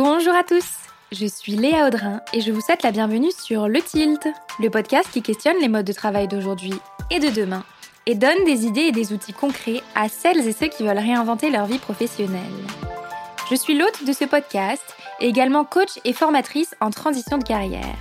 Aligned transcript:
Bonjour 0.00 0.32
à 0.32 0.44
tous, 0.44 0.64
je 1.10 1.26
suis 1.26 1.56
Léa 1.56 1.88
Audrin 1.88 2.20
et 2.32 2.40
je 2.40 2.52
vous 2.52 2.60
souhaite 2.60 2.84
la 2.84 2.92
bienvenue 2.92 3.32
sur 3.36 3.66
Le 3.66 3.82
Tilt, 3.82 4.28
le 4.60 4.70
podcast 4.70 5.08
qui 5.12 5.22
questionne 5.22 5.56
les 5.60 5.66
modes 5.66 5.86
de 5.86 5.92
travail 5.92 6.28
d'aujourd'hui 6.28 6.74
et 7.10 7.18
de 7.18 7.30
demain 7.30 7.64
et 8.06 8.14
donne 8.14 8.44
des 8.46 8.64
idées 8.64 8.82
et 8.82 8.92
des 8.92 9.12
outils 9.12 9.32
concrets 9.32 9.82
à 9.96 10.08
celles 10.08 10.46
et 10.46 10.52
ceux 10.52 10.68
qui 10.68 10.84
veulent 10.84 10.98
réinventer 10.98 11.50
leur 11.50 11.66
vie 11.66 11.80
professionnelle. 11.80 12.38
Je 13.50 13.56
suis 13.56 13.76
l'hôte 13.76 14.04
de 14.06 14.12
ce 14.12 14.24
podcast 14.24 14.84
et 15.18 15.26
également 15.26 15.64
coach 15.64 15.98
et 16.04 16.12
formatrice 16.12 16.76
en 16.80 16.90
transition 16.90 17.36
de 17.36 17.42
carrière. 17.42 17.98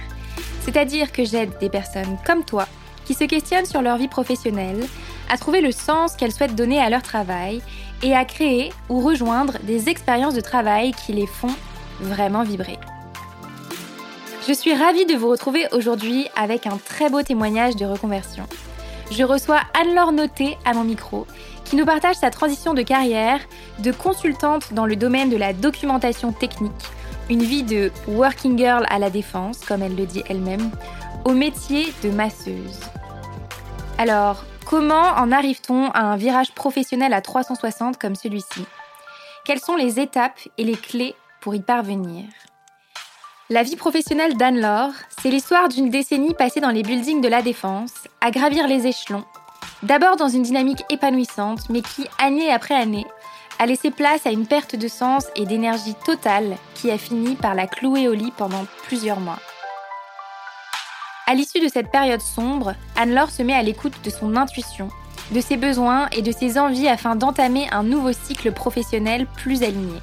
C'est-à-dire 0.62 1.12
que 1.12 1.26
j'aide 1.26 1.58
des 1.60 1.72
personnes 1.72 2.20
comme 2.28 2.46
toi 2.46 2.68
qui 3.06 3.16
se 3.16 3.24
questionnent 3.24 3.66
sur 3.66 3.82
leur 3.82 3.98
vie 3.98 4.08
professionnelle, 4.08 4.86
à 5.32 5.38
trouver 5.40 5.62
le 5.62 5.72
sens 5.72 6.16
qu'elles 6.16 6.32
souhaitent 6.32 6.54
donner 6.54 6.80
à 6.80 6.92
leur 6.92 7.02
travail 7.02 7.60
et 8.04 8.16
à 8.16 8.24
créer 8.24 8.72
ou 8.88 9.00
rejoindre 9.00 9.58
des 9.64 9.90
expériences 9.90 10.36
de 10.36 10.42
travail 10.42 10.92
qui 10.92 11.14
les 11.14 11.26
font 11.26 11.56
vraiment 12.00 12.44
vibrer. 12.44 12.78
Je 14.48 14.54
suis 14.54 14.74
ravie 14.74 15.06
de 15.06 15.16
vous 15.16 15.28
retrouver 15.30 15.68
aujourd'hui 15.74 16.28
avec 16.36 16.68
un 16.68 16.78
très 16.78 17.10
beau 17.10 17.22
témoignage 17.22 17.76
de 17.76 17.86
reconversion. 17.86 18.46
Je 19.12 19.24
reçois 19.24 19.60
Anne-Laure 19.74 20.12
Noté 20.12 20.58
à 20.66 20.74
mon 20.74 20.84
micro, 20.84 21.28
qui 21.66 21.76
nous 21.76 21.86
partage 21.86 22.16
sa 22.16 22.30
transition 22.30 22.74
de 22.74 22.82
carrière 22.82 23.40
de 23.80 23.92
consultante 23.92 24.74
dans 24.74 24.86
le 24.86 24.96
domaine 24.96 25.30
de 25.30 25.38
la 25.38 25.54
documentation 25.54 26.32
technique, 26.32 26.72
une 27.30 27.44
vie 27.44 27.64
de 27.64 27.92
working 28.08 28.58
girl 28.58 28.86
à 28.90 29.00
la 29.00 29.10
défense, 29.10 29.60
comme 29.60 29.84
elle 29.84 29.96
le 29.96 30.06
dit 30.06 30.24
elle-même, 30.30 30.72
au 31.26 31.32
métier 31.32 31.94
de 32.04 32.10
masseuse. 32.10 32.80
Alors, 33.98 34.46
comment 34.66 35.14
en 35.18 35.32
arrive-t-on 35.32 35.90
à 35.92 36.02
un 36.02 36.16
virage 36.16 36.54
professionnel 36.54 37.14
à 37.14 37.22
360 37.22 37.98
comme 37.98 38.16
celui-ci? 38.16 38.66
Quelles 39.44 39.60
sont 39.60 39.76
les 39.76 40.00
étapes 40.00 40.40
et 40.58 40.64
les 40.64 40.76
clés 40.76 41.16
y 41.54 41.62
parvenir 41.62 42.26
la 43.50 43.64
vie 43.64 43.78
professionnelle 43.78 44.36
d'Anne-Laure, 44.36 44.92
c'est 45.22 45.30
l'histoire 45.30 45.70
d'une 45.70 45.90
décennie 45.90 46.34
passée 46.34 46.60
dans 46.60 46.70
les 46.70 46.84
buildings 46.84 47.22
de 47.22 47.30
la 47.30 47.42
Défense, 47.42 47.94
à 48.20 48.30
gravir 48.30 48.68
les 48.68 48.88
échelons, 48.88 49.24
d'abord 49.84 50.18
dans 50.18 50.28
une 50.28 50.44
dynamique 50.44 50.84
épanouissante, 50.90 51.70
mais 51.70 51.82
qui, 51.82 52.06
année 52.20 52.52
après 52.52 52.76
année, 52.76 53.06
a 53.58 53.66
laissé 53.66 53.90
place 53.90 54.26
à 54.26 54.32
une 54.32 54.48
perte 54.48 54.76
de 54.76 54.90
sens 54.90 55.28
et 55.38 55.46
d'énergie 55.46 55.96
totale 56.06 56.58
qui 56.76 56.92
a 56.92 56.98
fini 56.98 57.36
par 57.36 57.56
la 57.56 57.68
clouer 57.68 58.10
au 58.10 58.14
lit 58.14 58.34
pendant 58.36 58.66
plusieurs 58.84 59.22
mois. 59.22 59.40
À 61.26 61.34
l'issue 61.34 61.62
de 61.62 61.70
cette 61.70 61.90
période 61.90 62.20
sombre, 62.20 62.74
Anne-Laure 62.98 63.32
se 63.32 63.44
met 63.44 63.54
à 63.54 63.64
l'écoute 63.64 64.04
de 64.04 64.10
son 64.10 64.36
intuition, 64.36 64.90
de 65.32 65.40
ses 65.40 65.56
besoins 65.56 66.10
et 66.12 66.22
de 66.22 66.34
ses 66.34 66.60
envies 66.60 66.90
afin 66.90 67.16
d'entamer 67.16 67.70
un 67.72 67.84
nouveau 67.84 68.12
cycle 68.12 68.52
professionnel 68.52 69.26
plus 69.26 69.64
aligné. 69.64 70.02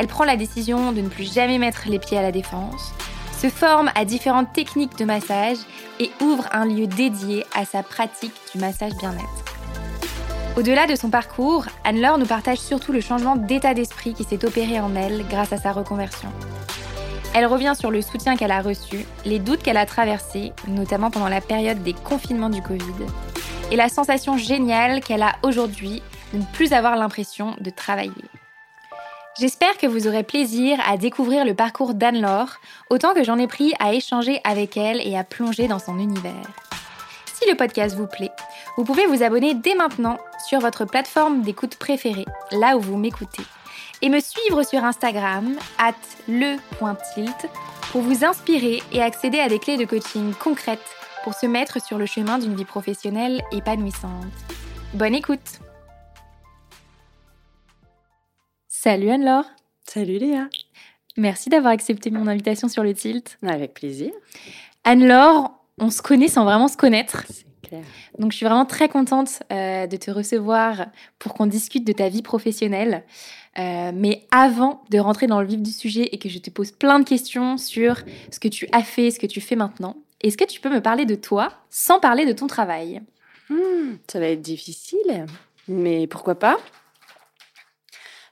Elle 0.00 0.06
prend 0.06 0.24
la 0.24 0.36
décision 0.36 0.92
de 0.92 1.02
ne 1.02 1.10
plus 1.10 1.30
jamais 1.30 1.58
mettre 1.58 1.82
les 1.86 1.98
pieds 1.98 2.16
à 2.16 2.22
la 2.22 2.32
défense, 2.32 2.94
se 3.38 3.50
forme 3.50 3.90
à 3.94 4.06
différentes 4.06 4.50
techniques 4.54 4.96
de 4.96 5.04
massage 5.04 5.58
et 5.98 6.10
ouvre 6.22 6.48
un 6.52 6.64
lieu 6.64 6.86
dédié 6.86 7.44
à 7.54 7.66
sa 7.66 7.82
pratique 7.82 8.32
du 8.54 8.58
massage 8.58 8.94
bien-être. 8.94 9.44
Au-delà 10.56 10.86
de 10.86 10.94
son 10.94 11.10
parcours, 11.10 11.66
Anne-Laure 11.84 12.16
nous 12.16 12.24
partage 12.24 12.56
surtout 12.56 12.92
le 12.92 13.02
changement 13.02 13.36
d'état 13.36 13.74
d'esprit 13.74 14.14
qui 14.14 14.24
s'est 14.24 14.46
opéré 14.46 14.80
en 14.80 14.96
elle 14.96 15.22
grâce 15.28 15.52
à 15.52 15.58
sa 15.58 15.70
reconversion. 15.70 16.30
Elle 17.34 17.44
revient 17.44 17.74
sur 17.78 17.90
le 17.90 18.00
soutien 18.00 18.36
qu'elle 18.36 18.52
a 18.52 18.62
reçu, 18.62 19.04
les 19.26 19.38
doutes 19.38 19.62
qu'elle 19.62 19.76
a 19.76 19.84
traversés, 19.84 20.54
notamment 20.66 21.10
pendant 21.10 21.28
la 21.28 21.42
période 21.42 21.82
des 21.82 21.92
confinements 21.92 22.48
du 22.48 22.62
Covid, 22.62 22.80
et 23.70 23.76
la 23.76 23.90
sensation 23.90 24.38
géniale 24.38 25.02
qu'elle 25.02 25.22
a 25.22 25.34
aujourd'hui 25.42 26.02
de 26.32 26.38
ne 26.38 26.44
plus 26.54 26.72
avoir 26.72 26.96
l'impression 26.96 27.54
de 27.60 27.68
travailler. 27.68 28.14
J'espère 29.38 29.78
que 29.78 29.86
vous 29.86 30.08
aurez 30.08 30.22
plaisir 30.22 30.78
à 30.86 30.96
découvrir 30.96 31.44
le 31.44 31.54
parcours 31.54 31.94
d'Anne-Laure, 31.94 32.56
autant 32.90 33.14
que 33.14 33.24
j'en 33.24 33.38
ai 33.38 33.46
pris 33.46 33.72
à 33.78 33.94
échanger 33.94 34.40
avec 34.44 34.76
elle 34.76 35.00
et 35.06 35.16
à 35.16 35.24
plonger 35.24 35.68
dans 35.68 35.78
son 35.78 35.98
univers. 35.98 36.50
Si 37.32 37.48
le 37.48 37.56
podcast 37.56 37.96
vous 37.96 38.06
plaît, 38.06 38.32
vous 38.76 38.84
pouvez 38.84 39.06
vous 39.06 39.22
abonner 39.22 39.54
dès 39.54 39.74
maintenant 39.74 40.18
sur 40.46 40.58
votre 40.60 40.84
plateforme 40.84 41.42
d'écoute 41.42 41.76
préférée, 41.76 42.26
là 42.50 42.76
où 42.76 42.80
vous 42.80 42.98
m'écoutez, 42.98 43.44
et 44.02 44.08
me 44.08 44.20
suivre 44.20 44.62
sur 44.62 44.84
Instagram, 44.84 45.56
at 45.78 45.94
le.tilt, 46.28 47.48
pour 47.92 48.02
vous 48.02 48.24
inspirer 48.24 48.82
et 48.92 49.00
accéder 49.00 49.40
à 49.40 49.48
des 49.48 49.58
clés 49.58 49.76
de 49.76 49.84
coaching 49.84 50.34
concrètes 50.34 50.80
pour 51.24 51.34
se 51.34 51.46
mettre 51.46 51.82
sur 51.82 51.98
le 51.98 52.06
chemin 52.06 52.38
d'une 52.38 52.56
vie 52.56 52.64
professionnelle 52.64 53.42
épanouissante. 53.52 54.26
Bonne 54.94 55.14
écoute 55.14 55.60
Salut 58.82 59.10
Anne-Laure. 59.10 59.44
Salut 59.86 60.16
Léa. 60.16 60.48
Merci 61.18 61.50
d'avoir 61.50 61.70
accepté 61.70 62.10
mon 62.10 62.26
invitation 62.26 62.66
sur 62.66 62.82
le 62.82 62.94
tilt. 62.94 63.36
Avec 63.46 63.74
plaisir. 63.74 64.10
Anne-Laure, 64.84 65.52
on 65.76 65.90
se 65.90 66.00
connaît 66.00 66.28
sans 66.28 66.44
vraiment 66.44 66.66
se 66.66 66.78
connaître. 66.78 67.26
C'est 67.28 67.44
clair. 67.60 67.82
Donc 68.18 68.32
je 68.32 68.38
suis 68.38 68.46
vraiment 68.46 68.64
très 68.64 68.88
contente 68.88 69.42
euh, 69.52 69.86
de 69.86 69.96
te 69.98 70.10
recevoir 70.10 70.86
pour 71.18 71.34
qu'on 71.34 71.44
discute 71.44 71.86
de 71.86 71.92
ta 71.92 72.08
vie 72.08 72.22
professionnelle. 72.22 73.04
Euh, 73.58 73.92
mais 73.94 74.26
avant 74.30 74.82
de 74.88 74.98
rentrer 74.98 75.26
dans 75.26 75.42
le 75.42 75.46
vif 75.46 75.60
du 75.60 75.72
sujet 75.72 76.08
et 76.12 76.16
que 76.16 76.30
je 76.30 76.38
te 76.38 76.48
pose 76.48 76.70
plein 76.70 77.00
de 77.00 77.04
questions 77.04 77.58
sur 77.58 77.96
ce 78.30 78.40
que 78.40 78.48
tu 78.48 78.66
as 78.72 78.82
fait, 78.82 79.10
ce 79.10 79.20
que 79.20 79.26
tu 79.26 79.42
fais 79.42 79.56
maintenant, 79.56 79.96
est-ce 80.22 80.38
que 80.38 80.46
tu 80.46 80.58
peux 80.58 80.70
me 80.70 80.80
parler 80.80 81.04
de 81.04 81.16
toi 81.16 81.52
sans 81.68 82.00
parler 82.00 82.24
de 82.24 82.32
ton 82.32 82.46
travail? 82.46 83.02
Hmm, 83.50 83.96
ça 84.10 84.20
va 84.20 84.28
être 84.28 84.40
difficile, 84.40 85.26
mais 85.68 86.06
pourquoi 86.06 86.38
pas? 86.38 86.56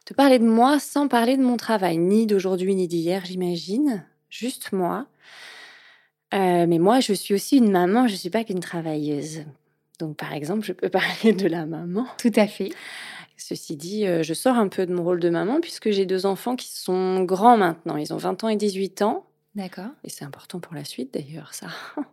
Te 0.09 0.15
parler 0.15 0.39
de 0.39 0.47
moi 0.47 0.79
sans 0.79 1.07
parler 1.07 1.37
de 1.37 1.43
mon 1.43 1.59
travail, 1.59 1.99
ni 1.99 2.27
d'aujourd'hui 2.27 2.75
ni 2.75 2.89
d'hier, 2.89 3.27
j'imagine. 3.27 4.07
Juste 4.31 4.73
moi. 4.73 5.07
Euh, 6.33 6.65
mais 6.67 6.79
moi, 6.79 7.01
je 7.01 7.13
suis 7.13 7.35
aussi 7.35 7.59
une 7.59 7.71
maman, 7.71 8.07
je 8.07 8.15
ne 8.15 8.19
suis 8.19 8.31
pas 8.31 8.43
qu'une 8.43 8.61
travailleuse. 8.61 9.43
Donc, 9.99 10.17
par 10.17 10.33
exemple, 10.33 10.65
je 10.65 10.73
peux 10.73 10.89
parler 10.89 11.35
de 11.35 11.47
la 11.47 11.67
maman. 11.67 12.07
Tout 12.17 12.33
à 12.37 12.47
fait. 12.47 12.71
Ceci 13.37 13.77
dit, 13.77 14.07
euh, 14.07 14.23
je 14.23 14.33
sors 14.33 14.57
un 14.57 14.69
peu 14.69 14.87
de 14.87 14.95
mon 14.95 15.05
rôle 15.05 15.21
de 15.21 15.29
maman 15.29 15.61
puisque 15.61 15.91
j'ai 15.91 16.07
deux 16.07 16.25
enfants 16.25 16.57
qui 16.57 16.71
sont 16.71 17.23
grands 17.25 17.59
maintenant. 17.59 17.99
Ils 17.99 18.15
ont 18.15 18.17
20 18.17 18.45
ans 18.45 18.49
et 18.49 18.57
18 18.57 19.03
ans. 19.03 19.27
D'accord. 19.57 19.91
Et 20.05 20.09
c'est 20.09 20.25
important 20.25 20.59
pour 20.59 20.73
la 20.73 20.87
suite 20.87 21.13
d'ailleurs, 21.13 21.53
ça. 21.53 21.67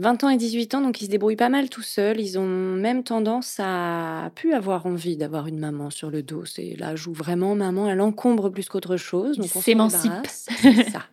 20 0.00 0.24
ans 0.24 0.28
et 0.30 0.36
18 0.36 0.74
ans, 0.74 0.80
donc 0.80 1.00
ils 1.02 1.04
se 1.04 1.10
débrouillent 1.10 1.36
pas 1.36 1.48
mal 1.50 1.68
tout 1.68 1.82
seuls. 1.82 2.18
Ils 2.20 2.38
ont 2.38 2.46
même 2.46 3.04
tendance 3.04 3.56
à 3.58 4.30
plus 4.34 4.54
avoir 4.54 4.86
envie 4.86 5.16
d'avoir 5.16 5.46
une 5.46 5.58
maman 5.58 5.90
sur 5.90 6.10
le 6.10 6.22
dos. 6.22 6.44
C'est 6.44 6.74
là, 6.78 6.96
joue 6.96 7.12
vraiment 7.12 7.54
maman, 7.54 7.88
elle 7.88 8.00
encombre 8.00 8.48
plus 8.48 8.68
qu'autre 8.68 8.96
chose. 8.96 9.36
Donc 9.36 9.50
on 9.54 9.60
S'émancipe. 9.60 10.26
C'est 10.26 10.90
ça. 10.90 11.04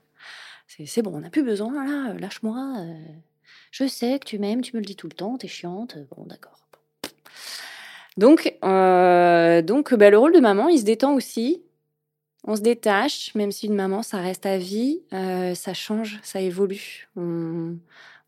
C'est 0.86 1.02
bon, 1.02 1.12
on 1.16 1.20
n'a 1.20 1.30
plus 1.30 1.44
besoin. 1.44 1.86
Là, 1.86 2.12
euh, 2.12 2.20
lâche-moi. 2.20 2.76
euh, 2.80 2.94
je 3.72 3.88
sais 3.88 4.20
que 4.20 4.26
tu 4.26 4.40
m'aimes, 4.40 4.62
tu 4.62 4.76
me 4.76 4.80
le 4.80 4.86
dis 4.86 4.96
tout 4.96 5.08
le 5.08 5.14
temps, 5.14 5.38
t'es 5.38 5.48
chiante. 5.48 5.98
Bon, 6.16 6.24
d'accord. 6.26 6.68
Donc, 8.18 8.56
euh, 8.64 9.62
donc 9.62 9.94
bah, 9.94 10.10
le 10.10 10.18
rôle 10.18 10.34
de 10.34 10.40
maman, 10.40 10.70
il 10.70 10.80
se 10.80 10.86
détend 10.86 11.14
aussi. 11.14 11.62
On 12.44 12.56
se 12.56 12.62
détache, 12.62 13.36
même 13.36 13.52
si 13.52 13.68
une 13.68 13.76
maman, 13.76 14.02
ça 14.02 14.20
reste 14.20 14.46
à 14.46 14.58
vie, 14.58 15.02
euh, 15.14 15.54
ça 15.54 15.74
change, 15.74 16.20
ça 16.24 16.40
évolue. 16.40 17.10
On, 17.18 17.76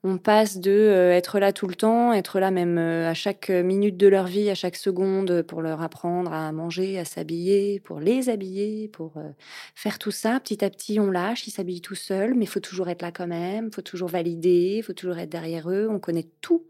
on 0.04 0.18
passe 0.18 0.60
de 0.60 0.72
euh, 0.72 1.12
être 1.12 1.40
là 1.40 1.52
tout 1.52 1.68
le 1.68 1.76
temps, 1.76 2.14
être 2.14 2.40
là 2.40 2.52
même 2.52 2.78
euh, 2.78 3.10
à 3.10 3.14
chaque 3.14 3.50
minute 3.50 3.98
de 3.98 4.08
leur 4.08 4.28
vie, 4.28 4.50
à 4.50 4.56
chaque 4.56 4.78
seconde, 4.78 5.42
pour 5.42 5.62
leur 5.62 5.82
apprendre 5.82 6.32
à 6.32 6.52
manger, 6.54 6.98
à 6.98 7.04
s'habiller, 7.04 7.82
pour 7.82 8.00
les 8.00 8.30
habiller, 8.30 8.88
pour 8.88 9.18
euh, 9.18 9.30
faire 9.76 10.00
tout 10.00 10.12
ça. 10.12 10.40
Petit 10.40 10.64
à 10.64 10.70
petit, 10.70 11.02
on 11.02 11.12
lâche, 11.12 11.48
ils 11.48 11.52
s'habillent 11.52 11.82
tout 11.82 11.96
seuls, 11.96 12.34
mais 12.34 12.46
il 12.46 12.48
faut 12.48 12.62
toujours 12.62 12.88
être 12.88 13.02
là 13.02 13.12
quand 13.12 13.28
même, 13.28 13.74
faut 13.74 13.82
toujours 13.82 14.08
valider, 14.08 14.76
il 14.78 14.84
faut 14.84 14.94
toujours 14.94 15.18
être 15.18 15.30
derrière 15.30 15.70
eux. 15.70 15.90
On 15.92 16.00
connaît 16.00 16.30
tout, 16.40 16.66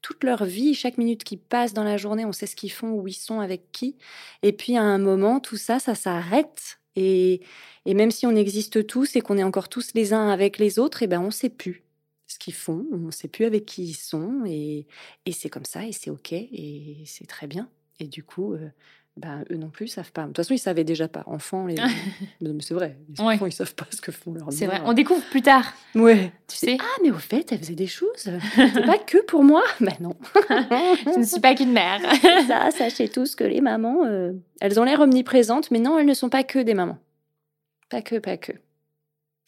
toute 0.00 0.24
leur 0.24 0.44
vie, 0.46 0.74
chaque 0.74 0.96
minute 0.96 1.22
qui 1.22 1.36
passe 1.36 1.74
dans 1.74 1.84
la 1.84 1.98
journée, 1.98 2.24
on 2.24 2.32
sait 2.32 2.46
ce 2.46 2.56
qu'ils 2.56 2.72
font, 2.72 2.92
où 2.92 3.06
ils 3.06 3.12
sont, 3.12 3.40
avec 3.40 3.72
qui. 3.72 3.98
Et 4.42 4.52
puis 4.52 4.78
à 4.78 4.82
un 4.82 4.98
moment, 4.98 5.40
tout 5.40 5.58
ça, 5.58 5.80
ça 5.80 5.94
s'arrête. 5.94 6.78
Et, 6.96 7.42
et 7.84 7.92
même 7.92 8.10
si 8.10 8.26
on 8.26 8.34
existe 8.34 8.86
tous 8.86 9.16
et 9.16 9.20
qu'on 9.20 9.36
est 9.36 9.42
encore 9.42 9.68
tous 9.68 9.92
les 9.94 10.14
uns 10.14 10.28
avec 10.30 10.58
les 10.58 10.78
autres, 10.78 11.02
et 11.02 11.06
ben 11.06 11.20
on 11.20 11.30
sait 11.30 11.50
plus 11.50 11.84
ce 12.30 12.38
qu'ils 12.38 12.54
font, 12.54 12.86
on 12.92 12.96
ne 12.98 13.10
sait 13.10 13.26
plus 13.28 13.44
avec 13.44 13.66
qui 13.66 13.82
ils 13.84 13.94
sont, 13.94 14.44
et, 14.46 14.86
et 15.26 15.32
c'est 15.32 15.48
comme 15.50 15.64
ça, 15.64 15.84
et 15.84 15.90
c'est 15.92 16.10
ok, 16.10 16.32
et 16.32 17.02
c'est 17.04 17.26
très 17.26 17.48
bien. 17.48 17.68
Et 17.98 18.06
du 18.06 18.22
coup, 18.22 18.52
euh, 18.54 18.68
ben, 19.16 19.44
eux 19.50 19.56
non 19.56 19.68
plus 19.68 19.88
savent 19.88 20.12
pas. 20.12 20.22
De 20.22 20.28
toute 20.28 20.36
façon, 20.36 20.54
ils 20.54 20.58
savaient 20.58 20.84
déjà 20.84 21.08
pas. 21.08 21.24
Enfants, 21.26 21.66
les... 21.66 21.74
C'est 22.60 22.72
vrai. 22.74 22.96
Les 23.08 23.22
Ouais. 23.22 23.34
enfants, 23.34 23.46
ils 23.46 23.52
savent 23.52 23.74
pas 23.74 23.86
ce 23.90 24.00
que 24.00 24.12
font 24.12 24.32
leurs 24.32 24.52
C'est 24.52 24.66
vrai. 24.66 24.80
On 24.84 24.92
découvre 24.92 25.22
plus 25.28 25.42
tard. 25.42 25.74
Ouais. 25.96 26.32
Tu 26.46 26.56
sais, 26.56 26.76
Ah, 26.80 26.98
mais 27.02 27.10
au 27.10 27.18
fait, 27.18 27.50
elle 27.52 27.58
faisait 27.58 27.74
des 27.74 27.88
choses. 27.88 28.08
C'était 28.16 28.86
pas 28.86 28.96
que 29.06 29.18
pour 29.26 29.42
moi. 29.42 29.62
Ben 29.80 29.92
non. 30.00 30.14
je 30.48 31.18
ne 31.18 31.24
suis 31.24 31.40
pas 31.40 31.54
qu'une 31.56 31.72
mère. 31.72 32.00
ça, 32.46 32.70
sachez 32.70 33.08
tous 33.08 33.34
que 33.34 33.44
les 33.44 33.60
mamans, 33.60 34.04
euh, 34.06 34.32
elles 34.60 34.78
ont 34.80 34.84
l'air 34.84 35.00
omniprésentes, 35.00 35.70
mais 35.72 35.80
non, 35.80 35.98
elles 35.98 36.06
ne 36.06 36.14
sont 36.14 36.30
pas 36.30 36.44
que 36.44 36.60
des 36.60 36.74
mamans. 36.74 36.98
Pas 37.90 38.00
que, 38.02 38.16
pas 38.20 38.36
que. 38.36 38.52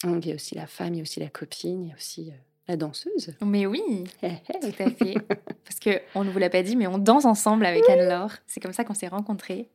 Donc, 0.03 0.27
il 0.27 0.31
y 0.31 0.33
a 0.33 0.35
aussi 0.35 0.57
la 0.57 0.67
femme, 0.67 0.93
il 0.95 0.97
y 0.97 1.01
a 1.01 1.03
aussi 1.03 1.21
la 1.21 1.29
copine, 1.29 1.85
il 1.85 1.89
y 1.89 1.93
a 1.93 1.95
aussi 1.95 2.29
euh, 2.31 2.35
la 2.69 2.77
danseuse. 2.77 3.35
Mais 3.45 3.67
oui, 3.67 3.83
tout 4.21 4.27
à 4.79 4.91
fait. 4.91 5.15
Parce 5.65 5.81
que 5.81 6.01
on 6.15 6.25
ne 6.25 6.31
vous 6.31 6.39
l'a 6.39 6.51
pas 6.51 6.63
dit, 6.63 6.77
mais 6.77 6.87
on 6.87 6.99
danse 6.99 7.25
ensemble 7.25 7.67
avec 7.67 7.89
Anne-Laure. 7.89 8.33
C'est 8.47 8.61
comme 8.61 8.73
ça 8.73 8.85
qu'on 8.85 8.95
s'est 8.95 9.09
rencontrés. 9.09 9.69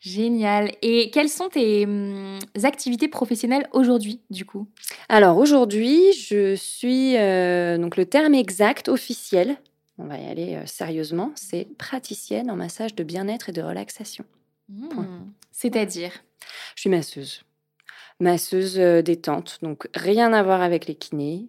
Génial. 0.00 0.72
Et 0.82 1.10
quelles 1.10 1.28
sont 1.28 1.48
tes 1.48 1.84
hum, 1.84 2.38
activités 2.64 3.08
professionnelles 3.08 3.66
aujourd'hui, 3.72 4.20
du 4.30 4.44
coup? 4.44 4.68
Alors 5.08 5.38
aujourd'hui, 5.38 6.12
je 6.12 6.54
suis 6.54 7.16
euh, 7.16 7.78
donc 7.78 7.96
le 7.96 8.04
terme 8.04 8.34
exact 8.34 8.88
officiel. 8.88 9.56
On 9.98 10.04
va 10.04 10.18
y 10.18 10.26
aller 10.26 10.56
euh, 10.56 10.66
sérieusement. 10.66 11.32
C'est 11.34 11.66
praticienne 11.78 12.50
en 12.50 12.56
massage 12.56 12.94
de 12.94 13.04
bien-être 13.04 13.48
et 13.48 13.52
de 13.52 13.62
relaxation. 13.62 14.24
Mmh. 14.68 15.30
C'est-à-dire? 15.52 16.12
Je 16.74 16.82
suis 16.82 16.90
masseuse, 16.90 17.44
masseuse 18.20 18.78
euh, 18.78 19.00
détente. 19.00 19.58
Donc 19.62 19.88
rien 19.94 20.32
à 20.34 20.42
voir 20.42 20.60
avec 20.60 20.86
les 20.86 20.94
kinés. 20.94 21.46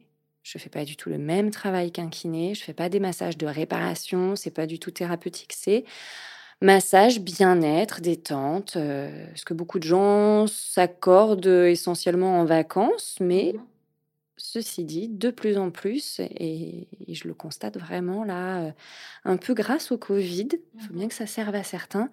Je 0.47 0.57
fais 0.57 0.69
pas 0.69 0.85
du 0.85 0.95
tout 0.95 1.09
le 1.09 1.17
même 1.17 1.51
travail 1.51 1.91
qu'un 1.91 2.09
kiné. 2.09 2.55
Je 2.55 2.63
fais 2.63 2.73
pas 2.73 2.87
des 2.89 2.99
massages 3.01 3.37
de 3.37 3.47
réparation. 3.47 4.35
C'est 4.35 4.51
pas 4.51 4.65
du 4.65 4.79
tout 4.79 4.91
thérapeutique. 4.91 5.53
C'est 5.53 5.83
Massage, 6.61 7.19
bien-être, 7.19 8.01
détente, 8.01 8.77
euh, 8.77 9.27
ce 9.35 9.45
que 9.45 9.53
beaucoup 9.53 9.77
de 9.77 9.83
gens 9.83 10.47
s'accordent 10.47 11.45
essentiellement 11.45 12.39
en 12.39 12.45
vacances, 12.45 13.17
mais 13.19 13.53
mmh 13.55 13.61
ceci 14.39 14.83
dit, 14.83 15.09
de 15.09 15.31
plus 15.31 15.57
en 15.57 15.71
plus, 15.71 16.19
et, 16.19 16.87
je 17.07 17.27
le 17.27 17.33
constate 17.33 17.75
vraiment 17.77 18.23
là, 18.23 18.59
euh, 18.61 18.71
un 19.25 19.35
peu 19.35 19.55
grâce 19.55 19.91
au 19.91 19.97
Covid, 19.97 20.49
il 20.75 20.81
faut 20.81 20.93
bien 20.93 21.07
mmh 21.07 21.09
que 21.09 21.15
ça 21.15 21.25
serve 21.25 21.55
à 21.55 21.63
certains, 21.63 22.11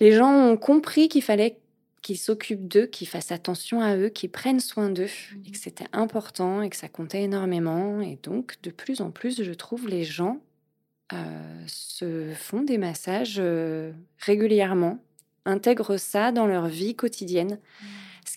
les 0.00 0.12
gens 0.12 0.32
ont 0.32 0.56
compris 0.56 1.08
qu'il 1.08 1.22
fallait 1.22 1.59
qu'ils 2.02 2.18
s'occupent 2.18 2.66
d'eux, 2.66 2.86
qu'ils 2.86 3.08
fassent 3.08 3.32
attention 3.32 3.80
à 3.80 3.96
eux, 3.96 4.08
qu'ils 4.08 4.30
prennent 4.30 4.60
soin 4.60 4.88
d'eux, 4.88 5.04
et 5.46 5.50
que 5.50 5.56
mmh 5.56 5.60
c'était 5.60 5.86
important 5.92 6.62
et 6.62 6.70
que 6.70 6.76
ça 6.76 6.88
comptait 6.88 7.22
énormément. 7.22 8.00
Et 8.00 8.18
donc, 8.22 8.56
de 8.62 8.70
plus 8.70 9.00
en 9.00 9.10
plus, 9.10 9.42
je 9.42 9.52
trouve 9.52 9.88
les 9.88 10.04
gens 10.04 10.40
euh, 11.12 11.64
se 11.66 12.32
font 12.34 12.62
des 12.62 12.78
massages 12.78 13.36
euh, 13.38 13.92
régulièrement, 14.18 14.98
intègrent 15.44 15.98
ça 15.98 16.32
dans 16.32 16.46
leur 16.46 16.68
vie 16.68 16.94
quotidienne, 16.94 17.58
mmh. 17.58 17.86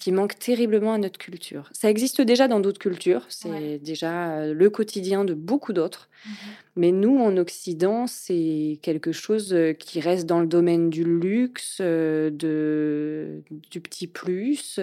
Qui 0.03 0.11
manque 0.11 0.37
terriblement 0.37 0.91
à 0.91 0.97
notre 0.97 1.17
culture. 1.17 1.69
Ça 1.71 1.89
existe 1.89 2.19
déjà 2.19 2.49
dans 2.49 2.59
d'autres 2.59 2.77
cultures, 2.77 3.25
c'est 3.29 3.79
déjà 3.79 4.33
euh, 4.33 4.53
le 4.53 4.69
quotidien 4.69 5.23
de 5.23 5.33
beaucoup 5.33 5.71
d'autres, 5.71 6.09
mmh 6.25 6.29
mais 6.75 6.91
nous, 6.91 7.19
en 7.19 7.37
Occident, 7.37 8.07
c'est 8.07 8.79
quelque 8.81 9.11
chose 9.11 9.55
qui 9.77 9.99
reste 9.99 10.25
dans 10.25 10.39
le 10.39 10.47
domaine 10.47 10.89
du 10.89 11.03
luxe, 11.03 11.79
de, 11.79 13.43
du 13.69 13.79
petit 13.79 14.07
plus, 14.07 14.79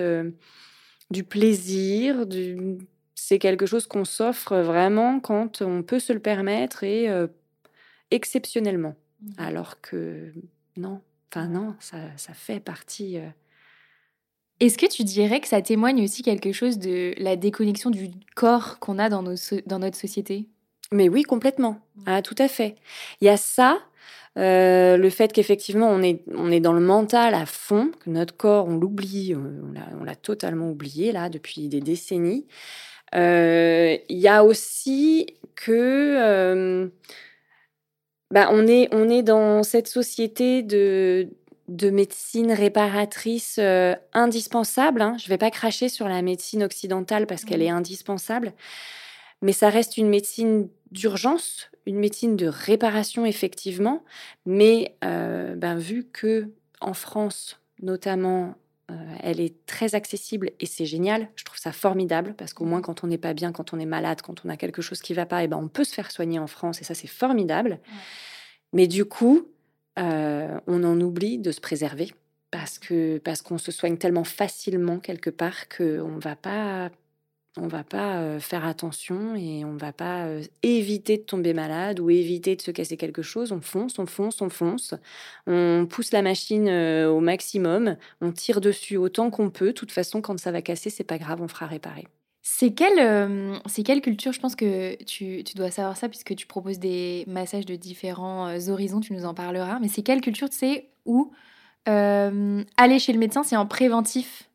du 1.10 1.24
plaisir, 1.24 2.26
du... 2.26 2.78
c'est 3.16 3.40
quelque 3.40 3.66
chose 3.66 3.88
qu'on 3.88 4.04
s'offre 4.04 4.56
vraiment 4.58 5.18
quand 5.18 5.62
on 5.62 5.82
peut 5.82 5.98
se 5.98 6.12
le 6.12 6.20
permettre 6.20 6.84
et 6.84 7.08
exceptionnellement. 8.12 8.94
Mmh. 9.20 9.30
Alors 9.38 9.80
que 9.80 10.32
non, 10.76 11.00
enfin 11.32 11.48
non, 11.48 11.74
ça, 11.80 11.98
ça 12.16 12.34
fait 12.34 12.60
partie. 12.60 13.18
Euh 13.18 13.26
Est-ce 14.60 14.76
que 14.76 14.86
tu 14.86 15.04
dirais 15.04 15.40
que 15.40 15.48
ça 15.48 15.62
témoigne 15.62 16.04
aussi 16.04 16.22
quelque 16.22 16.52
chose 16.52 16.78
de 16.78 17.14
la 17.16 17.36
déconnexion 17.36 17.88
du 17.88 18.10
corps 18.36 18.78
qu'on 18.78 18.98
a 18.98 19.08
dans, 19.08 19.22
nos, 19.22 19.36
dans 19.66 19.78
notre 19.78 19.96
société? 19.96 20.46
Mais 20.92 21.08
oui, 21.08 21.22
complètement. 21.22 21.80
Ah, 22.04 22.20
tout 22.20 22.34
à 22.38 22.46
fait. 22.46 22.76
Il 23.20 23.24
y 23.24 23.30
a 23.30 23.38
ça, 23.38 23.78
euh, 24.38 24.98
le 24.98 25.10
fait 25.10 25.32
qu'effectivement 25.32 25.88
on 25.88 26.02
est, 26.02 26.22
on 26.34 26.50
est 26.50 26.60
dans 26.60 26.72
le 26.74 26.80
mental 26.80 27.34
à 27.34 27.46
fond, 27.46 27.90
que 28.04 28.10
notre 28.10 28.36
corps, 28.36 28.66
on 28.66 28.76
l'oublie, 28.76 29.34
on 29.34 30.04
l'a 30.04 30.14
totalement 30.16 30.70
oublié 30.70 31.12
là 31.12 31.30
depuis 31.30 31.68
des 31.68 31.80
décennies. 31.80 32.46
Euh, 33.14 33.96
il 34.08 34.18
y 34.18 34.28
a 34.28 34.44
aussi 34.44 35.26
que 35.56 36.90
bah, 38.30 38.48
on, 38.52 38.66
est, 38.66 38.88
on 38.92 39.08
est 39.08 39.22
dans 39.22 39.62
cette 39.62 39.88
société 39.88 40.62
de, 40.62 41.28
de 41.70 41.88
médecine 41.88 42.52
réparatrice 42.52 43.56
euh, 43.60 43.94
indispensable. 44.12 45.00
Hein. 45.00 45.16
Je 45.18 45.26
ne 45.26 45.28
vais 45.28 45.38
pas 45.38 45.52
cracher 45.52 45.88
sur 45.88 46.08
la 46.08 46.20
médecine 46.20 46.64
occidentale 46.64 47.28
parce 47.28 47.44
qu'elle 47.44 47.62
est 47.62 47.70
indispensable, 47.70 48.52
mais 49.40 49.52
ça 49.52 49.70
reste 49.70 49.96
une 49.96 50.08
médecine 50.08 50.68
d'urgence, 50.90 51.70
une 51.86 51.98
médecine 51.98 52.36
de 52.36 52.48
réparation 52.48 53.24
effectivement. 53.24 54.02
Mais 54.46 54.96
euh, 55.04 55.54
ben, 55.54 55.76
vu 55.76 56.08
que 56.12 56.50
en 56.80 56.92
France, 56.92 57.60
notamment, 57.80 58.56
euh, 58.90 58.94
elle 59.22 59.38
est 59.38 59.64
très 59.66 59.94
accessible 59.94 60.50
et 60.58 60.66
c'est 60.66 60.86
génial. 60.86 61.28
Je 61.36 61.44
trouve 61.44 61.58
ça 61.58 61.70
formidable 61.70 62.34
parce 62.36 62.52
qu'au 62.52 62.64
moins 62.64 62.80
quand 62.80 63.04
on 63.04 63.06
n'est 63.06 63.16
pas 63.16 63.32
bien, 63.32 63.52
quand 63.52 63.72
on 63.72 63.78
est 63.78 63.86
malade, 63.86 64.22
quand 64.22 64.44
on 64.44 64.48
a 64.48 64.56
quelque 64.56 64.82
chose 64.82 65.00
qui 65.02 65.14
va 65.14 65.24
pas, 65.24 65.42
et 65.42 65.44
eh 65.44 65.48
ben 65.48 65.56
on 65.56 65.68
peut 65.68 65.84
se 65.84 65.94
faire 65.94 66.10
soigner 66.10 66.40
en 66.40 66.48
France 66.48 66.80
et 66.80 66.84
ça 66.84 66.94
c'est 66.94 67.06
formidable. 67.06 67.78
Mais 68.72 68.88
du 68.88 69.04
coup, 69.04 69.46
euh, 70.00 70.58
on 70.66 70.84
en 70.84 71.00
oublie 71.00 71.38
de 71.38 71.52
se 71.52 71.60
préserver 71.60 72.12
parce 72.50 72.78
que 72.78 73.18
parce 73.18 73.42
qu'on 73.42 73.58
se 73.58 73.70
soigne 73.72 73.96
tellement 73.96 74.24
facilement 74.24 74.98
quelque 74.98 75.30
part 75.30 75.68
qu'on 75.68 76.18
va 76.18 76.36
pas 76.36 76.90
on 77.56 77.66
va 77.66 77.84
pas 77.84 78.20
euh, 78.20 78.40
faire 78.40 78.64
attention 78.64 79.34
et 79.34 79.64
on 79.64 79.76
va 79.76 79.92
pas 79.92 80.26
euh, 80.26 80.42
éviter 80.62 81.18
de 81.18 81.22
tomber 81.22 81.52
malade 81.52 82.00
ou 82.00 82.08
éviter 82.10 82.56
de 82.56 82.62
se 82.62 82.70
casser 82.70 82.96
quelque 82.96 83.22
chose. 83.22 83.52
On 83.52 83.60
fonce, 83.60 83.98
on 83.98 84.06
fonce, 84.06 84.40
on 84.40 84.50
fonce. 84.50 84.94
On 85.46 85.86
pousse 85.90 86.12
la 86.12 86.22
machine 86.22 86.70
au 86.70 87.20
maximum. 87.20 87.96
On 88.20 88.32
tire 88.32 88.60
dessus 88.60 88.96
autant 88.96 89.30
qu'on 89.30 89.50
peut. 89.50 89.68
De 89.68 89.72
toute 89.72 89.92
façon, 89.92 90.20
quand 90.22 90.38
ça 90.38 90.52
va 90.52 90.62
casser, 90.62 90.90
c'est 90.90 91.04
pas 91.04 91.18
grave, 91.18 91.42
on 91.42 91.48
fera 91.48 91.66
réparer. 91.66 92.06
C'est 92.52 92.72
quelle, 92.72 93.60
c'est 93.66 93.82
quelle 93.82 94.00
culture 94.00 94.32
Je 94.32 94.40
pense 94.40 94.56
que 94.56 95.02
tu, 95.04 95.44
tu, 95.44 95.54
dois 95.54 95.70
savoir 95.70 95.96
ça 95.96 96.08
puisque 96.08 96.34
tu 96.34 96.46
proposes 96.46 96.78
des 96.78 97.24
massages 97.26 97.64
de 97.64 97.76
différents 97.76 98.52
horizons, 98.68 99.00
tu 99.00 99.12
nous 99.12 99.24
en 99.24 99.34
parleras. 99.34 99.78
Mais 99.80 99.88
c'est 99.88 100.02
quelle 100.02 100.20
culture, 100.20 100.50
tu 100.50 100.58
sais, 100.58 100.90
où 101.06 101.32
aller 101.86 102.98
chez 102.98 103.12
le 103.12 103.18
médecin, 103.18 103.42
c'est 103.42 103.56
en 103.56 103.66
préventif? 103.66 104.50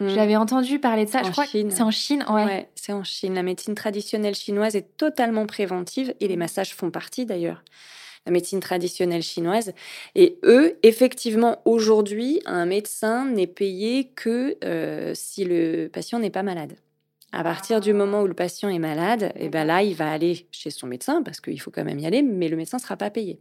Mm. 0.00 0.08
J'avais 0.08 0.36
entendu 0.36 0.78
parler 0.78 1.04
de 1.04 1.10
ça. 1.10 1.22
je 1.22 1.30
crois 1.30 1.46
que 1.46 1.70
c'est 1.70 1.82
en 1.82 1.90
Chine. 1.90 2.24
Ouais. 2.28 2.68
c'est 2.74 2.92
en 2.92 3.04
Chine. 3.04 3.34
La 3.34 3.42
médecine 3.42 3.74
traditionnelle 3.74 4.34
chinoise 4.34 4.76
est 4.76 4.96
totalement 4.96 5.46
préventive 5.46 6.14
et 6.20 6.28
les 6.28 6.36
massages 6.36 6.74
font 6.74 6.90
partie 6.90 7.26
d'ailleurs. 7.26 7.62
La 8.26 8.32
médecine 8.32 8.60
traditionnelle 8.60 9.22
chinoise. 9.22 9.72
Et 10.16 10.38
eux, 10.42 10.78
effectivement, 10.82 11.62
aujourd'hui, 11.64 12.40
un 12.44 12.66
médecin 12.66 13.24
n'est 13.24 13.46
payé 13.46 14.10
que 14.16 14.56
euh, 14.64 15.12
si 15.14 15.44
le 15.44 15.88
patient 15.92 16.18
n'est 16.18 16.30
pas 16.30 16.42
malade. 16.42 16.74
À 17.32 17.42
partir 17.42 17.80
du 17.80 17.92
moment 17.92 18.22
où 18.22 18.26
le 18.26 18.34
patient 18.34 18.68
est 18.68 18.78
malade, 18.78 19.32
et 19.34 19.46
eh 19.46 19.48
ben 19.48 19.64
là, 19.64 19.82
il 19.82 19.94
va 19.94 20.10
aller 20.10 20.46
chez 20.52 20.70
son 20.70 20.86
médecin 20.86 21.22
parce 21.22 21.40
qu'il 21.40 21.60
faut 21.60 21.70
quand 21.70 21.84
même 21.84 21.98
y 21.98 22.06
aller, 22.06 22.22
mais 22.22 22.48
le 22.48 22.56
médecin 22.56 22.78
ne 22.78 22.82
sera 22.82 22.96
pas 22.96 23.10
payé. 23.10 23.40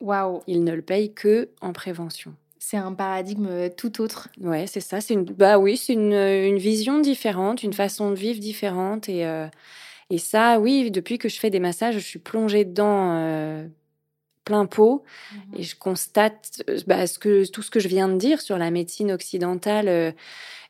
Waouh. 0.00 0.42
Il 0.46 0.64
ne 0.64 0.72
le 0.72 0.82
paye 0.82 1.12
que 1.12 1.50
en 1.60 1.72
prévention 1.72 2.34
c'est 2.60 2.76
un 2.76 2.92
paradigme 2.92 3.48
euh, 3.50 3.68
tout 3.74 4.00
autre. 4.00 4.28
Ouais, 4.40 4.66
c'est 4.66 4.80
ça. 4.80 5.00
C'est 5.00 5.14
une, 5.14 5.24
bah 5.24 5.58
oui, 5.58 5.76
c'est 5.76 5.94
une, 5.94 6.12
une, 6.12 6.58
vision 6.58 7.00
différente, 7.00 7.62
une 7.62 7.72
façon 7.72 8.10
de 8.10 8.14
vivre 8.14 8.38
différente. 8.38 9.08
Et, 9.08 9.26
euh, 9.26 9.48
et 10.10 10.18
ça, 10.18 10.60
oui, 10.60 10.90
depuis 10.90 11.18
que 11.18 11.28
je 11.28 11.40
fais 11.40 11.50
des 11.50 11.58
massages, 11.58 11.94
je 11.94 12.00
suis 12.00 12.18
plongée 12.18 12.66
dedans 12.66 13.16
euh, 13.16 13.66
plein 14.44 14.66
pot. 14.66 15.02
Mmh 15.32 15.36
et 15.56 15.62
je 15.62 15.74
constate 15.74 16.62
bah, 16.86 17.06
ce 17.06 17.18
que, 17.18 17.50
tout 17.50 17.62
ce 17.62 17.70
que 17.70 17.80
je 17.80 17.88
viens 17.88 18.08
de 18.08 18.18
dire 18.18 18.40
sur 18.40 18.58
la 18.58 18.70
médecine 18.70 19.10
occidentale 19.10 20.14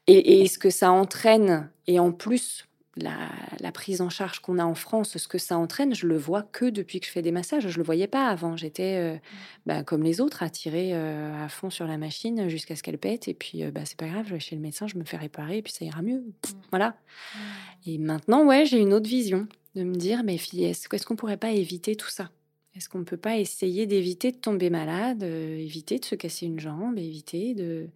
et, 0.07 0.43
et, 0.43 0.47
ce 0.47 0.59
que 0.59 0.71
ça 0.71 0.93
entraîne. 0.93 1.71
Et 1.91 1.99
en 1.99 2.13
plus, 2.13 2.69
la, 2.95 3.73
prise 3.73 4.01
en 4.01 4.11
charge 4.11 4.39
qu'on 4.39 4.61
a 4.61 4.65
en 4.65 4.77
France, 4.77 5.19
ce 5.19 5.27
que 5.27 5.39
ça 5.39 5.59
entraîne, 5.59 5.93
je 5.93 6.07
le 6.07 6.17
vois 6.17 6.45
que 6.45 6.67
depuis 6.67 7.01
que 7.01 7.07
je 7.07 7.11
fais 7.11 7.21
des 7.21 7.33
massages. 7.33 7.67
Je 7.67 7.77
le 7.79 7.83
voyais 7.83 8.07
pas 8.07 8.29
avant. 8.29 8.57
J'étais 8.57 8.95
euh, 8.97 9.15
mmh. 9.15 9.19
bah, 9.67 9.83
comme 9.83 10.05
les 10.05 10.21
autres, 10.21 10.45
attirée 10.45 10.91
euh, 10.93 11.45
à 11.45 11.49
fond 11.49 11.69
sur 11.69 11.89
la 11.89 11.99
machine 11.99 12.49
jusqu'à 12.49 12.77
ce 12.77 12.85
qu'elle 12.85 12.99
pète. 12.99 13.27
Et 13.27 13.35
puis, 13.35 13.65
euh, 13.65 13.73
bah, 13.73 13.81
c'est 13.87 13.99
pas 13.99 14.07
grave, 14.07 14.27
je 14.29 14.35
vais 14.35 14.41
chez 14.41 14.55
le 14.55 14.63
médecin, 14.63 14.87
je 14.87 14.99
me 14.99 15.05
fais 15.05 15.17
réparer 15.17 15.59
et 15.59 15.63
puis 15.63 15.73
ça 15.73 15.85
ira 15.85 16.01
mieux. 16.01 16.21
Mmh. 16.21 16.49
Voilà. 16.71 16.91
Mmh. 16.91 17.39
Et 17.87 17.99
maintenant, 17.99 18.47
ouais, 18.47 18.67
j'ai 18.67 18.79
une 18.79 18.95
autre 18.95 19.09
vision 19.09 19.49
de 19.75 19.83
me 19.83 19.97
dire, 19.97 20.23
mais 20.23 20.39
filles, 20.39 20.67
est-ce, 20.67 20.87
est-ce 20.95 21.05
qu'on 21.05 21.17
pourrait 21.17 21.39
pas 21.39 21.51
éviter 21.51 21.97
tout 21.97 22.11
ça? 22.11 22.31
Est-ce 22.77 22.89
qu'on 22.89 23.01
ne 23.01 23.05
peut 23.05 23.17
pas 23.17 23.37
essayer 23.37 23.87
d'éviter 23.87 24.31
de 24.31 24.37
tomber 24.37 24.71
malade, 24.71 25.25
éviter 25.25 25.99
de 25.99 26.05
se 26.05 26.15
casser 26.15 26.47
une 26.47 26.61
jambe, 26.61 26.99
éviter 26.99 27.55
de 27.55 27.65
euh, 27.65 27.87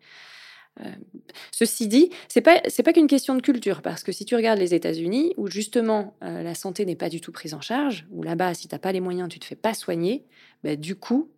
ceci 1.52 1.86
dit, 1.86 2.10
c'est 2.28 2.40
pas 2.40 2.60
c'est 2.68 2.82
pas 2.82 2.92
qu'une 2.92 3.06
question 3.06 3.34
de 3.36 3.42
culture 3.42 3.82
parce 3.82 4.02
que 4.02 4.12
si 4.12 4.24
tu 4.24 4.34
regardes 4.34 4.58
les 4.58 4.74
États-Unis 4.74 5.32
où 5.36 5.48
justement 5.48 6.16
euh, 6.22 6.42
la 6.42 6.54
santé 6.54 6.84
n'est 6.84 6.96
pas 6.96 7.08
du 7.08 7.20
tout 7.20 7.32
prise 7.32 7.54
en 7.54 7.60
charge, 7.60 8.06
où 8.10 8.22
là-bas 8.22 8.54
si 8.54 8.68
t'as 8.68 8.78
pas 8.78 8.92
les 8.92 9.00
moyens 9.00 9.28
tu 9.28 9.38
te 9.38 9.44
fais 9.44 9.54
pas 9.54 9.74
soigner, 9.74 10.24
bah, 10.62 10.76
du 10.76 10.96
coup 10.96 11.30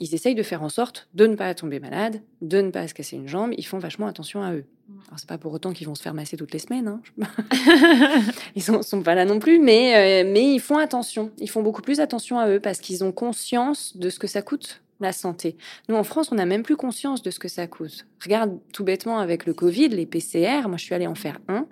ils 0.00 0.14
essayent 0.14 0.34
de 0.34 0.42
faire 0.42 0.62
en 0.62 0.68
sorte 0.68 1.08
de 1.14 1.26
ne 1.26 1.36
pas 1.36 1.54
tomber 1.54 1.78
malade, 1.78 2.20
de 2.42 2.60
ne 2.60 2.70
pas 2.70 2.88
se 2.88 2.94
casser 2.94 3.14
une 3.14 3.28
jambe. 3.28 3.52
Ils 3.56 3.64
font 3.64 3.78
vachement 3.78 4.08
attention 4.08 4.42
à 4.42 4.52
eux. 4.52 4.64
Mm. 4.88 4.92
Alors 5.06 5.18
c'est 5.18 5.28
pas 5.28 5.38
pour 5.38 5.52
autant 5.52 5.72
qu'ils 5.72 5.86
vont 5.86 5.94
se 5.94 6.02
faire 6.02 6.14
masser 6.14 6.36
toutes 6.36 6.52
les 6.52 6.58
semaines. 6.58 6.88
Hein. 6.88 7.00
ils 8.56 8.62
sont, 8.62 8.82
sont, 8.82 9.02
pas 9.02 9.14
là 9.14 9.24
non 9.24 9.38
plus, 9.38 9.60
mais 9.60 10.24
euh, 10.24 10.30
mais 10.30 10.52
ils 10.54 10.60
font 10.60 10.78
attention. 10.78 11.30
Ils 11.38 11.48
font 11.48 11.62
beaucoup 11.62 11.82
plus 11.82 12.00
attention 12.00 12.38
à 12.38 12.48
eux 12.48 12.60
parce 12.60 12.80
qu'ils 12.80 13.04
ont 13.04 13.12
conscience 13.12 13.96
de 13.96 14.10
ce 14.10 14.18
que 14.18 14.26
ça 14.26 14.42
coûte 14.42 14.82
la 15.04 15.12
santé. 15.12 15.56
Nous, 15.88 15.94
en 15.94 16.02
France, 16.04 16.30
on 16.32 16.34
n'a 16.34 16.46
même 16.46 16.62
plus 16.64 16.76
conscience 16.76 17.22
de 17.22 17.30
ce 17.30 17.38
que 17.38 17.48
ça 17.48 17.66
coûte. 17.68 18.06
Regarde 18.22 18.58
tout 18.72 18.82
bêtement 18.84 19.18
avec 19.18 19.46
le 19.46 19.54
Covid, 19.54 19.88
les 19.90 20.06
PCR. 20.06 20.66
Moi, 20.66 20.76
je 20.76 20.84
suis 20.84 20.94
allée 20.94 21.06
en 21.06 21.14
faire 21.14 21.38
un. 21.48 21.66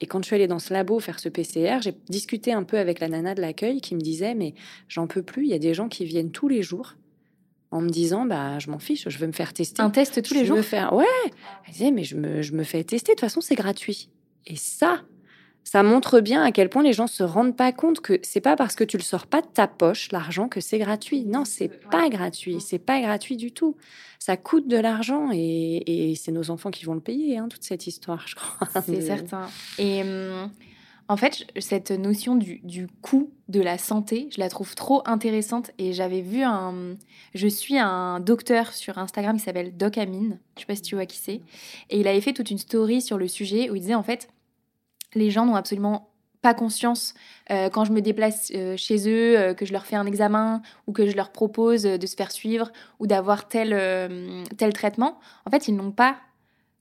Et 0.00 0.06
quand 0.06 0.20
je 0.22 0.26
suis 0.26 0.34
allée 0.34 0.46
dans 0.48 0.58
ce 0.58 0.72
labo 0.72 0.98
faire 0.98 1.20
ce 1.20 1.28
PCR, 1.28 1.78
j'ai 1.82 1.94
discuté 2.08 2.52
un 2.52 2.62
peu 2.64 2.78
avec 2.78 3.00
la 3.00 3.08
nana 3.08 3.34
de 3.34 3.40
l'accueil 3.42 3.80
qui 3.82 3.94
me 3.94 4.00
disait 4.00 4.34
Mais 4.34 4.54
j'en 4.88 5.06
peux 5.06 5.22
plus, 5.22 5.44
il 5.44 5.50
y 5.50 5.54
a 5.54 5.58
des 5.58 5.74
gens 5.74 5.88
qui 5.88 6.04
viennent 6.06 6.32
tous 6.32 6.48
les 6.48 6.62
jours 6.62 6.94
en 7.70 7.82
me 7.82 7.88
disant 7.90 8.24
bah 8.26 8.58
je 8.58 8.70
m'en 8.70 8.78
fiche, 8.80 9.04
je 9.08 9.18
veux 9.18 9.26
me 9.28 9.32
faire 9.32 9.52
tester. 9.52 9.80
Un 9.82 9.90
test 9.90 10.22
tous 10.22 10.34
les 10.34 10.40
Je 10.40 10.46
jours? 10.46 10.56
veux 10.56 10.62
faire 10.62 10.92
ouais. 10.94 11.04
Elle 11.66 11.72
disait 11.72 11.90
mais 11.92 12.02
je 12.04 12.16
me, 12.16 12.40
je 12.42 12.52
me 12.54 12.64
fais 12.64 12.82
tester 12.82 13.12
de 13.12 13.16
toute 13.16 13.20
façon 13.20 13.40
c'est 13.42 13.54
gratuit. 13.54 14.08
Et 14.46 14.56
ça 14.56 15.02
ça 15.64 15.82
montre 15.82 16.20
bien 16.20 16.42
à 16.42 16.50
quel 16.52 16.68
point 16.68 16.82
les 16.82 16.92
gens 16.92 17.06
se 17.06 17.22
rendent 17.22 17.56
pas 17.56 17.72
compte 17.72 18.00
que 18.00 18.18
c'est 18.22 18.40
pas 18.40 18.56
parce 18.56 18.74
que 18.74 18.84
tu 18.84 18.96
le 18.96 19.02
sors 19.02 19.26
pas 19.26 19.40
de 19.40 19.46
ta 19.46 19.68
poche 19.68 20.10
l'argent 20.10 20.48
que 20.48 20.60
c'est 20.60 20.78
gratuit. 20.78 21.24
Non, 21.24 21.44
c'est 21.44 21.68
pas 21.68 22.08
gratuit, 22.08 22.60
c'est 22.60 22.78
pas 22.78 23.00
gratuit 23.00 23.36
du 23.36 23.52
tout. 23.52 23.76
Ça 24.18 24.36
coûte 24.36 24.68
de 24.68 24.76
l'argent 24.76 25.30
et, 25.32 26.10
et 26.10 26.14
c'est 26.14 26.32
nos 26.32 26.50
enfants 26.50 26.70
qui 26.70 26.84
vont 26.84 26.94
le 26.94 27.00
payer 27.00 27.38
hein, 27.38 27.48
toute 27.48 27.62
cette 27.62 27.86
histoire, 27.86 28.26
je 28.26 28.34
crois. 28.34 28.68
C'est 28.84 28.96
De- 28.96 29.00
certain. 29.00 29.48
Et 29.78 30.02
hum, 30.02 30.50
en 31.08 31.16
fait, 31.16 31.44
cette 31.58 31.90
notion 31.90 32.36
du, 32.36 32.60
du 32.62 32.86
coût 33.02 33.32
de 33.48 33.60
la 33.60 33.78
santé, 33.78 34.28
je 34.32 34.38
la 34.38 34.48
trouve 34.48 34.74
trop 34.76 35.02
intéressante. 35.06 35.70
Et 35.78 35.92
j'avais 35.92 36.20
vu 36.20 36.42
un. 36.42 36.96
Je 37.34 37.48
suis 37.48 37.78
un 37.78 38.20
docteur 38.20 38.72
sur 38.72 38.98
Instagram 38.98 39.36
qui 39.36 39.42
s'appelle 39.44 39.76
Doc 39.76 39.98
Amine. 39.98 40.38
Je 40.56 40.60
sais 40.60 40.66
pas 40.66 40.76
si 40.76 40.82
tu 40.82 40.94
vois 40.94 41.06
qui 41.06 41.18
c'est. 41.18 41.40
Et 41.90 41.98
il 42.00 42.06
avait 42.06 42.20
fait 42.20 42.32
toute 42.32 42.50
une 42.50 42.58
story 42.58 43.02
sur 43.02 43.18
le 43.18 43.26
sujet 43.26 43.70
où 43.70 43.74
il 43.76 43.80
disait 43.80 43.94
en 43.94 44.02
fait, 44.04 44.28
les 45.14 45.30
gens 45.30 45.46
n'ont 45.46 45.56
absolument 45.56 46.10
pas 46.42 46.54
conscience 46.54 47.14
euh, 47.50 47.68
quand 47.68 47.84
je 47.84 47.92
me 47.92 48.00
déplace 48.00 48.50
euh, 48.54 48.76
chez 48.76 49.08
eux, 49.08 49.38
euh, 49.38 49.54
que 49.54 49.66
je 49.66 49.72
leur 49.72 49.84
fais 49.86 49.96
un 49.96 50.06
examen 50.06 50.62
ou 50.86 50.92
que 50.92 51.06
je 51.06 51.14
leur 51.14 51.30
propose 51.32 51.82
de 51.82 52.06
se 52.06 52.16
faire 52.16 52.32
suivre 52.32 52.70
ou 52.98 53.06
d'avoir 53.06 53.48
tel, 53.48 53.70
tel 54.56 54.72
traitement. 54.72 55.18
En 55.44 55.50
fait, 55.50 55.68
ils 55.68 55.76
n'ont 55.76 55.92
pas 55.92 56.16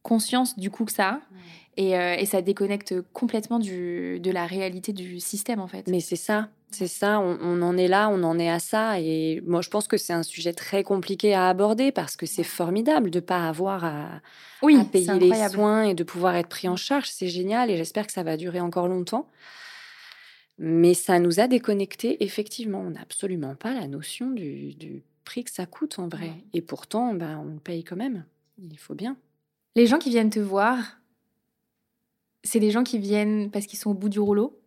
conscience 0.04 0.58
du 0.58 0.70
coût 0.70 0.86
que 0.86 0.92
ça 0.92 1.10
a. 1.10 1.20
Et, 1.78 1.92
et 1.92 2.26
ça 2.26 2.42
déconnecte 2.42 3.00
complètement 3.14 3.58
du, 3.58 4.20
de 4.20 4.32
la 4.32 4.46
réalité 4.46 4.92
du 4.92 5.22
système, 5.22 5.62
en 5.62 5.68
fait. 5.68 5.88
Mais 5.88 6.02
c'est 6.02 6.18
ça, 6.18 6.50
c'est 6.72 6.88
ça, 6.88 7.20
on, 7.20 7.38
on 7.42 7.62
en 7.62 7.78
est 7.78 7.88
là, 7.88 8.10
on 8.10 8.24
en 8.24 8.38
est 8.38 8.50
à 8.50 8.60
ça. 8.60 9.00
Et 9.00 9.42
moi, 9.46 9.62
je 9.62 9.70
pense 9.70 9.88
que 9.88 9.98
c'est 9.98 10.14
un 10.14 10.24
sujet 10.24 10.54
très 10.54 10.84
compliqué 10.84 11.34
à 11.34 11.50
aborder 11.50 11.92
parce 11.92 12.16
que 12.16 12.26
c'est 12.26 12.44
formidable 12.44 13.10
de 13.10 13.20
pas 13.20 13.48
avoir 13.48 13.86
à, 13.86 14.22
oui, 14.62 14.76
à 14.76 14.84
c'est 14.84 14.90
payer 14.90 15.20
les 15.20 15.50
soins 15.50 15.84
et 15.84 15.94
de 15.94 16.04
pouvoir 16.04 16.36
être 16.36 16.50
pris 16.50 16.68
en 16.68 16.76
charge. 16.76 17.10
C'est 17.10 17.28
génial 17.28 17.72
et 17.72 17.78
j'espère 17.78 18.06
que 18.06 18.14
ça 18.14 18.24
va 18.24 18.38
durer 18.38 18.60
encore 18.60 18.88
longtemps. 18.88 19.28
Mais 20.58 20.94
ça 20.94 21.20
nous 21.20 21.40
a 21.40 21.48
déconnectés, 21.48 22.24
effectivement. 22.24 22.82
On 22.82 22.92
n'a 22.92 23.02
absolument 23.02 23.56
pas 23.56 23.74
la 23.74 23.88
notion 23.88 24.30
du, 24.30 24.76
du 24.76 25.04
prix 25.24 25.44
que 25.44 25.52
ça 25.52 25.66
coûte 25.66 26.00
en 26.00 26.08
vrai. 26.08 26.28
Ouais. 26.28 26.44
Et 26.54 26.62
pourtant, 26.62 27.14
bah, 27.14 27.40
on 27.42 27.54
le 27.54 27.60
paye 27.60 27.84
quand 27.84 27.96
même. 27.96 28.26
Il 28.62 28.78
faut 28.78 28.96
bien. 28.96 29.16
Les 29.76 29.88
gens 29.88 30.00
qui 30.00 30.10
viennent 30.10 30.30
te 30.30 30.40
voir, 30.40 31.00
c'est 32.44 32.60
des 32.60 32.72
gens 32.72 32.84
qui 32.84 33.00
viennent 33.00 33.50
parce 33.52 33.66
qu'ils 33.66 33.80
sont 33.80 33.92
au 33.92 33.94
bout 33.94 34.10
du 34.10 34.20
rouleau? 34.20 34.59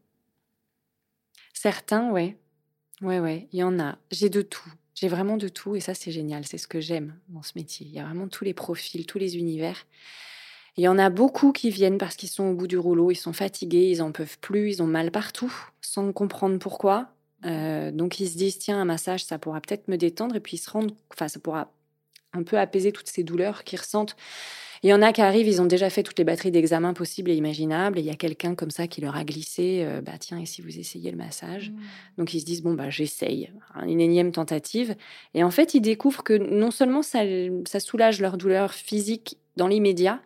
Certains, 1.63 2.11
ouais. 2.11 2.37
Ouais, 3.03 3.21
ouais, 3.21 3.47
il 3.53 3.61
y 3.61 3.63
en 3.63 3.79
a. 3.79 3.97
J'ai 4.11 4.29
de 4.29 4.43
tout. 4.43 4.69
J'ai 4.97 5.07
vraiment 5.07 5.37
de 5.37 5.47
tout 5.47 5.77
et 5.77 5.81
ça, 5.81 5.95
c'est 5.95 6.11
génial. 6.11 6.45
C'est 6.45 6.59
ce 6.59 6.67
que 6.67 6.81
j'aime 6.81 7.15
dans 7.29 7.45
ce 7.45 7.53
métier. 7.55 7.87
Il 7.87 7.93
y 7.93 8.01
a 8.01 8.05
vraiment 8.05 8.27
tous 8.27 8.43
les 8.43 8.53
profils, 8.53 9.07
tous 9.07 9.19
les 9.19 9.37
univers. 9.37 9.87
Il 10.77 10.83
y 10.83 10.89
en 10.89 10.99
a 10.99 11.09
beaucoup 11.09 11.53
qui 11.53 11.71
viennent 11.71 11.99
parce 11.99 12.17
qu'ils 12.17 12.31
sont 12.31 12.47
au 12.47 12.55
bout 12.55 12.67
du 12.67 12.79
rouleau, 12.79 13.13
ils 13.13 13.17
sont 13.17 13.33
fatigués, 13.33 13.89
ils 13.91 14.03
en 14.03 14.11
peuvent 14.11 14.41
plus, 14.41 14.71
ils 14.71 14.83
ont 14.83 14.89
mal 14.89 15.13
partout, 15.13 15.55
sans 15.81 16.13
comprendre 16.13 16.59
pourquoi. 16.59 17.11
Euh, 17.45 17.93
donc 17.93 18.19
ils 18.19 18.29
se 18.29 18.37
disent 18.37 18.59
tiens 18.59 18.81
un 18.81 18.85
massage 18.85 19.25
ça 19.25 19.39
pourra 19.39 19.61
peut-être 19.61 19.87
me 19.87 19.97
détendre 19.97 20.35
et 20.35 20.41
puis 20.41 20.57
ils 20.57 20.61
se 20.61 20.71
rendent, 20.71 20.97
enfin 21.13 21.29
ça 21.29 21.39
pourra 21.39 21.73
un 22.33 22.43
peu 22.43 22.59
apaiser 22.59 22.91
toutes 22.91 23.09
ces 23.09 23.23
douleurs 23.23 23.63
qu'ils 23.63 23.79
ressentent. 23.79 24.17
Il 24.85 24.91
y 24.91 24.95
en 24.95 25.01
a 25.01 25.13
qui 25.13 25.23
arrivent, 25.23 25.47
ils 25.47 25.63
ont 25.63 25.67
déjà 25.67 25.91
fait 25.91 26.03
toutes 26.03 26.19
les 26.19 26.25
batteries 26.25 26.51
d'examens 26.51 26.93
possibles 26.93 27.31
et 27.31 27.37
imaginables 27.37 27.99
et 27.99 28.03
il 28.03 28.07
y 28.07 28.11
a 28.11 28.17
quelqu'un 28.17 28.57
comme 28.57 28.71
ça 28.71 28.89
qui 28.89 29.01
leur 29.01 29.17
a 29.17 29.25
glissé 29.25 29.85
euh, 29.87 30.01
bah 30.01 30.19
tiens 30.19 30.41
et 30.41 30.47
si 30.47 30.61
vous 30.61 30.77
essayez 30.77 31.13
le 31.13 31.17
massage? 31.17 31.73
Donc 32.19 32.35
ils 32.35 32.41
se 32.41 32.45
disent 32.45 32.63
bon 32.63 32.75
bah 32.75 32.91
j'essaye. 32.91 33.51
Une 33.87 34.01
énième 34.01 34.33
tentative. 34.33 34.97
Et 35.35 35.45
en 35.45 35.53
fait 35.53 35.75
ils 35.75 35.81
découvrent 35.81 36.25
que 36.25 36.35
non 36.35 36.73
seulement 36.73 37.03
ça, 37.03 37.21
ça 37.67 37.79
soulage 37.79 38.21
leur 38.21 38.37
douleur 38.37 38.73
physique 38.73 39.39
dans 39.57 39.69
l'immédiat 39.69 40.21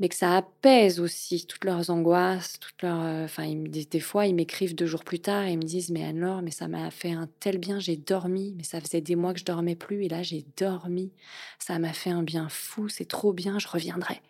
mais 0.00 0.08
que 0.08 0.16
ça 0.16 0.36
apaise 0.36 1.00
aussi 1.00 1.46
toutes 1.46 1.64
leurs 1.64 1.90
angoisses, 1.90 2.58
toutes 2.60 2.82
leurs. 2.82 3.00
euh, 3.02 3.24
Enfin, 3.24 3.52
des 3.54 4.00
fois, 4.00 4.26
ils 4.26 4.34
m'écrivent 4.34 4.74
deux 4.74 4.86
jours 4.86 5.04
plus 5.04 5.20
tard 5.20 5.44
et 5.44 5.52
ils 5.52 5.58
me 5.58 5.62
disent 5.62 5.90
Mais 5.90 6.04
alors, 6.04 6.42
mais 6.42 6.50
ça 6.50 6.68
m'a 6.68 6.90
fait 6.90 7.12
un 7.12 7.28
tel 7.40 7.58
bien, 7.58 7.78
j'ai 7.80 7.96
dormi, 7.96 8.54
mais 8.56 8.64
ça 8.64 8.80
faisait 8.80 9.00
des 9.00 9.16
mois 9.16 9.32
que 9.34 9.40
je 9.40 9.44
dormais 9.44 9.76
plus 9.76 10.04
et 10.04 10.08
là, 10.08 10.22
j'ai 10.22 10.44
dormi. 10.56 11.12
Ça 11.58 11.78
m'a 11.78 11.92
fait 11.92 12.10
un 12.10 12.22
bien 12.22 12.48
fou, 12.48 12.88
c'est 12.88 13.04
trop 13.06 13.32
bien, 13.32 13.58
je 13.58 13.68
reviendrai. 13.68 14.20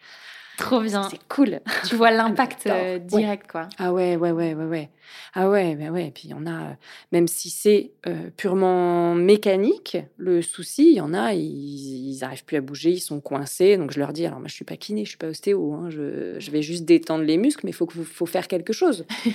Trop 0.56 0.80
bien. 0.80 1.08
C'est 1.10 1.18
cool. 1.28 1.60
Tu 1.88 1.96
vois 1.96 2.10
l'impact 2.10 2.66
euh, 2.66 2.94
Ouais. 2.94 3.00
direct, 3.00 3.50
quoi. 3.50 3.68
Ah 3.78 3.92
ouais, 3.92 4.16
ouais, 4.16 4.30
ouais, 4.30 4.54
ouais, 4.54 4.64
ouais. 4.64 4.88
Ah 5.34 5.50
ouais, 5.50 5.74
ben 5.74 5.90
ouais. 5.90 6.12
Puis 6.14 6.24
il 6.26 6.30
y 6.30 6.34
en 6.34 6.46
a, 6.46 6.50
euh, 6.62 6.72
même 7.12 7.26
si 7.26 7.50
c'est 7.50 7.90
euh, 8.06 8.30
purement 8.36 9.14
mécanique, 9.14 9.96
le 10.16 10.42
souci, 10.42 10.90
il 10.90 10.94
y 10.96 11.00
en 11.00 11.12
a, 11.12 11.32
ils, 11.34 12.10
ils 12.14 12.24
arrivent 12.24 12.44
plus 12.44 12.56
à 12.56 12.60
bouger, 12.60 12.90
ils 12.92 13.00
sont 13.00 13.20
coincés. 13.20 13.76
Donc 13.76 13.90
je 13.90 13.98
leur 13.98 14.12
dis, 14.12 14.26
alors 14.26 14.38
moi 14.38 14.48
je 14.48 14.54
suis 14.54 14.64
pas 14.64 14.76
kiné, 14.76 15.04
je 15.04 15.10
suis 15.10 15.18
pas 15.18 15.26
ostéo, 15.28 15.72
hein, 15.74 15.90
je, 15.90 16.36
je 16.38 16.50
vais 16.50 16.62
juste 16.62 16.84
détendre 16.84 17.24
les 17.24 17.36
muscles, 17.36 17.62
mais 17.64 17.70
il 17.70 17.74
faut 17.74 17.88
faut 17.88 18.26
faire 18.26 18.46
quelque 18.48 18.72
chose. 18.72 19.04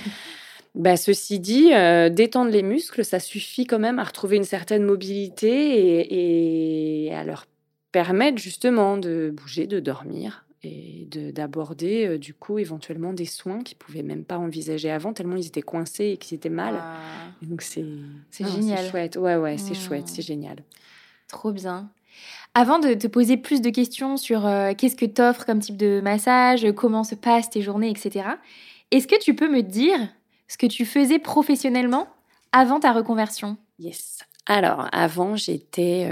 Bah, 0.76 0.96
ceci 0.96 1.40
dit, 1.40 1.74
euh, 1.74 2.10
détendre 2.10 2.52
les 2.52 2.62
muscles, 2.62 3.04
ça 3.04 3.18
suffit 3.18 3.66
quand 3.66 3.80
même 3.80 3.98
à 3.98 4.04
retrouver 4.04 4.36
une 4.36 4.44
certaine 4.44 4.84
mobilité 4.84 5.48
et, 5.50 7.06
et 7.06 7.12
à 7.14 7.24
leur 7.24 7.46
permettre 7.90 8.38
justement 8.38 8.96
de 8.96 9.30
bouger, 9.34 9.66
de 9.66 9.80
dormir 9.80 10.44
et 10.62 11.06
de- 11.10 11.30
d'aborder 11.30 12.06
euh, 12.06 12.18
du 12.18 12.34
coup 12.34 12.58
éventuellement 12.58 13.12
des 13.12 13.24
soins 13.26 13.62
qu'ils 13.62 13.78
pouvaient 13.78 14.02
même 14.02 14.24
pas 14.24 14.38
envisager 14.38 14.90
avant 14.90 15.12
tellement 15.12 15.36
ils 15.36 15.46
étaient 15.46 15.62
coincés 15.62 16.10
et 16.10 16.16
qu'ils 16.18 16.36
étaient 16.36 16.48
mal. 16.50 16.74
Ah, 16.76 17.30
Et 17.42 17.46
donc 17.46 17.62
c'est 17.62 17.84
C'est 18.30 18.44
génial. 18.46 18.84
chouette. 18.86 19.16
Ouais 19.16 19.36
ouais, 19.36 19.56
c'est 19.58 19.72
Mm. 19.74 19.76
chouette, 19.76 20.08
c'est 20.08 20.22
génial. 20.22 20.62
trop 21.28 21.52
bien. 21.52 21.90
Avant 22.54 22.78
de 22.80 22.94
te 22.94 23.06
poser 23.06 23.36
plus 23.36 23.60
de 23.62 23.70
questions 23.70 24.16
sur 24.16 24.44
euh, 24.46 24.72
qu'est-ce 24.76 24.96
que 24.96 25.06
tu 25.06 25.22
offres 25.22 25.46
comme 25.46 25.60
type 25.60 25.76
de 25.76 26.00
massage, 26.02 26.66
comment 26.72 27.04
se 27.04 27.14
passent 27.14 27.50
tes 27.50 27.62
journées, 27.62 27.90
etc., 27.90 28.36
est-ce 28.90 29.06
que 29.06 29.18
tu 29.20 29.34
peux 29.34 29.48
me 29.48 29.62
dire 29.62 29.98
ce 30.48 30.58
que 30.58 30.66
tu 30.66 30.84
faisais 30.84 31.20
professionnellement 31.20 32.08
avant 32.52 32.80
ta 32.80 32.92
reconversion? 32.92 33.56
Yes. 33.78 34.18
Alors, 34.46 34.88
avant, 34.90 35.36
j'étais 35.36 36.08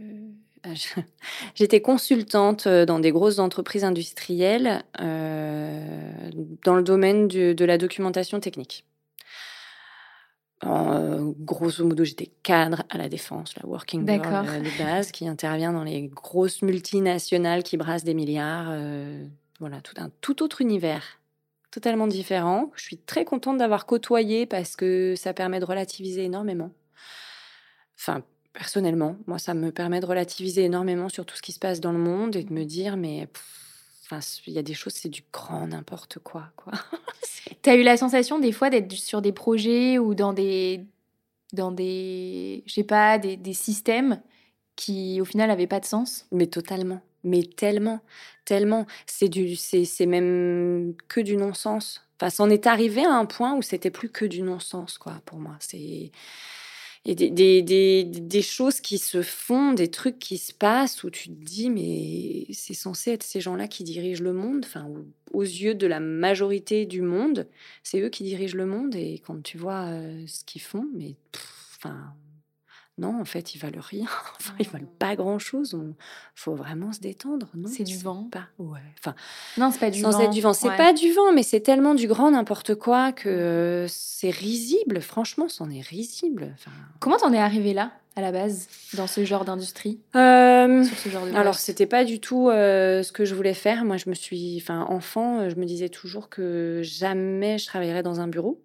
euh, 0.00 0.29
j'étais 1.54 1.80
consultante 1.80 2.66
euh, 2.66 2.84
dans 2.86 2.98
des 2.98 3.12
grosses 3.12 3.38
entreprises 3.38 3.84
industrielles 3.84 4.82
euh, 5.00 6.30
dans 6.64 6.74
le 6.76 6.82
domaine 6.82 7.28
du- 7.28 7.54
de 7.54 7.64
la 7.64 7.78
documentation 7.78 8.40
technique. 8.40 8.84
En, 10.62 10.92
euh, 10.92 11.32
grosso 11.38 11.82
modo, 11.84 12.04
j'étais 12.04 12.30
cadre 12.42 12.82
à 12.90 12.98
la 12.98 13.08
défense, 13.08 13.54
la 13.56 13.66
working 13.66 14.04
girl 14.06 14.22
euh, 14.50 14.60
de 14.60 14.84
base, 14.84 15.10
qui 15.10 15.26
intervient 15.26 15.72
dans 15.72 15.84
les 15.84 16.02
grosses 16.08 16.60
multinationales 16.60 17.62
qui 17.62 17.78
brassent 17.78 18.04
des 18.04 18.12
milliards. 18.14 18.68
euh, 18.70 19.24
voilà, 19.58 19.80
tout 19.80 19.94
un 19.98 20.10
tout 20.20 20.42
autre 20.42 20.60
univers 20.60 21.02
totalement 21.70 22.06
différent. 22.06 22.70
Je 22.74 22.82
suis 22.82 22.98
très 22.98 23.24
contente 23.24 23.56
d'avoir 23.58 23.86
côtoyé 23.86 24.44
parce 24.44 24.74
que 24.76 25.14
ça 25.16 25.32
permet 25.32 25.60
de 25.60 25.64
relativiser 25.64 26.24
énormément. 26.24 26.72
Enfin, 27.98 28.22
personnellement, 28.60 29.16
moi, 29.26 29.38
ça 29.38 29.54
me 29.54 29.72
permet 29.72 30.00
de 30.00 30.06
relativiser 30.06 30.64
énormément 30.64 31.08
sur 31.08 31.24
tout 31.24 31.34
ce 31.34 31.40
qui 31.40 31.52
se 31.52 31.58
passe 31.58 31.80
dans 31.80 31.92
le 31.92 31.98
monde 31.98 32.36
et 32.36 32.44
de 32.44 32.52
me 32.52 32.64
dire, 32.64 32.98
mais 32.98 33.26
il 34.46 34.52
y 34.52 34.58
a 34.58 34.62
des 34.62 34.74
choses, 34.74 34.92
c'est 34.92 35.08
du 35.08 35.22
grand 35.32 35.66
n'importe 35.66 36.18
quoi, 36.18 36.50
quoi. 36.56 36.74
Eu 37.66 37.82
la 37.82 37.96
sensation 37.96 38.38
des 38.38 38.52
fois 38.52 38.68
d'être 38.68 38.92
sur 38.92 39.22
des 39.22 39.32
projets 39.32 39.98
ou 39.98 40.14
dans 40.14 40.34
des, 40.34 40.84
dans 41.54 41.72
des, 41.72 42.62
je 42.66 42.74
sais 42.74 42.84
pas, 42.84 43.16
des, 43.16 43.38
des 43.38 43.54
systèmes 43.54 44.20
qui 44.76 45.22
au 45.22 45.24
final 45.24 45.48
n'avaient 45.48 45.66
pas 45.66 45.80
de 45.80 45.86
sens? 45.86 46.26
Mais 46.30 46.46
totalement, 46.46 47.00
mais 47.24 47.44
tellement, 47.44 48.00
tellement. 48.44 48.84
C'est 49.06 49.30
du, 49.30 49.56
c'est 49.56 50.06
même 50.06 50.92
que 51.08 51.22
du 51.22 51.38
non-sens. 51.38 52.02
Enfin, 52.20 52.28
c'en 52.28 52.50
est 52.50 52.66
arrivé 52.66 53.06
à 53.06 53.14
un 53.14 53.24
point 53.24 53.54
où 53.54 53.62
c'était 53.62 53.90
plus 53.90 54.10
que 54.10 54.26
du 54.26 54.42
non-sens, 54.42 54.98
quoi, 54.98 55.22
pour 55.24 55.38
moi. 55.38 55.56
C'est 55.60 56.12
et 57.06 57.14
des, 57.14 57.30
des, 57.62 58.04
des, 58.04 58.42
choses 58.42 58.80
qui 58.82 58.98
se 58.98 59.22
font, 59.22 59.72
des 59.72 59.90
trucs 59.90 60.18
qui 60.18 60.36
se 60.36 60.52
passent 60.52 61.02
où 61.02 61.08
tu 61.08 61.30
te 61.30 61.44
dis, 61.44 61.70
mais 61.70 62.46
c'est 62.52 62.74
censé 62.74 63.12
être 63.12 63.22
ces 63.22 63.40
gens-là 63.40 63.68
qui 63.68 63.84
dirigent 63.84 64.22
le 64.22 64.34
monde. 64.34 64.66
Enfin, 64.66 64.86
aux 65.32 65.42
yeux 65.42 65.74
de 65.74 65.86
la 65.86 65.98
majorité 65.98 66.84
du 66.84 67.00
monde, 67.00 67.48
c'est 67.82 68.00
eux 68.00 68.10
qui 68.10 68.24
dirigent 68.24 68.56
le 68.56 68.66
monde. 68.66 68.94
Et 68.94 69.18
quand 69.24 69.42
tu 69.42 69.56
vois 69.56 69.86
euh, 69.86 70.26
ce 70.26 70.44
qu'ils 70.44 70.60
font, 70.60 70.86
mais 70.94 71.16
enfin, 71.76 72.12
non, 73.00 73.20
en 73.20 73.24
fait, 73.24 73.54
ils 73.54 73.58
valent 73.58 73.80
rien. 73.80 74.04
Enfin, 74.40 74.54
ils 74.60 74.68
valent 74.68 74.86
pas 74.98 75.16
grand-chose. 75.16 75.76
Il 75.82 75.94
faut 76.34 76.54
vraiment 76.54 76.92
se 76.92 77.00
détendre. 77.00 77.48
non, 77.54 77.68
C'est 77.68 77.82
du 77.84 77.96
vent. 77.98 78.28
Pas. 78.30 78.46
Ouais. 78.58 78.78
Enfin, 78.98 79.14
Non, 79.58 79.70
c'est 79.70 79.80
pas 79.80 79.90
du 79.90 80.00
sans 80.00 80.10
vent. 80.10 80.20
être 80.20 80.30
du 80.30 80.40
vent. 80.40 80.52
C'est 80.52 80.68
Ouais. 80.68 80.76
pas 80.76 80.92
du 80.92 81.12
vent, 81.12 81.32
mais 81.32 81.42
c'est 81.42 81.60
tellement 81.60 81.94
du 81.94 82.06
grand 82.06 82.30
n'importe 82.30 82.74
quoi 82.76 83.12
que 83.12 83.28
euh, 83.28 83.86
c'est 83.88 84.30
risible. 84.30 85.00
Franchement, 85.00 85.48
c'en 85.48 85.70
est 85.70 85.80
risible. 85.80 86.52
Enfin, 86.54 86.70
Comment 87.00 87.16
t'en 87.16 87.32
es 87.32 87.38
arrivé 87.38 87.74
là, 87.74 87.92
à 88.16 88.20
la 88.22 88.32
base, 88.32 88.68
dans 88.94 89.06
ce 89.06 89.24
genre 89.24 89.44
d'industrie, 89.44 90.00
euh, 90.16 90.84
ce 90.84 91.08
genre 91.08 91.26
de 91.26 91.34
alors, 91.34 91.54
c'était 91.54 91.86
pas 91.86 92.04
du 92.04 92.18
tout 92.20 92.48
euh, 92.50 93.02
ce 93.02 93.12
que 93.12 93.24
je 93.24 93.34
voulais 93.34 93.54
faire. 93.54 93.84
Moi, 93.84 93.96
je 93.98 94.10
me 94.10 94.14
suis, 94.14 94.58
enfin, 94.60 94.84
enfant, 94.88 95.40
euh, 95.40 95.48
je 95.50 95.56
me 95.56 95.64
disais 95.64 95.88
toujours 95.88 96.28
que 96.28 96.80
jamais 96.82 97.56
je 97.58 97.66
travaillerais 97.66 98.02
dans 98.02 98.20
un 98.20 98.26
bureau. 98.28 98.60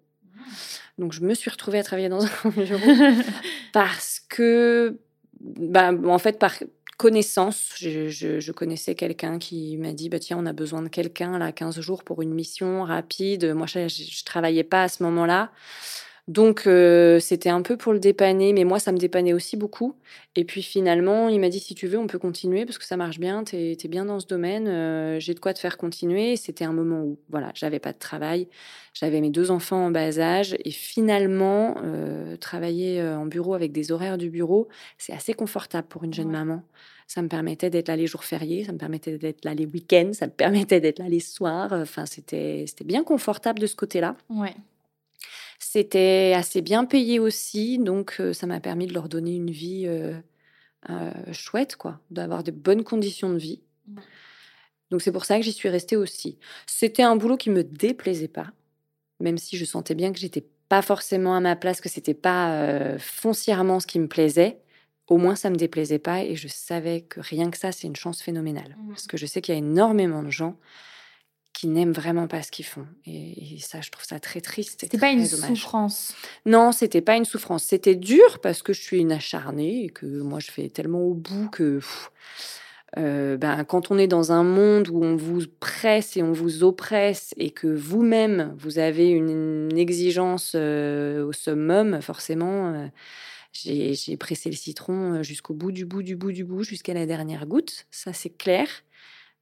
Donc, 0.98 1.12
je 1.12 1.20
me 1.20 1.34
suis 1.34 1.50
retrouvée 1.50 1.78
à 1.78 1.82
travailler 1.82 2.08
dans 2.08 2.24
un 2.24 2.48
bureau 2.56 2.94
parce 3.72 4.20
que 4.28 4.98
bah, 5.40 5.92
en 5.92 6.18
fait, 6.18 6.38
par 6.38 6.54
connaissance, 6.96 7.74
je, 7.78 8.52
connaissais 8.52 8.94
quelqu'un 8.94 9.38
qui 9.38 9.76
m'a 9.76 9.92
dit 9.92 10.08
bah, 10.08 10.18
Tiens, 10.18 10.38
on 10.40 10.46
a 10.46 10.52
besoin 10.52 10.82
de 10.82 10.88
quelqu'un 10.88 11.38
là, 11.38 11.52
15 11.52 11.80
jours 11.80 12.04
pour 12.04 12.22
une 12.22 12.34
mission 12.34 12.84
rapide. 12.84 13.52
Moi, 13.54 13.66
je 13.66 13.80
ne 13.80 14.24
travaillais 14.24 14.64
pas 14.64 14.84
à 14.84 14.88
ce 14.88 15.02
moment-là. 15.02 15.50
Donc, 16.28 16.66
euh, 16.66 17.20
c'était 17.20 17.50
un 17.50 17.62
peu 17.62 17.76
pour 17.76 17.92
le 17.92 18.00
dépanner, 18.00 18.52
mais 18.52 18.64
moi, 18.64 18.80
ça 18.80 18.90
me 18.90 18.98
dépannait 18.98 19.32
aussi 19.32 19.56
beaucoup. 19.56 19.94
Et 20.34 20.44
puis, 20.44 20.60
finalement, 20.60 21.28
il 21.28 21.38
m'a 21.38 21.48
dit, 21.48 21.60
si 21.60 21.76
tu 21.76 21.86
veux, 21.86 21.98
on 21.98 22.08
peut 22.08 22.18
continuer 22.18 22.66
parce 22.66 22.78
que 22.78 22.84
ça 22.84 22.96
marche 22.96 23.20
bien, 23.20 23.44
tu 23.44 23.56
es, 23.56 23.88
bien 23.88 24.04
dans 24.06 24.18
ce 24.18 24.26
domaine, 24.26 24.66
euh, 24.66 25.20
j'ai 25.20 25.34
de 25.34 25.38
quoi 25.38 25.54
te 25.54 25.60
faire 25.60 25.76
continuer. 25.76 26.36
C'était 26.36 26.64
un 26.64 26.72
moment 26.72 27.00
où, 27.02 27.16
voilà, 27.28 27.52
j'avais 27.54 27.78
pas 27.78 27.92
de 27.92 27.98
travail, 27.98 28.48
j'avais 28.92 29.20
mes 29.20 29.30
deux 29.30 29.52
enfants 29.52 29.86
en 29.86 29.90
bas 29.92 30.18
âge. 30.18 30.56
Et 30.64 30.72
finalement, 30.72 31.76
euh, 31.84 32.36
travailler 32.36 33.00
en 33.00 33.26
bureau 33.26 33.54
avec 33.54 33.70
des 33.70 33.92
horaires 33.92 34.18
du 34.18 34.28
bureau, 34.28 34.66
c'est 34.98 35.12
assez 35.12 35.32
confortable 35.32 35.86
pour 35.86 36.02
une 36.02 36.12
jeune 36.12 36.30
maman. 36.30 36.64
Ça 37.06 37.22
me 37.22 37.28
permettait 37.28 37.70
d'être 37.70 37.86
là 37.86 37.94
les 37.94 38.08
jours 38.08 38.24
fériés, 38.24 38.64
ça 38.64 38.72
me 38.72 38.78
permettait 38.78 39.16
d'être 39.16 39.44
là 39.44 39.54
les 39.54 39.64
week-ends, 39.64 40.10
ça 40.12 40.26
me 40.26 40.32
permettait 40.32 40.80
d'être 40.80 40.98
là 40.98 41.08
les 41.08 41.20
soirs. 41.20 41.72
Enfin, 41.72 42.04
c'était 42.04 42.66
bien 42.84 43.04
confortable 43.04 43.60
de 43.60 43.66
ce 43.68 43.76
côté-là. 43.76 44.16
Ouais. 44.28 44.56
C'était 45.58 46.34
assez 46.36 46.60
bien 46.60 46.84
payé 46.84 47.18
aussi, 47.18 47.78
donc 47.78 48.20
ça 48.32 48.46
m'a 48.46 48.60
permis 48.60 48.86
de 48.86 48.94
leur 48.94 49.08
donner 49.08 49.34
une 49.34 49.50
vie 49.50 49.88
chouette, 51.32 51.76
quoi, 51.76 52.00
d'avoir 52.10 52.44
de 52.44 52.50
bonnes 52.50 52.84
conditions 52.84 53.30
de 53.30 53.38
vie. 53.38 53.62
Donc 54.90 55.02
c'est 55.02 55.12
pour 55.12 55.24
ça 55.24 55.36
que 55.36 55.42
j'y 55.44 55.52
suis 55.52 55.68
restée 55.68 55.96
aussi. 55.96 56.38
C'était 56.66 57.02
un 57.02 57.16
boulot 57.16 57.36
qui 57.36 57.50
me 57.50 57.64
déplaisait 57.64 58.28
pas, 58.28 58.52
même 59.18 59.38
si 59.38 59.56
je 59.56 59.64
sentais 59.64 59.94
bien 59.94 60.12
que 60.12 60.18
j'étais 60.18 60.46
pas 60.68 60.82
forcément 60.82 61.34
à 61.34 61.40
ma 61.40 61.56
place, 61.56 61.80
que 61.80 61.88
c'était 61.88 62.14
pas 62.14 62.98
foncièrement 62.98 63.80
ce 63.80 63.86
qui 63.86 63.98
me 63.98 64.08
plaisait. 64.08 64.60
Au 65.08 65.18
moins, 65.18 65.36
ça 65.36 65.50
me 65.50 65.56
déplaisait 65.56 66.00
pas 66.00 66.24
et 66.24 66.34
je 66.34 66.48
savais 66.48 67.02
que 67.02 67.20
rien 67.20 67.50
que 67.50 67.56
ça, 67.56 67.70
c'est 67.70 67.86
une 67.86 67.94
chance 67.94 68.20
phénoménale. 68.20 68.76
Mmh. 68.76 68.88
Parce 68.88 69.06
que 69.06 69.16
je 69.16 69.24
sais 69.24 69.40
qu'il 69.40 69.54
y 69.54 69.56
a 69.56 69.58
énormément 69.58 70.24
de 70.24 70.30
gens 70.30 70.58
qui 71.56 71.68
n'aiment 71.68 71.92
vraiment 71.92 72.26
pas 72.26 72.42
ce 72.42 72.50
qu'ils 72.50 72.66
font. 72.66 72.86
Et, 73.06 73.56
ça, 73.60 73.80
je 73.80 73.90
trouve 73.90 74.04
ça 74.04 74.20
très 74.20 74.42
triste. 74.42 74.76
C'était 74.82 74.98
pas 74.98 75.10
une 75.10 75.24
souffrance. 75.24 76.14
Non, 76.44 76.70
c'était 76.70 77.00
pas 77.00 77.16
une 77.16 77.24
souffrance. 77.24 77.64
C'était 77.64 77.94
dur 77.94 78.40
parce 78.42 78.60
que 78.60 78.74
je 78.74 78.82
suis 78.82 78.98
une 78.98 79.10
acharnée 79.10 79.84
et 79.84 79.88
que 79.88 80.04
moi, 80.04 80.38
je 80.38 80.50
fais 80.50 80.68
tellement 80.68 81.00
au 81.00 81.14
bout 81.14 81.48
que. 81.48 81.80
Euh, 82.98 83.38
ben, 83.38 83.64
quand 83.64 83.90
on 83.90 83.96
est 83.96 84.06
dans 84.06 84.32
un 84.32 84.44
monde 84.44 84.88
où 84.88 85.02
on 85.02 85.16
vous 85.16 85.44
presse 85.58 86.18
et 86.18 86.22
on 86.22 86.32
vous 86.32 86.62
oppresse 86.62 87.32
et 87.38 87.50
que 87.50 87.68
vous-même, 87.68 88.54
vous 88.58 88.78
avez 88.78 89.08
une, 89.08 89.76
exigence 89.78 90.52
euh, 90.54 91.24
au 91.24 91.32
summum, 91.32 92.02
forcément, 92.02 92.74
euh, 92.74 92.86
j'ai 93.54 94.16
pressé 94.18 94.50
le 94.50 94.56
citron 94.56 95.22
jusqu'au 95.22 95.54
bout 95.54 95.72
du 95.72 95.86
bout 95.86 96.02
du 96.02 96.16
bout 96.16 96.32
du 96.32 96.44
bout, 96.44 96.64
jusqu'à 96.64 96.92
la 96.92 97.06
dernière 97.06 97.46
goutte. 97.46 97.86
Ça, 97.90 98.12
c'est 98.12 98.36
clair. 98.36 98.68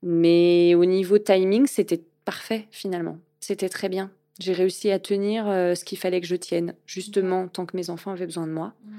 Mais 0.06 0.74
au 0.74 0.84
niveau 0.84 1.18
timing, 1.18 1.66
c'était 1.66 2.02
parfait 2.26 2.68
finalement. 2.70 3.18
C'était 3.40 3.70
très 3.70 3.88
bien. 3.88 4.10
J'ai 4.38 4.52
réussi 4.52 4.90
à 4.90 4.98
tenir 4.98 5.48
euh, 5.48 5.74
ce 5.74 5.84
qu'il 5.84 5.96
fallait 5.96 6.20
que 6.20 6.26
je 6.26 6.36
tienne, 6.36 6.74
justement, 6.86 7.48
tant 7.48 7.64
que 7.64 7.76
mes 7.76 7.88
enfants 7.88 8.10
avaient 8.10 8.26
besoin 8.26 8.46
de 8.46 8.52
moi. 8.52 8.74
Mmh. 8.84 8.94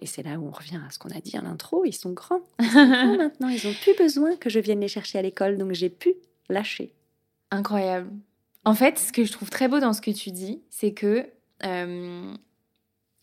Et 0.00 0.06
c'est 0.06 0.22
là 0.22 0.38
où 0.38 0.48
on 0.48 0.50
revient 0.50 0.80
à 0.86 0.90
ce 0.90 0.98
qu'on 0.98 1.10
a 1.10 1.20
dit 1.20 1.36
à 1.36 1.42
l'intro. 1.42 1.84
Ils 1.84 1.92
sont 1.92 2.12
grands. 2.12 2.40
Ils 2.60 2.70
sont 2.70 2.88
grands 2.88 3.16
maintenant. 3.16 3.48
Ils 3.48 3.66
n'ont 3.66 3.74
plus 3.74 3.94
besoin 3.96 4.36
que 4.36 4.50
je 4.50 4.58
vienne 4.58 4.80
les 4.80 4.88
chercher 4.88 5.18
à 5.18 5.22
l'école. 5.22 5.58
Donc 5.58 5.72
j'ai 5.72 5.90
pu 5.90 6.14
lâcher. 6.48 6.92
Incroyable. 7.50 8.10
En 8.64 8.74
fait, 8.74 8.98
ce 8.98 9.12
que 9.12 9.24
je 9.24 9.32
trouve 9.32 9.50
très 9.50 9.68
beau 9.68 9.78
dans 9.78 9.92
ce 9.92 10.00
que 10.00 10.10
tu 10.10 10.30
dis, 10.30 10.60
c'est 10.70 10.92
que 10.92 11.26
euh, 11.64 12.34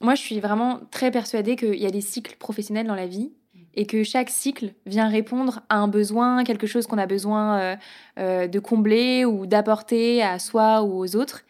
moi, 0.02 0.16
je 0.16 0.22
suis 0.22 0.40
vraiment 0.40 0.82
très 0.92 1.12
persuadée 1.12 1.56
qu'il 1.56 1.76
y 1.76 1.86
a 1.86 1.92
des 1.92 2.02
cycles 2.02 2.36
professionnels 2.38 2.88
dans 2.88 2.96
la 2.96 3.08
vie 3.08 3.32
et 3.76 3.86
que 3.86 4.04
chaque 4.04 4.30
cycle 4.30 4.74
vient 4.86 5.10
répondre 5.10 5.62
à 5.70 5.78
un 5.78 5.88
besoin, 5.88 6.44
quelque 6.44 6.68
chose 6.68 6.88
qu'on 6.88 6.98
a 6.98 7.08
besoin 7.08 7.60
euh, 7.60 7.76
euh, 8.20 8.48
de 8.48 8.60
combler 8.60 9.26
ou 9.26 9.46
d'apporter 9.46 10.24
à 10.24 10.40
soi 10.40 10.84
ou 10.84 11.04
aux 11.04 11.16
autres. 11.16 11.42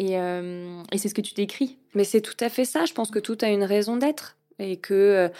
Euh, 0.00 0.82
et, 0.90 0.98
c'est 0.98 1.08
ce 1.08 1.14
que 1.14 1.20
tu 1.20 1.34
décris. 1.34 1.78
Mais 1.94 2.04
c'est 2.04 2.20
tout 2.20 2.36
à 2.40 2.48
fait 2.48 2.64
ça. 2.64 2.84
Je 2.84 2.94
pense 2.94 3.10
que 3.10 3.18
tout 3.18 3.38
a 3.42 3.48
une 3.48 3.64
raison 3.64 3.96
d'être 3.96 4.36
et 4.58 4.76
que 4.76 5.30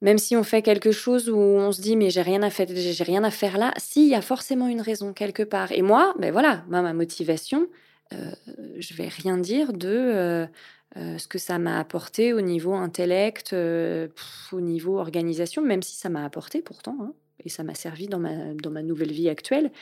même 0.00 0.18
si 0.18 0.36
on 0.36 0.42
fait 0.42 0.62
quelque 0.62 0.90
chose 0.90 1.28
où 1.28 1.36
on 1.36 1.70
se 1.70 1.80
dit 1.80 1.96
mais 1.96 2.10
j'ai 2.10 2.22
rien 2.22 2.42
à 2.42 2.50
faire, 2.50 2.66
j'ai 2.68 3.04
rien 3.04 3.22
à 3.22 3.30
faire 3.30 3.58
là, 3.58 3.72
si 3.76 4.04
il 4.04 4.08
y 4.08 4.14
a 4.14 4.22
forcément 4.22 4.68
une 4.68 4.80
raison 4.80 5.12
quelque 5.12 5.42
part. 5.42 5.70
Et 5.72 5.82
moi, 5.82 6.14
ben 6.18 6.32
voilà, 6.32 6.64
ma 6.68 6.92
motivation, 6.92 7.68
je 8.10 8.94
vais 8.94 9.08
rien 9.08 9.38
dire 9.38 9.72
de 9.72 10.48
euh, 10.96 11.16
ce 11.18 11.26
que 11.26 11.38
ça 11.38 11.58
m'a 11.58 11.78
apporté 11.78 12.32
au 12.32 12.40
niveau 12.40 12.74
intellect, 12.74 13.52
euh, 13.52 14.08
au 14.52 14.60
niveau 14.60 14.98
organisation, 14.98 15.62
même 15.62 15.82
si 15.82 15.96
ça 15.96 16.08
m'a 16.08 16.24
apporté 16.24 16.60
pourtant, 16.60 16.96
hein, 17.00 17.12
et 17.44 17.48
ça 17.48 17.62
m'a 17.62 17.74
servi 17.74 18.08
dans 18.08 18.18
ma, 18.18 18.54
dans 18.54 18.70
ma 18.70 18.82
nouvelle 18.82 19.12
vie 19.12 19.28
actuelle. 19.28 19.72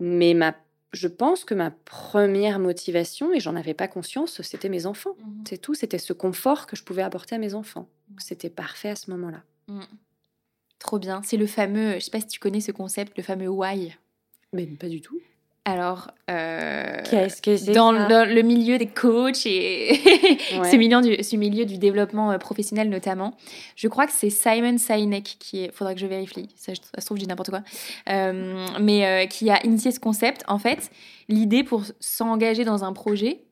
Mais 0.00 0.34
ma, 0.34 0.56
je 0.92 1.06
pense 1.06 1.44
que 1.44 1.54
ma 1.54 1.70
première 1.70 2.58
motivation, 2.58 3.32
et 3.32 3.38
j'en 3.38 3.54
avais 3.54 3.74
pas 3.74 3.86
conscience, 3.86 4.42
c'était 4.42 4.68
mes 4.68 4.86
enfants. 4.86 5.16
Mmh 5.18 5.44
C'est 5.48 5.58
tout, 5.58 5.74
c'était 5.74 5.98
ce 5.98 6.12
confort 6.12 6.66
que 6.66 6.74
je 6.74 6.82
pouvais 6.82 7.02
apporter 7.02 7.36
à 7.36 7.38
mes 7.38 7.54
enfants. 7.54 7.88
Mmh. 8.08 8.14
C'était 8.18 8.50
parfait 8.50 8.90
à 8.90 8.96
ce 8.96 9.10
moment-là. 9.12 9.42
Mmh. 9.68 9.80
Trop 10.80 10.98
bien. 10.98 11.22
C'est 11.22 11.36
le 11.36 11.46
fameux, 11.46 11.94
je 11.94 12.00
sais 12.00 12.10
pas 12.10 12.20
si 12.20 12.26
tu 12.26 12.40
connais 12.40 12.60
ce 12.60 12.72
concept, 12.72 13.16
le 13.16 13.22
fameux 13.22 13.48
why. 13.48 13.94
Mais 14.52 14.66
pas 14.66 14.88
du 14.88 15.00
tout. 15.00 15.20
Alors, 15.66 16.10
euh, 16.30 17.02
qu'est-ce 17.10 17.42
que 17.42 17.54
c'est 17.54 17.72
dans 17.72 17.92
le, 17.92 18.40
milieu 18.40 18.78
des 18.78 18.86
coachs 18.86 19.44
et 19.44 19.94
ce, 20.64 20.76
milieu 20.76 21.02
du, 21.02 21.22
ce 21.22 21.36
milieu 21.36 21.66
du 21.66 21.76
développement 21.76 22.32
euh, 22.32 22.38
professionnel 22.38 22.88
notamment, 22.88 23.34
je 23.76 23.86
crois 23.86 24.06
que 24.06 24.12
c'est 24.12 24.30
Simon 24.30 24.78
Sinek 24.78 25.36
qui 25.38 25.64
est, 25.64 25.72
faudra 25.74 25.92
que 25.92 26.00
je 26.00 26.06
vérifie, 26.06 26.48
ça, 26.56 26.72
se 26.74 27.04
trouve 27.04 27.18
je 27.18 27.24
dis 27.24 27.28
n'importe 27.28 27.50
quoi, 27.50 27.60
euh, 28.08 28.66
mais 28.80 29.28
qui 29.28 29.50
a 29.50 29.62
initié 29.66 29.90
ce 29.90 30.00
concept. 30.00 30.44
En 30.48 30.58
fait, 30.58 30.90
l'idée 31.28 31.62
pour 31.62 31.82
s'engager 32.00 32.64
dans 32.64 32.82
un 32.84 32.94
projet, 32.94 33.42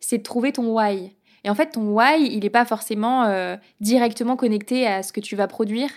c'est 0.00 0.18
de 0.18 0.22
trouver 0.22 0.52
ton 0.52 0.72
why. 0.72 1.12
Et 1.44 1.50
en 1.50 1.54
fait, 1.54 1.72
ton 1.72 1.90
why, 1.90 2.26
il 2.32 2.40
n'est 2.40 2.50
pas 2.50 2.64
forcément 2.64 3.30
directement 3.80 4.36
connecté 4.36 4.86
à 4.86 5.02
ce 5.02 5.12
que 5.12 5.20
tu 5.20 5.36
vas 5.36 5.46
produire, 5.46 5.90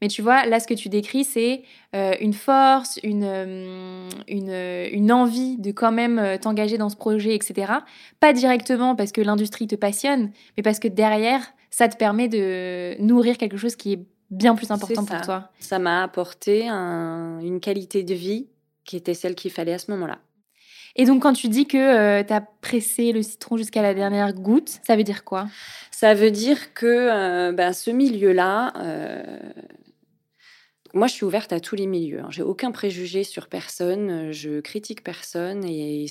mais 0.00 0.08
tu 0.08 0.22
vois, 0.22 0.46
là, 0.46 0.60
ce 0.60 0.66
que 0.66 0.74
tu 0.74 0.88
décris, 0.88 1.24
c'est 1.24 1.62
euh, 1.94 2.14
une 2.20 2.32
force, 2.32 2.98
une, 3.02 3.24
euh, 3.24 4.08
une, 4.28 4.50
une, 4.50 5.12
envie 5.12 5.58
de 5.58 5.72
quand 5.72 5.92
même 5.92 6.18
euh, 6.18 6.38
t'engager 6.38 6.78
dans 6.78 6.88
ce 6.88 6.96
projet, 6.96 7.34
etc. 7.34 7.72
Pas 8.18 8.32
directement 8.32 8.96
parce 8.96 9.12
que 9.12 9.20
l'industrie 9.20 9.66
te 9.66 9.74
passionne, 9.76 10.30
mais 10.56 10.62
parce 10.62 10.78
que 10.78 10.88
derrière, 10.88 11.42
ça 11.70 11.88
te 11.88 11.96
permet 11.96 12.28
de 12.28 12.96
nourrir 13.00 13.36
quelque 13.36 13.58
chose 13.58 13.76
qui 13.76 13.92
est 13.92 14.00
bien 14.30 14.54
plus 14.54 14.70
important 14.70 15.04
pour 15.04 15.20
toi. 15.20 15.50
Ça 15.58 15.78
m'a 15.78 16.02
apporté 16.02 16.68
une 16.68 17.60
qualité 17.60 18.02
de 18.02 18.14
vie 18.14 18.46
qui 18.84 18.96
était 18.96 19.14
celle 19.14 19.34
qu'il 19.34 19.50
fallait 19.50 19.74
à 19.74 19.78
ce 19.78 19.90
moment-là. 19.90 20.18
Et 20.96 21.04
donc, 21.04 21.22
quand 21.22 21.32
tu 21.32 21.48
dis 21.48 21.66
que 21.66 22.22
tu 22.22 22.32
as 22.32 22.40
pressé 22.40 23.12
le 23.12 23.22
citron 23.22 23.56
jusqu'à 23.56 23.82
la 23.82 23.94
dernière 23.94 24.32
goutte, 24.32 24.80
ça 24.84 24.96
veut 24.96 25.04
dire 25.04 25.24
quoi? 25.24 25.46
Ça 25.92 26.14
veut 26.14 26.32
dire 26.32 26.74
que 26.74 27.52
ben, 27.52 27.72
ce 27.72 27.90
milieu-là, 27.90 28.72
moi, 30.94 31.06
je 31.06 31.14
suis 31.14 31.24
ouverte 31.24 31.52
à 31.52 31.60
tous 31.60 31.76
les 31.76 31.86
milieux. 31.86 32.20
Hein. 32.20 32.28
J'ai 32.30 32.42
aucun 32.42 32.72
préjugé 32.72 33.24
sur 33.24 33.48
personne. 33.48 34.10
Euh, 34.10 34.32
je 34.32 34.60
critique 34.60 35.04
personne 35.04 35.64
et 35.64 36.06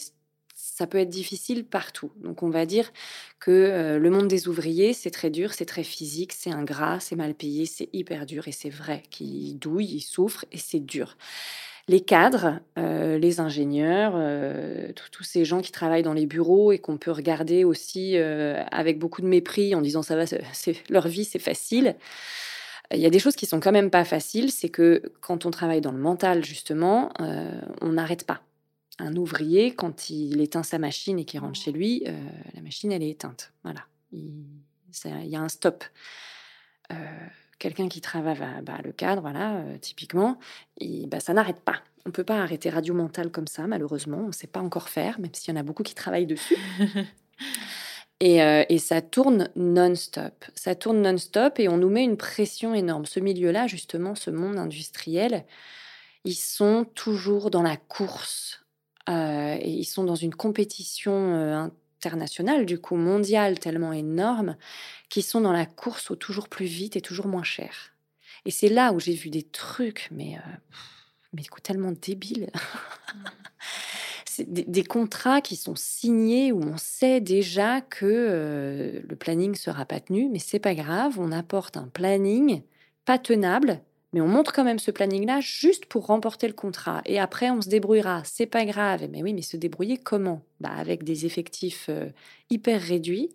ça 0.55 0.87
peut 0.87 0.97
être 0.97 1.09
difficile 1.09 1.65
partout. 1.65 2.11
Donc, 2.23 2.43
on 2.43 2.49
va 2.49 2.65
dire 2.65 2.91
que 3.39 3.51
euh, 3.51 3.99
le 3.99 4.09
monde 4.09 4.27
des 4.27 4.47
ouvriers, 4.47 4.93
c'est 4.93 5.11
très 5.11 5.29
dur, 5.29 5.53
c'est 5.53 5.65
très 5.65 5.83
physique, 5.83 6.33
c'est 6.33 6.51
ingrat, 6.51 6.99
c'est 6.99 7.15
mal 7.15 7.33
payé, 7.33 7.65
c'est 7.65 7.89
hyper 7.91 8.25
dur 8.25 8.47
et 8.47 8.51
c'est 8.51 8.69
vrai 8.69 9.03
qu'ils 9.09 9.59
douillent, 9.59 9.95
ils 9.95 10.01
souffrent 10.01 10.45
et 10.51 10.57
c'est 10.57 10.79
dur. 10.79 11.17
Les 11.89 12.01
cadres, 12.01 12.59
euh, 12.77 13.17
les 13.17 13.39
ingénieurs, 13.39 14.13
tous 15.11 15.23
ces 15.23 15.43
gens 15.43 15.59
qui 15.59 15.71
travaillent 15.71 16.03
dans 16.03 16.13
les 16.13 16.27
bureaux 16.27 16.71
et 16.71 16.77
qu'on 16.77 16.97
peut 16.97 17.11
regarder 17.11 17.63
aussi 17.63 18.15
avec 18.15 18.99
beaucoup 18.99 19.23
de 19.23 19.27
mépris 19.27 19.73
en 19.73 19.81
disant 19.81 20.03
ça 20.03 20.15
va, 20.15 20.25
leur 20.89 21.07
vie 21.07 21.25
c'est 21.25 21.39
facile. 21.39 21.95
Il 22.93 22.99
y 22.99 23.05
a 23.05 23.09
des 23.09 23.19
choses 23.19 23.35
qui 23.35 23.45
sont 23.45 23.59
quand 23.59 23.71
même 23.71 23.91
pas 23.91 24.03
faciles, 24.03 24.51
c'est 24.51 24.69
que 24.69 25.13
quand 25.21 25.45
on 25.45 25.51
travaille 25.51 25.81
dans 25.81 25.91
le 25.91 25.99
mental, 25.99 26.43
justement, 26.43 27.11
euh, 27.19 27.61
on 27.81 27.93
n'arrête 27.93 28.25
pas. 28.25 28.41
Un 28.97 29.15
ouvrier, 29.15 29.75
quand 29.75 30.09
il 30.09 30.41
éteint 30.41 30.63
sa 30.63 30.79
machine 30.79 31.19
et 31.19 31.25
qu'il 31.25 31.39
rentre 31.39 31.59
chez 31.59 31.71
lui, 31.71 32.03
euh, 32.07 32.11
la 32.55 32.61
machine, 32.61 32.91
elle 32.91 33.03
est 33.03 33.11
éteinte. 33.11 33.53
Voilà. 33.63 33.81
Il, 34.11 34.43
y 35.25 35.35
a 35.35 35.39
un 35.39 35.49
stop. 35.49 35.83
Euh, 36.91 36.95
quelqu'un 37.59 37.87
qui 37.87 38.01
travaille, 38.01 38.39
bah, 38.63 38.79
le 38.83 38.91
cadre, 38.91 39.21
voilà, 39.21 39.63
typiquement, 39.81 40.39
bah, 41.07 41.19
ça 41.19 41.33
n'arrête 41.33 41.61
pas. 41.61 41.83
On 42.05 42.09
ne 42.09 42.13
peut 42.13 42.23
pas 42.23 42.41
arrêter 42.41 42.71
radio 42.71 42.95
mental 42.95 43.29
comme 43.29 43.47
ça, 43.47 43.67
malheureusement. 43.67 44.21
On 44.23 44.27
ne 44.27 44.31
sait 44.31 44.47
pas 44.47 44.61
encore 44.61 44.89
faire, 44.89 45.19
même 45.19 45.33
s'il 45.33 45.53
y 45.53 45.57
en 45.57 45.59
a 45.59 45.63
beaucoup 45.63 45.83
qui 45.83 45.93
travaillent 45.93 46.25
dessus. 46.25 46.57
Euh, 48.21 48.65
et, 48.67 48.79
ça 48.79 49.01
tourne 49.01 49.49
non-stop. 49.55 50.45
Ça 50.53 50.75
tourne 50.75 51.01
non-stop 51.01 51.59
et 51.59 51.69
on 51.69 51.77
nous 51.77 51.89
met 51.89 52.03
une 52.03 52.17
pression 52.17 52.73
énorme. 52.73 53.05
Ce 53.05 53.19
milieu-là, 53.19 53.67
justement, 53.67 54.13
ce 54.15 54.29
monde 54.29 54.57
industriel, 54.57 55.45
ils 56.25 56.35
sont 56.35 56.85
toujours 56.95 57.49
dans 57.49 57.61
la 57.61 57.77
course 57.77 58.65
euh, 59.07 59.57
et 59.61 59.69
ils 59.69 59.85
sont 59.85 60.03
dans 60.03 60.15
une 60.15 60.35
compétition 60.35 61.13
euh, 61.13 61.67
internationales, 61.99 62.65
du 62.65 62.79
coup 62.79 62.97
mondiales 62.97 63.57
tellement 63.57 63.93
énormes, 63.93 64.57
qui 65.09 65.21
sont 65.21 65.41
dans 65.41 65.53
la 65.53 65.65
course 65.65 66.11
au 66.11 66.15
toujours 66.15 66.49
plus 66.49 66.65
vite 66.65 66.97
et 66.97 67.01
toujours 67.01 67.27
moins 67.27 67.43
cher. 67.43 67.93
Et 68.45 68.51
c'est 68.51 68.69
là 68.69 68.91
où 68.91 68.99
j'ai 68.99 69.13
vu 69.13 69.29
des 69.29 69.43
trucs, 69.43 70.09
mais, 70.11 70.37
mais 71.33 71.43
tellement 71.63 71.91
débiles. 71.91 72.49
des, 74.47 74.83
contrats 74.83 75.41
qui 75.41 75.55
sont 75.55 75.75
signés 75.75 76.51
où 76.51 76.61
on 76.61 76.77
sait 76.77 77.21
déjà 77.21 77.81
que 77.81 78.05
euh, 78.05 79.01
le 79.07 79.15
planning 79.15 79.55
sera 79.55 79.85
pas 79.85 79.99
tenu, 79.99 80.29
mais 80.29 80.39
c'est 80.39 80.59
pas 80.59 80.75
grave, 80.75 81.19
on 81.19 81.31
apporte 81.31 81.77
un 81.77 81.87
planning 81.87 82.61
pas 83.05 83.17
tenable 83.17 83.81
mais 84.13 84.21
on 84.21 84.27
montre 84.27 84.53
quand 84.53 84.63
même 84.63 84.79
ce 84.79 84.91
planning-là 84.91 85.39
juste 85.39 85.85
pour 85.85 86.07
remporter 86.07 86.47
le 86.47 86.53
contrat. 86.53 87.01
Et 87.05 87.19
après, 87.19 87.51
on 87.51 87.61
se 87.61 87.69
débrouillera. 87.69 88.23
C'est 88.25 88.47
pas 88.47 88.65
grave. 88.65 89.07
Mais 89.11 89.21
oui, 89.21 89.33
mais 89.33 89.41
se 89.41 89.57
débrouiller 89.57 89.97
comment? 89.97 90.41
Bah, 90.59 90.71
Avec 90.75 91.03
des 91.03 91.25
effectifs 91.25 91.87
euh, 91.89 92.09
hyper 92.49 92.81
réduits, 92.81 93.29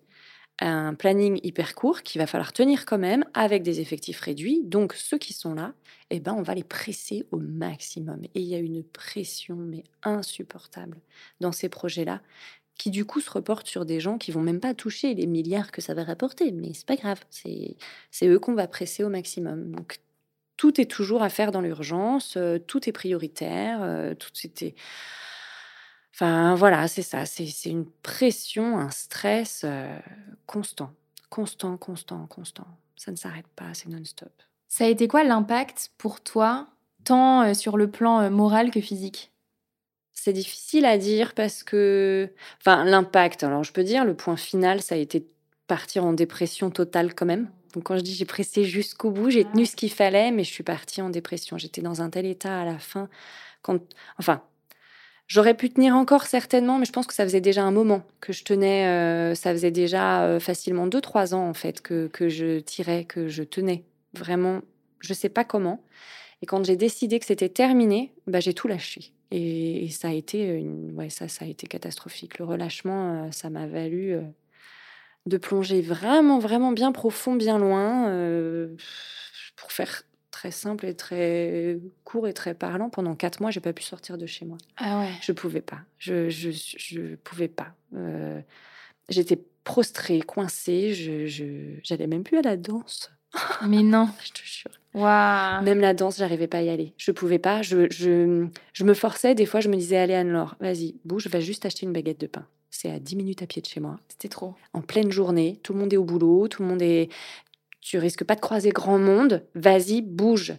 un 0.60 0.94
planning 0.94 1.40
hyper 1.42 1.74
court 1.74 2.02
qu'il 2.02 2.20
va 2.20 2.26
falloir 2.26 2.52
tenir 2.52 2.86
quand 2.86 2.98
même 2.98 3.24
avec 3.34 3.62
des 3.62 3.80
effectifs 3.80 4.20
réduits. 4.20 4.62
Donc, 4.64 4.94
ceux 4.94 5.18
qui 5.18 5.32
sont 5.32 5.54
là, 5.54 5.74
eh 6.10 6.20
ben, 6.20 6.32
on 6.32 6.42
va 6.42 6.54
les 6.54 6.64
presser 6.64 7.26
au 7.32 7.38
maximum. 7.38 8.22
Et 8.34 8.40
il 8.40 8.46
y 8.46 8.54
a 8.54 8.58
une 8.58 8.84
pression, 8.84 9.56
mais 9.56 9.84
insupportable, 10.02 10.98
dans 11.40 11.52
ces 11.52 11.68
projets-là 11.68 12.20
qui 12.76 12.90
du 12.90 13.04
coup 13.04 13.20
se 13.20 13.30
reportent 13.30 13.68
sur 13.68 13.84
des 13.84 14.00
gens 14.00 14.18
qui 14.18 14.32
vont 14.32 14.40
même 14.40 14.60
pas 14.60 14.74
toucher 14.74 15.14
les 15.14 15.26
milliards 15.26 15.70
que 15.70 15.80
ça 15.80 15.94
va 15.94 16.04
rapporter, 16.04 16.50
mais 16.50 16.72
c'est 16.74 16.86
pas 16.86 16.96
grave, 16.96 17.20
c'est 17.30 17.76
eux 18.26 18.38
qu'on 18.38 18.54
va 18.54 18.66
presser 18.66 19.04
au 19.04 19.08
maximum. 19.08 19.70
Donc 19.70 20.00
tout 20.56 20.80
est 20.80 20.90
toujours 20.90 21.22
à 21.22 21.28
faire 21.28 21.52
dans 21.52 21.60
l'urgence, 21.60 22.36
euh, 22.36 22.58
tout 22.58 22.88
est 22.88 22.92
prioritaire, 22.92 23.82
euh, 23.82 24.14
tout 24.14 24.30
était. 24.44 24.74
Enfin, 26.14 26.54
voilà, 26.54 26.86
c'est 26.86 27.02
ça. 27.02 27.26
C'est 27.26 27.50
une 27.66 27.86
pression, 28.02 28.78
un 28.78 28.90
stress 28.90 29.62
euh, 29.64 29.98
constant. 30.46 30.92
Constant, 31.28 31.76
constant, 31.76 32.26
constant. 32.28 32.66
Ça 32.96 33.10
ne 33.10 33.16
s'arrête 33.16 33.48
pas, 33.56 33.74
c'est 33.74 33.88
non-stop. 33.88 34.32
Ça 34.68 34.84
a 34.84 34.88
été 34.88 35.08
quoi 35.08 35.24
l'impact 35.24 35.90
pour 35.98 36.20
toi, 36.20 36.68
tant 37.02 37.52
sur 37.54 37.76
le 37.76 37.90
plan 37.90 38.30
moral 38.30 38.70
que 38.70 38.80
physique? 38.80 39.32
C'est 40.12 40.32
difficile 40.32 40.86
à 40.86 40.96
dire 40.96 41.34
parce 41.34 41.64
que. 41.64 42.30
Enfin, 42.60 42.84
l'impact, 42.84 43.42
alors 43.42 43.64
je 43.64 43.72
peux 43.72 43.82
dire, 43.82 44.04
le 44.04 44.14
point 44.14 44.36
final, 44.36 44.80
ça 44.80 44.94
a 44.94 44.98
été 44.98 45.26
partir 45.66 46.04
en 46.04 46.12
dépression 46.12 46.70
totale 46.70 47.14
quand 47.14 47.26
même. 47.26 47.50
Donc 47.72 47.84
quand 47.84 47.96
je 47.96 48.02
dis 48.02 48.14
j'ai 48.14 48.24
pressé 48.24 48.64
jusqu'au 48.64 49.10
bout, 49.10 49.30
j'ai 49.30 49.44
tenu 49.44 49.66
ce 49.66 49.74
qu'il 49.74 49.90
fallait, 49.90 50.30
mais 50.30 50.44
je 50.44 50.50
suis 50.50 50.62
partie 50.62 51.02
en 51.02 51.10
dépression. 51.10 51.58
J'étais 51.58 51.82
dans 51.82 52.02
un 52.02 52.10
tel 52.10 52.26
état 52.26 52.60
à 52.60 52.64
la 52.64 52.78
fin. 52.78 53.08
Quand, 53.62 53.80
enfin, 54.18 54.42
j'aurais 55.26 55.54
pu 55.54 55.70
tenir 55.70 55.94
encore 55.94 56.24
certainement, 56.24 56.78
mais 56.78 56.84
je 56.84 56.92
pense 56.92 57.06
que 57.06 57.14
ça 57.14 57.24
faisait 57.24 57.40
déjà 57.40 57.62
un 57.62 57.70
moment 57.70 58.02
que 58.20 58.32
je 58.32 58.44
tenais. 58.44 58.86
Euh, 58.86 59.34
ça 59.34 59.52
faisait 59.52 59.70
déjà 59.70 60.24
euh, 60.24 60.40
facilement 60.40 60.86
deux, 60.86 61.00
trois 61.00 61.34
ans 61.34 61.48
en 61.48 61.54
fait 61.54 61.80
que, 61.80 62.08
que 62.08 62.28
je 62.28 62.60
tirais, 62.60 63.04
que 63.04 63.28
je 63.28 63.42
tenais. 63.42 63.84
Vraiment, 64.14 64.60
je 65.00 65.14
sais 65.14 65.28
pas 65.28 65.44
comment. 65.44 65.82
Et 66.42 66.46
quand 66.46 66.64
j'ai 66.64 66.76
décidé 66.76 67.18
que 67.18 67.26
c'était 67.26 67.48
terminé, 67.48 68.12
bah, 68.26 68.40
j'ai 68.40 68.54
tout 68.54 68.68
lâché. 68.68 69.12
Et, 69.30 69.88
ça 69.90 70.08
a 70.08 70.12
été 70.12 70.64
ouais, 70.94 71.10
ça, 71.10 71.28
ça 71.28 71.44
a 71.44 71.48
été 71.48 71.66
catastrophique. 71.66 72.38
Le 72.38 72.44
relâchement, 72.44 73.24
euh, 73.24 73.30
ça 73.32 73.50
m'a 73.50 73.66
valu 73.66 74.16
de 75.26 75.36
plonger 75.38 75.80
vraiment, 75.80 76.38
vraiment 76.38 76.72
bien 76.72 76.92
profond, 76.92 77.34
bien 77.34 77.58
loin, 77.58 78.10
pour 79.56 79.72
faire 79.72 80.02
très 80.34 80.50
simple 80.50 80.84
et 80.86 80.94
très 80.94 81.78
court 82.02 82.26
et 82.26 82.32
très 82.32 82.54
parlant. 82.54 82.90
Pendant 82.90 83.14
quatre 83.14 83.40
mois, 83.40 83.52
j'ai 83.52 83.60
pas 83.60 83.72
pu 83.72 83.84
sortir 83.84 84.18
de 84.18 84.26
chez 84.26 84.44
moi. 84.44 84.58
Ah 84.76 84.98
ouais. 84.98 85.12
Je 85.22 85.30
pouvais 85.30 85.60
pas. 85.60 85.78
Je, 85.98 86.28
je, 86.28 86.50
je 86.50 87.14
pouvais 87.14 87.46
pas. 87.46 87.68
Euh, 87.94 88.40
j'étais 89.08 89.38
prostrée, 89.62 90.20
coincée. 90.20 90.92
Je, 90.92 91.26
je, 91.26 91.44
j'allais 91.84 92.08
même 92.08 92.24
plus 92.24 92.38
à 92.38 92.42
la 92.42 92.56
danse. 92.56 93.12
Mais 93.68 93.84
non. 93.84 94.08
je 94.24 94.32
te 94.32 94.44
jure. 94.44 94.72
Wow. 94.94 95.62
Même 95.62 95.80
la 95.80 95.94
danse, 95.94 96.18
j'arrivais 96.18 96.48
pas 96.48 96.58
à 96.58 96.62
y 96.62 96.68
aller. 96.68 96.94
Je 96.98 97.12
pouvais 97.12 97.38
pas. 97.38 97.62
Je, 97.62 97.86
je, 97.90 98.48
je 98.72 98.84
me 98.84 98.94
forçais. 98.94 99.36
Des 99.36 99.46
fois, 99.46 99.60
je 99.60 99.68
me 99.68 99.76
disais, 99.76 99.98
allez 99.98 100.14
Anne-Laure, 100.14 100.56
vas-y, 100.58 100.96
bouge, 101.04 101.28
va 101.28 101.38
juste 101.38 101.64
acheter 101.64 101.86
une 101.86 101.92
baguette 101.92 102.20
de 102.20 102.26
pain. 102.26 102.46
C'est 102.70 102.90
à 102.90 102.98
10 102.98 103.14
minutes 103.14 103.40
à 103.40 103.46
pied 103.46 103.62
de 103.62 103.68
chez 103.68 103.78
moi. 103.78 104.00
C'était 104.08 104.28
trop. 104.28 104.54
En 104.72 104.80
pleine 104.80 105.12
journée, 105.12 105.60
tout 105.62 105.72
le 105.74 105.78
monde 105.78 105.92
est 105.92 105.96
au 105.96 106.02
boulot, 106.02 106.48
tout 106.48 106.62
le 106.62 106.68
monde 106.68 106.82
est. 106.82 107.08
Tu 107.84 107.98
risques 107.98 108.24
pas 108.24 108.34
de 108.34 108.40
croiser 108.40 108.70
grand 108.70 108.98
monde, 108.98 109.44
vas-y, 109.54 110.00
bouge. 110.00 110.54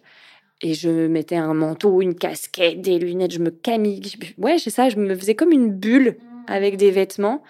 Et 0.62 0.76
je 0.76 1.08
mettais 1.08 1.36
un 1.36 1.56
manteau, 1.56 2.04
une 2.04 2.14
casquette, 2.14 2.82
des 2.82 3.00
lunettes, 3.00 3.34
je 3.34 3.40
me 3.40 3.50
camille. 3.50 4.14
Ouais, 4.38 4.60
c'est 4.60 4.70
ça, 4.70 4.90
je 4.90 4.98
me 4.98 5.16
faisais 5.16 5.34
comme 5.34 5.52
une 5.52 5.72
bulle 5.72 6.18
avec 6.46 6.78
des 6.78 6.92
vêtements. 6.92 7.42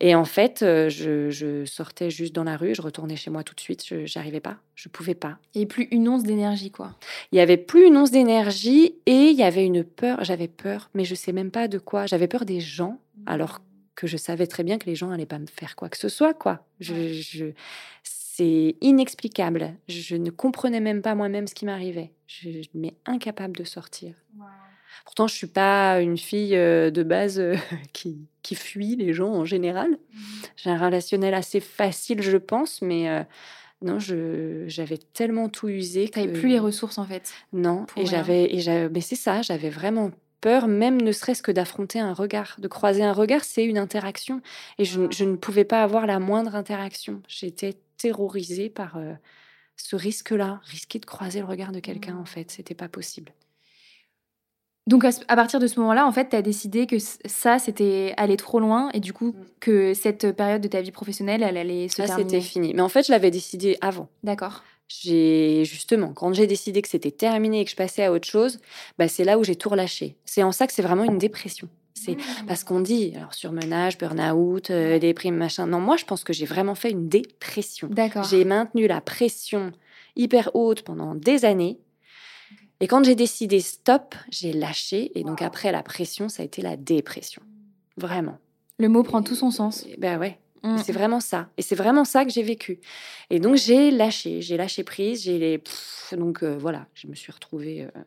Et 0.00 0.14
en 0.14 0.24
fait, 0.24 0.62
euh, 0.62 0.88
je, 0.88 1.64
sortais 1.66 2.08
juste 2.08 2.34
dans 2.34 2.44
la 2.44 2.56
rue, 2.56 2.74
je 2.74 2.80
retournais 2.80 3.16
chez 3.16 3.28
moi 3.30 3.42
tout 3.42 3.54
de 3.54 3.60
suite, 3.60 3.84
je 3.86 4.18
n'arrivais 4.18 4.40
pas, 4.40 4.56
je 4.74 4.88
pouvais 4.88 5.14
pas. 5.14 5.36
Avait 5.54 5.66
plus 5.66 5.88
une 5.90 6.08
once 6.08 6.22
d'énergie, 6.22 6.70
quoi. 6.70 6.94
Il 7.30 7.36
y 7.36 7.40
avait 7.40 7.58
plus 7.58 7.86
une 7.86 7.98
once 7.98 8.10
d'énergie 8.10 8.94
et 9.04 9.28
il 9.28 9.36
y 9.36 9.42
avait 9.42 9.66
une 9.66 9.84
peur, 9.84 10.24
j'avais 10.24 10.48
peur, 10.48 10.88
mais 10.94 11.04
je 11.04 11.14
sais 11.14 11.32
même 11.32 11.50
pas 11.50 11.68
de 11.68 11.76
quoi. 11.76 12.06
J'avais 12.06 12.28
peur 12.28 12.46
des 12.46 12.60
gens, 12.60 12.98
alors 13.26 13.60
que 13.94 14.06
je 14.06 14.16
savais 14.16 14.46
très 14.46 14.62
bien 14.62 14.78
que 14.78 14.86
les 14.86 14.94
gens 14.94 15.08
n'allaient 15.08 15.26
pas 15.26 15.40
me 15.40 15.48
faire 15.48 15.74
quoi 15.74 15.88
que 15.88 15.98
ce 15.98 16.08
soit, 16.08 16.32
quoi. 16.32 16.64
Je, 16.78 17.50
c'est 18.38 18.76
inexplicable. 18.80 19.74
Je 19.88 20.14
ne 20.14 20.30
comprenais 20.30 20.78
même 20.78 21.02
pas 21.02 21.16
moi-même 21.16 21.48
ce 21.48 21.54
qui 21.54 21.64
m'arrivait. 21.64 22.12
Je, 22.28 22.50
m'étais 22.72 22.96
incapable 23.04 23.56
de 23.56 23.64
sortir. 23.64 24.14
Pourtant, 25.04 25.26
je 25.26 25.34
suis 25.34 25.48
pas 25.48 26.00
une 26.00 26.16
fille 26.16 26.54
euh, 26.54 26.90
de 26.90 27.02
base 27.02 27.40
euh, 27.40 27.56
qui, 27.92 28.28
qui, 28.42 28.54
fuit 28.54 28.94
les 28.94 29.12
gens 29.12 29.32
en 29.32 29.44
général. 29.44 29.90
Mmh. 29.90 30.18
J'ai 30.54 30.70
un 30.70 30.78
relationnel 30.78 31.34
assez 31.34 31.58
facile, 31.58 32.22
je 32.22 32.36
pense, 32.36 32.80
mais 32.80 33.08
euh, 33.08 33.24
non, 33.82 33.98
j'avais 33.98 34.98
tellement 34.98 35.48
tout 35.48 35.68
usé. 35.68 36.08
Tu 36.08 36.20
n'avais 36.20 36.32
plus 36.32 36.48
les 36.48 36.60
ressources 36.60 36.98
en 36.98 37.04
fait. 37.04 37.32
Non, 37.52 37.86
et 37.96 38.06
j'avais, 38.06 38.54
et 38.54 38.88
mais 38.88 39.00
c'est 39.00 39.16
ça, 39.16 39.42
j'avais 39.42 39.70
vraiment 39.70 40.12
peur, 40.40 40.68
même 40.68 41.00
ne 41.00 41.10
serait-ce 41.10 41.42
que 41.42 41.50
d'affronter 41.50 41.98
un 41.98 42.12
regard, 42.12 42.56
de 42.58 42.68
croiser 42.68 43.02
un 43.02 43.12
regard, 43.12 43.42
c'est 43.42 43.64
une 43.64 43.78
interaction. 43.78 44.40
Et 44.78 44.84
je, 44.84 45.24
ne 45.24 45.36
pouvais 45.36 45.64
pas 45.64 45.82
avoir 45.82 46.06
la 46.06 46.20
moindre 46.20 46.54
interaction. 46.54 47.20
J'étais 47.26 47.74
terrorisée 47.98 48.70
par 48.70 48.96
euh, 48.96 49.14
ce 49.76 49.96
risque-là, 49.96 50.60
risquer 50.64 50.98
de 50.98 51.06
croiser 51.06 51.40
le 51.40 51.46
regard 51.46 51.72
de 51.72 51.80
quelqu'un, 51.80 52.16
en 52.16 52.24
fait. 52.24 52.50
C'était 52.50 52.74
pas 52.74 52.88
possible. 52.88 53.32
Donc 54.86 55.04
à, 55.04 55.36
partir 55.36 55.60
de 55.60 55.66
ce 55.66 55.78
moment-là, 55.80 56.06
en 56.06 56.12
fait, 56.12 56.30
tu 56.30 56.36
as 56.36 56.40
décidé 56.40 56.86
que 56.86 56.96
ça, 56.98 57.58
c'était 57.58 58.14
aller 58.16 58.38
trop 58.38 58.58
loin 58.58 58.88
et 58.94 59.00
du 59.00 59.12
coup 59.12 59.32
mmh. 59.32 59.44
que 59.60 59.92
cette 59.92 60.32
période 60.32 60.62
de 60.62 60.68
ta 60.68 60.80
vie 60.80 60.92
professionnelle, 60.92 61.42
elle 61.42 61.58
allait 61.58 61.88
se 61.88 61.96
terminer. 61.96 62.22
C'était 62.22 62.40
fini. 62.40 62.72
Mais 62.72 62.80
en 62.80 62.88
fait, 62.88 63.06
je 63.06 63.12
l'avais 63.12 63.30
décidé 63.30 63.76
avant. 63.82 64.08
D'accord 64.22 64.62
j'ai 64.88 65.64
justement, 65.64 66.12
quand 66.12 66.32
j'ai 66.32 66.46
décidé 66.46 66.82
que 66.82 66.88
c'était 66.88 67.10
terminé 67.10 67.60
et 67.60 67.64
que 67.64 67.70
je 67.70 67.76
passais 67.76 68.04
à 68.04 68.12
autre 68.12 68.26
chose, 68.26 68.58
bah, 68.98 69.06
c'est 69.06 69.24
là 69.24 69.38
où 69.38 69.44
j'ai 69.44 69.56
tout 69.56 69.68
relâché. 69.68 70.16
C'est 70.24 70.42
en 70.42 70.52
ça 70.52 70.66
que 70.66 70.72
c'est 70.72 70.82
vraiment 70.82 71.04
une 71.04 71.18
dépression. 71.18 71.68
C'est 71.98 72.14
mmh. 72.14 72.46
parce 72.46 72.64
qu'on 72.64 72.80
dit, 72.80 73.12
alors 73.16 73.34
surmenage, 73.34 73.98
burn-out, 73.98 74.70
euh, 74.70 74.98
déprime, 74.98 75.36
machin. 75.36 75.66
Non, 75.66 75.80
moi, 75.80 75.96
je 75.96 76.04
pense 76.04 76.24
que 76.24 76.32
j'ai 76.32 76.46
vraiment 76.46 76.74
fait 76.74 76.90
une 76.90 77.08
dépression. 77.08 77.88
D'accord. 77.88 78.24
J'ai 78.24 78.44
maintenu 78.44 78.86
la 78.86 79.00
pression 79.00 79.72
hyper 80.16 80.50
haute 80.54 80.82
pendant 80.82 81.14
des 81.14 81.44
années. 81.44 81.78
Et 82.80 82.86
quand 82.86 83.04
j'ai 83.04 83.14
décidé 83.14 83.60
stop, 83.60 84.14
j'ai 84.30 84.52
lâché. 84.52 85.10
Et 85.18 85.24
donc, 85.24 85.42
après 85.42 85.72
la 85.72 85.82
pression, 85.82 86.28
ça 86.28 86.42
a 86.42 86.46
été 86.46 86.62
la 86.62 86.76
dépression. 86.76 87.42
Vraiment. 87.96 88.38
Le 88.78 88.88
mot 88.88 89.02
prend 89.02 89.22
tout 89.22 89.34
son 89.34 89.50
sens. 89.50 89.86
Ben 89.98 90.18
ouais. 90.18 90.38
Mmh. 90.62 90.78
C'est 90.78 90.92
vraiment 90.92 91.20
ça. 91.20 91.48
Et 91.56 91.62
c'est 91.62 91.74
vraiment 91.74 92.04
ça 92.04 92.24
que 92.24 92.30
j'ai 92.30 92.42
vécu. 92.42 92.80
Et 93.30 93.40
donc, 93.40 93.56
j'ai 93.56 93.90
lâché. 93.90 94.42
J'ai 94.42 94.56
lâché 94.56 94.84
prise. 94.84 95.22
J'ai 95.22 95.38
les... 95.38 95.62
donc, 96.16 96.42
euh, 96.42 96.56
voilà, 96.58 96.86
je 96.94 97.06
me 97.06 97.14
suis 97.14 97.32
retrouvée 97.32 97.82
euh, 97.82 97.88
euh, 97.96 98.02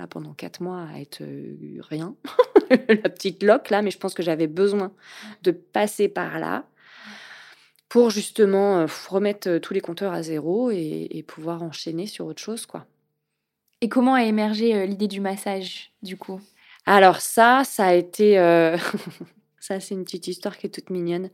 voilà, 0.00 0.08
pendant 0.08 0.32
quatre 0.32 0.60
mois 0.62 0.86
à 0.92 0.98
être 0.98 1.22
rien. 1.80 2.14
La 2.70 3.08
petite 3.08 3.42
loque, 3.42 3.70
là. 3.70 3.82
Mais 3.82 3.90
je 3.90 3.98
pense 3.98 4.14
que 4.14 4.22
j'avais 4.22 4.46
besoin 4.46 4.92
de 5.42 5.50
passer 5.50 6.08
par 6.08 6.38
là 6.38 6.64
pour 7.88 8.10
justement 8.10 8.86
remettre 9.08 9.58
tous 9.58 9.74
les 9.74 9.80
compteurs 9.80 10.12
à 10.12 10.22
zéro 10.22 10.70
et, 10.70 11.08
et, 11.10 11.22
pouvoir 11.22 11.62
enchaîner 11.62 12.06
sur 12.06 12.26
autre 12.26 12.40
chose, 12.40 12.64
quoi. 12.66 12.86
Et 13.80 13.88
comment 13.88 14.14
a 14.14 14.24
émergé 14.24 14.86
l'idée 14.86 15.08
du 15.08 15.20
massage, 15.20 15.92
du 16.02 16.16
coup? 16.16 16.40
Alors 16.86 17.20
ça, 17.20 17.62
ça 17.64 17.86
a 17.86 17.94
été... 17.94 18.38
Ça, 19.60 19.78
c'est 19.78 19.94
une 19.94 20.04
petite 20.04 20.26
histoire 20.26 20.56
qui 20.56 20.66
est 20.66 20.70
toute 20.70 20.88
mignonne. 20.88 21.28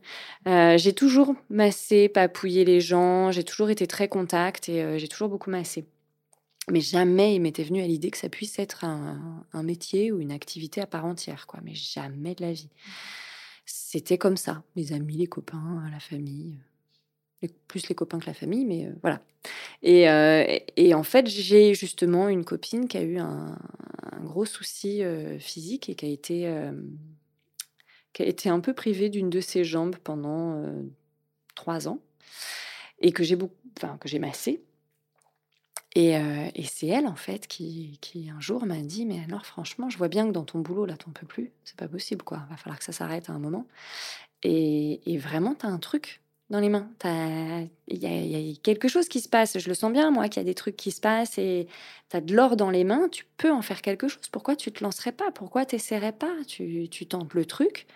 Euh, 0.47 0.77
j'ai 0.77 0.93
toujours 0.93 1.33
massé, 1.49 2.09
papouillé 2.09 2.65
les 2.65 2.81
gens, 2.81 3.31
j'ai 3.31 3.43
toujours 3.45 3.69
été 3.69 3.87
très 3.87 4.09
contact 4.09 4.67
et 4.67 4.83
euh, 4.83 4.97
j'ai 4.97 5.07
toujours 5.07 5.29
beaucoup 5.29 5.49
massé. 5.49 5.87
Mais 6.69 6.81
jamais 6.81 7.35
il 7.35 7.41
m'était 7.41 7.63
venu 7.63 7.81
à 7.81 7.87
l'idée 7.87 8.11
que 8.11 8.17
ça 8.17 8.29
puisse 8.29 8.59
être 8.59 8.83
un, 8.83 9.63
métier 9.63 10.11
ou 10.11 10.19
une 10.19 10.31
activité 10.31 10.81
à 10.81 10.87
part 10.87 11.05
entière, 11.05 11.47
quoi. 11.47 11.59
Mais 11.63 11.73
jamais 11.73 12.35
de 12.35 12.41
la 12.41 12.51
vie. 12.51 12.69
C'était 13.65 14.17
comme 14.17 14.37
ça, 14.37 14.63
les 14.75 14.93
amis, 14.93 15.15
les 15.17 15.27
copains, 15.27 15.83
la 15.91 15.99
famille, 15.99 16.57
plus 17.67 17.87
les 17.87 17.95
copains 17.95 18.19
que 18.19 18.25
la 18.25 18.33
famille, 18.33 18.65
mais 18.65 18.85
euh, 18.85 18.93
voilà. 19.01 19.21
Et, 19.81 20.93
en 20.93 21.03
fait, 21.03 21.27
j'ai 21.27 21.73
justement 21.73 22.27
une 22.27 22.43
copine 22.43 22.87
qui 22.87 22.97
a 22.97 23.01
eu 23.01 23.17
un, 23.17 23.57
un 24.11 24.23
gros 24.23 24.45
souci 24.45 25.01
physique 25.39 25.89
et 25.89 25.95
qui 25.95 26.05
a 26.05 26.09
été 26.09 26.69
qui 28.11 28.23
a 28.23 28.25
été 28.25 28.49
un 28.49 28.59
peu 28.59 28.73
privée 28.73 29.09
d'une 29.09 29.29
de 29.29 29.39
ses 29.39 29.63
jambes 29.63 29.95
pendant 30.03 30.65
trois 31.55 31.87
ans 31.87 31.99
et 32.99 33.11
que 33.11 33.23
j'ai 33.23 33.35
beaucoup, 33.35 33.55
enfin 33.77 33.97
que 33.99 34.07
j'ai 34.09 34.19
massé. 34.19 34.63
Et, 35.95 36.11
et 36.11 36.63
c'est 36.65 36.87
elle 36.87 37.07
en 37.07 37.15
fait 37.15 37.47
qui, 37.47 37.97
qui 38.01 38.29
un 38.29 38.39
jour 38.39 38.65
m'a 38.65 38.77
dit 38.77 39.05
mais 39.05 39.23
alors 39.23 39.45
franchement 39.45 39.89
je 39.89 39.97
vois 39.97 40.09
bien 40.09 40.27
que 40.27 40.31
dans 40.31 40.43
ton 40.43 40.59
boulot 40.59 40.85
là 40.85 40.95
t'en 40.95 41.09
peux 41.09 41.25
plus 41.25 41.51
c'est 41.63 41.77
pas 41.77 41.87
possible 41.87 42.21
quoi 42.23 42.45
va 42.51 42.57
falloir 42.57 42.77
que 42.77 42.85
ça 42.85 42.91
s'arrête 42.91 43.29
à 43.31 43.33
un 43.33 43.39
moment 43.39 43.65
et, 44.43 45.11
et 45.11 45.17
vraiment 45.17 45.55
t'as 45.55 45.69
un 45.69 45.79
truc 45.79 46.21
dans 46.49 46.59
les 46.59 46.69
mains. 46.69 46.89
Il 47.87 47.97
y, 47.97 48.05
a 48.05 48.55
quelque 48.63 48.87
chose 48.87 49.07
qui 49.07 49.19
se 49.19 49.29
passe. 49.29 49.57
Je 49.59 49.67
le 49.67 49.75
sens 49.75 49.91
bien, 49.91 50.11
moi, 50.11 50.29
qu'il 50.29 50.41
y 50.41 50.45
a 50.45 50.45
des 50.45 50.55
trucs 50.55 50.77
qui 50.77 50.91
se 50.91 51.01
passent 51.01 51.37
et 51.37 51.67
tu 52.09 52.17
as 52.17 52.21
de 52.21 52.33
l'or 52.33 52.55
dans 52.55 52.69
les 52.69 52.83
mains. 52.83 53.09
Tu 53.09 53.25
peux 53.37 53.51
en 53.51 53.61
faire 53.61 53.81
quelque 53.81 54.07
chose. 54.07 54.29
Pourquoi 54.31 54.55
tu 54.55 54.71
te 54.71 54.83
lancerais 54.83 55.11
pas? 55.11 55.31
Pourquoi 55.31 55.65
tu 55.65 55.75
n'essaierais 55.75 56.13
pas? 56.13 56.33
Tu, 56.47 56.87
tu, 56.89 57.05
tentes 57.05 57.33
le 57.33 57.45
truc. 57.45 57.87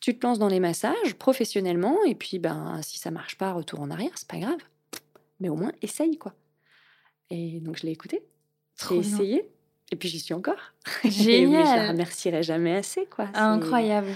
Tu 0.00 0.18
te 0.18 0.26
lances 0.26 0.38
dans 0.38 0.48
les 0.48 0.60
massages 0.60 1.14
professionnellement. 1.18 1.96
Et 2.04 2.14
puis, 2.14 2.38
ben, 2.38 2.80
si 2.82 2.98
ça 2.98 3.10
marche 3.10 3.38
pas, 3.38 3.52
retour 3.52 3.80
en 3.80 3.90
arrière, 3.90 4.12
c'est 4.16 4.28
pas 4.28 4.38
grave. 4.38 4.60
Mais 5.40 5.48
au 5.48 5.56
moins, 5.56 5.72
essaye, 5.82 6.18
quoi. 6.18 6.34
Et 7.30 7.60
donc, 7.60 7.78
je 7.78 7.86
l'ai 7.86 7.92
écouté. 7.92 8.22
J'ai 8.88 8.96
essayé. 8.96 9.48
Et 9.92 9.96
puis, 9.96 10.08
j'y 10.08 10.20
suis 10.20 10.34
encore. 10.34 10.74
Génial. 11.04 11.66
je 11.66 11.76
la 11.76 11.88
remercierai 11.88 12.42
jamais 12.42 12.74
assez, 12.74 13.06
quoi. 13.06 13.28
Incroyable. 13.34 14.14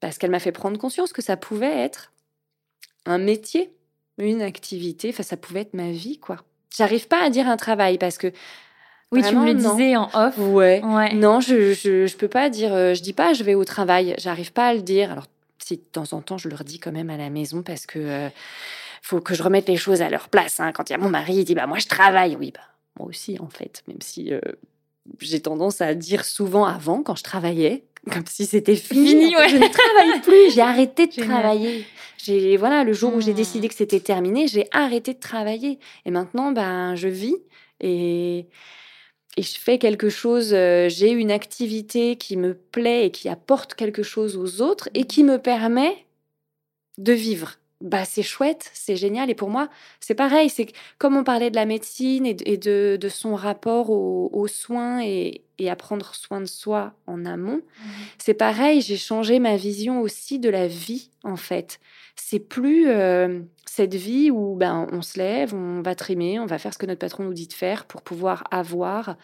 Parce 0.00 0.18
qu'elle 0.18 0.30
m'a 0.30 0.40
fait 0.40 0.52
prendre 0.52 0.78
conscience 0.78 1.12
que 1.12 1.22
ça 1.22 1.36
pouvait 1.36 1.78
être 1.78 2.12
un 3.06 3.18
métier, 3.18 3.70
une 4.18 4.42
activité, 4.42 5.10
enfin 5.10 5.22
ça 5.22 5.36
pouvait 5.36 5.60
être 5.60 5.74
ma 5.74 5.90
vie 5.90 6.18
quoi. 6.18 6.36
J'arrive 6.76 7.08
pas 7.08 7.22
à 7.22 7.30
dire 7.30 7.48
un 7.48 7.56
travail 7.56 7.98
parce 7.98 8.18
que 8.18 8.32
oui, 9.12 9.22
tu 9.26 9.34
me 9.34 9.44
le 9.46 9.54
disais 9.54 9.96
en 9.96 10.08
off. 10.14 10.38
Ouais. 10.38 10.80
Non, 11.14 11.40
je, 11.40 11.72
je, 11.72 12.06
je 12.06 12.16
peux 12.16 12.28
pas 12.28 12.48
dire 12.48 12.72
euh, 12.72 12.94
je 12.94 13.02
dis 13.02 13.12
pas 13.12 13.32
je 13.32 13.42
vais 13.42 13.54
au 13.54 13.64
travail, 13.64 14.14
j'arrive 14.18 14.52
pas 14.52 14.68
à 14.68 14.74
le 14.74 14.82
dire. 14.82 15.10
Alors 15.10 15.26
si 15.58 15.76
de 15.76 15.82
temps 15.82 16.12
en 16.12 16.20
temps 16.20 16.38
je 16.38 16.48
le 16.48 16.56
redis 16.56 16.78
quand 16.78 16.92
même 16.92 17.10
à 17.10 17.16
la 17.16 17.30
maison 17.30 17.62
parce 17.62 17.86
que 17.86 17.98
euh, 17.98 18.28
faut 19.02 19.20
que 19.20 19.34
je 19.34 19.42
remette 19.42 19.68
les 19.68 19.76
choses 19.76 20.02
à 20.02 20.10
leur 20.10 20.28
place 20.28 20.60
hein. 20.60 20.72
Quand 20.72 20.88
il 20.90 20.92
y 20.92 20.96
a 20.96 20.98
mon 20.98 21.10
mari, 21.10 21.34
il 21.36 21.44
dit 21.44 21.54
bah 21.54 21.66
moi 21.66 21.78
je 21.78 21.86
travaille. 21.86 22.36
Oui, 22.36 22.52
bah 22.54 22.60
moi 22.98 23.08
aussi 23.08 23.38
en 23.40 23.48
fait, 23.48 23.82
même 23.88 24.00
si 24.00 24.32
euh, 24.32 24.40
j'ai 25.20 25.40
tendance 25.40 25.80
à 25.80 25.94
dire 25.94 26.24
souvent 26.24 26.64
avant 26.64 27.02
quand 27.02 27.16
je 27.16 27.22
travaillais 27.22 27.84
comme 28.10 28.26
si 28.26 28.46
c'était 28.46 28.76
fini. 28.76 29.32
Je 29.32 29.56
ne 29.56 29.68
travaille 29.68 30.20
plus, 30.22 30.54
j'ai 30.54 30.62
arrêté 30.62 31.06
de 31.06 31.22
travailler. 31.22 31.86
J'ai 32.16 32.56
voilà, 32.56 32.84
le 32.84 32.92
jour 32.92 33.14
où 33.14 33.20
j'ai 33.20 33.34
décidé 33.34 33.66
hmm. 33.66 33.70
que 33.70 33.76
c'était 33.76 34.00
terminé, 34.00 34.46
j'ai 34.46 34.66
arrêté 34.72 35.14
de 35.14 35.20
travailler. 35.20 35.78
Et 36.06 36.10
maintenant, 36.10 36.52
ben, 36.52 36.94
je 36.94 37.08
vis 37.08 37.36
et 37.80 38.46
et 39.36 39.42
je 39.42 39.58
fais 39.58 39.78
quelque 39.78 40.08
chose. 40.08 40.52
Euh, 40.52 40.88
j'ai 40.88 41.10
une 41.10 41.30
activité 41.30 42.16
qui 42.16 42.36
me 42.36 42.54
plaît 42.54 43.06
et 43.06 43.10
qui 43.10 43.28
apporte 43.28 43.74
quelque 43.74 44.02
chose 44.02 44.36
aux 44.36 44.60
autres 44.60 44.88
et 44.94 45.04
qui 45.04 45.24
me 45.24 45.38
permet 45.38 46.06
de 46.98 47.12
vivre 47.12 47.56
bah 47.80 48.04
c'est 48.04 48.22
chouette, 48.22 48.70
c'est 48.74 48.96
génial. 48.96 49.30
Et 49.30 49.34
pour 49.34 49.48
moi, 49.48 49.68
c'est 50.00 50.14
pareil. 50.14 50.50
C'est 50.50 50.66
comme 50.98 51.16
on 51.16 51.24
parlait 51.24 51.50
de 51.50 51.56
la 51.56 51.66
médecine 51.66 52.26
et 52.26 52.34
de, 52.34 52.98
de, 53.00 53.08
son 53.08 53.34
rapport 53.34 53.90
aux, 53.90 54.46
soins 54.48 55.02
et, 55.02 55.42
et, 55.58 55.70
à 55.70 55.76
prendre 55.76 56.14
soin 56.14 56.40
de 56.40 56.46
soi 56.46 56.92
en 57.06 57.24
amont. 57.24 57.56
Mmh. 57.56 57.88
C'est 58.18 58.34
pareil. 58.34 58.82
J'ai 58.82 58.98
changé 58.98 59.38
ma 59.38 59.56
vision 59.56 60.00
aussi 60.00 60.38
de 60.38 60.50
la 60.50 60.66
vie 60.66 61.10
en 61.24 61.36
fait. 61.36 61.80
C'est 62.16 62.38
plus 62.38 62.88
euh, 62.88 63.40
cette 63.64 63.94
vie 63.94 64.30
où 64.30 64.56
ben 64.56 64.86
on 64.92 65.00
se 65.00 65.18
lève, 65.18 65.54
on 65.54 65.80
va 65.80 65.94
trimer, 65.94 66.38
on 66.38 66.46
va 66.46 66.58
faire 66.58 66.74
ce 66.74 66.78
que 66.78 66.86
notre 66.86 67.00
patron 67.00 67.24
nous 67.24 67.34
dit 67.34 67.46
de 67.46 67.52
faire 67.54 67.86
pour 67.86 68.02
pouvoir 68.02 68.44
avoir 68.50 69.16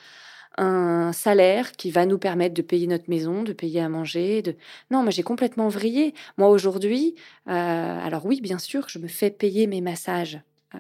un 0.59 1.13
salaire 1.13 1.73
qui 1.73 1.91
va 1.91 2.07
nous 2.07 2.19
permettre 2.19 2.55
de 2.55 2.63
payer 2.63 2.87
notre 2.87 3.09
maison, 3.09 3.43
de 3.43 3.53
payer 3.53 3.81
à 3.81 3.89
manger. 3.89 4.43
De... 4.43 4.55
Non, 4.91 5.03
moi 5.03 5.11
j'ai 5.11 5.23
complètement 5.23 5.69
vrillé. 5.69 6.15
Moi 6.39 6.49
aujourd'hui, 6.49 7.15
euh, 7.49 7.53
alors 7.53 8.27
oui, 8.27 8.41
bien 8.41 8.59
sûr, 8.59 8.89
je 8.89 8.99
me 8.99 9.09
fais 9.09 9.31
payer 9.31 9.67
mes 9.67 9.81
massages 9.81 10.41
euh, 10.75 10.79